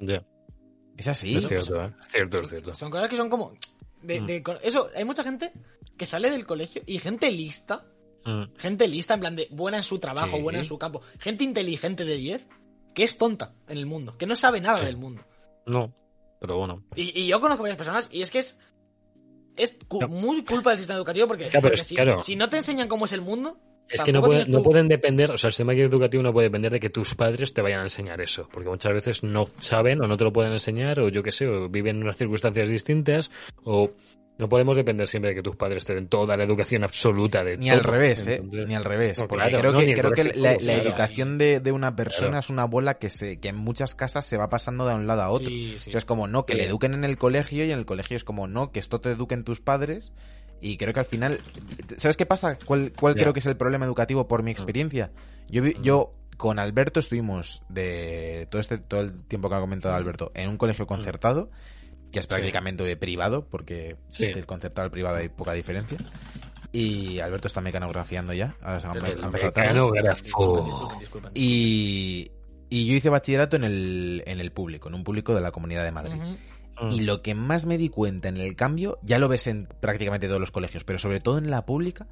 Ya, 0.00 0.24
Es 0.96 1.06
así. 1.08 1.36
es 1.36 1.46
cierto, 1.46 1.84
¿eh? 1.84 1.92
es 2.00 2.08
cierto, 2.08 2.42
es 2.42 2.50
cierto. 2.50 2.74
Son 2.74 2.90
cosas 2.90 3.08
que 3.08 3.16
son 3.16 3.30
como... 3.30 3.54
de- 4.02 4.20
Mm. 4.20 4.26
de- 4.26 4.42
eso, 4.64 4.90
hay 4.96 5.04
mucha 5.04 5.22
gente 5.22 5.52
que 5.96 6.06
sale 6.06 6.30
del 6.30 6.44
colegio 6.44 6.82
y 6.86 6.98
gente 6.98 7.30
lista 7.30 7.84
Mm, 8.28 8.56
Gente 8.58 8.86
lista, 8.88 9.14
en 9.14 9.20
plan 9.20 9.36
de 9.36 9.48
buena 9.50 9.78
en 9.78 9.82
su 9.84 9.98
trabajo, 9.98 10.36
Sí. 10.36 10.42
buena 10.42 10.58
en 10.58 10.64
su 10.64 10.78
campo. 10.78 11.00
Gente 11.18 11.44
inteligente 11.44 12.04
de 12.04 12.16
10 12.16 12.46
que 12.94 13.04
es 13.04 13.16
tonta 13.16 13.54
en 13.68 13.78
el 13.78 13.86
mundo, 13.86 14.16
que 14.18 14.26
no 14.26 14.36
sabe 14.36 14.60
nada 14.60 14.80
Sí. 14.80 14.86
del 14.86 14.96
mundo. 14.96 15.22
No, 15.66 15.94
pero 16.40 16.58
bueno. 16.58 16.82
Y, 16.96 17.18
y 17.22 17.26
yo 17.26 17.40
conozco 17.40 17.62
varias 17.62 17.78
personas 17.78 18.08
y 18.12 18.22
es 18.22 18.30
que 18.30 18.40
es, 18.40 18.58
es 19.56 19.76
cu- 19.88 20.00
No. 20.00 20.08
muy 20.08 20.44
culpa 20.44 20.70
del 20.70 20.78
sistema 20.78 20.96
educativo 20.98 21.26
porque, 21.26 21.46
es- 21.46 21.86
si, 21.86 21.94
claro. 21.94 22.18
si 22.18 22.36
no 22.36 22.48
te 22.48 22.56
enseñan 22.58 22.88
cómo 22.88 23.04
es 23.06 23.12
el 23.12 23.20
mundo, 23.20 23.58
Es 23.90 24.02
que 24.02 24.12
no, 24.12 24.20
puede- 24.20 24.44
pueden 24.62 24.86
depender, 24.88 25.30
o 25.32 25.38
sea, 25.38 25.48
el 25.48 25.52
sistema 25.54 25.72
educativo 25.72 26.22
no 26.22 26.32
puede 26.32 26.48
depender 26.48 26.70
de 26.72 26.78
que 26.80 26.90
tus 26.90 27.14
padres 27.14 27.54
te 27.54 27.62
vayan 27.62 27.80
a 27.80 27.84
enseñar 27.84 28.20
eso, 28.20 28.46
porque 28.52 28.68
muchas 28.68 28.92
veces 28.92 29.22
no 29.22 29.46
saben 29.60 30.02
o 30.02 30.06
no 30.06 30.16
te 30.18 30.24
lo 30.24 30.32
pueden 30.32 30.52
enseñar, 30.52 31.00
o 31.00 31.08
yo 31.08 31.22
qué 31.22 31.32
sé, 31.32 31.46
o 31.48 31.68
viven 31.70 31.96
en 31.96 32.02
unas 32.02 32.18
circunstancias 32.18 32.68
distintas, 32.68 33.30
o 33.64 33.92
no 34.38 34.48
podemos 34.48 34.76
depender 34.76 35.06
siempre 35.08 35.30
de 35.30 35.34
que 35.34 35.42
tus 35.42 35.56
padres 35.56 35.84
te 35.84 35.94
den 35.94 36.08
toda 36.08 36.36
la 36.36 36.44
educación 36.44 36.84
absoluta 36.84 37.42
de 37.44 37.58
Ni 37.58 37.70
al 37.70 37.82
revés, 37.82 38.26
¿eh? 38.26 38.36
Entonces- 38.36 38.68
Ni 38.68 38.74
al 38.76 38.84
revés. 38.84 39.18
No, 39.18 39.26
porque 39.28 39.48
claro, 39.48 39.58
creo 39.58 39.72
no, 39.72 39.78
que, 39.80 39.94
creo 39.94 40.12
que 40.12 40.24
la, 40.24 40.52
la 40.52 40.56
claro. 40.56 40.82
educación 40.82 41.38
de, 41.38 41.60
de 41.60 41.72
una 41.72 41.96
persona 41.96 42.28
Claro. 42.28 42.38
es 42.40 42.50
una 42.50 42.64
bola 42.64 42.94
que, 42.94 43.10
se, 43.10 43.40
que 43.40 43.48
en 43.48 43.56
muchas 43.56 43.94
casas 43.94 44.24
se 44.26 44.36
va 44.36 44.48
pasando 44.48 44.86
de 44.86 44.94
un 44.94 45.06
lado 45.06 45.22
a 45.22 45.28
otro. 45.30 45.48
Sí, 45.48 45.74
sí. 45.78 45.90
O 45.90 45.92
sea, 45.92 45.98
es 45.98 46.04
como, 46.04 46.26
no, 46.28 46.46
que 46.46 46.54
le 46.54 46.62
Sí. 46.62 46.68
eduquen 46.68 46.94
en 46.94 47.04
el 47.04 47.18
colegio 47.18 47.64
y 47.64 47.70
en 47.72 47.78
el 47.78 47.84
colegio 47.86 48.16
es 48.16 48.24
como, 48.24 48.46
no, 48.46 48.70
que 48.70 48.78
esto 48.78 49.00
te 49.00 49.10
eduquen 49.10 49.42
tus 49.44 49.60
padres. 49.60 50.12
Y 50.60 50.76
creo 50.76 50.92
que 50.94 51.00
al 51.00 51.06
final, 51.06 51.38
¿sabes 51.98 52.16
qué 52.16 52.26
pasa? 52.26 52.58
¿Cuál, 52.64 52.92
cuál 52.98 53.14
creo 53.14 53.32
que 53.32 53.40
es 53.40 53.46
el 53.46 53.56
problema 53.56 53.84
educativo 53.86 54.26
por 54.28 54.42
mi 54.42 54.50
experiencia? 54.50 55.10
Yo, 55.48 55.62
Mm. 55.62 55.82
yo 55.82 56.12
con 56.36 56.58
Alberto 56.60 57.00
estuvimos 57.00 57.62
de 57.68 58.46
todo 58.50 58.60
este 58.60 58.78
todo 58.78 59.00
el 59.00 59.22
tiempo 59.24 59.48
que 59.48 59.56
ha 59.56 59.60
comentado 59.60 59.94
Alberto 59.96 60.30
en 60.34 60.48
un 60.48 60.56
colegio 60.56 60.86
concertado, 60.86 61.50
que 62.12 62.18
es 62.20 62.24
Sí. 62.24 62.28
prácticamente 62.28 62.96
privado, 62.96 63.46
porque 63.48 63.96
Sí. 64.08 64.26
del 64.26 64.46
concertado 64.46 64.84
al 64.86 64.90
privado 64.90 65.16
hay 65.16 65.28
poca 65.28 65.52
diferencia. 65.52 65.98
Y 66.72 67.18
Alberto 67.20 67.48
está 67.48 67.60
mecanografiando 67.62 68.32
ya. 68.34 68.54
Ahora 68.60 68.80
se 68.80 68.86
empezado 68.88 69.52
tarde. 69.52 69.68
mecanógrafo. 69.68 70.88
Y, 71.34 72.30
y 72.68 72.86
yo 72.86 72.94
hice 72.94 73.08
bachillerato 73.08 73.56
en 73.56 73.64
el, 73.64 74.22
en 74.26 74.40
el 74.40 74.52
público, 74.52 74.88
en 74.88 74.94
un 74.94 75.04
público 75.04 75.34
de 75.34 75.40
la 75.40 75.50
Comunidad 75.50 75.84
de 75.84 75.92
Madrid. 75.92 76.20
Y 76.90 77.00
lo 77.00 77.22
que 77.22 77.34
más 77.34 77.66
me 77.66 77.76
di 77.76 77.88
cuenta 77.88 78.28
en 78.28 78.36
el 78.36 78.54
cambio, 78.54 78.98
ya 79.02 79.18
lo 79.18 79.28
ves 79.28 79.46
en 79.48 79.66
prácticamente 79.80 80.28
todos 80.28 80.40
los 80.40 80.50
colegios, 80.52 80.84
pero 80.84 80.98
sobre 80.98 81.20
todo 81.20 81.38
en 81.38 81.50
la 81.50 81.66
pública, 81.66 82.06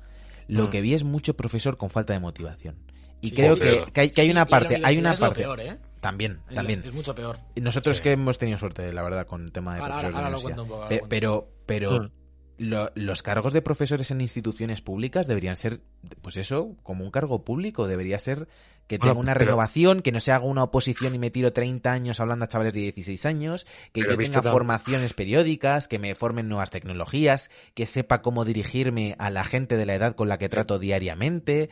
lo 0.49 0.67
Mm. 0.67 0.71
que 0.71 0.81
vi 0.81 0.95
es 0.95 1.05
mucho 1.05 1.35
profesor 1.37 1.77
con 1.77 1.89
falta 1.91 2.15
de 2.15 2.21
motivación. 2.21 2.77
Y 3.21 3.29
Sí, 3.29 3.35
creo 3.37 3.55
que, 3.57 3.85
que 3.93 4.01
hay, 4.01 4.11
que 4.11 4.21
hay 4.23 4.31
una 4.31 4.47
parte, 4.47 4.81
hay 4.83 4.99
una 4.99 5.15
parte. 5.15 5.43
peor, 5.43 5.61
¿eh? 5.61 5.79
También, 6.07 6.41
también. 6.55 6.83
Es 6.85 6.93
mucho 6.95 7.15
peor. 7.15 7.39
Nosotros 7.61 7.97
Sí. 7.97 8.03
que 8.03 8.13
hemos 8.13 8.39
tenido 8.39 8.59
suerte, 8.59 8.93
la 8.93 9.03
verdad, 9.03 9.27
con 9.27 9.45
el 9.45 9.53
tema 9.53 9.75
de 9.75 9.81
Ahora- 9.81 9.95
profesores 10.01 10.15
ahora- 10.17 10.31
de 10.31 10.37
ahora 10.37 10.55
lo 10.57 10.63
un 10.63 10.69
poco, 10.69 10.89
Pe- 10.89 11.03
pero, 11.09 11.49
pero 11.67 12.03
Mm. 12.03 12.11
lo- 12.59 12.91
los 12.95 13.23
cargos 13.23 13.53
de 13.53 13.61
profesores 13.63 14.11
en 14.11 14.21
instituciones 14.21 14.81
públicas 14.83 15.27
deberían 15.27 15.57
ser, 15.57 15.81
pues 16.23 16.37
eso, 16.37 16.77
como 16.83 17.05
un 17.05 17.11
cargo 17.11 17.45
público. 17.45 17.87
Debería 17.89 18.19
ser 18.19 18.47
que 18.87 18.99
Bueno, 18.99 19.15
tenga 19.15 19.21
una 19.21 19.33
pero- 19.35 19.47
renovación, 19.47 20.01
que 20.01 20.13
no 20.13 20.21
se 20.21 20.31
haga 20.31 20.45
una 20.45 20.63
oposición 20.63 21.13
y 21.13 21.19
me 21.19 21.31
tiro 21.33 21.53
30 21.53 21.93
años 21.93 22.21
hablando 22.21 22.45
a 22.45 22.49
chavales 22.49 22.73
de 22.73 22.81
16 22.83 23.27
años, 23.27 23.67
que 23.93 24.03
Pero 24.03 24.13
yo 24.15 24.31
tenga 24.31 24.43
formaciones 24.53 25.13
periódicas, 25.13 25.89
que 25.89 25.99
me 25.99 26.15
formen 26.15 26.49
nuevas 26.49 26.71
tecnologías, 26.71 27.51
que 27.75 27.85
sepa 27.87 28.23
cómo 28.23 28.45
dirigirme 28.45 29.17
a 29.19 29.29
la 29.31 29.43
gente 29.43 29.77
de 29.77 29.87
la 29.87 29.97
edad 29.97 30.15
con 30.15 30.29
la 30.29 30.39
que 30.39 30.49
trato 30.49 30.79
diariamente. 30.79 31.69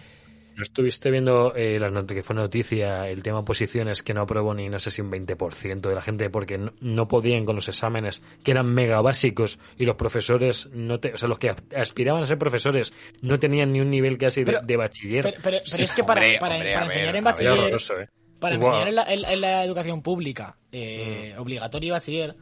¿No 0.56 0.62
estuviste 0.62 1.10
viendo 1.10 1.52
eh, 1.56 1.78
la 1.80 1.90
not- 1.90 2.06
que 2.12 2.22
fue 2.22 2.36
noticia 2.36 3.08
el 3.08 3.22
tema 3.22 3.44
posiciones 3.44 4.02
que 4.02 4.14
no 4.14 4.20
aprobó 4.22 4.54
ni 4.54 4.68
no 4.68 4.78
sé 4.78 4.90
si 4.92 5.00
un 5.02 5.10
20% 5.10 5.80
de 5.88 5.94
la 5.94 6.00
gente 6.02 6.30
porque 6.30 6.58
no, 6.58 6.72
no 6.80 7.08
podían 7.08 7.44
con 7.44 7.56
los 7.56 7.68
exámenes 7.68 8.22
que 8.44 8.52
eran 8.52 8.66
mega 8.72 9.00
básicos 9.00 9.58
y 9.76 9.84
los 9.84 9.96
profesores 9.96 10.68
no 10.72 11.00
te, 11.00 11.12
o 11.14 11.18
sea 11.18 11.28
los 11.28 11.38
que 11.40 11.54
aspiraban 11.76 12.22
a 12.22 12.26
ser 12.26 12.38
profesores 12.38 12.92
no 13.20 13.38
tenían 13.38 13.72
ni 13.72 13.80
un 13.80 13.90
nivel 13.90 14.16
casi 14.16 14.42
de, 14.44 14.52
Pero- 14.52 14.60
de 14.64 14.76
bachiller 14.76 15.22
Pero, 15.24 15.36
pero- 15.42 15.58
pero 15.70 15.84
es 15.84 15.92
que 15.92 16.04
para, 16.04 16.20
Hombre, 16.20 16.38
para- 16.38 16.54
hombre, 16.56 16.72
para 16.72 16.84
a 16.84 16.88
ver, 16.88 16.96
enseñar 16.96 17.16
en 17.16 17.24
bachiller, 17.24 17.52
horroroso, 17.52 18.00
¿eh? 18.00 18.08
para 18.38 18.54
enseñar 18.56 18.88
en 18.88 18.94
la, 18.94 19.12
en- 19.12 19.24
en 19.24 19.40
la 19.40 19.64
educación 19.64 20.02
pública, 20.02 20.56
eh, 20.70 21.34
obligatoria 21.38 21.88
y 21.88 21.90
bachiller, 21.90 22.36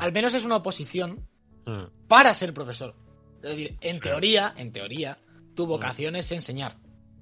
al 0.00 0.12
menos 0.12 0.32
es 0.34 0.44
una 0.44 0.56
oposición 0.56 1.28
Mm. 1.66 1.84
para 2.08 2.32
ser 2.34 2.52
profesor. 2.54 2.94
Es 3.42 3.50
decir, 3.50 3.76
en 3.80 3.96
Sí. 3.96 4.00
teoría, 4.02 4.54
en 4.56 4.70
teoría, 4.72 5.18
tu 5.54 5.66
vocación 5.66 6.16
es 6.16 6.30
enseñar. 6.32 6.76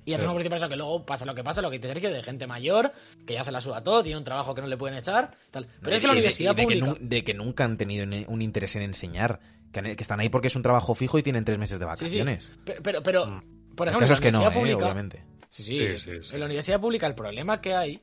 Y 0.05 0.14
oposición 0.14 0.44
para 0.50 0.57
eso, 0.57 0.68
que 0.68 0.76
luego 0.76 1.07
pasa 1.07 1.24
lo 1.24 1.34
que 1.34 1.44
pasa, 1.44 1.62
lo 1.62 1.70
que 1.70 1.78
dice 1.78 1.88
Sergio, 1.88 2.11
de 2.11 2.22
gente 2.22 2.46
mayor, 2.46 2.92
que 3.26 3.34
ya 3.34 3.44
se 3.44 3.53
la 3.53 3.61
suda 3.61 3.82
todo, 3.82 4.03
tiene 4.03 4.18
un 4.18 4.24
trabajo 4.24 4.55
que 4.55 4.61
no 4.61 4.66
le 4.66 4.76
pueden 4.76 4.96
echar, 4.98 5.36
tal. 5.50 5.68
Pero 5.80 5.94
es 5.94 6.00
que 6.00 6.07
la 6.09 6.12
de- 6.12 6.18
universidad 6.18 6.53
y 6.53 6.55
de 6.57 6.66
que 6.66 6.78
pública... 6.80 6.98
de 7.00 7.24
que 7.24 7.34
nunca 7.34 7.64
han 7.64 7.76
tenido 7.76 8.05
un- 8.28 8.42
interés 8.42 8.74
en 8.76 8.82
enseñar. 8.82 9.38
Que, 9.72 9.78
han- 9.78 9.96
que 9.96 10.03
están 10.03 10.18
ahí 10.20 10.28
porque 10.28 10.48
es 10.48 10.57
un 10.57 10.62
trabajo 10.62 10.94
fijo 10.94 11.18
y 11.18 11.22
tienen 11.22 11.44
tres 11.44 11.59
meses 11.59 11.78
de 11.78 11.86
Sí, 11.96 12.09
sí. 12.09 12.18
vacaciones. 12.18 12.53
Pero, 12.64 12.82
pero, 12.82 13.03
pero, 13.03 13.26
Mm. 13.26 13.74
por 13.76 13.88
ejemplo, 13.88 14.09
caso 14.09 14.11
la 14.11 14.14
es 14.14 14.20
que 14.20 14.32
no, 14.32 14.46
eh, 14.46 14.50
pública, 14.53 14.84
obviamente. 14.84 15.24
Sí, 15.48 15.62
sí. 15.62 15.76
Sí, 15.76 15.98
sí, 15.98 16.11
sí. 16.22 16.34
En 16.34 16.40
la 16.40 16.46
universidad 16.46 16.80
pública 16.80 17.07
el 17.07 17.14
problema 17.14 17.61
que 17.61 17.74
hay, 17.74 18.03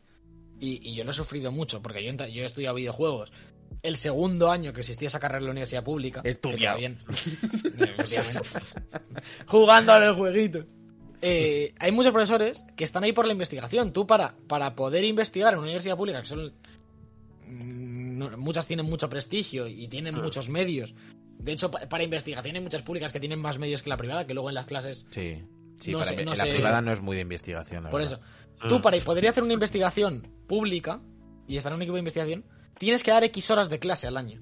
y, 0.60 0.90
y 0.90 0.96
yo 0.96 1.04
lo 1.04 1.12
he 1.12 1.14
sufrido 1.14 1.52
mucho, 1.52 1.82
porque 1.82 2.04
yo, 2.04 2.12
yo 2.28 2.42
he 2.44 2.46
estudiado 2.46 2.76
videojuegos, 2.76 3.32
el 3.84 3.98
segundo 3.98 4.50
año 4.52 4.74
que 4.74 4.80
existía 4.80 5.08
esa 5.10 5.20
carrera 5.20 5.40
en 5.40 5.46
la 5.46 5.52
universidad 5.52 5.84
pública. 5.84 6.22
Estudiado. 6.24 6.78
Efectivamente. 6.80 7.04
Jugando 9.48 9.94
al 9.94 10.16
jueguito. 10.16 10.66
Eh, 11.22 11.74
hay 11.80 11.92
muchos 11.92 12.12
profesores 12.14 12.64
que 12.78 12.84
están 12.84 13.04
ahí 13.04 13.12
por 13.14 13.26
la 13.26 13.34
investigación. 13.34 13.92
Tú 13.92 14.08
para, 14.08 14.36
para 14.48 14.74
poder 14.76 15.04
investigar 15.04 15.54
en 15.54 15.60
una 15.60 15.66
universidad 15.68 15.98
pública, 15.98 16.22
que 16.22 16.28
son... 16.28 16.54
no- 17.48 18.38
muchas 18.38 18.68
tienen 18.68 18.86
mucho 18.86 19.10
prestigio 19.10 19.68
y 19.68 19.88
tienen 19.88 20.16
Mm. 20.16 20.22
muchos 20.24 20.50
medios. 20.50 20.94
De 21.40 21.52
hecho, 21.54 21.72
pa- 21.72 21.88
para 21.88 22.04
investigación 22.04 22.56
hay 22.56 22.62
muchas 22.62 22.84
públicas 22.84 23.12
que 23.12 23.20
tienen 23.20 23.40
más 23.42 23.58
medios 23.60 23.82
que 23.82 23.90
la 23.90 23.98
privada, 23.98 24.26
que 24.28 24.34
luego 24.34 24.50
en 24.50 24.56
las 24.56 24.66
clases 24.66 25.06
Sí. 25.10 25.42
Sí, 25.80 25.92
No 25.92 26.00
para 26.00 26.10
sé- 26.12 26.16
inve- 26.18 26.26
no 26.26 26.32
la 26.32 26.44
sé. 26.44 26.50
privada 26.52 26.82
no 26.82 26.92
es 26.92 27.02
muy 27.02 27.16
de 27.16 27.22
investigación, 27.22 27.84
la 27.86 27.90
Por 27.90 28.02
verdad. 28.02 28.20
eso. 28.60 28.68
Tú, 28.68 28.82
para 28.82 28.98
poder 29.00 29.28
hacer 29.30 29.44
una 29.44 29.54
investigación 29.54 30.28
pública 30.48 31.02
y 31.48 31.56
estar 31.56 31.72
en 31.72 31.78
un 31.78 31.82
equipo 31.84 31.96
de 31.96 32.00
investigación, 32.00 32.44
tienes 32.78 33.02
que 33.04 33.12
dar 33.12 33.24
X 33.24 33.50
horas 33.52 33.70
de 33.70 33.80
clase 33.80 34.06
al 34.06 34.18
año. 34.18 34.42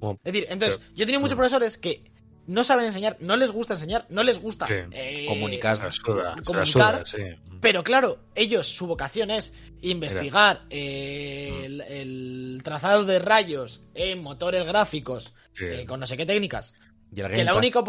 Oh, 0.00 0.12
Es 0.22 0.32
decir, 0.32 0.46
entonces, 0.50 0.78
pero- 0.78 0.94
yo 0.96 1.02
he 1.02 1.06
tenido 1.06 1.20
muchos 1.22 1.36
profesores 1.36 1.78
que 1.78 2.10
no 2.46 2.64
saben 2.64 2.86
enseñar, 2.86 3.16
no 3.20 3.36
les 3.36 3.50
gusta 3.52 3.74
enseñar, 3.74 4.06
no 4.08 4.22
les 4.22 4.40
gusta 4.40 4.66
Sí. 4.66 4.74
eh, 4.92 5.26
Comunicar. 5.28 5.92
Suda, 5.92 6.34
comunicar, 6.44 6.66
suda, 6.66 7.04
sí. 7.06 7.18
Pero 7.60 7.82
claro, 7.84 8.18
ellos, 8.34 8.66
su 8.66 8.86
vocación 8.86 9.30
es 9.30 9.54
investigar 9.82 10.62
eh, 10.70 11.50
Mm. 11.60 11.64
el, 11.64 11.80
el 11.82 12.60
trazado 12.64 13.04
de 13.04 13.18
rayos 13.18 13.82
en 13.94 14.22
motores 14.22 14.66
gráficos 14.66 15.32
Sí. 15.56 15.64
eh, 15.66 15.86
con 15.86 16.00
no 16.00 16.06
sé 16.06 16.16
qué 16.16 16.26
técnicas. 16.26 16.74
Y 17.14 17.20
el 17.20 17.32
Que 17.32 17.44
la 17.44 17.52
Pass, 17.52 17.58
única 17.58 17.82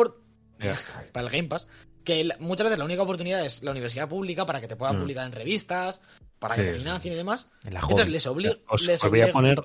para 1.14 1.26
el 1.26 1.32
Game 1.32 1.48
Pass, 1.48 1.68
que 2.04 2.24
la- 2.24 2.38
muchas 2.40 2.66
veces 2.66 2.80
la 2.80 2.86
única 2.86 3.02
oportunidad 3.04 3.44
es 3.46 3.64
la 3.64 3.72
universidad 3.72 4.10
pública 4.10 4.46
para 4.46 4.60
que 4.62 4.68
te 4.68 4.76
puedan 4.76 4.98
Mm. 4.98 5.02
publicar 5.02 5.26
en 5.26 5.32
revistas, 5.32 6.02
para 6.40 6.56
que 6.56 6.64
te 6.64 6.74
financien 6.74 7.14
y 7.14 7.18
demás. 7.18 7.48
en 7.64 7.74
la 7.76 7.80
Entonces 7.82 8.10
les, 8.10 8.28
obli- 8.28 8.60
Os, 8.68 8.88
obligan- 9.04 9.32
poner. 9.32 9.62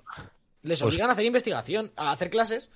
les 0.62 0.82
os- 0.82 0.88
obligan 0.88 1.08
a 1.10 1.12
hacer 1.14 1.24
investigación, 1.24 1.92
a 1.96 2.12
hacer 2.12 2.28
clases, 2.30 2.70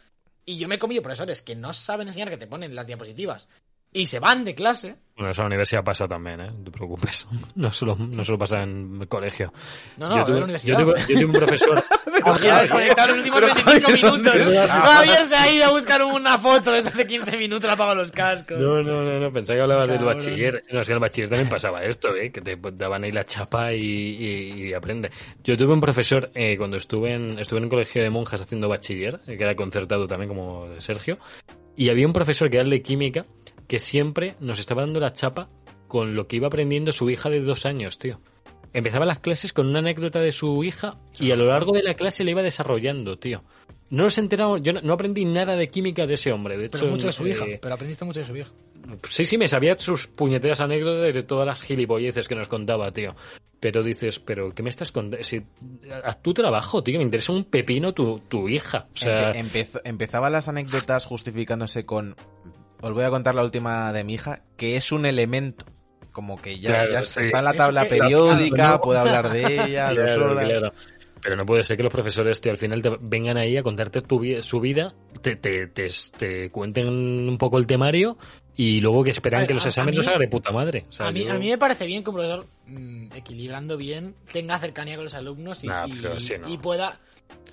y 0.44 0.58
yo 0.58 0.68
me 0.68 0.76
he 0.76 0.78
comido 0.78 1.02
profesores 1.02 1.42
que 1.42 1.56
no 1.56 1.72
saben 1.72 2.08
enseñar, 2.08 2.30
que 2.30 2.36
te 2.36 2.46
ponen 2.46 2.74
las 2.74 2.86
diapositivas, 2.86 3.48
y 3.92 4.06
se 4.06 4.18
van 4.18 4.44
de 4.44 4.54
clase. 4.54 4.96
Bueno, 5.16 5.32
eso 5.32 5.42
en 5.42 5.44
la 5.44 5.48
universidad 5.48 5.84
pasa 5.84 6.08
también, 6.08 6.40
¿eh? 6.40 6.50
No 6.50 6.64
te 6.64 6.70
preocupes. 6.70 7.26
No 7.54 7.70
solo, 7.72 7.94
no 7.96 8.24
solo 8.24 8.38
pasa 8.38 8.62
en 8.62 9.04
colegio. 9.06 9.52
No, 9.98 10.08
no, 10.08 10.14
yo, 10.16 10.18
de 10.20 10.24
tuve, 10.24 10.32
la 10.34 10.38
yo, 10.38 10.44
universidad. 10.44 10.78
tuve, 10.78 11.00
yo 11.00 11.06
tuve 11.14 11.24
un 11.26 11.32
profesor. 11.32 11.84
Porque 12.24 12.50
ha 12.50 12.60
desconectado 12.62 13.08
los 13.08 13.18
últimos 13.18 13.40
25 13.42 13.90
minutos. 13.92 14.34
Javier 14.68 15.26
se 15.26 15.36
ha 15.36 15.52
ido 15.52 15.64
a 15.66 15.70
buscar 15.70 16.02
una 16.04 16.38
foto 16.38 16.72
desde 16.72 16.88
hace 16.88 17.06
15 17.06 17.36
minutos, 17.36 17.64
le 17.64 17.70
ha 17.70 17.74
apagado 17.74 17.96
los 17.96 18.12
cascos. 18.12 18.58
No, 18.58 18.82
no, 18.82 19.02
no, 19.02 19.20
no, 19.20 19.32
pensaba 19.32 19.56
que 19.58 19.62
hablabas 19.62 19.88
del 19.88 19.98
Cabrón. 19.98 20.14
bachiller. 20.16 20.62
No, 20.72 20.84
si 20.84 20.90
en 20.92 20.94
el 20.94 21.00
bachiller 21.00 21.28
también 21.28 21.48
pasaba 21.50 21.82
esto, 21.84 22.14
¿eh? 22.16 22.30
Que 22.32 22.40
te 22.40 22.56
daban 22.72 23.04
ahí 23.04 23.12
la 23.12 23.24
chapa 23.24 23.72
y, 23.74 23.80
y- 23.82 24.68
y 24.68 24.72
aprende. 24.74 25.10
Yo 25.44 25.56
tuve 25.56 25.72
un 25.74 25.80
profesor 25.80 26.30
eh, 26.34 26.56
cuando 26.56 26.76
estuve 26.78 27.12
en, 27.14 27.38
estuve 27.38 27.58
en 27.58 27.64
un 27.64 27.70
colegio 27.70 28.02
de 28.02 28.10
monjas 28.10 28.40
haciendo 28.40 28.68
bachiller, 28.68 29.20
eh, 29.26 29.36
que 29.36 29.44
era 29.44 29.54
concertado 29.54 30.06
también 30.06 30.28
como 30.28 30.68
de 30.68 30.80
Sergio, 30.80 31.18
y 31.76 31.88
había 31.88 32.06
un 32.06 32.12
profesor 32.12 32.48
que 32.50 32.56
era 32.56 32.64
el 32.64 32.70
de 32.70 32.82
química 32.82 33.24
que 33.70 33.78
siempre 33.78 34.34
nos 34.40 34.58
estaba 34.58 34.82
dando 34.82 34.98
la 34.98 35.12
chapa 35.12 35.48
con 35.86 36.16
lo 36.16 36.26
que 36.26 36.34
iba 36.34 36.48
aprendiendo 36.48 36.90
su 36.90 37.08
hija 37.08 37.30
de 37.30 37.40
dos 37.40 37.66
años, 37.66 38.00
tío. 38.00 38.20
Empezaba 38.72 39.06
las 39.06 39.20
clases 39.20 39.52
con 39.52 39.68
una 39.68 39.78
anécdota 39.78 40.20
de 40.20 40.32
su 40.32 40.64
hija 40.64 40.96
y 41.20 41.30
a 41.30 41.36
lo 41.36 41.44
largo 41.44 41.70
de 41.70 41.84
la 41.84 41.94
clase 41.94 42.24
le 42.24 42.32
iba 42.32 42.42
desarrollando, 42.42 43.16
tío. 43.16 43.44
No 43.90 44.02
nos 44.02 44.18
enteramos, 44.18 44.60
yo 44.62 44.72
no, 44.72 44.92
aprendí 44.92 45.24
nada 45.24 45.54
de 45.54 45.68
química 45.68 46.08
de 46.08 46.14
ese 46.14 46.32
hombre. 46.32 46.58
De 46.58 46.64
hecho, 46.66 46.78
Pero 46.80 46.90
mucho 46.90 47.06
de 47.06 47.12
su 47.12 47.24
eh, 47.26 47.30
hija. 47.30 47.44
Pero 47.62 47.74
aprendiste 47.74 48.04
mucho 48.04 48.18
de 48.18 48.24
su 48.26 48.36
hija. 48.36 48.50
Sí, 49.08 49.24
sí, 49.24 49.38
me 49.38 49.46
sabía 49.46 49.78
sus 49.78 50.08
puñeteras 50.08 50.60
anécdotas 50.60 51.14
de 51.14 51.22
todas 51.22 51.46
las 51.46 51.62
gilipolleces 51.62 52.26
que 52.26 52.34
nos 52.34 52.48
contaba, 52.48 52.90
tío. 52.92 53.14
Pero 53.60 53.84
dices, 53.84 54.18
pero 54.18 54.52
¿qué 54.52 54.62
me 54.64 54.70
estás 54.70 54.90
contando? 54.90 55.24
Si, 55.24 55.42
haz 56.02 56.22
tu 56.22 56.34
trabajo, 56.34 56.82
tío, 56.82 56.98
me 56.98 57.04
interesa 57.04 57.32
un 57.32 57.44
pepino 57.44 57.92
tu, 57.92 58.18
tu 58.20 58.48
hija. 58.48 58.88
O 58.94 58.96
sea, 58.98 59.32
Empe- 59.32 59.38
empezó- 59.38 59.80
empezaba 59.84 60.28
las 60.30 60.48
anécdotas 60.48 61.04
justificándose 61.06 61.84
con. 61.84 62.16
Os 62.82 62.92
voy 62.92 63.04
a 63.04 63.10
contar 63.10 63.34
la 63.34 63.42
última 63.44 63.92
de 63.92 64.04
mi 64.04 64.14
hija, 64.14 64.42
que 64.56 64.76
es 64.76 64.92
un 64.92 65.06
elemento. 65.06 65.64
Como 66.12 66.40
que 66.40 66.58
ya, 66.58 66.70
Claro, 66.70 66.92
ya 66.92 67.04
sí. 67.04 67.20
está 67.20 67.38
en 67.38 67.44
la 67.44 67.52
tabla 67.54 67.84
que- 67.84 67.90
periódica, 67.90 68.68
¿no? 68.70 68.80
puede 68.80 68.98
hablar 68.98 69.30
de 69.30 69.40
ella, 69.76 69.90
claro, 69.90 70.32
horas. 70.32 70.44
claro. 70.46 70.72
Pero 71.22 71.36
no 71.36 71.44
puede 71.44 71.62
ser 71.64 71.76
que 71.76 71.82
los 71.82 71.92
profesores, 71.92 72.40
tío, 72.40 72.50
al 72.50 72.56
final 72.58 72.80
te 72.80 72.96
vengan 73.00 73.36
ahí 73.36 73.56
a 73.58 73.62
contarte 73.62 74.00
tu 74.00 74.18
vi- 74.18 74.40
su 74.40 74.58
vida, 74.58 74.94
te, 75.20 75.36
te, 75.36 75.66
te, 75.66 75.88
te 76.16 76.50
cuenten 76.50 76.88
un 76.88 77.36
poco 77.38 77.58
el 77.58 77.66
temario 77.66 78.16
y 78.56 78.80
luego 78.80 79.04
que 79.04 79.10
esperan 79.10 79.40
ver, 79.42 79.48
que 79.48 79.54
los 79.54 79.66
exámenes 79.66 79.98
los 79.98 80.06
haga 80.08 80.18
de 80.18 80.28
puta 80.28 80.50
madre. 80.50 80.86
O 80.88 80.92
sea, 80.92 81.08
a, 81.08 81.12
mí, 81.12 81.24
yo- 81.24 81.32
a 81.32 81.38
mí 81.38 81.50
me 81.50 81.58
parece 81.58 81.84
bien 81.86 82.02
que 82.02 82.08
un 82.10 82.16
profesor, 82.16 82.46
mm, 82.66 83.12
equilibrando 83.14 83.76
bien, 83.76 84.14
tenga 84.32 84.58
cercanía 84.58 84.94
con 84.96 85.04
los 85.04 85.14
alumnos 85.14 85.62
y, 85.62 85.66
Nah, 85.68 85.86
y- 85.86 85.92
pero 86.00 86.18
sí, 86.18 86.34
no. 86.40 86.48
y 86.48 86.56
pueda... 86.56 86.98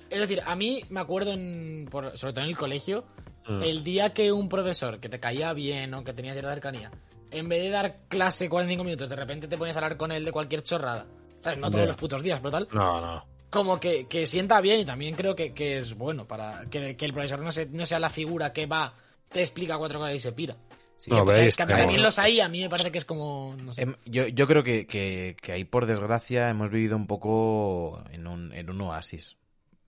Es 0.08 0.18
decir, 0.20 0.40
a 0.46 0.56
mí 0.56 0.82
me 0.88 1.00
acuerdo, 1.00 1.32
en, 1.32 1.86
por- 1.90 2.16
sobre 2.16 2.32
todo 2.32 2.44
en 2.44 2.50
el 2.50 2.56
colegio, 2.56 3.04
Mm. 3.48 3.62
el 3.62 3.82
día 3.82 4.12
que 4.12 4.30
un 4.30 4.48
profesor 4.48 5.00
que 5.00 5.08
te 5.08 5.18
caía 5.18 5.52
bien 5.54 5.94
o 5.94 6.04
que 6.04 6.12
tenía 6.12 6.32
cierta 6.32 6.50
cercanía, 6.52 6.90
en 7.30 7.48
vez 7.48 7.62
de 7.62 7.70
dar 7.70 7.96
clase 8.08 8.48
45 8.48 8.84
minutos, 8.84 9.08
de 9.08 9.16
repente 9.16 9.48
te 9.48 9.56
ponías 9.58 9.76
a 9.76 9.80
hablar 9.80 9.96
con 9.96 10.12
él 10.12 10.24
de 10.24 10.32
cualquier 10.32 10.62
chorrada. 10.62 11.06
¿Sabes? 11.40 11.58
No 11.58 11.70
todos 11.70 11.86
los 11.86 11.96
putos 11.96 12.22
días, 12.22 12.40
pero 12.40 12.50
tal. 12.50 12.68
No, 12.72 13.00
no. 13.00 13.24
Como 13.50 13.80
que, 13.80 14.06
que 14.06 14.26
sienta 14.26 14.60
bien 14.60 14.80
y 14.80 14.84
también 14.84 15.14
creo 15.14 15.34
que, 15.34 15.54
que 15.54 15.78
es 15.78 15.94
bueno 15.94 16.26
para 16.26 16.66
que, 16.68 16.96
que 16.96 17.06
el 17.06 17.12
profesor 17.14 17.38
no, 17.40 17.50
se, 17.50 17.66
no 17.66 17.86
sea 17.86 17.98
la 17.98 18.10
figura 18.10 18.52
que 18.52 18.66
va, 18.66 18.92
te 19.30 19.40
explica 19.40 19.78
cuatro 19.78 19.98
cosas 19.98 20.14
y 20.16 20.18
se 20.20 20.32
pira. 20.32 20.56
Sí, 20.98 21.10
No, 21.10 21.24
que- 21.24 21.48
también 21.56 22.02
los 22.02 22.18
hay, 22.18 22.40
a 22.40 22.48
mí 22.48 22.60
me 22.60 22.68
parece 22.68 22.90
que 22.92 22.98
es 22.98 23.04
como... 23.06 23.54
No 23.56 23.72
sé. 23.72 23.82
Em, 23.82 23.94
Yo, 24.04 24.26
yo 24.26 24.46
creo 24.46 24.62
que, 24.64 24.86
que, 24.86 25.36
que 25.40 25.52
ahí, 25.52 25.64
por 25.64 25.86
desgracia, 25.86 26.50
hemos 26.50 26.70
vivido 26.70 26.96
un 26.96 27.06
poco 27.06 28.02
en 28.10 28.26
un, 28.26 28.52
en 28.52 28.68
un 28.68 28.80
oasis 28.82 29.37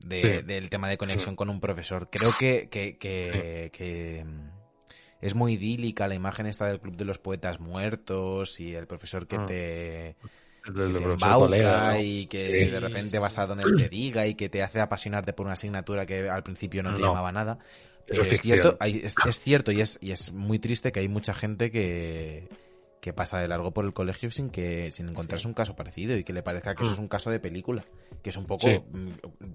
de- 0.05 0.21
Sí. 0.21 0.29
del 0.47 0.71
tema 0.71 0.89
de 0.89 0.97
conexión 0.99 1.37
con 1.37 1.51
un 1.51 1.61
profesor. 1.61 2.09
Creo 2.11 2.31
que, 2.39 2.69
que, 2.71 2.97
que- 2.99 3.71
que, 3.73 4.25
mm, 4.25 4.51
es 5.21 5.35
muy 5.35 5.55
idílica 5.55 6.09
la 6.09 6.15
imagen 6.15 6.47
esta 6.47 6.67
del 6.67 6.81
Club 6.81 6.97
de 6.97 7.05
los 7.05 7.19
Poetas 7.19 7.61
Muertos 7.61 8.59
y 8.61 8.75
el 8.75 8.87
profesor 8.87 9.27
que 9.27 9.37
Ah. 9.37 9.47
te, 9.47 10.17
que 10.65 10.73
te 10.73 10.81
embauca 11.05 11.99
y 12.01 12.27
que 12.27 12.39
Sí. 12.39 12.65
de 12.71 12.81
repente 12.81 13.19
vas 13.19 13.39
a 13.39 13.47
donde 13.47 13.65
te 13.77 13.89
diga 13.89 14.27
y 14.27 14.35
que 14.35 14.49
te 14.49 14.63
hace 14.63 14.81
apasionarte 14.81 15.33
por 15.33 15.47
una 15.47 15.55
asignatura 15.55 16.07
que 16.07 16.29
al 16.29 16.43
principio 16.43 16.83
no 16.83 16.95
te 16.95 17.01
No. 17.01 17.09
llamaba 17.09 17.33
nada. 17.33 17.59
Eso 18.07 18.07
Pero 18.07 18.23
es 18.23 18.33
es, 18.33 18.41
cierto, 18.41 18.77
hay- 18.81 19.01
es, 19.05 19.15
es 19.29 19.41
cierto 19.41 19.71
y 19.73 19.81
es, 19.83 19.99
y 20.01 20.11
es 20.13 20.33
muy 20.33 20.59
triste 20.59 20.91
que 20.91 21.01
hay 21.01 21.09
mucha 21.09 21.33
gente 21.35 21.71
que, 21.71 22.49
que 23.01 23.13
pasa 23.15 23.39
de 23.39 23.49
largo 23.49 23.71
por 23.73 23.85
el 23.87 23.93
colegio 23.95 24.31
sin 24.31 24.51
que 24.51 24.93
sin 24.93 25.09
encontrarse 25.09 25.49
un 25.49 25.55
caso 25.55 25.75
parecido 25.75 26.17
y 26.17 26.25
que 26.25 26.33
le 26.35 26.43
parezca 26.43 26.75
que 26.75 26.83
eso 26.83 26.91
Mm. 26.93 26.95
es 26.95 26.99
un 27.01 27.09
caso 27.09 27.31
de 27.31 27.41
película. 27.41 27.85
Que 28.23 28.29
es 28.29 28.37
un 28.37 28.45
poco 28.45 28.67
Sí. 28.67 28.79
mm, 28.93 29.09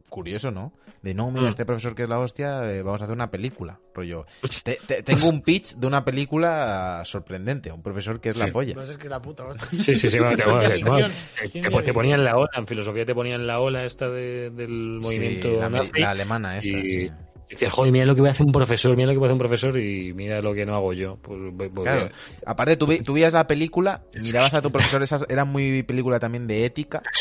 curioso, 0.09 0.49
¿no? 0.49 0.73
De 1.03 1.13
no, 1.13 1.29
mira, 1.29 1.45
Mm. 1.45 1.49
este 1.49 1.65
profesor 1.65 1.93
que 1.93 2.03
es 2.03 2.09
la 2.09 2.17
hostia, 2.17 2.71
eh, 2.71 2.81
vamos 2.81 3.01
a 3.01 3.03
hacer 3.03 3.13
una 3.15 3.29
película. 3.29 3.79
Rollo. 3.93 4.25
Te- 4.63 4.79
te- 4.87 5.03
tengo 5.03 5.29
un 5.29 5.41
pitch 5.41 5.75
de 5.75 5.85
una 5.85 6.03
película 6.03 7.03
sorprendente. 7.05 7.71
Un 7.71 7.83
profesor 7.83 8.19
que 8.19 8.29
es 8.29 8.37
la 8.37 8.47
Sí. 8.47 8.51
polla. 8.51 8.81
Es 8.83 8.97
que 8.97 9.03
es 9.03 9.09
la 9.09 9.21
puta 9.21 9.45
hostia. 9.45 9.67
Sí, 9.79 9.95
sí, 9.95 10.09
sí, 10.09 10.17
bueno, 10.17 10.35
te, 10.35 10.43
bueno, 10.45 11.07
te- 11.51 11.83
te- 11.83 11.93
ponían 11.93 12.23
la 12.23 12.37
ola, 12.37 12.49
en 12.55 12.65
filosofía 12.65 13.05
te 13.05 13.13
ponían 13.13 13.45
la 13.45 13.59
ola 13.59 13.85
esta 13.85 14.09
de- 14.09 14.49
del 14.49 14.99
movimiento 15.01 15.49
Sí, 15.49 15.55
la, 15.57 15.69
nazi. 15.69 15.91
la 15.99 16.09
alemana 16.09 16.57
esta, 16.57 16.67
y 16.69 17.11
decías, 17.49 17.73
joder, 17.73 17.91
mira 17.91 18.05
lo 18.05 18.15
que 18.15 18.21
voy 18.21 18.29
a 18.29 18.31
hacer 18.31 18.45
un 18.45 18.51
profesor, 18.51 18.95
mira 18.95 19.07
lo 19.07 19.13
que 19.13 19.19
va 19.19 19.25
a 19.25 19.27
hacer 19.29 19.33
un 19.33 19.39
profesor 19.39 19.79
y 19.79 20.13
mira 20.13 20.41
lo 20.41 20.53
que 20.53 20.65
no 20.65 20.75
hago 20.75 20.93
yo. 20.93 21.17
Pues, 21.21 21.39
pues, 21.55 21.71
pues, 21.73 21.83
Claro. 21.85 22.09
Aparte, 22.45 22.77
tú, 22.77 22.87
tú 23.03 23.13
veías 23.13 23.33
la 23.33 23.47
película, 23.47 24.03
mirabas 24.13 24.53
a 24.53 24.61
tu 24.61 24.71
profesor, 24.71 25.03
esa 25.03 25.19
era 25.29 25.45
muy 25.45 25.83
película 25.83 26.19
también 26.19 26.47
de 26.47 26.65
ética. 26.65 27.01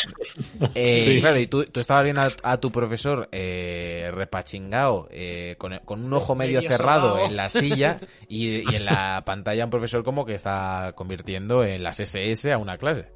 Eh, 0.75 1.03
Sí. 1.05 1.21
Claro, 1.21 1.39
y 1.39 1.47
tú, 1.47 1.65
tú 1.65 1.81
estabas 1.81 2.05
viendo 2.05 2.23
a, 2.23 2.29
a 2.43 2.57
tu 2.59 2.71
profesor 2.73 3.29
eh, 3.33 4.11
repachingao, 4.13 5.09
eh, 5.11 5.55
con, 5.59 5.79
con 5.85 6.05
un 6.05 6.13
ojo 6.13 6.35
medio, 6.35 6.59
Medio 6.59 6.71
cerrado 6.71 7.19
en 7.25 7.37
la 7.37 7.49
silla 7.49 8.01
y, 8.29 8.69
y 8.71 8.75
en 8.75 8.85
la 8.85 9.23
pantalla 9.25 9.65
un 9.65 9.71
profesor 9.71 10.03
como 10.05 10.25
que 10.25 10.35
está 10.35 10.93
convirtiendo 10.97 11.65
en 11.65 11.83
las 11.83 12.01
SS 12.01 12.53
a 12.53 12.59
una 12.59 12.79
clase. 12.79 13.07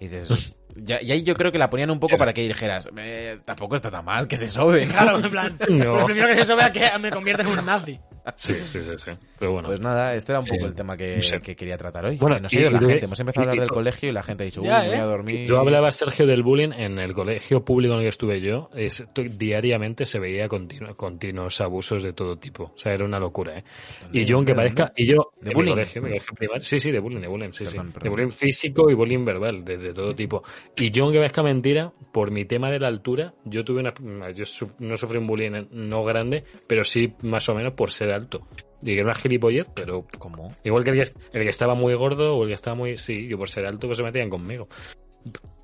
Y 0.00 0.08
dices, 0.08 0.54
ya- 0.76 1.02
y 1.02 1.12
ahí 1.12 1.22
yo 1.22 1.34
creo 1.34 1.50
que 1.52 1.58
la 1.58 1.68
ponían 1.70 1.90
un 1.90 1.98
poco 2.00 2.16
para 2.16 2.32
que 2.32 2.42
dijeras, 2.46 2.88
"Eh, 2.96 3.38
tampoco 3.44 3.74
está 3.76 3.90
tan 3.90 4.04
mal 4.04 4.26
que 4.28 4.36
se 4.36 4.48
sobe. 4.48 4.86
Claro, 5.16 5.18
en 5.18 5.30
plan. 5.30 5.58
No. 5.68 5.92
Pues 5.92 6.04
prefiero 6.06 6.34
que 6.34 6.40
eso 6.42 6.56
vea 6.56 6.72
que 6.72 6.90
me 6.98 7.10
convierta 7.10 7.42
en 7.42 7.48
un 7.48 7.64
nazi. 7.66 7.98
Sí, 8.34 8.54
sí, 8.54 8.82
sí, 8.82 8.90
sí. 8.96 9.10
Pero 9.38 9.52
bueno. 9.52 9.68
Pues 9.68 9.80
nada, 9.80 10.16
este 10.16 10.32
era 10.32 10.40
un 10.40 10.46
poco 10.46 10.64
Eh, 10.64 10.68
el 10.68 10.74
tema 10.74 10.96
que, 10.96 11.14
no 11.16 11.22
sé. 11.22 11.40
que 11.40 11.54
quería 11.54 11.76
tratar 11.76 12.06
hoy. 12.06 12.16
Bueno, 12.16 12.34
Se 12.36 12.40
nos 12.42 12.52
y- 12.52 12.56
ha 12.56 12.60
ido 12.62 12.70
la 12.72 12.78
gente. 12.80 13.04
Hemos 13.04 13.20
empezado 13.20 13.40
a 13.42 13.44
hablar 13.44 13.56
y- 13.56 13.60
del 13.60 13.70
colegio 13.70 14.08
y 14.08 14.12
la 14.12 14.22
gente 14.24 14.42
ha 14.42 14.46
dicho, 14.46 14.60
uy, 14.62 14.66
Ya, 14.66 14.80
me 14.80 14.86
voy 14.88 14.96
¿eh? 14.96 15.00
a 15.00 15.04
dormir. 15.04 15.48
Yo 15.48 15.60
hablaba, 15.60 15.90
Sergio, 15.92 16.26
del 16.26 16.42
bullying 16.42 16.72
en 16.72 16.98
el 16.98 17.12
colegio 17.12 17.64
público 17.64 17.94
en 17.94 18.00
el 18.00 18.04
que 18.06 18.08
estuve 18.08 18.40
yo. 18.40 18.68
Es, 18.74 19.04
diariamente 19.38 20.06
se 20.06 20.18
veía 20.18 20.48
continu- 20.48 20.96
continuos 20.96 21.60
abusos 21.60 22.02
de 22.02 22.12
todo 22.12 22.36
tipo. 22.36 22.64
O 22.74 22.78
sea, 22.78 22.92
era 22.94 23.04
una 23.04 23.20
locura, 23.20 23.58
¿eh? 23.58 23.64
Y 24.12 24.24
yo, 24.24 24.38
aunque 24.38 24.54
parezca... 24.56 24.92
Y 24.96 25.06
yo, 25.06 25.30
¿De 25.40 25.52
bullying? 25.54 25.72
colegio, 25.74 26.02
colegio 26.02 26.34
primario- 26.34 26.64
sí, 26.64 26.80
sí, 26.80 26.90
de 26.90 26.98
bullying, 26.98 27.20
de 27.20 27.28
bullying, 27.28 27.52
sí, 27.52 27.64
Perdón, 27.64 27.86
sí. 27.86 27.92
perdón. 27.92 28.02
De 28.02 28.10
bullying 28.10 28.30
físico 28.32 28.90
y 28.90 28.94
bullying 28.94 29.24
verbal, 29.24 29.64
de, 29.64 29.76
de 29.78 29.94
todo 29.94 30.14
tipo. 30.16 30.42
Y 30.74 30.90
yo, 30.90 31.04
aunque 31.04 31.18
parezca 31.18 31.42
mentira, 31.42 31.92
por 32.12 32.30
mi 32.30 32.44
tema 32.44 32.70
de 32.70 32.78
la 32.80 32.88
altura, 32.88 33.34
yo 33.44 33.64
tuve 33.64 33.80
una... 33.80 33.94
Yo 34.32 34.44
suf- 34.44 34.74
no 34.78 34.96
sufrí 34.96 35.18
un 35.18 35.26
bullying 35.26 35.66
no 35.70 36.02
grande, 36.04 36.44
pero 36.66 36.84
sí 36.84 37.14
más 37.22 37.48
o 37.48 37.54
menos 37.54 37.74
por 37.74 37.92
ser 37.92 38.10
alto. 38.12 38.46
Y 38.82 38.86
que 38.86 38.94
era 39.00 39.04
una 39.04 39.14
gilipollez, 39.14 39.68
pero 39.74 40.06
¿Cómo? 40.18 40.54
igual 40.64 40.84
que 40.84 40.90
el 40.90 40.96
que, 41.04 41.10
el 41.32 41.42
que 41.44 41.48
estaba 41.50 41.74
muy 41.74 41.94
gordo 41.94 42.36
o 42.36 42.42
el 42.42 42.48
que 42.48 42.54
estaba 42.54 42.74
muy... 42.76 42.96
Sí, 42.98 43.26
yo 43.28 43.38
por 43.38 43.48
ser 43.48 43.64
alto 43.66 43.86
pues 43.86 43.96
se 43.98 44.04
metían 44.04 44.28
conmigo. 44.28 44.68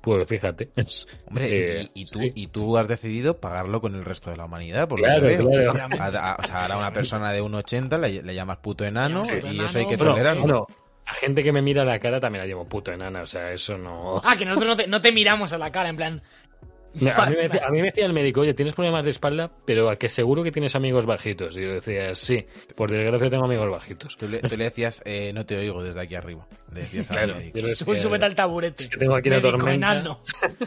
Pues 0.01 0.27
fíjate. 0.27 0.71
Hombre, 1.27 1.47
Eh, 1.81 1.87
y, 1.93 2.01
y 2.01 2.05
tú, 2.05 2.19
sí. 2.19 2.31
y 2.35 2.47
tú 2.47 2.77
has 2.77 2.87
decidido 2.89 3.39
pagarlo 3.39 3.79
con 3.79 3.95
el 3.95 4.03
resto 4.03 4.29
de 4.31 4.35
la 4.37 4.45
humanidad, 4.45 4.87
por 4.89 4.99
lo 4.99 5.05
Claro, 5.05 5.21
que 5.27 5.37
veo. 5.37 5.49
claro. 5.49 5.71
A- 5.97 6.31
a- 6.33 6.37
o 6.41 6.43
sea, 6.45 6.61
ahora 6.63 6.75
a 6.75 6.77
una 6.79 6.91
persona 6.91 7.31
de 7.31 7.41
1,80 7.41 7.97
le, 7.99 8.21
le 8.23 8.35
llamas 8.35 8.57
puto 8.57 8.83
enano 8.83 9.23
Sí. 9.23 9.31
y 9.51 9.63
eso 9.63 9.79
hay 9.79 9.87
que 9.87 9.95
tolerarlo. 9.97 10.41
Bueno, 10.41 10.67
a 11.05 11.13
gente 11.13 11.43
que 11.43 11.51
me 11.51 11.61
mira 11.61 11.83
la 11.83 11.99
cara 11.99 12.19
también 12.19 12.43
la 12.43 12.47
llevo 12.47 12.65
puto 12.65 12.91
enana, 12.91 13.21
o 13.21 13.27
sea, 13.27 13.51
eso 13.51 13.77
no... 13.77 14.21
Ah, 14.23 14.35
que 14.37 14.45
nosotros 14.45 14.69
no 14.69 14.75
te, 14.75 14.87
no 14.87 15.01
te 15.01 15.11
miramos 15.11 15.53
a 15.53 15.57
la 15.57 15.71
cara, 15.71 15.89
en 15.89 15.95
plan. 15.95 16.21
A 17.17 17.25
mí, 17.29 17.35
me 17.35 17.43
decía, 17.49 17.61
a 17.65 17.69
mí 17.71 17.79
me 17.81 17.87
decía 17.87 18.05
el 18.05 18.13
médico, 18.13 18.41
oye, 18.41 18.53
tienes 18.53 18.75
problemas 18.75 19.03
de 19.05 19.11
espalda, 19.11 19.51
pero 19.65 19.89
a 19.89 19.95
que 19.95 20.09
seguro 20.09 20.43
que 20.43 20.51
tienes 20.51 20.75
amigos 20.75 21.05
bajitos. 21.05 21.57
Y 21.57 21.61
yo 21.61 21.71
decía, 21.73 22.13
sí, 22.15 22.45
por 22.75 22.91
desgracia 22.91 23.29
tengo 23.29 23.45
amigos 23.45 23.69
bajitos. 23.69 24.15
Tú 24.17 24.27
le, 24.27 24.39
tú 24.39 24.55
le 24.55 24.65
decías, 24.65 25.01
eh, 25.05 25.31
no 25.33 25.45
te 25.45 25.57
oigo 25.57 25.81
desde 25.83 26.01
aquí 26.01 26.15
arriba. 26.15 26.47
Le 26.73 26.81
decías 26.81 27.09
al 27.11 27.17
Claro, 27.17 27.35
médico. 27.35 27.57
le 27.59 27.71
Sube, 27.71 27.91
decía- 27.93 28.03
súbete 28.03 28.25
al 28.25 28.35
taburete. 28.35 28.83
es 28.83 28.89
que 28.89 28.97
tengo 28.97 29.15
aquí 29.15 29.29
una 29.29 29.37
Médico 29.37 29.57
tormenta. 29.57 29.91
enano. 29.93 30.21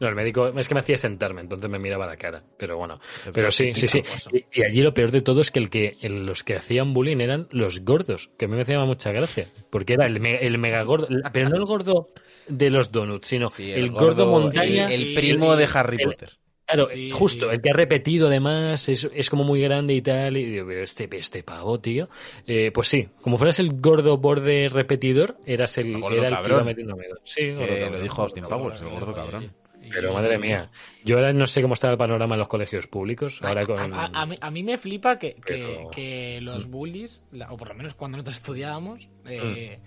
No, 0.00 0.08
el 0.08 0.14
médico 0.14 0.48
es 0.48 0.68
que 0.68 0.74
me 0.74 0.80
hacía 0.80 0.96
sentarme, 0.98 1.40
entonces 1.42 1.68
me 1.70 1.78
miraba 1.78 2.06
la 2.06 2.16
cara. 2.16 2.42
Pero 2.58 2.76
bueno, 2.76 2.98
Pero 3.24 3.32
pero 3.32 3.50
sí, 3.50 3.72
sí, 3.74 3.86
sí. 3.86 4.02
Y, 4.32 4.60
y 4.60 4.64
allí 4.64 4.82
lo 4.82 4.92
peor 4.94 5.10
de 5.10 5.20
todo 5.22 5.40
es 5.40 5.50
que 5.50 5.58
el 5.58 5.70
que 5.70 5.96
el- 6.00 6.26
los 6.26 6.42
que 6.44 6.56
hacían 6.56 6.92
bullying 6.94 7.18
eran 7.20 7.46
los 7.50 7.84
gordos, 7.84 8.30
que 8.38 8.46
a 8.46 8.48
mí 8.48 8.56
me 8.56 8.62
hacía 8.62 8.78
mucha 8.84 9.12
gracia, 9.12 9.46
porque 9.70 9.94
era 9.94 10.06
el, 10.06 10.18
me- 10.20 10.44
el 10.46 10.58
mega 10.58 10.82
gordo, 10.82 11.08
pero 11.32 11.48
no 11.48 11.56
el 11.56 11.64
gordo 11.64 12.08
de 12.48 12.70
los 12.70 12.90
donuts, 12.92 13.26
sino 13.26 13.48
Sí, 13.48 13.70
el, 13.72 13.90
gordo, 13.90 14.26
montaña. 14.26 14.92
El, 14.92 15.14
primo 15.14 15.52
sí. 15.54 15.58
de 15.58 15.68
Harry 15.72 15.96
El- 16.00 16.08
Potter. 16.10 16.30
Claro, 16.68 16.86
Sí, 16.86 17.12
justo, 17.12 17.48
sí. 17.48 17.54
el 17.54 17.62
que 17.62 17.70
ha 17.70 17.74
repetido 17.74 18.26
además 18.26 18.88
es, 18.88 19.08
es 19.14 19.30
como 19.30 19.44
muy 19.44 19.60
grande 19.60 19.94
y 19.94 20.02
tal, 20.02 20.36
y 20.36 20.46
digo, 20.46 20.66
pero 20.66 20.82
este, 20.82 21.08
este 21.16 21.44
pavo, 21.44 21.78
tío. 21.78 22.08
Eh, 22.44 22.72
pues 22.74 22.88
sí, 22.88 23.08
como 23.20 23.38
fueras 23.38 23.60
el 23.60 23.80
gordo 23.80 24.16
borde 24.18 24.68
repetidor, 24.68 25.36
eras 25.46 25.78
el, 25.78 25.96
gordo 26.00 26.16
era 26.16 26.26
el 26.26 26.34
que 26.34 26.40
cabrón. 26.40 26.56
iba 26.58 26.64
metiendo 26.64 26.96
miedo. 26.96 27.14
Sí, 27.22 27.50
gordo 27.52 27.66
Que 27.66 27.68
cabrón, 27.78 27.92
lo 27.92 28.00
dijo 28.00 28.16
gordo 28.16 28.22
Austin. 28.24 28.42
Powers, 28.42 28.80
el 28.82 28.88
gordo 28.88 29.14
cabrón. 29.14 29.52
Pero 29.88 30.12
madre 30.12 30.36
mía, 30.40 30.68
yo 31.04 31.18
ahora 31.18 31.32
no 31.32 31.46
sé 31.46 31.62
cómo 31.62 31.74
está 31.74 31.88
el 31.92 31.96
panorama 31.96 32.34
en 32.34 32.40
los 32.40 32.48
colegios 32.48 32.88
públicos. 32.88 33.38
Ahora 33.42 33.64
con... 33.64 33.94
A, 33.94 34.06
a- 34.06 34.22
a 34.22 34.26
mí, 34.26 34.36
a 34.40 34.50
mí 34.50 34.64
me 34.64 34.76
flipa 34.78 35.16
que, 35.20 35.34
que- 35.34 35.40
Pero- 35.46 35.90
que 35.92 36.40
los 36.42 36.66
bullies, 36.66 37.22
la- 37.30 37.52
o 37.52 37.56
por 37.56 37.68
lo 37.68 37.74
menos 37.74 37.94
cuando 37.94 38.16
nosotros 38.16 38.34
estudiábamos, 38.38 39.08
eh, 39.26 39.78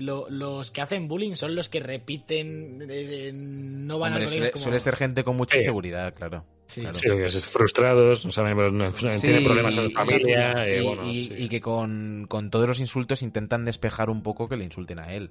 lo- 0.00 0.28
los 0.30 0.70
que 0.70 0.80
hacen 0.80 1.06
bullying 1.08 1.34
son 1.34 1.54
los 1.54 1.68
que 1.68 1.80
repiten, 1.80 2.86
eh, 2.90 3.30
no 3.32 3.98
van 3.98 4.12
Hombre, 4.12 4.24
colegio 4.26 4.38
suele, 4.38 4.50
como- 4.52 4.62
suele 4.64 4.80
ser 4.80 4.96
gente 4.96 5.24
con 5.24 5.36
mucha 5.36 5.54
Sí. 5.54 5.58
inseguridad, 5.60 6.14
claro. 6.14 6.44
Sí. 6.66 6.80
Claro. 6.82 6.94
Sí, 6.94 7.08
es 7.08 7.48
frustrados, 7.48 8.24
no 8.24 8.32
saben, 8.32 8.56
no- 8.56 8.68
no- 8.70 8.86
Sí, 8.86 9.20
tienen 9.20 9.44
problemas 9.44 9.76
en 9.76 9.84
y- 9.86 9.92
la 9.92 10.00
familia. 10.04 10.68
y, 10.68 10.72
eh, 10.72 10.82
bueno, 10.82 11.04
y- 11.04 11.26
sí. 11.28 11.34
y 11.38 11.48
que 11.48 11.60
con, 11.60 12.26
con 12.28 12.50
todos 12.50 12.66
los 12.68 12.80
insultos 12.80 13.22
intentan 13.22 13.64
despejar 13.64 14.08
un 14.10 14.22
poco 14.22 14.48
que 14.48 14.56
le 14.56 14.64
insulten 14.64 14.98
a 15.00 15.12
él. 15.12 15.30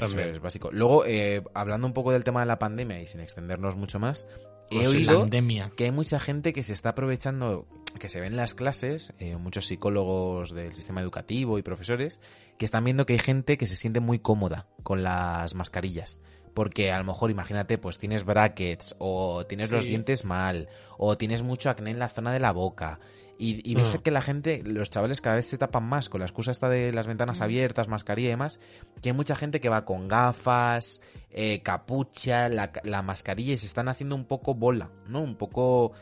Eso 0.00 0.18
es 0.18 0.40
básico. 0.40 0.70
Luego, 0.72 1.04
eh, 1.06 1.42
hablando 1.54 1.86
un 1.86 1.92
poco 1.92 2.12
del 2.12 2.24
tema 2.24 2.40
de 2.40 2.46
la 2.46 2.58
pandemia 2.58 3.00
y 3.00 3.06
sin 3.06 3.20
extendernos 3.20 3.76
mucho 3.76 4.00
más, 4.00 4.26
he 4.70 4.78
Pues 4.78 4.88
oído 4.88 5.20
Pandemia. 5.20 5.70
que 5.76 5.84
hay 5.84 5.92
mucha 5.92 6.18
gente 6.18 6.52
que 6.52 6.64
se 6.64 6.72
está 6.72 6.88
aprovechando, 6.88 7.66
que 7.98 8.08
se 8.08 8.20
ve 8.20 8.26
en 8.26 8.36
las 8.36 8.54
clases, 8.54 9.12
eh, 9.18 9.36
muchos 9.36 9.66
psicólogos 9.66 10.52
del 10.54 10.72
sistema 10.72 11.00
educativo 11.00 11.58
y 11.58 11.62
profesores, 11.62 12.20
que 12.58 12.64
están 12.64 12.84
viendo 12.84 13.06
que 13.06 13.14
hay 13.14 13.18
gente 13.18 13.58
que 13.58 13.66
se 13.66 13.76
siente 13.76 14.00
muy 14.00 14.18
cómoda 14.18 14.66
con 14.82 15.02
las 15.02 15.54
mascarillas. 15.54 16.20
Porque 16.54 16.90
a 16.90 16.96
lo 16.96 17.04
mejor, 17.04 17.30
imagínate, 17.30 17.76
pues 17.76 17.98
tienes 17.98 18.24
brackets, 18.24 18.94
o 18.98 19.44
tienes 19.44 19.70
los 19.70 19.84
dientes 19.84 20.24
mal, 20.24 20.70
o 20.96 21.18
tienes 21.18 21.42
mucho 21.42 21.68
acné 21.68 21.90
en 21.90 21.98
la 21.98 22.08
zona 22.08 22.32
de 22.32 22.40
la 22.40 22.52
boca. 22.52 22.98
Y, 23.38 23.70
y 23.70 23.74
ves 23.74 23.94
Mm. 23.94 23.98
que 23.98 24.10
la 24.10 24.22
gente, 24.22 24.62
los 24.64 24.88
chavales 24.88 25.20
cada 25.20 25.36
vez 25.36 25.46
se 25.46 25.58
tapan 25.58 25.84
más 25.84 26.08
con 26.08 26.20
la 26.20 26.24
excusa 26.24 26.50
esta 26.52 26.70
de 26.70 26.94
las 26.94 27.06
ventanas 27.06 27.42
abiertas, 27.42 27.88
mascarilla 27.88 28.28
y 28.28 28.30
demás, 28.30 28.58
que 29.02 29.10
hay 29.10 29.14
mucha 29.14 29.36
gente 29.36 29.60
que 29.60 29.68
va 29.68 29.84
con 29.84 30.08
gafas, 30.08 31.02
eh, 31.30 31.60
capucha, 31.60 32.48
la, 32.48 32.72
la 32.84 33.02
mascarilla 33.02 33.52
y 33.52 33.58
se 33.58 33.66
están 33.66 33.90
haciendo 33.90 34.14
un 34.16 34.24
poco 34.24 34.54
bola, 34.54 34.88
¿no? 35.06 35.20
Un 35.20 35.36
poco 35.36 35.92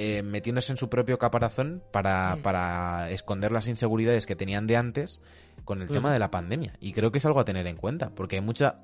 eh, 0.00 0.22
metiéndose 0.22 0.70
en 0.72 0.76
su 0.76 0.88
propio 0.88 1.18
caparazón 1.18 1.82
para, 1.90 2.36
Mm. 2.36 2.42
para 2.42 3.10
esconder 3.10 3.50
las 3.50 3.66
inseguridades 3.66 4.26
que 4.26 4.36
tenían 4.36 4.68
de 4.68 4.76
antes 4.76 5.20
con 5.64 5.82
el 5.82 5.88
tema 5.88 6.12
de 6.12 6.20
la 6.20 6.30
pandemia. 6.30 6.74
Y 6.80 6.92
creo 6.92 7.10
que 7.10 7.18
es 7.18 7.26
algo 7.26 7.40
a 7.40 7.44
tener 7.44 7.66
en 7.66 7.74
cuenta, 7.76 8.10
porque 8.10 8.36
hay 8.36 8.42
mucha... 8.42 8.76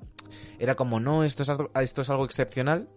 Era 0.59 0.75
como, 0.75 0.99
no, 0.99 1.23
esto 1.23 1.43
es 1.43 1.49
algo, 1.49 1.71
esto 1.81 2.01
es 2.01 2.09
algo 2.09 2.25
excepcional, 2.25 2.89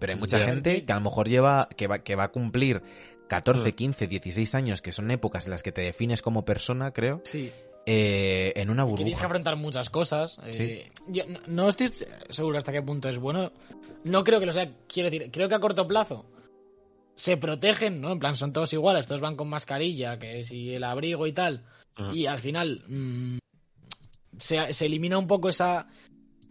pero 0.00 0.12
hay 0.14 0.18
mucha 0.18 0.40
gente 0.40 0.84
que 0.84 0.92
a 0.92 0.96
lo 0.96 1.02
mejor 1.02 1.28
lleva, 1.28 1.68
que 1.76 1.86
va, 1.86 2.00
que 2.00 2.16
va 2.16 2.24
a 2.24 2.28
cumplir 2.32 2.82
14, 3.28 3.70
Mm. 3.70 3.72
15, 3.72 4.06
16 4.08 4.54
años, 4.56 4.82
que 4.82 4.90
son 4.90 5.10
épocas 5.12 5.44
en 5.46 5.52
las 5.52 5.62
que 5.62 5.70
te 5.70 5.82
defines 5.82 6.22
como 6.22 6.44
persona, 6.44 6.90
creo, 6.92 7.20
Sí. 7.24 7.52
eh, 7.86 8.52
en 8.56 8.68
una 8.68 8.82
Que 8.84 8.88
tienes 8.88 8.98
que 8.98 9.04
burbuja. 9.10 9.26
afrontar 9.26 9.56
muchas 9.56 9.90
cosas. 9.90 10.38
eh, 10.44 10.52
Sí. 10.52 11.02
yo 11.06 11.24
no, 11.26 11.38
no 11.46 11.68
estoy 11.68 11.88
seguro 12.30 12.58
hasta 12.58 12.72
qué 12.72 12.82
punto 12.82 13.08
es 13.08 13.18
bueno. 13.18 13.52
No 14.04 14.24
creo 14.24 14.40
que 14.40 14.46
lo 14.46 14.52
sea. 14.52 14.70
Quiero 14.88 15.08
decir, 15.10 15.30
creo 15.30 15.48
que 15.48 15.54
a 15.54 15.60
corto 15.60 15.86
plazo 15.86 16.26
se 17.18 17.36
protegen, 17.36 18.00
¿no? 18.00 18.12
En 18.12 18.20
plan, 18.20 18.36
son 18.36 18.52
todos 18.52 18.72
iguales, 18.72 19.08
todos 19.08 19.20
van 19.20 19.34
con 19.34 19.48
mascarilla, 19.48 20.20
que 20.20 20.44
si 20.44 20.72
el 20.72 20.84
abrigo 20.84 21.26
y 21.26 21.32
tal. 21.32 21.64
Ah. 21.96 22.12
Y 22.14 22.26
al 22.26 22.38
final 22.38 22.84
mm, 22.86 23.38
se, 24.36 24.72
se 24.72 24.86
elimina 24.86 25.18
un 25.18 25.26
poco 25.26 25.48
esa, 25.48 25.88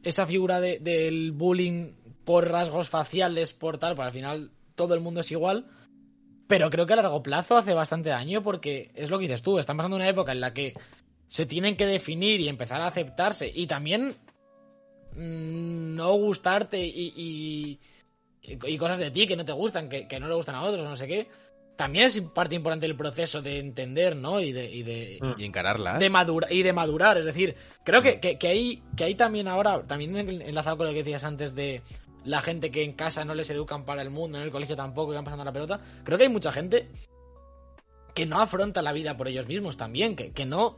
esa 0.04 0.28
figura 0.28 0.60
de- 0.60 0.80
del 0.80 1.32
bullying 1.32 1.94
por 2.26 2.50
rasgos 2.52 2.90
faciales, 2.90 3.54
por 3.54 3.78
tal, 3.78 3.96
porque 3.96 4.08
al 4.08 4.14
final 4.14 4.52
todo 4.76 4.94
el 4.94 5.00
mundo 5.00 5.22
es 5.22 5.32
igual. 5.32 5.68
Pero 6.48 6.70
creo 6.70 6.86
que 6.86 6.94
a 6.94 6.98
largo 6.98 7.24
plazo 7.24 7.56
hace 7.58 7.74
bastante 7.74 8.10
daño 8.10 8.44
porque 8.44 8.92
es 8.94 9.10
lo 9.10 9.20
que 9.20 9.24
dices 9.28 9.42
tú, 9.44 9.60
están 9.60 9.78
pasando 9.78 9.96
una 9.96 10.10
época 10.10 10.34
en 10.34 10.42
la 10.42 10.54
que 10.54 10.74
se 11.30 11.46
tienen 11.46 11.78
que 11.78 11.86
definir 11.86 12.42
y 12.42 12.50
empezar 12.50 12.82
a 12.82 12.88
aceptarse 12.88 13.50
y 13.54 13.68
también 13.68 14.16
mm, 15.14 15.96
no 15.96 16.14
gustarte 16.14 16.86
y, 16.86 17.14
y, 17.16 17.80
y 18.48 18.78
cosas 18.78 18.98
de 18.98 19.12
ti 19.12 19.28
que 19.28 19.36
no 19.36 19.44
te 19.46 19.52
gustan, 19.52 19.90
que, 19.90 20.08
que 20.08 20.20
no 20.20 20.28
le 20.28 20.36
gustan 20.36 20.56
a 20.56 20.64
otros 20.64 20.82
o 20.82 20.90
no 20.90 20.96
sé 20.96 21.08
qué. 21.08 21.28
También 21.76 22.06
es 22.06 22.20
parte 22.34 22.56
importante 22.56 22.88
del 22.88 22.96
proceso 22.98 23.42
de 23.42 23.60
entender, 23.60 24.16
¿no? 24.16 24.40
Y 24.42 24.52
de, 24.52 24.66
y 24.66 24.82
de, 24.82 25.20
Y 25.38 25.44
encararlas. 25.46 26.00
de 26.00 26.10
madura 26.10 26.48
y 26.52 26.64
de 26.64 26.74
madurar. 26.74 27.18
Es 27.20 27.26
decir, 27.26 27.56
creo 27.84 28.02
que, 28.02 28.20
que, 28.20 28.38
que 28.40 28.48
hay, 28.48 28.84
que 28.96 29.04
hay 29.04 29.14
también 29.16 29.48
ahora, 29.48 29.84
también 29.86 30.18
enlazado 30.18 30.78
con 30.78 30.88
lo 30.88 30.94
que 30.94 31.04
decías 31.04 31.24
antes 31.24 31.54
de 31.54 31.84
la 32.26 32.42
gente 32.42 32.72
que 32.72 32.84
en 32.84 32.94
casa 32.94 33.24
no 33.26 33.36
les 33.36 33.50
educan 33.52 33.86
para 33.86 34.02
el 34.02 34.10
mundo, 34.10 34.38
en 34.40 34.44
el 34.46 34.50
colegio 34.52 34.76
tampoco, 34.76 35.12
que 35.12 35.16
van 35.18 35.26
pasando 35.26 35.46
la 35.46 35.54
pelota. 35.54 35.80
Creo 36.04 36.18
que 36.18 36.24
hay 36.24 36.30
mucha 36.32 36.52
gente 36.52 36.90
que 38.16 38.26
no 38.26 38.40
afronta 38.42 38.82
la 38.82 38.94
vida 38.94 39.16
por 39.16 39.28
ellos 39.28 39.48
mismos 39.48 39.78
también, 39.78 40.16
que, 40.16 40.32
que 40.32 40.46
no 40.46 40.78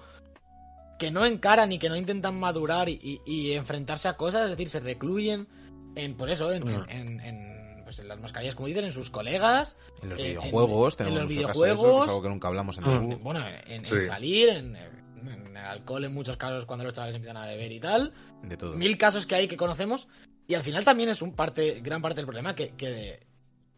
que 1.00 1.12
no 1.12 1.26
encaran 1.26 1.72
y 1.72 1.80
que 1.80 1.88
no 1.88 1.96
intentan 1.96 2.38
madurar 2.38 2.90
y, 2.90 3.00
y- 3.02 3.22
y 3.26 3.54
enfrentarse 3.54 4.10
a 4.10 4.18
cosas, 4.18 4.44
es 4.44 4.50
decir, 4.50 4.68
se 4.68 4.82
recluyen 4.82 5.48
en, 5.96 6.18
pues 6.18 6.34
eso, 6.34 6.52
en, 6.52 6.64
Mm. 6.66 6.90
en- 6.90 7.20
en, 7.22 7.59
pues 7.90 8.00
en 8.00 8.08
las 8.08 8.20
mascarillas, 8.20 8.54
como 8.56 8.68
dicen, 8.68 8.86
en 8.86 8.92
sus 8.92 9.10
colegas, 9.10 9.76
En 10.04 10.10
los 10.10 10.20
en- 10.20 10.26
videojuegos, 10.28 10.94
en- 10.94 10.98
tenemos 10.98 11.16
en 11.16 11.26
los 11.26 11.26
nuestro 11.36 11.48
caso 11.48 11.62
de 11.64 11.68
eso, 11.72 11.76
que 11.76 11.82
videojuegos. 11.82 12.06
es 12.06 12.10
algo 12.10 12.22
que 12.22 12.30
nunca 12.30 12.48
hablamos 12.48 12.78
en 12.78 12.84
Mm. 12.84 12.90
el 12.90 13.12
en- 13.14 13.24
bueno, 13.24 13.48
en, 13.48 13.72
en 13.72 13.86
Sí. 13.86 14.00
salir, 14.02 14.50
en, 14.50 14.76
en 14.76 15.58
el 15.58 15.58
alcohol 15.58 16.06
en 16.06 16.14
muchos 16.14 16.38
casos 16.38 16.66
cuando 16.68 16.86
los 16.86 16.94
chavales 16.94 17.16
empiezan 17.16 17.38
a 17.38 17.48
beber 17.48 17.72
y 17.72 17.80
tal. 17.80 18.14
de 18.44 18.56
todo. 18.58 18.76
Mil 18.76 18.96
casos 18.98 19.26
que 19.26 19.36
hay 19.36 19.48
que 19.48 19.58
conocemos. 19.58 20.08
Y 20.48 20.54
al 20.54 20.64
final 20.64 20.86
también 20.86 21.10
es 21.10 21.22
un 21.24 21.34
parte, 21.36 21.80
gran 21.82 22.02
parte 22.02 22.18
del 22.18 22.26
problema 22.26 22.54
que, 22.56 22.70
que 22.76 23.20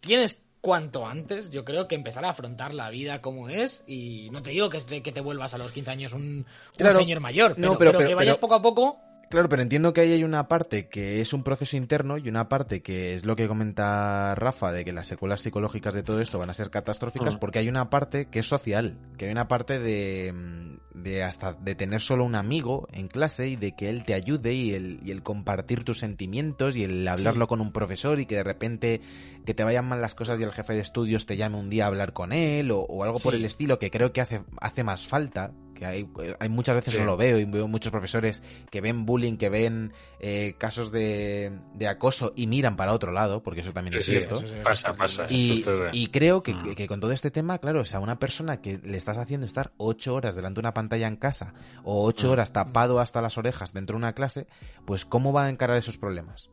tienes 0.01 0.41
cuanto 0.61 1.07
antes, 1.07 1.49
yo 1.49 1.65
creo 1.65 1.87
que 1.87 1.95
empezar 1.95 2.23
a 2.25 2.29
afrontar 2.29 2.73
la 2.73 2.89
vida 2.91 3.21
como 3.21 3.49
es. 3.49 3.83
Y 3.87 4.29
no 4.31 4.41
te 4.41 4.51
digo 4.51 4.69
que, 4.69 4.79
te- 4.81 5.01
que 5.01 5.11
te 5.11 5.21
vuelvas 5.21 5.53
a 5.53 5.57
los 5.57 5.71
15 5.71 5.89
años 5.91 6.13
un, 6.13 6.21
un 6.21 6.45
Claro. 6.77 6.99
señor 6.99 7.19
mayor, 7.21 7.55
pero, 7.55 7.67
No, 7.71 7.77
pero- 7.77 7.91
pero 7.91 7.97
pero- 7.99 8.09
que 8.09 8.15
vayas 8.15 8.35
pero- 8.37 8.41
poco 8.41 8.55
a 8.55 8.61
poco. 8.61 8.99
Claro, 9.31 9.47
pero 9.47 9.61
entiendo 9.61 9.93
que 9.93 10.01
ahí 10.01 10.11
hay 10.11 10.25
una 10.25 10.49
parte 10.49 10.89
que 10.89 11.21
es 11.21 11.31
un 11.31 11.41
proceso 11.43 11.77
interno 11.77 12.17
y 12.17 12.27
una 12.27 12.49
parte 12.49 12.81
que 12.81 13.13
es 13.13 13.25
lo 13.25 13.37
que 13.37 13.47
comenta 13.47 14.35
Rafa 14.35 14.73
de 14.73 14.83
que 14.83 14.91
las 14.91 15.07
secuelas 15.07 15.39
psicológicas 15.39 15.93
de 15.93 16.03
todo 16.03 16.19
esto 16.19 16.37
van 16.37 16.49
a 16.49 16.53
ser 16.53 16.69
catastróficas 16.69 17.35
Mm. 17.35 17.39
porque 17.39 17.59
hay 17.59 17.69
una 17.69 17.89
parte 17.89 18.25
que 18.25 18.39
es 18.39 18.45
social, 18.45 18.97
que 19.17 19.27
hay 19.27 19.31
una 19.31 19.47
parte 19.47 19.79
de, 19.79 20.33
mm, 20.33 21.01
de 21.01 21.23
hasta 21.23 21.53
de 21.53 21.75
tener 21.75 22.01
solo 22.01 22.25
un 22.25 22.35
amigo 22.35 22.89
en 22.91 23.07
clase 23.07 23.47
y 23.47 23.55
de 23.55 23.73
que 23.73 23.89
él 23.89 24.03
te 24.03 24.15
ayude 24.15 24.53
y 24.53 24.73
el, 24.73 24.99
y 25.01 25.11
el 25.11 25.23
compartir 25.23 25.85
tus 25.85 25.99
sentimientos 25.99 26.75
y 26.75 26.83
el 26.83 27.07
hablarlo 27.07 27.47
con 27.47 27.61
un 27.61 27.71
profesor 27.71 28.19
y 28.19 28.25
que 28.25 28.35
de 28.35 28.43
repente 28.43 28.99
que 29.45 29.53
te 29.53 29.63
vayan 29.63 29.87
mal 29.87 30.01
las 30.01 30.13
cosas 30.13 30.41
y 30.41 30.43
el 30.43 30.51
jefe 30.51 30.73
de 30.73 30.81
estudios 30.81 31.25
te 31.25 31.37
llame 31.37 31.57
un 31.57 31.69
día 31.69 31.85
a 31.85 31.87
hablar 31.87 32.11
con 32.11 32.33
él 32.33 32.69
o, 32.69 32.81
o 32.81 33.05
algo 33.05 33.17
por 33.17 33.33
el 33.33 33.45
estilo 33.45 33.79
que 33.79 33.91
creo 33.91 34.11
que 34.11 34.19
hace, 34.19 34.43
hace 34.59 34.83
más 34.83 35.07
falta. 35.07 35.53
Que 35.81 35.87
hay, 35.87 36.07
hay 36.39 36.47
muchas 36.47 36.75
veces 36.75 36.93
Sí. 36.93 36.99
no 36.99 37.05
lo 37.07 37.17
veo 37.17 37.39
y 37.39 37.45
veo 37.45 37.67
muchos 37.67 37.91
profesores 37.91 38.43
que 38.69 38.81
ven 38.81 39.03
bullying, 39.03 39.37
que 39.37 39.49
ven 39.49 39.93
eh, 40.19 40.53
casos 40.59 40.91
de, 40.91 41.51
de 41.73 41.87
acoso 41.87 42.33
y 42.35 42.45
miran 42.45 42.75
para 42.75 42.93
otro 42.93 43.11
lado, 43.11 43.41
porque 43.41 43.61
eso 43.61 43.73
también 43.73 43.97
es 43.97 44.05
Sí, 44.05 44.11
cierto. 44.11 44.35
eso 44.35 44.45
sí. 44.45 44.53
Pasa, 44.63 44.93
pasa. 44.93 45.25
Y, 45.27 45.63
sucede. 45.63 45.89
y 45.91 46.05
creo 46.09 46.43
que, 46.43 46.53
Mm. 46.53 46.75
que 46.75 46.87
con 46.87 46.99
todo 46.99 47.11
este 47.13 47.31
tema, 47.31 47.57
claro, 47.57 47.81
o 47.81 47.85
sea, 47.85 47.99
una 47.99 48.19
persona 48.19 48.61
que 48.61 48.77
le 48.77 48.95
estás 48.95 49.17
haciendo 49.17 49.47
estar 49.47 49.71
ocho 49.77 50.13
horas 50.13 50.35
delante 50.35 50.57
de 50.57 50.65
una 50.67 50.75
pantalla 50.75 51.07
en 51.07 51.15
casa 51.15 51.55
o 51.83 52.05
ocho 52.05 52.27
Mm. 52.27 52.31
horas 52.33 52.53
tapado 52.53 52.99
hasta 52.99 53.19
las 53.19 53.39
orejas 53.39 53.73
dentro 53.73 53.95
de 53.95 53.97
una 53.97 54.13
clase, 54.13 54.45
pues 54.85 55.03
¿cómo 55.03 55.33
va 55.33 55.45
a 55.45 55.49
encarar 55.49 55.77
esos 55.77 55.97
problemas? 55.97 56.51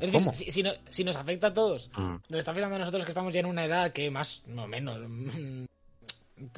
Es 0.00 0.36
si, 0.36 0.50
si 0.50 0.62
no- 0.64 0.72
si 0.90 1.04
nos 1.04 1.14
afecta 1.16 1.46
a 1.46 1.54
todos, 1.54 1.92
Mm. 1.96 2.16
nos 2.28 2.38
está 2.40 2.50
afectando 2.50 2.74
a 2.74 2.78
nosotros 2.80 3.04
que 3.04 3.10
estamos 3.12 3.32
ya 3.32 3.38
en 3.38 3.46
una 3.46 3.64
edad 3.66 3.92
que 3.92 4.10
más 4.10 4.42
o 4.48 4.66
menos 4.66 4.98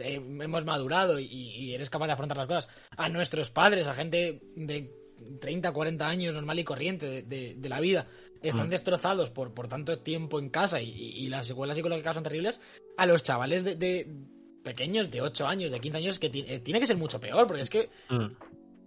eh, 0.01 0.15
hemos 0.15 0.65
madurado 0.65 1.19
y, 1.19 1.25
y 1.27 1.75
eres 1.75 1.91
capaz 1.91 2.07
de 2.07 2.13
afrontar 2.13 2.37
las 2.39 2.47
cosas, 2.47 2.69
a 2.97 3.09
nuestros 3.09 3.51
padres, 3.51 3.87
a 3.87 3.95
gente 3.95 4.41
de 4.57 4.93
30, 5.41 5.73
40 5.73 6.09
años 6.09 6.35
normal 6.35 6.59
y 6.59 6.65
corriente 6.65 7.07
de, 7.09 7.23
de- 7.23 7.55
de 7.57 7.69
la 7.69 7.81
vida, 7.81 8.07
están 8.43 8.69
Mm. 8.69 8.71
destrozados 8.71 9.31
por, 9.31 9.53
por 9.53 9.67
tanto 9.69 9.99
tiempo 9.99 10.39
en 10.39 10.49
casa 10.49 10.81
y, 10.81 11.29
las 11.29 11.47
secuelas 11.47 11.77
psicológicas 11.77 12.15
son 12.15 12.23
terribles, 12.25 12.61
a 12.97 13.05
los 13.07 13.23
chavales 13.25 13.65
de, 13.65 13.75
de 13.77 14.07
pequeños, 14.63 15.11
de 15.11 15.21
8 15.23 15.47
años, 15.47 15.71
de 15.73 15.81
15 15.81 15.99
años, 15.99 16.19
que 16.19 16.27
eh, 16.33 16.61
tiene 16.61 16.79
que 16.81 16.87
ser 16.87 16.97
mucho 16.97 17.21
peor, 17.21 17.47
porque 17.47 17.63
es 17.63 17.71
que, 17.71 17.91
Mm. 18.11 18.27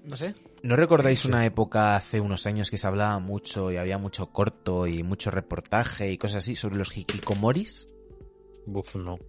no 0.05 0.15
sé. 0.15 0.33
¿No 0.63 0.75
recordáis 0.77 1.25
una 1.25 1.45
época 1.45 1.95
hace 1.95 2.19
unos 2.21 2.45
años 2.47 2.69
que 2.71 2.77
se 2.77 2.87
hablaba 2.87 3.19
mucho 3.19 3.71
y 3.71 3.77
había 3.77 3.97
mucho 3.97 4.27
corto 4.31 4.87
y 4.87 5.03
mucho 5.03 5.31
reportaje 5.31 6.11
y 6.11 6.17
cosas 6.17 6.37
así 6.37 6.55
sobre 6.55 6.77
los 6.77 6.95
hikikomoris? 6.95 7.87
Buf, 8.65 8.95
no. 8.95 9.19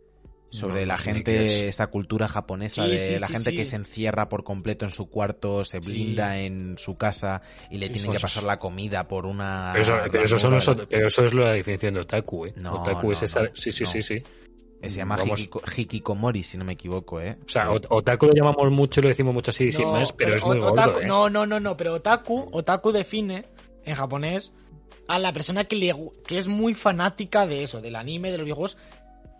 Sobre 0.52 0.82
No, 0.82 0.86
la 0.88 0.98
gente, 0.98 1.46
es. 1.46 1.60
esta 1.62 1.86
cultura 1.88 2.28
japonesa 2.28 2.84
Sí, 2.84 2.90
de 2.90 2.98
sí, 2.98 3.12
la 3.18 3.26
sí, 3.26 3.32
gente 3.32 3.50
sí. 3.50 3.56
que 3.56 3.64
se 3.64 3.76
encierra 3.76 4.28
por 4.28 4.44
completo 4.44 4.84
en 4.84 4.90
su 4.90 5.08
cuarto, 5.08 5.64
se 5.64 5.80
Sí. 5.82 5.90
blinda 5.90 6.38
en 6.40 6.76
su 6.78 6.96
casa 6.96 7.40
y 7.70 7.78
le 7.78 7.88
tienen 7.88 8.10
que 8.10 8.18
eso 8.18 8.22
pasar 8.26 8.44
la 8.44 8.58
comida 8.58 9.08
por 9.08 9.24
una... 9.26 9.70
Pero 9.72 9.82
eso, 9.82 9.94
pero 10.12 10.24
eso 10.24 10.38
son 10.38 10.52
los 10.52 10.66
ranura. 10.66 10.84
ot- 10.84 10.88
pero 10.90 11.06
eso 11.08 11.24
es 11.24 11.32
la 11.34 11.52
definición 11.52 11.94
de 11.94 12.00
otaku, 12.00 12.46
¿eh? 12.46 12.52
No, 12.56 12.74
otaku 12.82 13.06
no, 13.06 13.12
es 13.12 13.22
esa... 13.22 13.44
no, 13.44 13.48
sí, 13.54 13.72
sí, 13.72 13.84
no. 13.84 13.90
sí, 13.90 14.02
sí. 14.02 14.22
Se 14.82 14.90
llama 14.90 15.16
hikiko- 15.18 15.62
hikikomori, 15.76 16.42
si 16.42 16.58
no 16.58 16.64
me 16.64 16.72
equivoco, 16.72 17.20
¿eh? 17.20 17.38
O 17.46 17.48
sea, 17.48 17.70
ot- 17.70 17.86
otaku 17.88 18.26
lo 18.26 18.34
llamamos 18.34 18.70
mucho 18.72 19.00
y 19.00 19.04
lo 19.04 19.08
decimos 19.08 19.32
mucho 19.32 19.52
así 19.52 19.72
sin 19.72 19.86
No, 19.86 19.92
más, 19.92 20.12
pero, 20.12 20.34
es 20.34 20.44
muy 20.44 20.58
gordo, 20.58 21.00
¿eh? 21.00 21.06
No, 21.06 21.30
no, 21.30 21.46
no, 21.46 21.60
no, 21.60 21.76
pero 21.78 21.94
otaku, 21.94 22.46
otaku 22.52 22.92
define 22.92 23.46
en 23.84 23.94
japonés 23.94 24.52
a 25.08 25.18
la 25.18 25.32
persona 25.32 25.64
que, 25.64 25.76
le, 25.76 25.94
que 26.26 26.36
es 26.36 26.46
muy 26.48 26.74
fanática 26.74 27.46
de 27.46 27.62
eso, 27.62 27.80
del 27.80 27.96
anime, 27.96 28.30
de 28.32 28.38
los 28.38 28.44
videojuegos, 28.44 28.76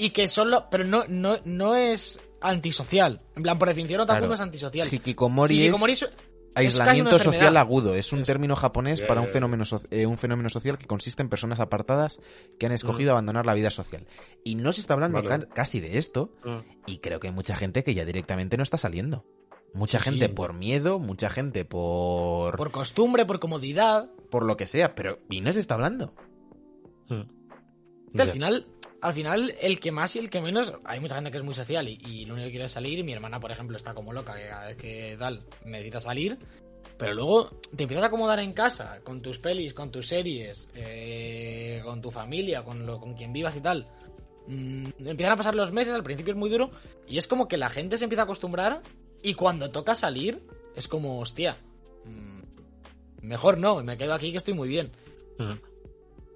y 0.05 0.11
que 0.11 0.29
solo, 0.29 0.67
pero 0.71 0.85
no, 0.85 1.05
no, 1.09 1.37
no 1.45 1.75
es 1.75 2.21
antisocial. 2.41 3.21
En 3.37 3.43
plan, 3.43 3.59
por 3.59 3.69
definición, 3.69 4.01
otaku 4.01 4.15
Claro. 4.19 4.27
no 4.29 4.35
es 4.35 4.41
antisocial. 4.41 4.89
Hikikomori, 4.93 5.55
Hikikomori 5.61 5.93
es 5.93 6.03
es- 6.03 6.11
aislamiento 6.55 7.19
social 7.19 7.57
agudo. 7.57 7.95
Es 7.95 8.13
un 8.13 8.21
Es- 8.21 8.27
término 8.27 8.57
japonés 8.57 9.01
para 9.01 9.21
un 9.21 9.29
fenómeno, 9.29 9.65
so- 9.65 9.81
eh, 9.91 10.07
un 10.07 10.19
fenómeno 10.19 10.49
social 10.51 10.77
que 10.77 10.87
consiste 10.87 11.23
en 11.23 11.29
personas 11.29 11.61
apartadas 11.61 12.21
que 12.59 12.67
han 12.67 12.73
escogido 12.73 13.13
abandonar 13.13 13.47
la 13.47 13.55
vida 13.55 13.71
social. 13.71 14.07
Y 14.45 14.57
no 14.57 14.73
se 14.73 14.81
está 14.83 14.95
hablando 14.95 15.23
Vale. 15.23 15.47
ca- 15.47 15.55
casi 15.55 15.81
de 15.81 15.99
esto, 15.99 16.31
Mm. 16.45 16.59
y 16.87 16.99
creo 16.99 17.21
que 17.21 17.29
hay 17.29 17.33
mucha 17.33 17.57
gente 17.57 17.85
que 17.85 17.95
ya 17.95 18.05
directamente 18.05 18.57
no 18.57 18.63
está 18.65 18.77
saliendo. 18.77 19.25
Mucha 19.73 19.99
Sí, 20.01 20.11
gente 20.11 20.27
sí. 20.27 20.33
por 20.33 20.53
miedo, 20.53 20.99
mucha 20.99 21.31
gente 21.31 21.65
por, 21.65 22.51
por 22.51 22.57
por 22.59 22.71
costumbre, 22.73 23.25
por 23.25 23.39
comodidad. 23.41 24.11
lo 24.33 24.57
que 24.59 24.67
sea, 24.67 24.95
pero 24.95 25.19
y 25.31 25.41
no 25.41 25.53
se 25.53 25.61
está 25.61 25.75
hablando. 25.75 26.13
Mm. 27.09 27.23
Al 28.21 28.31
final, 28.31 28.67
al 29.03 29.15
final, 29.15 29.53
el 29.61 29.81
que 29.81 29.91
más 29.91 30.15
y 30.15 30.21
el 30.21 30.31
que 30.31 30.41
menos, 30.41 30.75
hay 30.85 31.01
mucha 31.01 31.17
gente 31.17 31.33
que 31.33 31.37
es 31.37 31.43
muy 31.43 31.55
social 31.55 31.89
y, 31.89 32.25
lo 32.25 32.35
único 32.35 32.47
que 32.47 32.53
quiere 32.53 32.67
es 32.67 32.73
salir. 32.73 33.03
Mi 33.03 33.13
hermana, 33.13 33.41
por 33.41 33.51
ejemplo, 33.51 33.77
está 33.77 33.95
como 33.95 34.13
loca, 34.13 34.37
que 34.37 34.49
cada 34.49 34.67
vez 34.69 34.77
que 34.77 35.17
tal, 35.19 35.41
necesita 35.65 35.99
salir. 35.99 36.39
Pero 36.97 37.13
luego 37.13 37.51
te 37.75 37.83
empiezas 37.83 38.05
a 38.05 38.07
acomodar 38.07 38.39
en 38.39 38.53
casa, 38.53 39.01
con 39.03 39.21
tus 39.21 39.41
pelis, 39.41 39.75
con 39.75 39.91
tus 39.91 40.07
series, 40.07 40.69
eh, 40.77 41.81
con 41.83 42.01
tu 42.01 42.13
familia, 42.13 42.63
con, 42.63 42.87
lo, 42.87 43.01
con 43.01 43.15
quien 43.15 43.33
vivas 43.33 43.57
y 43.57 43.61
tal. 43.61 43.87
Mm, 44.47 44.91
empiezan 44.99 45.33
a 45.33 45.37
pasar 45.37 45.57
los 45.57 45.73
meses, 45.73 45.95
al 45.95 46.05
principio 46.05 46.35
es 46.35 46.39
muy 46.39 46.49
duro, 46.49 46.71
y 47.09 47.19
es 47.19 47.27
como 47.27 47.49
que 47.49 47.57
la 47.57 47.71
gente 47.71 47.99
se 47.99 48.05
empieza 48.05 48.23
a 48.23 48.25
acostumbrar, 48.25 48.83
y 49.21 49.35
cuando 49.35 49.73
toca 49.73 49.97
salir, 49.97 50.47
es 50.77 50.87
como, 50.87 51.19
hostia, 51.19 51.59
mm, 52.05 53.27
mejor 53.27 53.59
no, 53.59 53.83
me 53.83 53.97
quedo 53.97 54.15
aquí 54.15 54.31
que 54.31 54.39
estoy 54.39 54.55
muy 54.55 54.69
bien. 54.69 54.93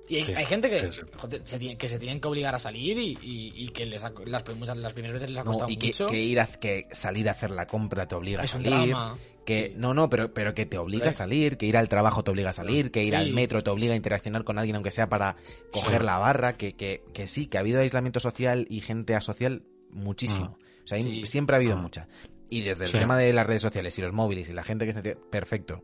Y 0.08 0.16
hay, 0.16 0.24
Sí, 0.24 0.32
hay 0.34 0.44
gente 0.46 0.70
que, 0.70 0.92
sí, 0.92 1.00
sí. 1.00 1.10
joder, 1.16 1.40
se 1.44 1.58
tiene- 1.58 1.76
que 1.76 1.88
se 1.88 1.98
tienen 1.98 2.20
que 2.20 2.28
obligar 2.28 2.54
a 2.54 2.58
salir 2.58 2.96
y, 2.98 3.18
y- 3.22 3.52
y 3.56 3.68
que 3.70 3.86
les 3.86 4.04
ha- 4.04 4.12
las, 4.24 4.42
primeras- 4.42 4.76
las 4.76 4.92
primeras 4.92 5.14
veces 5.14 5.30
les 5.30 5.38
ha 5.40 5.44
No, 5.44 5.50
costado 5.50 5.70
y 5.70 5.76
que, 5.76 5.86
mucho. 5.88 6.06
que 6.06 6.22
ir 6.22 6.38
a, 6.40 6.46
que 6.46 6.86
salir 6.92 7.28
a 7.28 7.32
hacer 7.32 7.50
la 7.50 7.66
compra 7.66 8.06
te 8.06 8.14
obliga 8.14 8.42
es 8.42 8.54
a 8.54 8.58
un 8.58 8.64
salir. 8.64 8.88
drama. 8.88 9.18
Que, 9.44 9.68
Sí. 9.68 9.74
no, 9.76 9.94
no, 9.94 10.08
pero, 10.10 10.32
pero 10.34 10.54
que 10.54 10.66
te 10.66 10.76
obliga 10.78 11.08
a 11.08 11.12
Sí. 11.12 11.18
salir, 11.18 11.56
que 11.56 11.66
ir 11.66 11.76
al 11.76 11.88
trabajo 11.88 12.24
te 12.24 12.30
obliga 12.32 12.50
a 12.50 12.52
salir, 12.52 12.90
que 12.90 13.02
ir 13.04 13.10
Sí. 13.10 13.14
al 13.14 13.32
metro 13.32 13.62
te 13.62 13.70
obliga 13.70 13.92
a 13.92 13.96
interaccionar 13.96 14.42
con 14.44 14.58
alguien 14.58 14.74
aunque 14.76 14.90
sea 14.90 15.08
para 15.08 15.36
coger 15.70 16.00
Sí. 16.00 16.06
la 16.06 16.18
barra, 16.18 16.56
que, 16.56 16.74
que, 16.74 17.02
que 17.14 17.28
sí, 17.28 17.46
que 17.46 17.56
ha 17.56 17.60
habido 17.60 17.80
aislamiento 17.80 18.18
social 18.20 18.66
y 18.68 18.80
gente 18.80 19.14
asocial 19.14 19.62
muchísimo. 19.90 20.58
O 20.84 20.86
sea, 20.86 20.98
hay- 20.98 21.26
siempre 21.26 21.54
ha 21.54 21.58
habido 21.58 21.74
Ah. 21.74 21.80
mucha. 21.80 22.08
Y 22.48 22.60
desde 22.62 22.84
el 22.84 22.90
Sí. 22.90 22.98
tema 22.98 23.16
de 23.16 23.32
las 23.32 23.46
redes 23.46 23.62
sociales 23.62 23.96
y 23.98 24.02
los 24.02 24.12
móviles 24.12 24.48
y 24.48 24.52
la 24.52 24.62
gente 24.62 24.86
que 24.86 24.92
se... 24.92 25.02
Perfecto. 25.30 25.82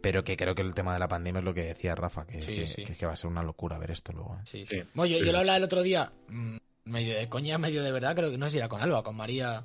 Pero 0.00 0.22
que 0.24 0.36
creo 0.36 0.54
que 0.54 0.62
el 0.62 0.74
tema 0.74 0.92
de 0.92 0.98
la 1.00 1.08
pandemia 1.08 1.38
es 1.40 1.44
lo 1.44 1.54
que 1.54 1.64
decía 1.64 1.94
Rafa, 1.94 2.26
que, 2.26 2.40
Sí, 2.40 2.54
que- 2.54 2.66
sí. 2.66 2.84
que 2.84 2.92
es 2.92 2.98
que 2.98 3.06
va 3.06 3.12
a 3.12 3.16
ser 3.16 3.30
una 3.30 3.42
locura 3.42 3.78
ver 3.78 3.90
esto 3.90 4.12
luego. 4.12 4.36
¿eh? 4.36 4.40
Sí. 4.44 4.64
Sí. 4.66 4.76
Bueno, 4.94 5.12
yo, 5.12 5.18
Sí, 5.18 5.26
yo 5.26 5.32
lo 5.32 5.38
hablaba 5.38 5.56
el 5.56 5.64
otro 5.64 5.82
día, 5.82 6.12
mm, 6.28 6.56
medio 6.84 7.16
de 7.18 7.28
coña, 7.28 7.58
medio 7.58 7.82
de 7.82 7.90
verdad, 7.92 8.14
creo 8.14 8.30
que 8.30 8.38
no 8.38 8.46
sé 8.46 8.52
si 8.52 8.58
era 8.58 8.68
con 8.68 8.80
Alba, 8.80 9.02
con 9.02 9.16
María, 9.16 9.64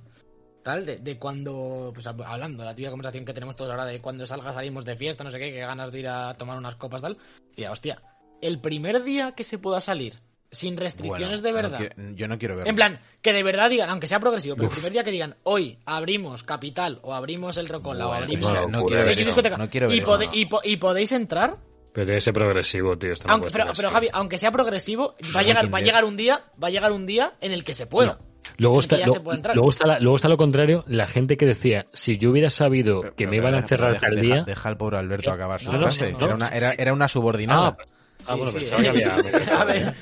tal, 0.64 0.86
de, 0.86 0.98
de 0.98 1.20
cuando, 1.20 1.92
pues 1.94 2.08
hab- 2.08 2.26
hablando, 2.26 2.64
la 2.64 2.74
típica 2.74 2.90
conversación 2.90 3.26
que 3.26 3.34
tenemos 3.34 3.56
todos 3.56 3.70
ahora 3.72 3.86
de 3.86 4.02
cuando 4.02 4.26
salga 4.26 4.54
salimos 4.54 4.86
de 4.86 4.96
fiesta, 4.96 5.24
no 5.24 5.30
sé 5.32 5.38
qué, 5.40 5.52
que 5.52 5.60
ganas 5.60 5.92
de 5.92 6.00
ir 6.00 6.08
a 6.08 6.34
tomar 6.36 6.58
unas 6.58 6.76
copas, 6.78 7.02
tal. 7.02 7.18
Decía, 7.50 7.72
hostia, 7.72 8.02
el 8.42 8.60
primer 8.60 9.04
día 9.04 9.34
que 9.34 9.44
se 9.44 9.58
pueda 9.60 9.80
salir 9.82 10.16
sin 10.54 10.78
restricciones 10.78 11.41
Bueno, 11.41 11.58
de 11.58 11.64
no 11.64 11.70
verdad. 11.70 11.93
quiero- 11.95 12.16
yo 12.16 12.28
no 12.30 12.38
quiero 12.39 12.56
verlo. 12.56 12.70
En 12.70 12.76
plan, 12.76 12.99
que 13.22 13.34
de 13.34 13.43
verdad 13.43 13.70
digan, 13.70 13.89
aunque 13.89 14.08
sea 14.08 14.20
progresivo, 14.20 14.56
pero 14.56 14.68
Uf. 14.68 14.74
el 14.74 14.78
primer 14.78 14.93
día 14.93 15.04
que 15.04 15.12
digan, 15.12 15.36
hoy 15.43 15.78
abrimos 15.86 16.43
Capital 16.43 16.99
o 17.01 17.14
abrimos 17.14 17.58
el 17.58 17.68
Rocola 17.68 18.06
o 18.06 18.10
Bueno, 18.10 18.24
abrimos 18.24 18.49
o 18.49 18.54
no 18.54 18.60
locura 18.80 18.86
quiero 18.88 19.04
ver 19.04 19.20
eso. 19.20 19.58
no 19.58 19.70
quiero 19.70 19.88
ver 19.88 19.95
y, 19.97 19.99
eso, 19.99 20.12
pode- 20.12 20.26
no. 20.28 20.32
y 20.34 20.45
po- 20.45 20.62
y 20.64 20.78
podéis 20.78 21.12
entrar, 21.12 21.58
Pero 21.93 22.06
tiene 22.06 22.18
que 22.18 22.22
ser 22.22 22.34
progresivo, 22.34 22.97
tío. 22.97 23.14
esto 23.14 23.28
no 23.28 23.34
aunque, 23.36 23.49
pero. 23.51 23.89
Javi, 23.91 24.08
aunque 24.14 24.38
sea 24.38 24.51
progresivo, 24.51 25.16
va 25.36 25.39
a 25.39 25.43
No, 25.43 25.47
llegar, 25.47 25.64
Kinder. 25.64 25.74
va 25.74 25.78
a 25.78 25.82
llegar 25.82 26.06
un 26.06 26.18
día, 26.18 26.41
va 26.64 26.68
a 26.68 26.72
llegar 26.72 26.91
un 26.91 27.06
día 27.06 27.34
en 27.41 27.51
el 27.51 27.64
que 27.64 27.74
se 27.74 27.86
pueda. 27.86 28.18
Luego 28.58 28.80
está, 28.82 28.97
lo- 28.97 29.14
se 29.14 29.20
puede 29.22 29.38
entrar. 29.38 29.56
luego, 29.56 29.70
está 29.70 29.88
la- 29.88 29.99
luego 29.99 30.16
está 30.18 30.28
lo 30.28 30.36
contrario, 30.38 30.84
la 30.88 31.08
gente 31.08 31.38
que 31.38 31.45
decía, 31.45 31.86
si 31.93 32.18
yo 32.18 32.30
hubiera 32.32 32.49
sabido 32.49 33.01
Pero- 33.01 33.16
que 33.16 33.24
pero- 33.24 33.32
me 33.32 33.38
iban 33.38 33.54
a 33.56 33.60
encerrar 33.60 33.99
tal 33.99 34.16
deja- 34.16 34.22
día... 34.22 34.43
Deja 34.43 34.70
al 34.70 34.78
pobre 34.78 34.97
Alberto 34.97 35.30
¿Qué? 35.30 35.36
acabar 35.36 35.60
su 35.62 35.68
No, 35.72 35.78
no, 35.78 35.80
frase. 35.84 36.12
no, 36.12 36.18
era, 36.18 36.28
no. 36.28 36.36
una, 36.36 36.47
era, 36.49 36.72
era 36.78 36.93
una 36.93 37.08
subordinada. 37.08 37.78
Ah, 37.80 37.86
ah, 38.28 38.36
bueno, 38.36 38.51
Sí, 38.51 38.58
pensaba 38.60 38.78
sí. 38.80 38.84
que 38.84 38.89
había... 38.89 39.16
A 39.62 39.64
ver, 39.66 39.95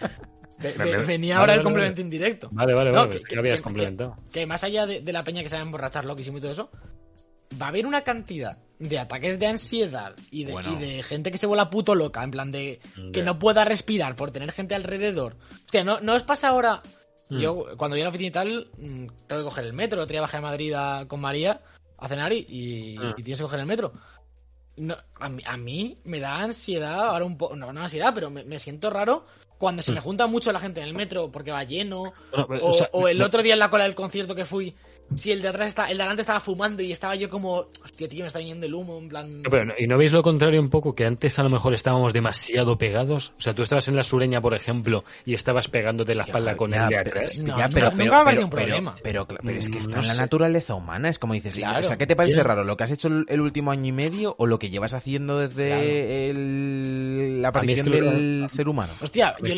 ve- 0.62 0.74
ve- 0.78 0.98
venía 1.04 1.36
vale, 1.36 1.42
ahora 1.42 1.54
el 1.56 1.64
complemento 1.64 2.02
indirecto. 2.02 2.50
Vale, 2.52 2.74
vale, 2.74 2.92
No, 2.92 2.98
vale, 2.98 3.10
que- 3.10 3.16
pensé 3.20 3.30
que 3.30 3.40
habías 3.40 3.60
que- 3.60 3.64
complementado. 3.64 4.18
Que 4.32 4.46
más 4.46 4.64
allá 4.64 4.86
de, 4.86 5.02
de 5.02 5.14
la 5.14 5.24
peña 5.24 5.44
que 5.44 5.50
se 5.50 5.56
va 5.56 5.62
a 5.62 5.66
emborrachar 5.66 6.06
loquísimo 6.06 6.38
y 6.38 6.42
todo 6.42 6.52
eso, 6.52 6.70
va 7.62 7.66
a 7.66 7.70
haber 7.70 7.86
una 7.86 8.02
cantidad 8.04 8.58
de 8.80 8.98
ataques 9.00 9.38
de 9.38 9.48
ansiedad 9.48 10.16
y 10.32 10.46
de, 10.46 10.54
Bueno. 10.54 10.74
y 10.74 10.76
de 10.84 11.04
gente 11.04 11.32
que 11.32 11.38
se 11.38 11.46
vuela 11.48 11.70
puto 11.70 11.94
loca, 11.96 12.24
en 12.24 12.32
plan 12.32 12.52
de 12.52 12.80
que 13.14 13.22
no 13.24 13.38
pueda 13.38 13.64
respirar 13.66 14.16
por 14.16 14.32
tener 14.32 14.52
gente 14.52 14.74
alrededor. 14.74 15.36
Hostia, 15.66 15.84
¿no, 15.84 16.00
no 16.00 16.14
os 16.16 16.24
pasa 16.24 16.48
ahora? 16.48 16.82
Mm. 17.30 17.40
Yo, 17.40 17.66
cuando 17.78 17.96
yo 17.98 18.04
a 18.04 18.06
la 18.06 18.10
oficina 18.10 18.28
y 18.28 18.32
tal, 18.32 18.70
mm, 18.78 19.08
tengo 19.28 19.42
que 19.42 19.46
coger 19.50 19.66
el 19.66 19.74
metro. 19.74 20.00
El 20.00 20.04
otro 20.04 20.14
día 20.14 20.22
bajé 20.22 20.38
a 20.38 20.42
Madrid 20.42 20.74
a- 20.74 21.06
con 21.08 21.20
María 21.22 21.62
a 21.98 22.08
cenar 22.08 22.34
y, 22.34 22.46
y, 22.50 22.98
Mm. 22.98 23.14
y 23.18 23.24
tienes 23.24 23.40
que 23.40 23.44
coger 23.44 23.60
el 23.60 23.66
metro. 23.68 23.94
No, 24.78 24.96
a, 25.20 25.30
mí, 25.30 25.44
a 25.46 25.58
mí 25.58 25.98
me 26.06 26.20
da 26.20 26.40
ansiedad, 26.40 27.02
ahora 27.10 27.26
un 27.26 27.38
poco, 27.38 27.56
no, 27.56 27.72
no 27.72 27.82
ansiedad, 27.84 28.12
pero 28.16 28.30
me, 28.32 28.44
me 28.46 28.58
siento 28.58 28.90
raro 28.90 29.26
cuando 29.62 29.84
se 29.84 29.92
me 29.92 30.02
junta 30.02 30.26
mucho 30.26 30.52
la 30.52 30.60
gente 30.60 30.82
en 30.82 30.88
el 30.88 30.96
metro 30.96 31.32
porque 31.32 31.52
va 31.52 31.64
lleno. 31.64 32.14
O, 32.34 32.72
o 32.94 33.08
el 33.08 33.22
otro 33.22 33.44
día 33.44 33.54
en 33.54 33.60
la 33.60 33.70
cola 33.70 33.84
del 33.84 33.94
concierto 33.94 34.34
que 34.34 34.44
fui, 34.44 34.74
si 35.16 35.32
el 35.32 35.42
de 35.42 35.48
atrás 35.50 35.68
está, 35.68 35.90
el 35.92 35.98
de 35.98 36.04
adelante 36.04 36.22
estaba 36.22 36.40
fumando 36.40 36.82
y 36.82 36.92
estaba 36.92 37.16
yo 37.16 37.30
como, 37.30 37.66
hostia, 37.84 38.08
tío, 38.10 38.22
me 38.22 38.28
está 38.28 38.40
viniendo 38.40 38.66
el 38.66 38.74
humo, 38.74 38.98
en 38.98 39.10
plan. 39.10 39.42
No, 39.42 39.50
pero 39.50 39.74
¿Y 39.78 39.88
no 39.88 39.98
veis 39.98 40.12
lo 40.12 40.22
contrario 40.22 40.60
un 40.62 40.70
poco? 40.70 40.94
Que 40.96 41.06
antes 41.06 41.38
a 41.40 41.44
lo 41.44 41.50
mejor 41.50 41.74
estábamos 41.74 42.14
demasiado 42.14 42.78
pegados. 42.78 43.34
O 43.38 43.42
sea, 43.42 43.54
tú 43.54 43.64
estabas 43.64 43.88
en 43.88 43.96
la 43.96 44.04
sureña, 44.04 44.42
por 44.42 44.54
ejemplo, 44.54 45.04
y 45.26 45.34
estabas 45.34 45.68
pegándote 45.68 46.16
la 46.16 46.24
espalda 46.24 46.56
con 46.58 46.72
Ya, 46.72 46.84
el 46.84 46.90
de 46.90 46.96
pero- 46.98 47.10
atrás. 47.10 47.40
No, 47.40 47.58
ya, 47.58 47.70
pero, 47.70 47.92
nunca 47.92 48.04
pero, 48.04 48.24
pero, 48.26 48.44
un 48.44 48.50
problema. 48.50 48.96
pero, 49.04 49.26
pero, 49.28 49.40
pero 49.44 49.60
es 49.60 49.70
que 49.70 49.80
está 49.80 49.96
no 49.96 50.02
en 50.02 50.08
la 50.08 50.14
sé. 50.14 50.22
naturaleza 50.22 50.76
humana, 50.76 51.10
es 51.10 51.20
como 51.20 51.34
dices, 51.34 51.56
Claro. 51.56 51.80
o 51.80 51.84
sea, 51.84 51.98
¿qué 51.98 52.08
te 52.08 52.16
parece 52.16 52.42
raro? 52.44 52.64
¿Lo 52.64 52.78
que 52.78 52.84
has 52.84 52.92
hecho 52.92 53.08
el, 53.08 53.26
el 53.28 53.42
último 53.42 53.72
año 53.72 53.88
y 53.88 53.92
medio 53.92 54.36
o 54.38 54.46
lo 54.46 54.60
que 54.60 54.70
llevas 54.70 54.94
haciendo 54.94 55.40
desde 55.40 55.68
Claro. 55.68 55.82
el- 55.84 57.42
la 57.42 57.48
es 57.48 57.50
aparición 57.50 57.90
lo- 57.90 58.12
del 58.12 58.46
ser 58.50 58.68
humano? 58.68 58.94
Hostia, 59.02 59.36
yo 59.42 59.56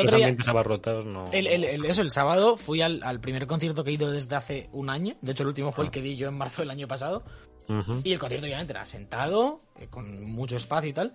no... 1.04 1.26
El, 1.32 1.48
el- 1.48 1.64
el- 1.64 1.86
eso, 1.86 2.02
el 2.02 2.12
sábado 2.12 2.58
fui 2.58 2.82
al, 2.82 3.02
al 3.04 3.20
primer 3.20 3.48
concierto 3.48 3.84
que 3.84 3.92
he 3.92 3.94
ido 3.94 4.12
desde 4.12 4.36
hace 4.36 4.70
un 4.72 4.90
año. 4.90 5.16
De 5.22 5.32
hecho, 5.32 5.43
el 5.44 5.48
último 5.50 5.72
fue 5.72 5.86
el 5.86 5.92
que 5.92 6.02
di 6.02 6.16
yo 6.16 6.28
en 6.30 6.34
marzo 6.38 6.62
del 6.62 6.72
año 6.72 6.88
pasado. 6.88 7.24
Ujú. 7.70 8.02
Y 8.04 8.12
el 8.14 8.20
concierto, 8.20 8.46
obviamente, 8.46 8.74
era 8.74 8.86
sentado, 8.86 9.60
eh, 9.80 9.88
con 9.88 10.26
mucho 10.32 10.58
espacio 10.58 10.90
y 10.90 10.94
tal. 10.94 11.14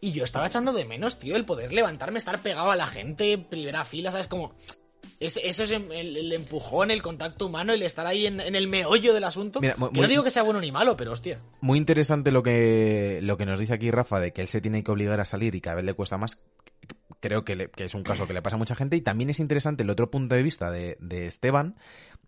Y 0.00 0.12
yo 0.12 0.24
estaba 0.24 0.46
echando 0.46 0.72
de 0.72 0.84
menos, 0.84 1.18
tío, 1.18 1.36
el 1.36 1.44
poder 1.44 1.72
levantarme, 1.72 2.18
estar 2.18 2.40
pegado 2.40 2.70
a 2.70 2.76
la 2.76 2.86
gente, 2.86 3.36
primera 3.38 3.84
fila, 3.84 4.10
¿sabes? 4.10 4.28
Como. 4.28 4.54
es- 5.18 5.38
eso 5.42 5.64
es 5.64 5.70
el, 5.70 5.92
el 5.92 6.32
empujón, 6.32 6.90
el 6.90 7.02
contacto 7.02 7.46
humano, 7.46 7.74
el 7.74 7.82
estar 7.82 8.06
ahí 8.06 8.26
en, 8.26 8.40
en 8.40 8.54
el 8.54 8.66
meollo 8.68 9.12
del 9.12 9.24
asunto. 9.24 9.60
Mira, 9.60 9.74
mu- 9.76 9.88
Que 9.90 9.96
no 9.96 10.00
muy- 10.02 10.08
digo 10.08 10.24
que 10.24 10.30
sea 10.30 10.42
bueno 10.42 10.60
ni 10.60 10.72
malo, 10.72 10.96
pero 10.96 11.12
hostia. 11.12 11.38
Muy 11.60 11.76
interesante 11.78 12.32
lo 12.32 12.42
que, 12.42 13.20
lo 13.22 13.36
que 13.36 13.44
nos 13.44 13.58
dice 13.58 13.74
aquí 13.74 13.90
Rafa 13.90 14.18
de 14.20 14.32
que 14.32 14.40
él 14.40 14.48
se 14.48 14.62
tiene 14.62 14.82
que 14.82 14.90
obligar 14.90 15.20
a 15.20 15.26
salir 15.26 15.54
y 15.54 15.60
cada 15.60 15.76
vez 15.76 15.84
le 15.84 15.92
cuesta 15.94 16.16
más. 16.16 16.38
Creo 17.20 17.44
que, 17.44 17.54
le- 17.54 17.70
que 17.70 17.84
es 17.84 17.94
un 17.94 18.02
caso 18.02 18.26
que 18.26 18.32
le 18.32 18.40
pasa 18.40 18.56
a 18.56 18.58
mucha 18.58 18.74
gente. 18.74 18.96
Y 18.96 19.02
también 19.02 19.28
es 19.28 19.40
interesante 19.40 19.82
el 19.82 19.90
otro 19.90 20.10
punto 20.10 20.34
de 20.34 20.42
vista 20.42 20.70
de, 20.70 20.96
de 21.00 21.26
Esteban, 21.26 21.76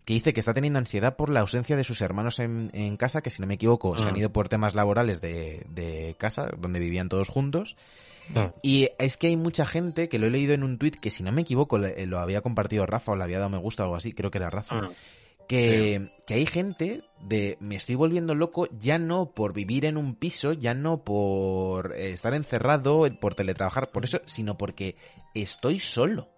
que 0.05 0.13
dice 0.13 0.33
que 0.33 0.39
está 0.39 0.53
teniendo 0.53 0.79
ansiedad 0.79 1.15
por 1.15 1.29
la 1.29 1.39
ausencia 1.39 1.75
de 1.77 1.83
sus 1.83 2.01
hermanos 2.01 2.39
en, 2.39 2.69
en 2.73 2.97
casa, 2.97 3.21
que 3.21 3.29
si 3.29 3.41
no 3.41 3.47
me 3.47 3.53
equivoco 3.55 3.97
se 3.97 4.07
han 4.07 4.13
Mm. 4.15 4.17
ido 4.17 4.33
por 4.33 4.49
temas 4.49 4.75
laborales 4.75 5.21
de, 5.21 5.65
de 5.69 6.15
casa, 6.17 6.49
donde 6.57 6.79
vivían 6.79 7.09
todos 7.09 7.29
juntos. 7.29 7.75
Ah, 8.35 8.53
Y 8.61 8.89
es 8.99 9.17
que 9.17 9.27
hay 9.27 9.35
mucha 9.37 9.65
gente 9.65 10.07
que 10.09 10.17
lo 10.19 10.27
he 10.27 10.29
leído 10.29 10.53
en 10.53 10.63
un 10.63 10.77
tuit 10.77 10.95
que 10.97 11.11
si 11.11 11.23
no 11.23 11.31
me 11.31 11.41
equivoco 11.41 11.77
le- 11.77 12.05
lo 12.05 12.19
había 12.19 12.41
compartido 12.41 12.85
Rafa 12.85 13.11
o 13.11 13.15
le 13.15 13.23
había 13.23 13.37
dado 13.39 13.49
me 13.49 13.57
gusta 13.57 13.83
o 13.83 13.85
algo 13.85 13.95
así, 13.97 14.13
creo 14.13 14.31
que 14.31 14.37
era 14.37 14.49
Rafa, 14.49 14.75
ah. 14.75 14.89
que, 15.47 16.09
que 16.25 16.33
hay 16.35 16.45
gente 16.45 17.03
de 17.21 17.57
me 17.59 17.75
estoy 17.75 17.95
volviendo 17.95 18.33
loco 18.35 18.67
ya 18.79 18.97
no 18.97 19.31
por 19.31 19.53
vivir 19.53 19.83
en 19.85 19.97
un 19.97 20.15
piso, 20.15 20.53
ya 20.53 20.73
no 20.73 21.03
por 21.03 21.93
eh, 21.97 22.13
estar 22.13 22.33
encerrado, 22.33 23.03
por 23.19 23.35
teletrabajar, 23.35 23.91
por 23.91 24.05
eso, 24.05 24.21
sino 24.25 24.57
porque 24.57 24.95
estoy 25.33 25.79
solo. 25.79 26.29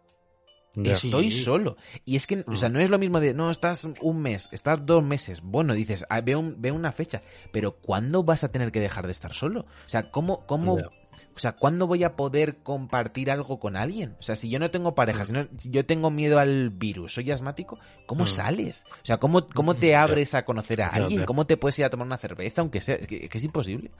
Ya. 0.75 0.93
Estoy 0.93 1.31
Sí. 1.31 1.43
solo. 1.43 1.77
Y 2.03 2.15
es 2.17 2.27
que, 2.27 2.43
o 2.47 2.55
sea, 2.55 2.69
Mm. 2.69 2.73
no 2.73 2.79
es 2.81 2.89
lo 2.89 2.99
mismo 2.99 3.19
de, 3.19 3.33
no, 3.33 3.49
estás 3.51 3.87
un 4.01 4.21
mes, 4.21 4.49
estás 4.51 4.85
dos 4.85 5.03
meses. 5.03 5.41
Bueno, 5.41 5.73
dices, 5.73 6.05
ah, 6.09 6.21
ve, 6.21 6.35
un- 6.35 6.55
ve 6.61 6.71
una 6.71 6.91
fecha. 6.91 7.21
Pero 7.51 7.77
¿cuándo 7.77 8.23
vas 8.23 8.43
a 8.43 8.51
tener 8.51 8.71
que 8.71 8.79
dejar 8.81 9.05
de 9.05 9.11
estar 9.13 9.33
solo? 9.33 9.61
O 9.61 9.89
sea, 9.89 10.11
¿cómo, 10.11 10.45
cómo, 10.45 10.77
Ya. 10.79 10.87
o 11.35 11.39
sea, 11.39 11.53
¿cuándo 11.53 11.87
voy 11.87 12.03
a 12.03 12.15
poder 12.15 12.57
compartir 12.57 13.31
algo 13.31 13.59
con 13.59 13.77
alguien? 13.77 14.15
O 14.19 14.23
sea, 14.23 14.35
si 14.35 14.49
yo 14.49 14.59
no 14.59 14.69
tengo 14.71 14.95
pareja, 14.95 15.23
Mm. 15.23 15.25
si, 15.25 15.31
no- 15.33 15.47
si 15.57 15.69
yo 15.69 15.85
tengo 15.85 16.11
miedo 16.11 16.39
al 16.39 16.69
virus, 16.71 17.13
soy 17.13 17.31
asmático, 17.31 17.79
¿cómo 18.05 18.23
Mm. 18.23 18.27
sales? 18.27 18.85
O 19.01 19.05
sea, 19.05 19.17
¿cómo, 19.17 19.47
cómo 19.47 19.75
te 19.75 19.95
abres 19.95 20.33
a 20.33 20.43
conocer 20.45 20.81
a 20.81 20.87
alguien? 20.89 21.23
¿Cómo 21.25 21.45
te 21.47 21.55
puedes 21.57 21.79
ir 21.79 21.85
a 21.85 21.89
tomar 21.89 22.05
una 22.07 22.17
cerveza, 22.17 22.61
aunque 22.61 22.81
sea? 22.81 22.95
Es 22.95 23.07
que, 23.07 23.29
que 23.29 23.37
es 23.37 23.43
imposible. 23.43 23.91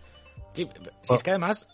Sí, 0.54 0.68
si 1.02 1.14
es 1.14 1.24
que 1.24 1.30
además 1.32 1.68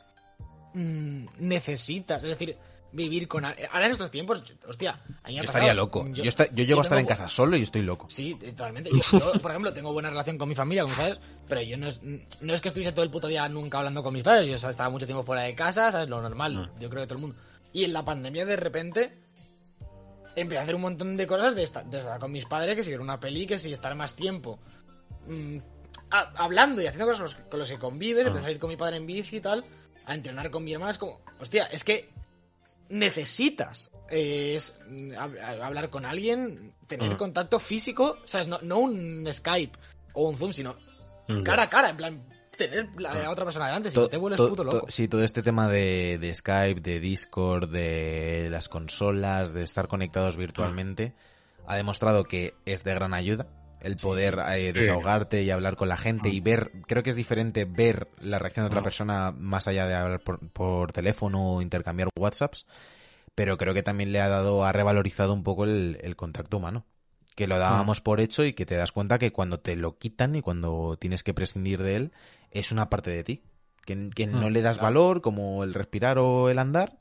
mm, 0.74 1.26
necesitas, 1.40 2.24
es 2.24 2.30
decir, 2.30 2.58
vivir 2.94 3.28
con... 3.28 3.46
Ahora 3.46 3.86
en 3.86 3.92
estos 3.92 4.12
tiempos, 4.12 4.44
hostia, 4.68 5.02
a 5.24 5.28
mí 5.30 5.34
me 5.36 5.40
ha 5.40 5.44
Yo 5.44 5.44
estaría 5.44 5.74
loco. 5.74 6.06
Yo, 6.14 6.24
llego 6.64 6.80
a 6.80 6.84
estar 6.84 6.98
en 6.98 7.06
casa 7.06 7.30
solo 7.30 7.56
y 7.58 7.62
estoy 7.64 7.82
loco. 7.84 8.06
Sí, 8.10 8.36
totalmente. 8.36 8.90
Yo, 8.92 9.20
yo, 9.20 9.34
por 9.42 9.52
ejemplo, 9.52 9.72
tengo 9.74 9.94
buena 9.94 10.10
relación 10.10 10.38
con 10.38 10.50
mi 10.50 10.56
familia, 10.56 10.84
como 10.84 10.96
sabes, 10.96 11.20
pero 11.48 11.62
yo 11.62 11.78
no 11.78 11.88
es, 11.88 12.02
no 12.04 12.54
es 12.54 12.62
que 12.62 12.68
estuviese 12.68 12.92
todo 12.92 13.04
el 13.04 13.12
puto 13.12 13.28
día 13.28 13.48
nunca 13.50 13.78
hablando 13.80 14.04
con 14.04 14.14
mis 14.14 14.24
padres. 14.24 14.48
Yo 14.62 14.70
estaba 14.70 14.90
mucho 14.90 15.06
tiempo 15.06 15.24
fuera 15.24 15.44
de 15.44 15.56
casa, 15.56 15.92
¿sabes? 15.92 16.10
Lo 16.10 16.22
normal, 16.22 16.72
yo 16.80 16.90
creo 16.90 17.02
que 17.04 17.08
todo 17.08 17.16
el 17.16 17.22
mundo. 17.22 17.36
Y 17.74 17.84
en 17.86 17.94
la 17.94 18.04
pandemia, 18.04 18.46
de 18.46 18.58
repente, 18.58 19.18
empecé 20.36 20.60
a 20.60 20.64
hacer 20.64 20.76
un 20.76 20.82
montón 20.82 21.18
de 21.18 21.28
cosas 21.28 21.56
de 21.56 21.64
estar, 21.64 21.86
de 21.86 21.98
estar 22.00 22.20
con 22.20 22.32
mis 22.32 22.46
padres, 22.46 22.76
que 22.76 22.84
si 22.84 22.92
ver 22.92 23.02
una 23.02 23.20
peli, 23.20 23.46
que 23.46 23.60
si 23.60 23.72
estar 23.72 23.96
más 23.96 24.16
tiempo 24.16 24.60
mm, 25.28 25.58
a- 26.10 26.32
hablando 26.36 26.82
y 26.82 26.88
haciendo 26.88 27.06
cosas 27.06 27.20
con 27.20 27.24
los, 27.26 27.50
con 27.50 27.60
los 27.60 27.70
que 27.72 27.80
convives, 27.80 28.26
empecé 28.28 28.48
a 28.48 28.52
ir 28.52 28.60
con 28.60 28.70
mi 28.70 28.78
padre 28.78 28.98
en 28.98 29.06
bici 29.06 29.38
y 29.38 29.42
tal, 29.42 29.64
a 30.06 30.14
entrenar 30.14 30.50
con 30.52 30.64
mi 30.64 30.74
hermana. 30.74 30.92
Es 30.92 30.98
como, 30.98 31.22
hostia, 31.40 31.66
es 31.66 31.84
que 31.84 32.10
necesitas 32.92 33.92
eh, 34.10 34.56
es, 34.56 34.78
mm, 34.90 35.12
hab- 35.14 35.62
hablar 35.64 35.90
con 35.90 36.06
alguien, 36.06 36.74
tener 36.88 37.14
Mm. 37.14 37.18
contacto 37.18 37.60
físico, 37.60 38.18
¿sabes? 38.26 38.48
No, 38.48 38.60
no 38.62 38.80
un 38.80 39.26
Skype 39.32 39.78
o 40.14 40.30
un 40.30 40.38
Zoom, 40.38 40.52
sino 40.52 40.76
Ya. 41.28 41.44
cara 41.44 41.64
a 41.64 41.70
cara, 41.70 41.90
en 41.92 41.98
plan, 41.98 42.24
tener 42.58 42.90
la, 43.00 43.26
a 43.26 43.32
otra 43.32 43.46
persona 43.46 43.68
delante, 43.68 43.90
si 43.90 43.96
To- 43.96 44.02
no 44.02 44.08
te 44.10 44.18
vuelves 44.18 44.38
to- 44.38 44.50
puto 44.50 44.64
to- 44.66 44.74
loco. 44.74 44.92
sí, 44.92 45.08
todo 45.08 45.24
este 45.24 45.42
tema 45.42 45.70
de, 45.70 46.18
de 46.20 46.36
Skype, 46.36 46.82
de 46.82 47.00
Discord, 47.00 47.70
de 47.70 48.50
las 48.52 48.68
consolas, 48.68 49.54
de 49.54 49.64
estar 49.64 49.88
conectados 49.88 50.36
virtualmente, 50.36 51.14
ha 51.66 51.76
demostrado 51.78 52.26
que 52.26 52.54
es 52.66 52.84
de 52.84 52.94
gran 52.94 53.14
ayuda 53.14 53.48
el 53.82 53.96
poder 53.98 54.40
eh, 54.54 54.74
desahogarte 54.74 55.44
y 55.44 55.52
hablar 55.52 55.76
con 55.76 55.90
la 55.90 55.98
gente 55.98 56.30
y 56.30 56.40
ver, 56.40 56.72
creo 56.88 57.04
que 57.04 57.10
es 57.10 57.16
diferente 57.16 57.66
ver 57.66 58.08
la 58.22 58.40
reacción 58.40 58.66
de 58.66 58.68
otra 58.68 58.82
Mm. 58.82 58.84
persona 58.84 59.32
más 59.38 59.68
allá 59.68 59.88
de 59.88 59.96
hablar 59.96 60.22
por, 60.22 60.40
por 60.50 60.94
teléfono 60.94 61.54
o 61.56 61.62
intercambiar 61.62 62.10
WhatsApps, 62.18 62.66
pero 63.36 63.58
creo 63.58 63.74
que 63.74 63.84
también 63.84 64.12
le 64.12 64.22
ha 64.22 64.30
dado, 64.30 64.66
ha 64.66 64.72
revalorizado 64.72 65.34
un 65.34 65.44
poco 65.44 65.64
el, 65.64 65.98
el 66.02 66.16
contacto 66.16 66.58
humano. 66.58 66.86
Que 67.36 67.48
lo 67.48 67.58
dábamos 67.58 68.02
por 68.02 68.20
hecho 68.20 68.44
y 68.44 68.54
que 68.54 68.66
te 68.66 68.76
das 68.76 68.92
cuenta 68.92 69.18
que 69.18 69.32
cuando 69.32 69.60
te 69.60 69.76
lo 69.78 69.98
quitan 69.98 70.36
y 70.36 70.42
cuando 70.42 70.98
tienes 71.00 71.24
que 71.24 71.34
prescindir 71.34 71.82
de 71.82 71.96
él, 71.96 72.12
es 72.52 72.72
una 72.74 72.90
parte 72.90 73.10
de 73.10 73.24
ti. 73.24 73.42
Que, 73.86 74.10
que 74.14 74.28
no 74.28 74.50
le 74.50 74.62
das 74.62 74.80
valor, 74.80 75.22
como 75.22 75.64
el 75.64 75.74
respirar 75.74 76.20
o 76.20 76.50
el 76.50 76.60
andar, 76.60 77.00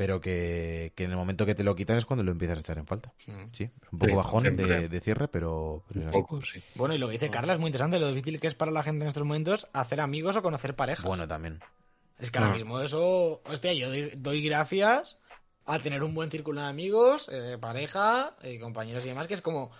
pero 0.00 0.18
que, 0.18 0.94
que 0.96 1.04
en 1.04 1.10
el 1.10 1.16
momento 1.18 1.44
que 1.44 1.54
te 1.54 1.62
lo 1.62 1.76
quitan 1.76 1.98
es 1.98 2.06
cuando 2.06 2.24
lo 2.24 2.32
empiezas 2.32 2.56
a 2.56 2.60
echar 2.62 2.78
en 2.78 2.86
falta. 2.86 3.12
Sí, 3.18 3.32
es 3.64 3.70
un 3.92 3.98
poco 3.98 4.06
Sí, 4.10 4.16
bajón 4.16 4.42
de, 4.44 5.00
cierre, 5.02 5.28
pero, 5.28 5.84
Un 5.94 6.10
poco, 6.10 6.40
sí. 6.40 6.62
Bueno, 6.74 6.94
y 6.94 6.98
lo 6.98 7.06
que 7.08 7.12
dice 7.12 7.28
Carla 7.28 7.52
es 7.52 7.58
muy 7.58 7.68
interesante, 7.68 7.98
lo 7.98 8.08
difícil 8.08 8.40
que 8.40 8.46
es 8.46 8.54
para 8.54 8.70
la 8.72 8.82
gente 8.82 9.04
en 9.04 9.08
estos 9.08 9.24
momentos 9.24 9.68
hacer 9.74 10.00
amigos 10.00 10.36
o 10.38 10.42
conocer 10.42 10.74
parejas. 10.74 11.04
Bueno, 11.04 11.28
también. 11.28 11.60
Es 12.18 12.30
que 12.30 12.38
ahora 12.38 12.50
Ah. 12.50 12.54
mismo 12.54 12.80
eso, 12.80 13.42
hostia, 13.44 13.74
yo 13.74 13.90
doy, 13.90 14.10
doy 14.16 14.42
gracias 14.42 15.18
a 15.66 15.78
tener 15.80 16.02
un 16.02 16.14
buen 16.14 16.30
círculo 16.30 16.62
de 16.62 16.68
amigos, 16.68 17.28
eh, 17.30 17.58
pareja, 17.60 18.36
eh, 18.40 18.58
compañeros 18.58 19.04
y 19.04 19.08
demás, 19.08 19.28
que 19.28 19.34
es 19.34 19.42
como, 19.42 19.70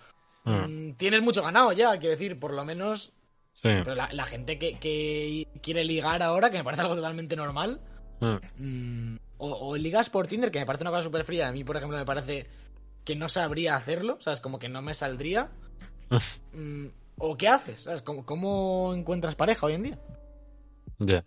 Ah. 0.44 0.66
mm, 0.68 0.96
tienes 0.98 1.22
mucho 1.22 1.42
ganado 1.42 1.72
ya, 1.72 1.92
quiero 1.98 2.10
decir, 2.10 2.38
por 2.38 2.52
lo 2.52 2.62
menos, 2.66 3.14
Sí. 3.54 3.70
pero 3.84 3.94
la, 3.94 4.10
la 4.12 4.26
gente 4.26 4.58
que, 4.58 4.78
que 4.78 5.46
quiere 5.62 5.82
ligar 5.84 6.22
ahora, 6.22 6.50
que 6.50 6.58
me 6.58 6.64
parece 6.64 6.82
algo 6.82 6.94
totalmente 6.94 7.36
normal, 7.36 7.80
Ah. 8.20 8.38
mm, 8.58 9.16
o, 9.40 9.68
o 9.70 9.76
ligas 9.76 10.08
por 10.10 10.26
Tinder, 10.26 10.50
que 10.50 10.60
me 10.60 10.66
parece 10.66 10.84
una 10.84 10.90
cosa 10.90 11.02
súper 11.02 11.24
fría, 11.24 11.48
a 11.48 11.52
mí, 11.52 11.64
por 11.64 11.76
ejemplo, 11.76 11.98
me 11.98 12.04
parece 12.04 12.46
que 13.04 13.16
no 13.16 13.28
sabría 13.28 13.74
hacerlo, 13.76 14.18
¿sabes? 14.20 14.40
Como 14.40 14.58
que 14.58 14.68
no 14.68 14.82
me 14.82 14.94
saldría. 14.94 15.50
Mm, 16.52 16.86
¿O 17.18 17.36
qué 17.36 17.48
haces? 17.48 17.80
¿Sabes? 17.82 18.02
¿Cómo, 18.02 18.24
¿Cómo 18.24 18.92
encuentras 18.94 19.34
pareja 19.34 19.66
hoy 19.66 19.74
en 19.74 19.82
día? 19.82 19.98
Ya. 20.98 21.24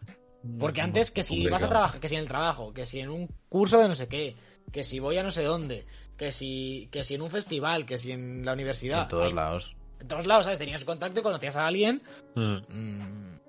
Porque 0.59 0.81
antes 0.81 1.11
que 1.11 1.23
si 1.23 1.47
vas 1.47 1.63
a 1.63 1.69
trabajar, 1.69 1.99
que 2.01 2.09
si 2.09 2.15
en 2.15 2.21
el 2.21 2.27
trabajo, 2.27 2.73
que 2.73 2.85
si 2.85 2.99
en 2.99 3.09
un 3.09 3.27
curso 3.47 3.79
de 3.79 3.87
no 3.87 3.95
sé 3.95 4.07
qué, 4.07 4.35
que 4.71 4.83
si 4.83 4.99
voy 4.99 5.17
a 5.17 5.23
no 5.23 5.31
sé 5.31 5.43
dónde, 5.43 5.85
que 6.17 6.31
si, 6.33 6.89
que 6.91 7.03
si 7.03 7.13
en 7.15 7.21
un 7.21 7.29
festival, 7.31 7.85
que 7.85 7.97
si 7.97 8.11
en 8.11 8.43
la 8.43 8.53
universidad. 8.53 9.03
en 9.03 9.07
todos 9.07 9.27
Hay- 9.27 9.33
lados. 9.33 9.75
En 10.01 10.07
todos 10.09 10.25
lados, 10.27 10.43
¿sabes? 10.45 10.59
Tenías 10.59 10.83
contacto 10.83 11.19
y 11.21 11.23
conocías 11.23 11.55
a 11.55 11.65
alguien, 11.67 12.01
Mm. 12.35 12.57
mm, 12.67 13.39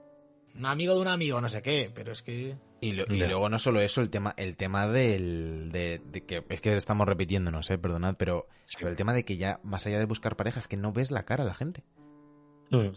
un 0.57 0.67
amigo 0.67 0.95
de 0.95 1.01
un 1.01 1.09
amigo, 1.09 1.41
no 1.41 1.49
sé 1.49 1.63
qué, 1.63 1.91
pero 1.95 2.13
es 2.13 2.23
que... 2.23 2.57
Y, 2.81 2.93
lo- 2.93 3.05
y 3.09 3.19
Ya. 3.19 3.29
luego 3.29 3.49
no 3.49 3.59
solo 3.59 3.81
eso, 3.81 4.01
el 4.03 4.11
tema, 4.11 4.35
el 4.37 4.57
tema 4.57 4.87
del, 4.87 5.71
de, 5.73 6.01
de 6.11 6.21
que 6.25 6.45
es 6.49 6.61
que 6.61 6.77
estamos 6.77 7.07
repitiéndonos, 7.07 7.71
eh, 7.71 7.79
perdonad, 7.79 8.17
pero, 8.19 8.47
Sí. 8.67 8.77
pero 8.79 8.91
el 8.91 8.97
tema 8.97 9.13
de 9.15 9.25
que 9.25 9.37
ya, 9.37 9.59
más 9.65 9.87
allá 9.87 9.99
de 9.99 10.05
buscar 10.05 10.37
parejas, 10.37 10.69
que 10.69 10.77
no 10.77 10.93
ves 10.93 11.11
la 11.11 11.25
cara 11.25 11.45
a 11.45 11.47
la 11.47 11.55
gente. 11.55 11.83
Mm. 12.71 12.89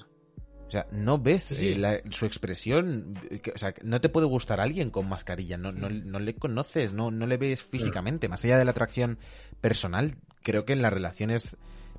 O 0.68 0.70
sea, 0.72 0.86
no 0.92 1.18
ves 1.18 1.44
Sí, 1.46 1.70
eh, 1.70 1.76
la- 1.78 2.02
su 2.12 2.26
expresión. 2.26 3.14
que- 3.42 3.52
o 3.52 3.58
sea, 3.58 3.74
no 3.84 4.02
te 4.02 4.10
puede 4.10 4.28
gustar 4.28 4.60
alguien 4.60 4.90
con 4.90 5.08
mascarilla. 5.08 5.58
No, 5.58 5.72
no, 5.72 5.90
no 5.90 6.20
le 6.20 6.36
conoces, 6.36 6.92
no, 6.92 7.10
no 7.10 7.26
le 7.26 7.38
ves 7.38 7.64
físicamente. 7.64 8.28
Más 8.28 8.44
allá 8.44 8.58
de 8.58 8.66
la 8.66 8.72
atracción 8.72 9.18
personal, 9.62 10.16
creo 10.44 10.66
que 10.66 10.74
en 10.74 10.82
las 10.82 10.92
relaciones 10.92 11.56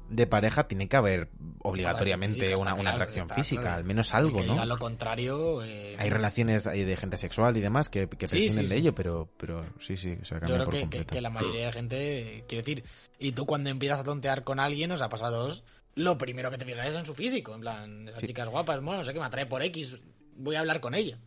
de 0.08 0.26
pareja 0.26 0.66
tiene 0.68 0.88
que 0.88 0.96
haber 0.96 1.28
obligatoriamente 1.60 2.36
física, 2.40 2.56
una, 2.58 2.72
una 2.74 2.80
claro, 2.82 2.96
atracción 2.96 3.22
está 3.24 3.34
física, 3.34 3.60
claro. 3.62 3.76
al 3.76 3.84
menos 3.84 4.14
algo, 4.14 4.42
¿no? 4.42 4.52
diga 4.54 4.64
lo 4.64 4.78
contrario... 4.78 5.62
eh, 5.62 5.94
Hay 5.98 6.10
relaciones 6.10 6.66
ahí 6.66 6.84
de 6.84 6.96
gente 6.96 7.16
sexual 7.16 7.56
y 7.56 7.60
demás 7.60 7.88
que, 7.88 8.08
que 8.08 8.26
Sí, 8.26 8.32
prescinden 8.36 8.64
sí, 8.66 8.70
de 8.70 8.76
sí. 8.76 8.80
ello, 8.80 8.94
pero, 8.94 9.28
pero 9.36 9.64
sí, 9.80 9.96
sí, 9.96 10.16
se 10.22 10.34
Yo 10.34 10.40
cambia 10.40 10.46
creo 10.56 10.64
por 10.64 10.72
que, 10.74 10.78
que- 10.78 10.82
completo. 10.82 11.12
que 11.14 11.20
la 11.20 11.30
mayoría 11.30 11.66
de 11.66 11.72
gente, 11.72 12.44
quiero 12.48 12.64
decir, 12.64 12.84
y 13.18 13.32
tú 13.32 13.46
cuando 13.46 13.70
empiezas 13.70 14.00
a 14.00 14.04
tontear 14.04 14.44
con 14.44 14.60
alguien, 14.60 14.90
os 14.92 15.00
ha 15.02 15.08
pasado 15.08 15.44
dos, 15.46 15.64
lo 15.94 16.16
primero 16.16 16.50
que 16.50 16.58
te 16.58 16.64
fijas 16.64 16.86
es 16.86 16.94
en 16.94 17.04
su 17.06 17.14
físico, 17.14 17.54
en 17.54 17.60
plan, 17.60 18.08
esa 18.08 18.18
Sí. 18.20 18.28
chica 18.28 18.44
es 18.44 18.48
guapa, 18.48 18.74
es 18.76 18.82
mono, 18.82 18.98
no 18.98 19.04
sé 19.04 19.12
qué, 19.12 19.18
me 19.20 19.26
atrae 19.26 19.46
por 19.46 19.62
X, 19.62 19.98
voy 20.36 20.56
a 20.56 20.60
hablar 20.60 20.80
con 20.80 20.94
ella. 20.94 21.18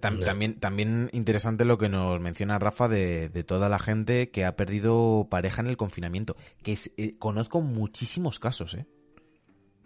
También, 0.00 0.58
también 0.60 1.10
interesante 1.12 1.64
lo 1.64 1.78
que 1.78 1.88
nos 1.88 2.20
menciona 2.20 2.58
Rafa 2.58 2.88
de, 2.88 3.28
de 3.28 3.44
toda 3.44 3.68
la 3.68 3.78
gente 3.78 4.30
que 4.30 4.44
ha 4.44 4.56
perdido 4.56 5.26
pareja 5.30 5.62
en 5.62 5.68
el 5.68 5.76
confinamiento. 5.76 6.36
Que 6.62 6.72
es- 6.72 6.90
eh, 6.96 7.16
conozco 7.18 7.60
muchísimos 7.60 8.38
casos, 8.38 8.74
¿eh? 8.74 8.86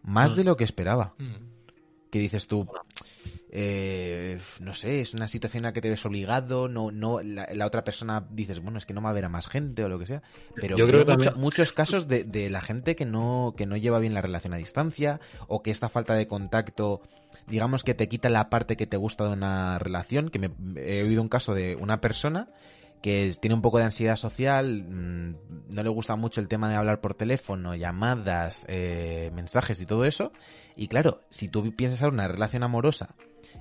Más 0.02 0.32
Mm. 0.32 0.36
de 0.36 0.44
lo 0.44 0.56
que 0.56 0.64
esperaba. 0.64 1.14
Que 2.10 2.18
dices 2.18 2.46
tú, 2.48 2.66
eh, 3.54 4.40
no 4.60 4.72
sé, 4.72 5.02
es 5.02 5.12
una 5.12 5.28
situación 5.28 5.60
en 5.60 5.64
la 5.64 5.72
que 5.74 5.82
te 5.82 5.90
ves 5.90 6.04
obligado, 6.06 6.68
no, 6.68 6.90
no, 6.90 7.20
la, 7.20 7.46
la 7.52 7.66
otra 7.66 7.84
persona 7.84 8.26
dices, 8.30 8.60
bueno, 8.60 8.78
es 8.78 8.86
que 8.86 8.94
no 8.94 9.02
va 9.02 9.10
a 9.10 9.12
ver 9.12 9.26
a 9.26 9.28
más 9.28 9.46
gente 9.46 9.84
o 9.84 9.88
lo 9.90 9.98
que 9.98 10.06
sea. 10.06 10.22
Pero 10.54 10.78
Yo 10.78 10.86
creo 10.86 11.00
veo 11.00 11.06
que 11.06 11.12
mucho- 11.12 11.24
también- 11.26 11.42
muchos 11.42 11.72
casos 11.72 12.08
de, 12.08 12.24
de 12.24 12.48
la 12.48 12.62
gente 12.62 12.96
que 12.96 13.04
no, 13.04 13.52
que 13.56 13.66
no 13.66 13.76
lleva 13.76 13.98
bien 13.98 14.14
la 14.14 14.22
relación 14.22 14.54
a 14.54 14.56
distancia 14.56 15.20
o 15.48 15.62
que 15.62 15.70
esta 15.70 15.90
falta 15.90 16.14
de 16.14 16.26
contacto, 16.26 17.02
digamos 17.46 17.84
que 17.84 17.92
te 17.94 18.08
quita 18.08 18.30
la 18.30 18.48
parte 18.48 18.76
que 18.78 18.86
te 18.86 18.96
gusta 18.96 19.24
de 19.26 19.34
una 19.34 19.78
relación, 19.78 20.30
que 20.30 20.38
me, 20.38 20.50
he 20.76 21.02
oído 21.02 21.20
un 21.20 21.28
caso 21.28 21.52
de 21.52 21.76
una 21.76 22.00
persona 22.00 22.48
que 23.02 23.32
tiene 23.40 23.54
un 23.54 23.62
poco 23.62 23.78
de 23.78 23.84
ansiedad 23.84 24.14
social, 24.16 24.84
mm, 24.88 25.34
no 25.74 25.82
le 25.82 25.88
gusta 25.90 26.14
mucho 26.16 26.40
el 26.40 26.46
tema 26.48 26.70
de 26.70 26.76
hablar 26.76 27.00
por 27.00 27.14
teléfono, 27.14 27.74
llamadas, 27.74 28.64
eh, 28.68 29.30
mensajes 29.34 29.80
y 29.80 29.86
todo 29.86 30.04
eso. 30.04 30.32
Y 30.76 30.86
claro, 30.86 31.20
si 31.28 31.48
tú 31.48 31.74
piensas 31.74 32.00
en 32.02 32.14
una 32.14 32.28
relación 32.28 32.62
amorosa 32.62 33.14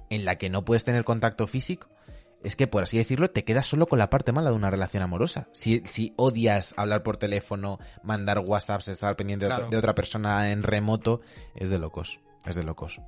en 0.09 0.25
la 0.25 0.37
que 0.37 0.49
no 0.49 0.63
puedes 0.65 0.83
tener 0.83 1.03
contacto 1.03 1.47
físico, 1.47 1.89
es 2.43 2.55
que 2.55 2.65
por 2.67 2.83
así 2.83 2.97
decirlo 2.97 3.29
te 3.29 3.43
quedas 3.43 3.67
solo 3.67 3.85
con 3.87 3.99
la 3.99 4.09
parte 4.09 4.31
mala 4.31 4.49
de 4.49 4.55
una 4.55 4.71
relación 4.71 5.03
amorosa. 5.03 5.47
Si, 5.53 5.81
si 5.85 6.13
odias 6.17 6.73
hablar 6.77 7.03
por 7.03 7.17
teléfono, 7.17 7.77
mandar 8.03 8.39
WhatsApps, 8.39 8.87
estar 8.87 9.15
pendiente 9.15 9.45
de 9.45 9.51
otra- 9.51 9.57
Claro. 9.57 9.69
de 9.71 9.77
otra 9.77 9.93
persona 9.95 10.51
en 10.51 10.63
remoto, 10.63 11.21
es 11.55 11.69
de 11.69 11.77
locos, 11.77 12.19
es 12.45 12.55
de 12.55 12.63
locos. 12.63 12.99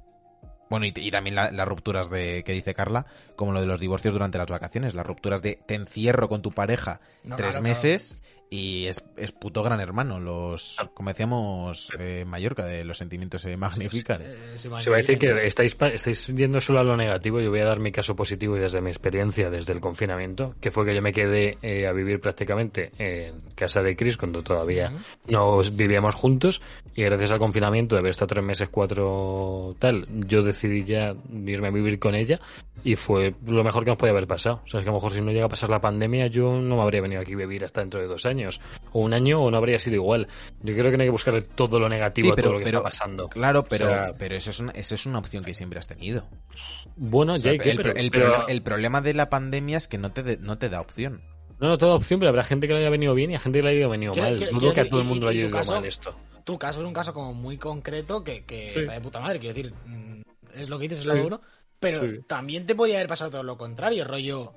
Bueno, 0.69 0.85
y, 0.85 0.93
y 0.95 1.11
también 1.11 1.35
la- 1.35 1.51
las 1.51 1.67
rupturas 1.67 2.09
de 2.09 2.43
que 2.43 2.53
dice 2.53 2.73
Carla, 2.73 3.05
como 3.35 3.51
lo 3.53 3.61
de 3.61 3.67
los 3.67 3.79
divorcios 3.79 4.13
durante 4.13 4.37
las 4.37 4.47
vacaciones, 4.49 4.95
las 4.95 5.05
rupturas 5.05 5.41
de 5.41 5.59
te 5.65 5.75
encierro 5.75 6.29
con 6.29 6.41
tu 6.41 6.51
pareja 6.51 6.99
No, 7.23 7.35
tres 7.35 7.49
claro, 7.51 7.63
meses 7.63 8.17
Y 8.49 8.85
es, 8.85 9.03
es 9.17 9.31
puto 9.31 9.63
gran 9.63 9.79
hermano, 9.79 10.19
los, 10.19 10.75
Ah. 10.79 10.89
como 10.93 11.09
decíamos, 11.09 11.89
eh, 11.97 12.23
Mallorca, 12.25 12.63
de 12.65 12.85
los 12.85 12.99
sentimientos 12.99 13.41
se 13.41 13.57
magnifican. 13.57 14.19
Se 14.55 14.69
va 14.69 14.77
a 14.77 14.99
decir 14.99 15.17
que 15.17 15.47
estáis, 15.47 15.75
estáis 15.81 16.27
yendo 16.27 16.59
solo 16.61 16.79
a 16.79 16.83
lo 16.83 16.95
negativo. 16.95 17.39
Yo 17.39 17.49
voy 17.49 17.61
a 17.61 17.65
dar 17.65 17.79
mi 17.79 17.91
caso 17.91 18.15
positivo 18.15 18.55
y 18.55 18.59
desde 18.59 18.79
mi 18.81 18.89
experiencia, 18.89 19.49
desde 19.49 19.73
el 19.73 19.81
confinamiento, 19.81 20.53
que 20.61 20.69
fue 20.69 20.85
que 20.85 20.93
yo 20.93 21.01
me 21.01 21.13
quedé 21.13 21.57
eh, 21.63 21.87
a 21.87 21.91
vivir 21.93 22.19
prácticamente 22.19 22.91
en 22.99 23.35
casa 23.55 23.81
de 23.81 23.95
Chris 23.95 24.17
cuando 24.17 24.43
todavía 24.43 24.91
no 25.27 25.61
vivíamos 25.73 26.13
juntos. 26.13 26.61
Y 26.95 27.01
gracias 27.03 27.31
al 27.31 27.39
confinamiento, 27.39 27.95
de 27.95 27.99
haber 27.99 28.11
estado 28.11 28.27
tres 28.27 28.45
meses, 28.45 28.69
cuatro 28.69 29.75
tal, 29.79 30.07
yo 30.27 30.43
decidí 30.43 30.83
ya 30.83 31.15
irme 31.45 31.69
a 31.69 31.71
vivir 31.71 31.97
con 31.97 32.13
ella. 32.13 32.39
Y 32.83 32.97
fue 32.97 33.33
lo 33.47 33.63
mejor 33.63 33.83
que 33.83 33.91
nos 33.91 33.97
podía 33.97 34.11
haber 34.11 34.27
pasado. 34.27 34.61
O 34.65 34.67
sea, 34.67 34.79
es 34.79 34.83
que 34.83 34.89
a 34.89 34.93
lo 34.93 34.97
mejor 34.97 35.13
si 35.13 35.21
no 35.21 35.31
llega 35.31 35.45
a 35.45 35.49
pasar 35.49 35.69
la 35.69 35.79
pandemia, 35.79 36.27
yo 36.27 36.59
no 36.59 36.75
me 36.75 36.81
habría 36.81 37.01
venido 37.01 37.21
aquí 37.21 37.33
a 37.33 37.37
vivir 37.37 37.63
hasta 37.63 37.81
dentro 37.81 38.01
de 38.01 38.07
dos 38.07 38.25
años. 38.25 38.42
O 38.91 38.99
un 39.01 39.13
año, 39.13 39.41
o 39.41 39.49
no 39.51 39.57
habría 39.57 39.79
sido 39.79 39.95
igual. 39.95 40.27
Yo 40.61 40.73
creo 40.73 40.91
que 40.91 40.97
no 40.97 41.03
hay 41.03 41.07
que 41.07 41.11
buscar 41.11 41.41
todo 41.41 41.79
lo 41.79 41.89
negativo 41.89 42.27
Sí, 42.27 42.31
a 42.31 42.35
todo 42.41 42.53
lo 42.53 42.59
que 42.59 42.65
pero- 42.65 42.77
está 42.79 42.89
pasando. 42.89 43.29
Claro, 43.29 43.63
pero, 43.65 43.85
O 43.85 43.89
sea- 43.89 44.13
pero 44.17 44.35
eso, 44.35 44.49
es 44.51 44.59
una, 44.59 44.71
eso 44.73 44.95
es 44.95 45.05
una 45.05 45.19
opción 45.19 45.43
que 45.43 45.53
siempre 45.53 45.79
has 45.79 45.87
tenido. 45.87 46.25
Bueno, 46.95 47.33
O 47.33 47.37
sea, 47.37 47.45
ya 47.45 47.51
hay 47.51 47.59
que, 47.59 47.71
el, 47.71 47.77
pero- 47.77 47.95
el 47.95 48.11
pero- 48.11 48.25
problema, 48.25 48.45
el 48.49 48.61
problema 48.61 49.01
de 49.01 49.13
la 49.13 49.29
pandemia 49.29 49.77
es 49.77 49.87
que 49.87 49.97
no 49.97 50.11
te, 50.11 50.23
de- 50.23 50.37
no 50.37 50.57
te 50.57 50.69
da 50.69 50.81
opción. 50.81 51.21
No, 51.59 51.67
no, 51.69 51.77
toda 51.77 51.95
opción, 51.95 52.19
pero 52.19 52.29
habrá 52.29 52.43
gente 52.43 52.67
que 52.67 52.73
le 52.73 52.79
haya 52.79 52.89
venido 52.89 53.13
bien 53.13 53.31
y 53.31 53.35
a 53.35 53.39
gente 53.39 53.59
que 53.59 53.63
le 53.63 53.69
haya 53.71 53.87
venido 53.87 54.13
mal. 54.15 54.35
quiero- 54.35 54.51
Dudo 54.59 54.73
que 54.73 54.81
a 54.81 54.89
todo 54.89 54.99
el 55.01 55.07
mundo 55.07 55.25
le 55.27 55.31
haya 55.31 55.41
ido 55.41 55.51
caso- 55.51 55.73
mal 55.75 55.85
esto. 55.85 56.13
Tu 56.43 56.57
caso 56.57 56.81
es 56.81 56.85
un 56.85 56.93
caso 56.93 57.13
como 57.13 57.33
muy 57.33 57.57
concreto 57.57 58.23
que, 58.23 58.43
que 58.43 58.67
Sí. 58.67 58.79
está 58.79 58.93
de 58.93 59.01
puta 59.01 59.19
madre. 59.21 59.39
Quiero 59.39 59.55
decir, 59.55 59.73
mm, 59.85 60.21
es 60.55 60.67
lo 60.69 60.77
que 60.77 60.83
dices, 60.83 60.97
es 60.99 61.03
Sí. 61.03 61.09
lo 61.09 61.15
de 61.15 61.21
uno. 61.21 61.41
Pero 61.79 62.01
Sí. 62.05 62.19
también 62.27 62.65
te 62.65 62.75
podía 62.75 62.95
haber 62.95 63.07
pasado 63.07 63.31
todo 63.31 63.43
lo 63.43 63.57
contrario, 63.57 64.03
rollo. 64.05 64.53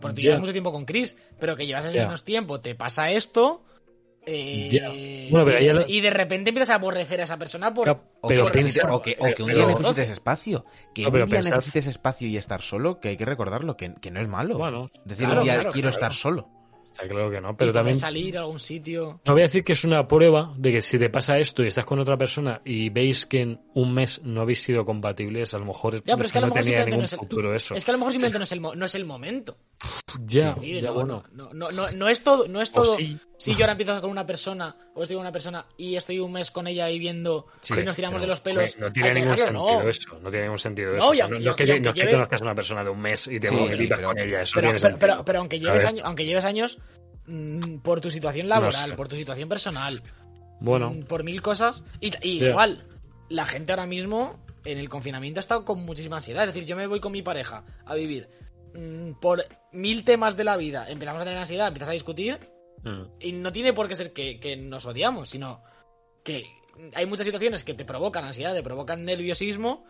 Porque 0.00 0.14
tú 0.16 0.20
llevas 0.22 0.40
mucho 0.40 0.52
tiempo 0.52 0.70
con 0.72 0.84
Chris, 0.84 1.16
pero 1.38 1.56
que 1.56 1.66
llevas 1.66 1.92
Ya. 1.92 2.04
menos 2.04 2.24
tiempo, 2.24 2.60
te 2.60 2.74
pasa 2.74 3.10
esto. 3.10 3.64
eh, 4.26 4.68
Ya. 4.70 4.88
Bueno, 5.30 5.46
pero 5.46 5.60
y, 5.88 5.98
lo- 5.98 6.02
de 6.02 6.10
repente 6.10 6.50
empiezas 6.50 6.70
a 6.70 6.74
aborrecer 6.74 7.20
a 7.22 7.24
esa 7.24 7.38
persona 7.38 7.72
por. 7.72 7.84
Claro, 7.84 8.04
O, 8.20 8.28
Pero 8.28 8.46
que, 8.46 8.52
piensa- 8.52 8.82
necesites- 8.82 8.94
o 8.94 9.02
que, 9.02 9.16
o 9.18 9.24
que 9.34 9.42
un 9.42 9.48
pero- 9.50 9.66
día 9.66 9.76
necesites 9.78 10.10
espacio. 10.10 10.64
Que 10.94 11.02
No, 11.02 11.08
un 11.08 11.14
día 11.14 11.26
pensad- 11.26 11.54
necesites 11.56 11.86
espacio 11.86 12.28
y 12.28 12.36
estar 12.36 12.60
solo, 12.60 13.00
que 13.00 13.08
hay 13.08 13.16
que 13.16 13.24
recordarlo, 13.24 13.76
que, 13.78 13.94
que 13.94 14.10
no 14.10 14.20
es 14.20 14.28
malo. 14.28 14.58
Bueno, 14.58 14.90
Decir 15.06 15.24
claro, 15.24 15.40
un 15.40 15.44
día 15.44 15.54
claro, 15.54 15.72
quiero 15.72 15.88
claro. 15.90 15.94
estar 15.94 16.12
solo. 16.14 16.48
Está 17.02 17.14
claro 17.14 17.30
que 17.30 17.40
no, 17.40 17.56
pero 17.56 17.72
también... 17.72 17.96
salir 17.96 18.36
a 18.36 18.40
algún 18.40 18.58
sitio. 18.58 19.20
No 19.24 19.32
voy 19.32 19.42
a 19.42 19.44
decir 19.46 19.64
que 19.64 19.72
es 19.72 19.84
una 19.84 20.06
prueba 20.06 20.54
de 20.56 20.72
que 20.72 20.82
si 20.82 20.98
te 20.98 21.10
pasa 21.10 21.38
esto 21.38 21.62
y 21.64 21.68
estás 21.68 21.84
con 21.84 21.98
otra 21.98 22.16
persona 22.16 22.60
y 22.64 22.90
veis 22.90 23.26
que 23.26 23.40
en 23.42 23.60
un 23.74 23.92
mes 23.94 24.20
no 24.22 24.40
habéis 24.42 24.62
sido 24.62 24.84
compatibles, 24.84 25.54
a 25.54 25.58
lo 25.58 25.64
mejor 25.66 26.02
Ya, 26.04 26.14
pero 26.16 26.26
es 26.26 26.32
que 26.32 26.38
a 26.38 26.40
lo 26.42 26.46
no 26.48 26.54
mejor 26.54 26.64
tenía 26.64 26.84
ningún 26.84 26.98
no 27.00 27.04
es 27.04 27.12
el. 27.12 27.18
futuro 27.18 27.54
eso. 27.54 27.74
Es 27.74 27.84
que 27.84 27.90
a 27.90 27.92
lo 27.92 27.98
mejor 27.98 28.12
simplemente 28.12 28.38
no 28.38 28.44
es 28.44 28.52
el, 28.52 28.60
no 28.60 28.84
es 28.86 28.94
el 28.94 29.04
momento. 29.04 29.56
Ya, 30.26 30.54
Sí, 30.60 30.74
ya 30.80 30.88
no, 30.88 30.94
bueno. 30.94 31.24
no, 31.32 31.50
no, 31.52 31.70
no, 31.70 31.90
no 31.92 32.08
es 32.08 32.22
todo, 32.22 32.48
no 32.48 32.60
es 32.60 32.72
todo. 32.72 32.94
sí. 32.96 33.18
Si 33.38 33.52
yo 33.54 33.60
ahora 33.62 33.72
empiezo 33.72 33.98
con 34.02 34.10
una 34.10 34.26
persona, 34.26 34.76
o 34.94 35.02
estoy 35.02 35.14
con 35.16 35.22
una 35.22 35.32
persona 35.32 35.64
y 35.78 35.96
estoy 35.96 36.18
un 36.18 36.30
mes 36.30 36.50
con 36.50 36.66
ella 36.66 36.90
y 36.90 36.98
viendo 36.98 37.46
Sí, 37.62 37.72
que 37.74 37.84
nos 37.84 37.96
tiramos 37.96 38.16
pero, 38.16 38.20
de 38.20 38.26
los 38.28 38.40
pelos. 38.42 38.76
No 38.78 38.92
tiene 38.92 39.14
ningún 39.14 39.30
dejarlo, 39.34 39.44
sentido 39.60 39.82
no. 39.82 39.88
eso, 39.88 40.20
no 40.20 40.30
tiene 40.30 40.44
ningún 40.44 40.58
sentido 40.58 40.90
No, 40.92 40.96
eso. 40.98 41.08
O 41.10 41.14
sea, 41.14 41.26
y 41.26 41.30
no, 41.30 41.50
es 41.50 41.56
que, 41.56 41.64
y 41.64 41.70
aunque 41.70 41.80
no 41.80 41.88
es 41.88 41.94
que 41.94 42.00
lleve- 42.02 42.10
conozcas 42.12 42.40
a 42.42 42.44
una 42.44 42.54
persona 42.54 42.84
de 42.84 42.90
un 42.90 43.00
mes 43.00 43.26
y 43.28 43.40
te 43.40 43.48
Sí, 43.48 43.56
con 43.88 44.18
ella, 44.18 44.42
eso 44.42 44.52
Pero, 44.56 44.68
tiene 44.72 44.80
pero, 44.82 44.98
pero, 44.98 45.24
pero 45.24 45.38
aunque 45.38 45.58
lleves 45.58 45.86
años, 45.86 46.02
aunque 46.04 46.26
lleves 46.26 46.44
años 46.44 46.76
por 47.82 48.00
tu 48.00 48.10
situación 48.10 48.48
laboral, 48.48 48.90
sé. 48.90 48.96
por 48.96 49.08
tu 49.08 49.16
situación 49.16 49.48
personal, 49.48 50.02
Bueno, 50.60 50.90
mm, 50.90 51.02
por 51.04 51.24
mil 51.24 51.40
cosas, 51.42 51.82
y, 52.00 52.12
igual, 52.22 52.86
la 53.28 53.46
gente 53.46 53.72
ahora 53.72 53.86
mismo 53.86 54.38
en 54.64 54.78
el 54.78 54.88
confinamiento 54.88 55.38
ha 55.38 55.42
estado 55.42 55.64
con 55.64 55.84
muchísima 55.84 56.16
ansiedad. 56.16 56.44
Es 56.44 56.54
decir, 56.54 56.68
yo 56.68 56.76
me 56.76 56.86
voy 56.86 57.00
con 57.00 57.12
mi 57.12 57.22
pareja 57.22 57.64
a 57.84 57.94
vivir 57.94 58.28
mm, 58.74 59.12
por 59.20 59.44
mil 59.72 60.04
temas 60.04 60.36
de 60.36 60.44
la 60.44 60.56
vida, 60.56 60.90
empezamos 60.90 61.22
a 61.22 61.24
tener 61.24 61.38
ansiedad, 61.38 61.68
empiezas 61.68 61.88
a 61.88 61.92
discutir, 61.92 62.38
mm, 62.82 63.02
y 63.20 63.32
no 63.32 63.52
tiene 63.52 63.72
por 63.72 63.88
qué 63.88 63.96
ser 63.96 64.12
que, 64.12 64.38
que 64.38 64.56
nos 64.56 64.86
odiamos, 64.86 65.28
sino 65.28 65.62
que 66.24 66.44
hay 66.94 67.06
muchas 67.06 67.26
situaciones 67.26 67.64
que 67.64 67.74
te 67.74 67.84
provocan 67.84 68.24
ansiedad, 68.24 68.54
te 68.54 68.62
provocan 68.62 69.04
nerviosismo 69.04 69.84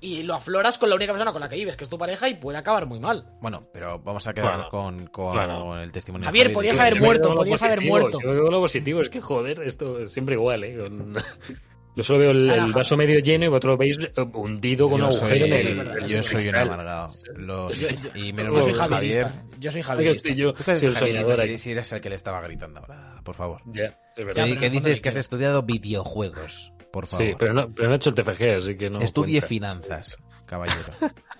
y 0.00 0.22
lo 0.22 0.34
afloras 0.34 0.78
con 0.78 0.88
la 0.90 0.94
única 0.96 1.12
persona 1.12 1.32
con 1.32 1.40
la 1.40 1.48
que 1.48 1.56
vives, 1.56 1.76
que 1.76 1.84
es 1.84 1.90
tu 1.90 1.98
pareja, 1.98 2.28
y 2.28 2.34
puede 2.34 2.58
acabar 2.58 2.86
muy 2.86 3.00
mal. 3.00 3.26
Bueno, 3.40 3.62
pero 3.72 3.98
vamos 3.98 4.26
a 4.26 4.32
quedar 4.34 4.54
Bueno, 4.54 4.68
con, 4.70 5.06
con 5.08 5.32
claro. 5.32 5.80
el 5.80 5.90
testimonio. 5.92 6.22
de 6.24 6.26
Javier, 6.26 6.44
Javi 6.44 6.52
de 6.52 6.54
podías 6.54 6.76
que- 6.76 6.82
haber 6.82 6.94
Yo 6.94 7.04
muerto, 7.04 7.28
lo 7.30 7.34
podías 7.36 7.62
haber 7.62 7.78
positivo, 7.78 7.98
muerto. 7.98 8.20
Yo 8.22 8.42
con 8.42 8.52
lo 8.52 8.60
positivo, 8.60 9.00
es 9.00 9.10
que 9.10 9.20
joder, 9.20 9.60
esto 9.62 9.98
es 10.00 10.12
siempre 10.12 10.34
igual, 10.36 10.64
¿eh? 10.64 10.76
Con- 10.78 11.14
Yo 11.96 12.04
solo 12.04 12.20
veo 12.20 12.30
el, 12.30 12.72
vaso 12.72 12.96
medio 12.96 13.18
lleno 13.18 13.46
y 13.46 13.48
vosotros 13.48 13.76
veis 13.76 13.98
eh, 13.98 14.12
hundido 14.34 14.88
con 14.88 15.02
un 15.02 15.10
Yo 15.10 15.16
agujero 15.16 15.46
soy, 15.48 15.72
en 15.72 15.80
el, 15.80 16.06
yo 16.06 16.22
soy 16.22 16.48
un 16.48 16.54
amargado. 16.54 17.10
Los- 17.34 17.90
Yo- 17.90 17.96
yo- 18.00 18.10
y 18.24 18.32
menos 18.32 18.52
Yo 18.52 18.60
mal 18.60 18.62
soy. 18.62 18.72
Javier. 18.74 19.26
Yo 19.58 19.72
soy 19.72 19.80
estoy 20.10 20.34
yo, 20.36 20.54
soy 20.64 20.74
el 20.76 21.58
si- 21.58 21.72
eres 21.72 21.90
el 21.92 22.00
que 22.00 22.08
le 22.08 22.14
estaba 22.14 22.40
gritando 22.42 22.78
ahora, 22.78 23.20
por 23.24 23.34
favor. 23.34 23.62
Ya, 23.66 23.86
es 23.86 23.94
¿Qué, 24.14 24.24
verdad. 24.24 24.44
dices 24.70 25.00
que 25.00 25.08
has 25.08 25.16
estudiado 25.16 25.62
videojuegos? 25.64 26.72
Por 26.92 27.06
favor. 27.06 27.26
Sí, 27.26 27.34
pero 27.38 27.52
no, 27.52 27.70
pero 27.70 27.88
no 27.88 27.94
he 27.94 27.96
hecho 27.96 28.10
el 28.10 28.16
TFG, 28.16 28.42
así 28.56 28.76
que 28.76 28.90
no. 28.90 29.00
Estudie 29.00 29.40
cuenta. 29.40 29.48
finanzas, 29.48 30.16
caballero. 30.46 30.92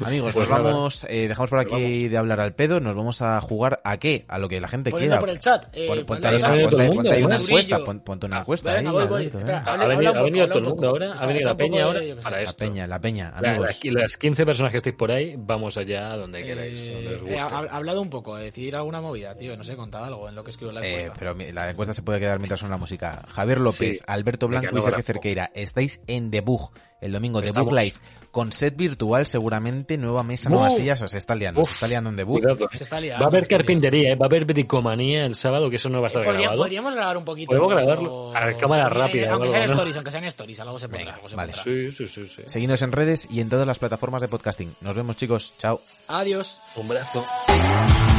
Amigos, 0.04 0.32
Pues 0.34 0.48
nos 0.48 0.62
vamos, 0.62 1.04
eh, 1.08 1.28
dejamos 1.28 1.50
por 1.50 1.58
aquí 1.60 2.08
de 2.08 2.16
hablar 2.18 2.40
al 2.40 2.54
pedo, 2.54 2.80
nos 2.80 2.94
vamos 2.96 3.22
a 3.22 3.40
jugar 3.40 3.80
a 3.84 3.96
qué, 3.98 4.24
a 4.28 4.38
lo 4.38 4.48
que 4.48 4.60
la 4.60 4.68
gente 4.68 4.90
quiera. 4.92 5.18
por 5.18 5.30
el 5.30 5.38
chat. 5.38 5.66
eh, 5.72 5.86
Pon- 5.88 6.04
ponte 6.06 6.26
ahí 6.28 6.34
ponte- 6.38 6.68
todo 6.68 6.80
el 6.80 6.86
mundo, 6.88 6.94
ponte 6.96 7.12
ahí 7.12 7.22
una 7.22 7.36
encuesta, 7.36 7.78
pon- 7.84 8.00
ponte 8.00 8.26
una 8.26 8.36
Va, 8.36 8.40
encuesta 8.42 8.72
venga, 8.74 8.90
ahí, 8.90 8.96
voy, 8.96 9.06
voy. 9.06 9.16
Alberto, 9.20 9.38
Espera, 9.38 9.58
venga. 9.58 9.70
Ha, 9.70 9.72
habla- 9.74 9.86
venido, 9.86 10.00
un 10.02 10.06
ha 10.08 10.12
poco, 10.20 10.24
venido 10.24 10.42
habla 10.44 10.52
todo 10.54 10.58
el 10.58 10.64
un 10.64 10.70
mundo 10.72 10.82
poco. 10.88 10.92
ahora, 11.04 11.06
Echa- 11.06 11.22
ha 11.22 11.26
venido 11.26 11.40
echa 11.40 11.48
la 11.48 11.52
un 11.52 11.56
poco 11.58 11.64
peña 11.70 11.76
de- 11.76 11.82
ahora 11.84 12.00
yo 12.00 12.06
qué 12.06 12.14
sé. 12.14 12.22
para 12.24 12.36
La 12.36 12.42
esto. 12.42 12.58
peña, 12.58 12.86
la 12.86 13.00
peña, 13.00 13.34
La- 13.40 13.48
amigos. 13.50 13.66
las, 13.84 13.94
las 13.94 14.16
15 14.16 14.46
personas 14.46 14.70
que 14.72 14.76
estáis 14.78 14.96
por 14.96 15.10
ahí, 15.12 15.34
vamos 15.38 15.76
allá 15.76 16.12
a 16.12 16.16
donde 16.16 16.42
queráis, 16.44 16.78
donde 16.92 17.06
os 17.08 17.12
Eh, 17.14 17.18
guste. 17.20 17.34
eh, 17.34 17.38
ha- 17.40 17.44
ha 17.46 17.76
hablado 17.76 18.02
un 18.02 18.10
poco, 18.10 18.36
de 18.36 18.44
decir 18.44 18.74
alguna 18.76 19.00
movida, 19.00 19.34
tío. 19.34 19.56
No 19.56 19.64
sé, 19.64 19.76
contad 19.76 20.04
algo 20.04 20.28
en 20.28 20.34
lo 20.34 20.42
que 20.44 20.50
escribo 20.50 20.70
en 20.70 20.76
la 20.76 20.84
Eh, 20.86 20.88
encuesta. 20.90 21.14
pero 21.18 21.34
mi- 21.34 21.52
la 21.52 21.70
encuesta 21.70 21.94
se 21.94 22.02
puede 22.02 22.20
quedar 22.20 22.38
mientras 22.38 22.60
suena 22.60 22.74
la 22.74 22.80
música. 22.80 23.22
Javier 23.32 23.60
López, 23.60 23.98
Sí. 23.98 23.98
Alberto 24.06 24.48
Blanco 24.48 24.76
y 24.78 24.82
Sergio. 24.82 25.02
Cerqueira, 25.02 25.50
estáis 25.54 26.00
en 26.06 26.30
Debug 26.30 26.70
el 27.04 27.12
domingo 27.12 27.40
de. 27.40 27.52
Bug 27.52 27.72
Live 27.72 27.94
con 28.30 28.50
set 28.50 28.74
virtual, 28.76 29.26
seguramente 29.26 29.96
nueva 29.96 30.24
mesa, 30.24 30.48
Uf. 30.48 30.54
nuevas 30.56 30.74
sillas, 30.76 31.00
os 31.02 31.14
está 31.14 31.36
liando, 31.36 31.60
Uf, 31.62 31.68
se 31.68 31.74
está 31.74 31.86
liando 31.86 32.10
en. 32.10 32.26
Cuidado, 32.26 32.64
eh. 32.64 32.76
Se 32.76 32.82
está 32.82 32.98
liando. 32.98 33.20
Va 33.20 33.26
a 33.26 33.28
haber 33.28 33.44
se 33.44 33.48
carpintería, 33.50 34.10
eh, 34.10 34.16
va 34.16 34.26
a 34.26 34.28
haber 34.28 34.44
bricomanía 34.44 35.24
el 35.24 35.36
sábado, 35.36 35.70
que 35.70 35.76
eso 35.76 35.88
no 35.88 36.00
va 36.00 36.06
a 36.06 36.08
estar 36.08 36.24
Podría- 36.24 36.40
grabado. 36.40 36.62
podríamos 36.62 36.94
grabar 36.96 37.16
un 37.16 37.24
poquito. 37.24 37.46
Podemos 37.50 37.72
grabarlo 37.72 38.36
a 38.36 38.52
cámara 38.56 38.86
Eh, 38.86 38.88
rápida 38.88 39.28
o 39.30 39.32
Aunque 39.34 39.50
sean 39.50 39.62
stories, 39.70 39.96
aunque 39.96 40.10
sean 40.10 40.24
stories, 40.24 40.58
algo 40.60 40.78
se 40.80 40.88
pondrá. 40.88 40.98
Venga, 41.04 41.14
algo 41.14 41.28
se 41.28 41.36
vale. 41.36 41.52
Sí, 41.62 41.92
sí, 41.92 42.06
sí, 42.08 42.28
sí. 42.28 42.42
Seguidnos 42.46 42.82
en 42.82 42.90
redes 42.90 43.28
y 43.30 43.40
en 43.40 43.48
todas 43.48 43.68
las 43.68 43.78
plataformas 43.78 44.20
de 44.20 44.26
podcasting. 44.26 44.74
Nos 44.80 44.96
vemos 44.96 45.16
chicos, 45.16 45.54
chao. 45.56 45.80
Adiós. 46.08 46.60
Un 46.74 46.88
brazo. 46.88 47.24
Told 47.46 48.13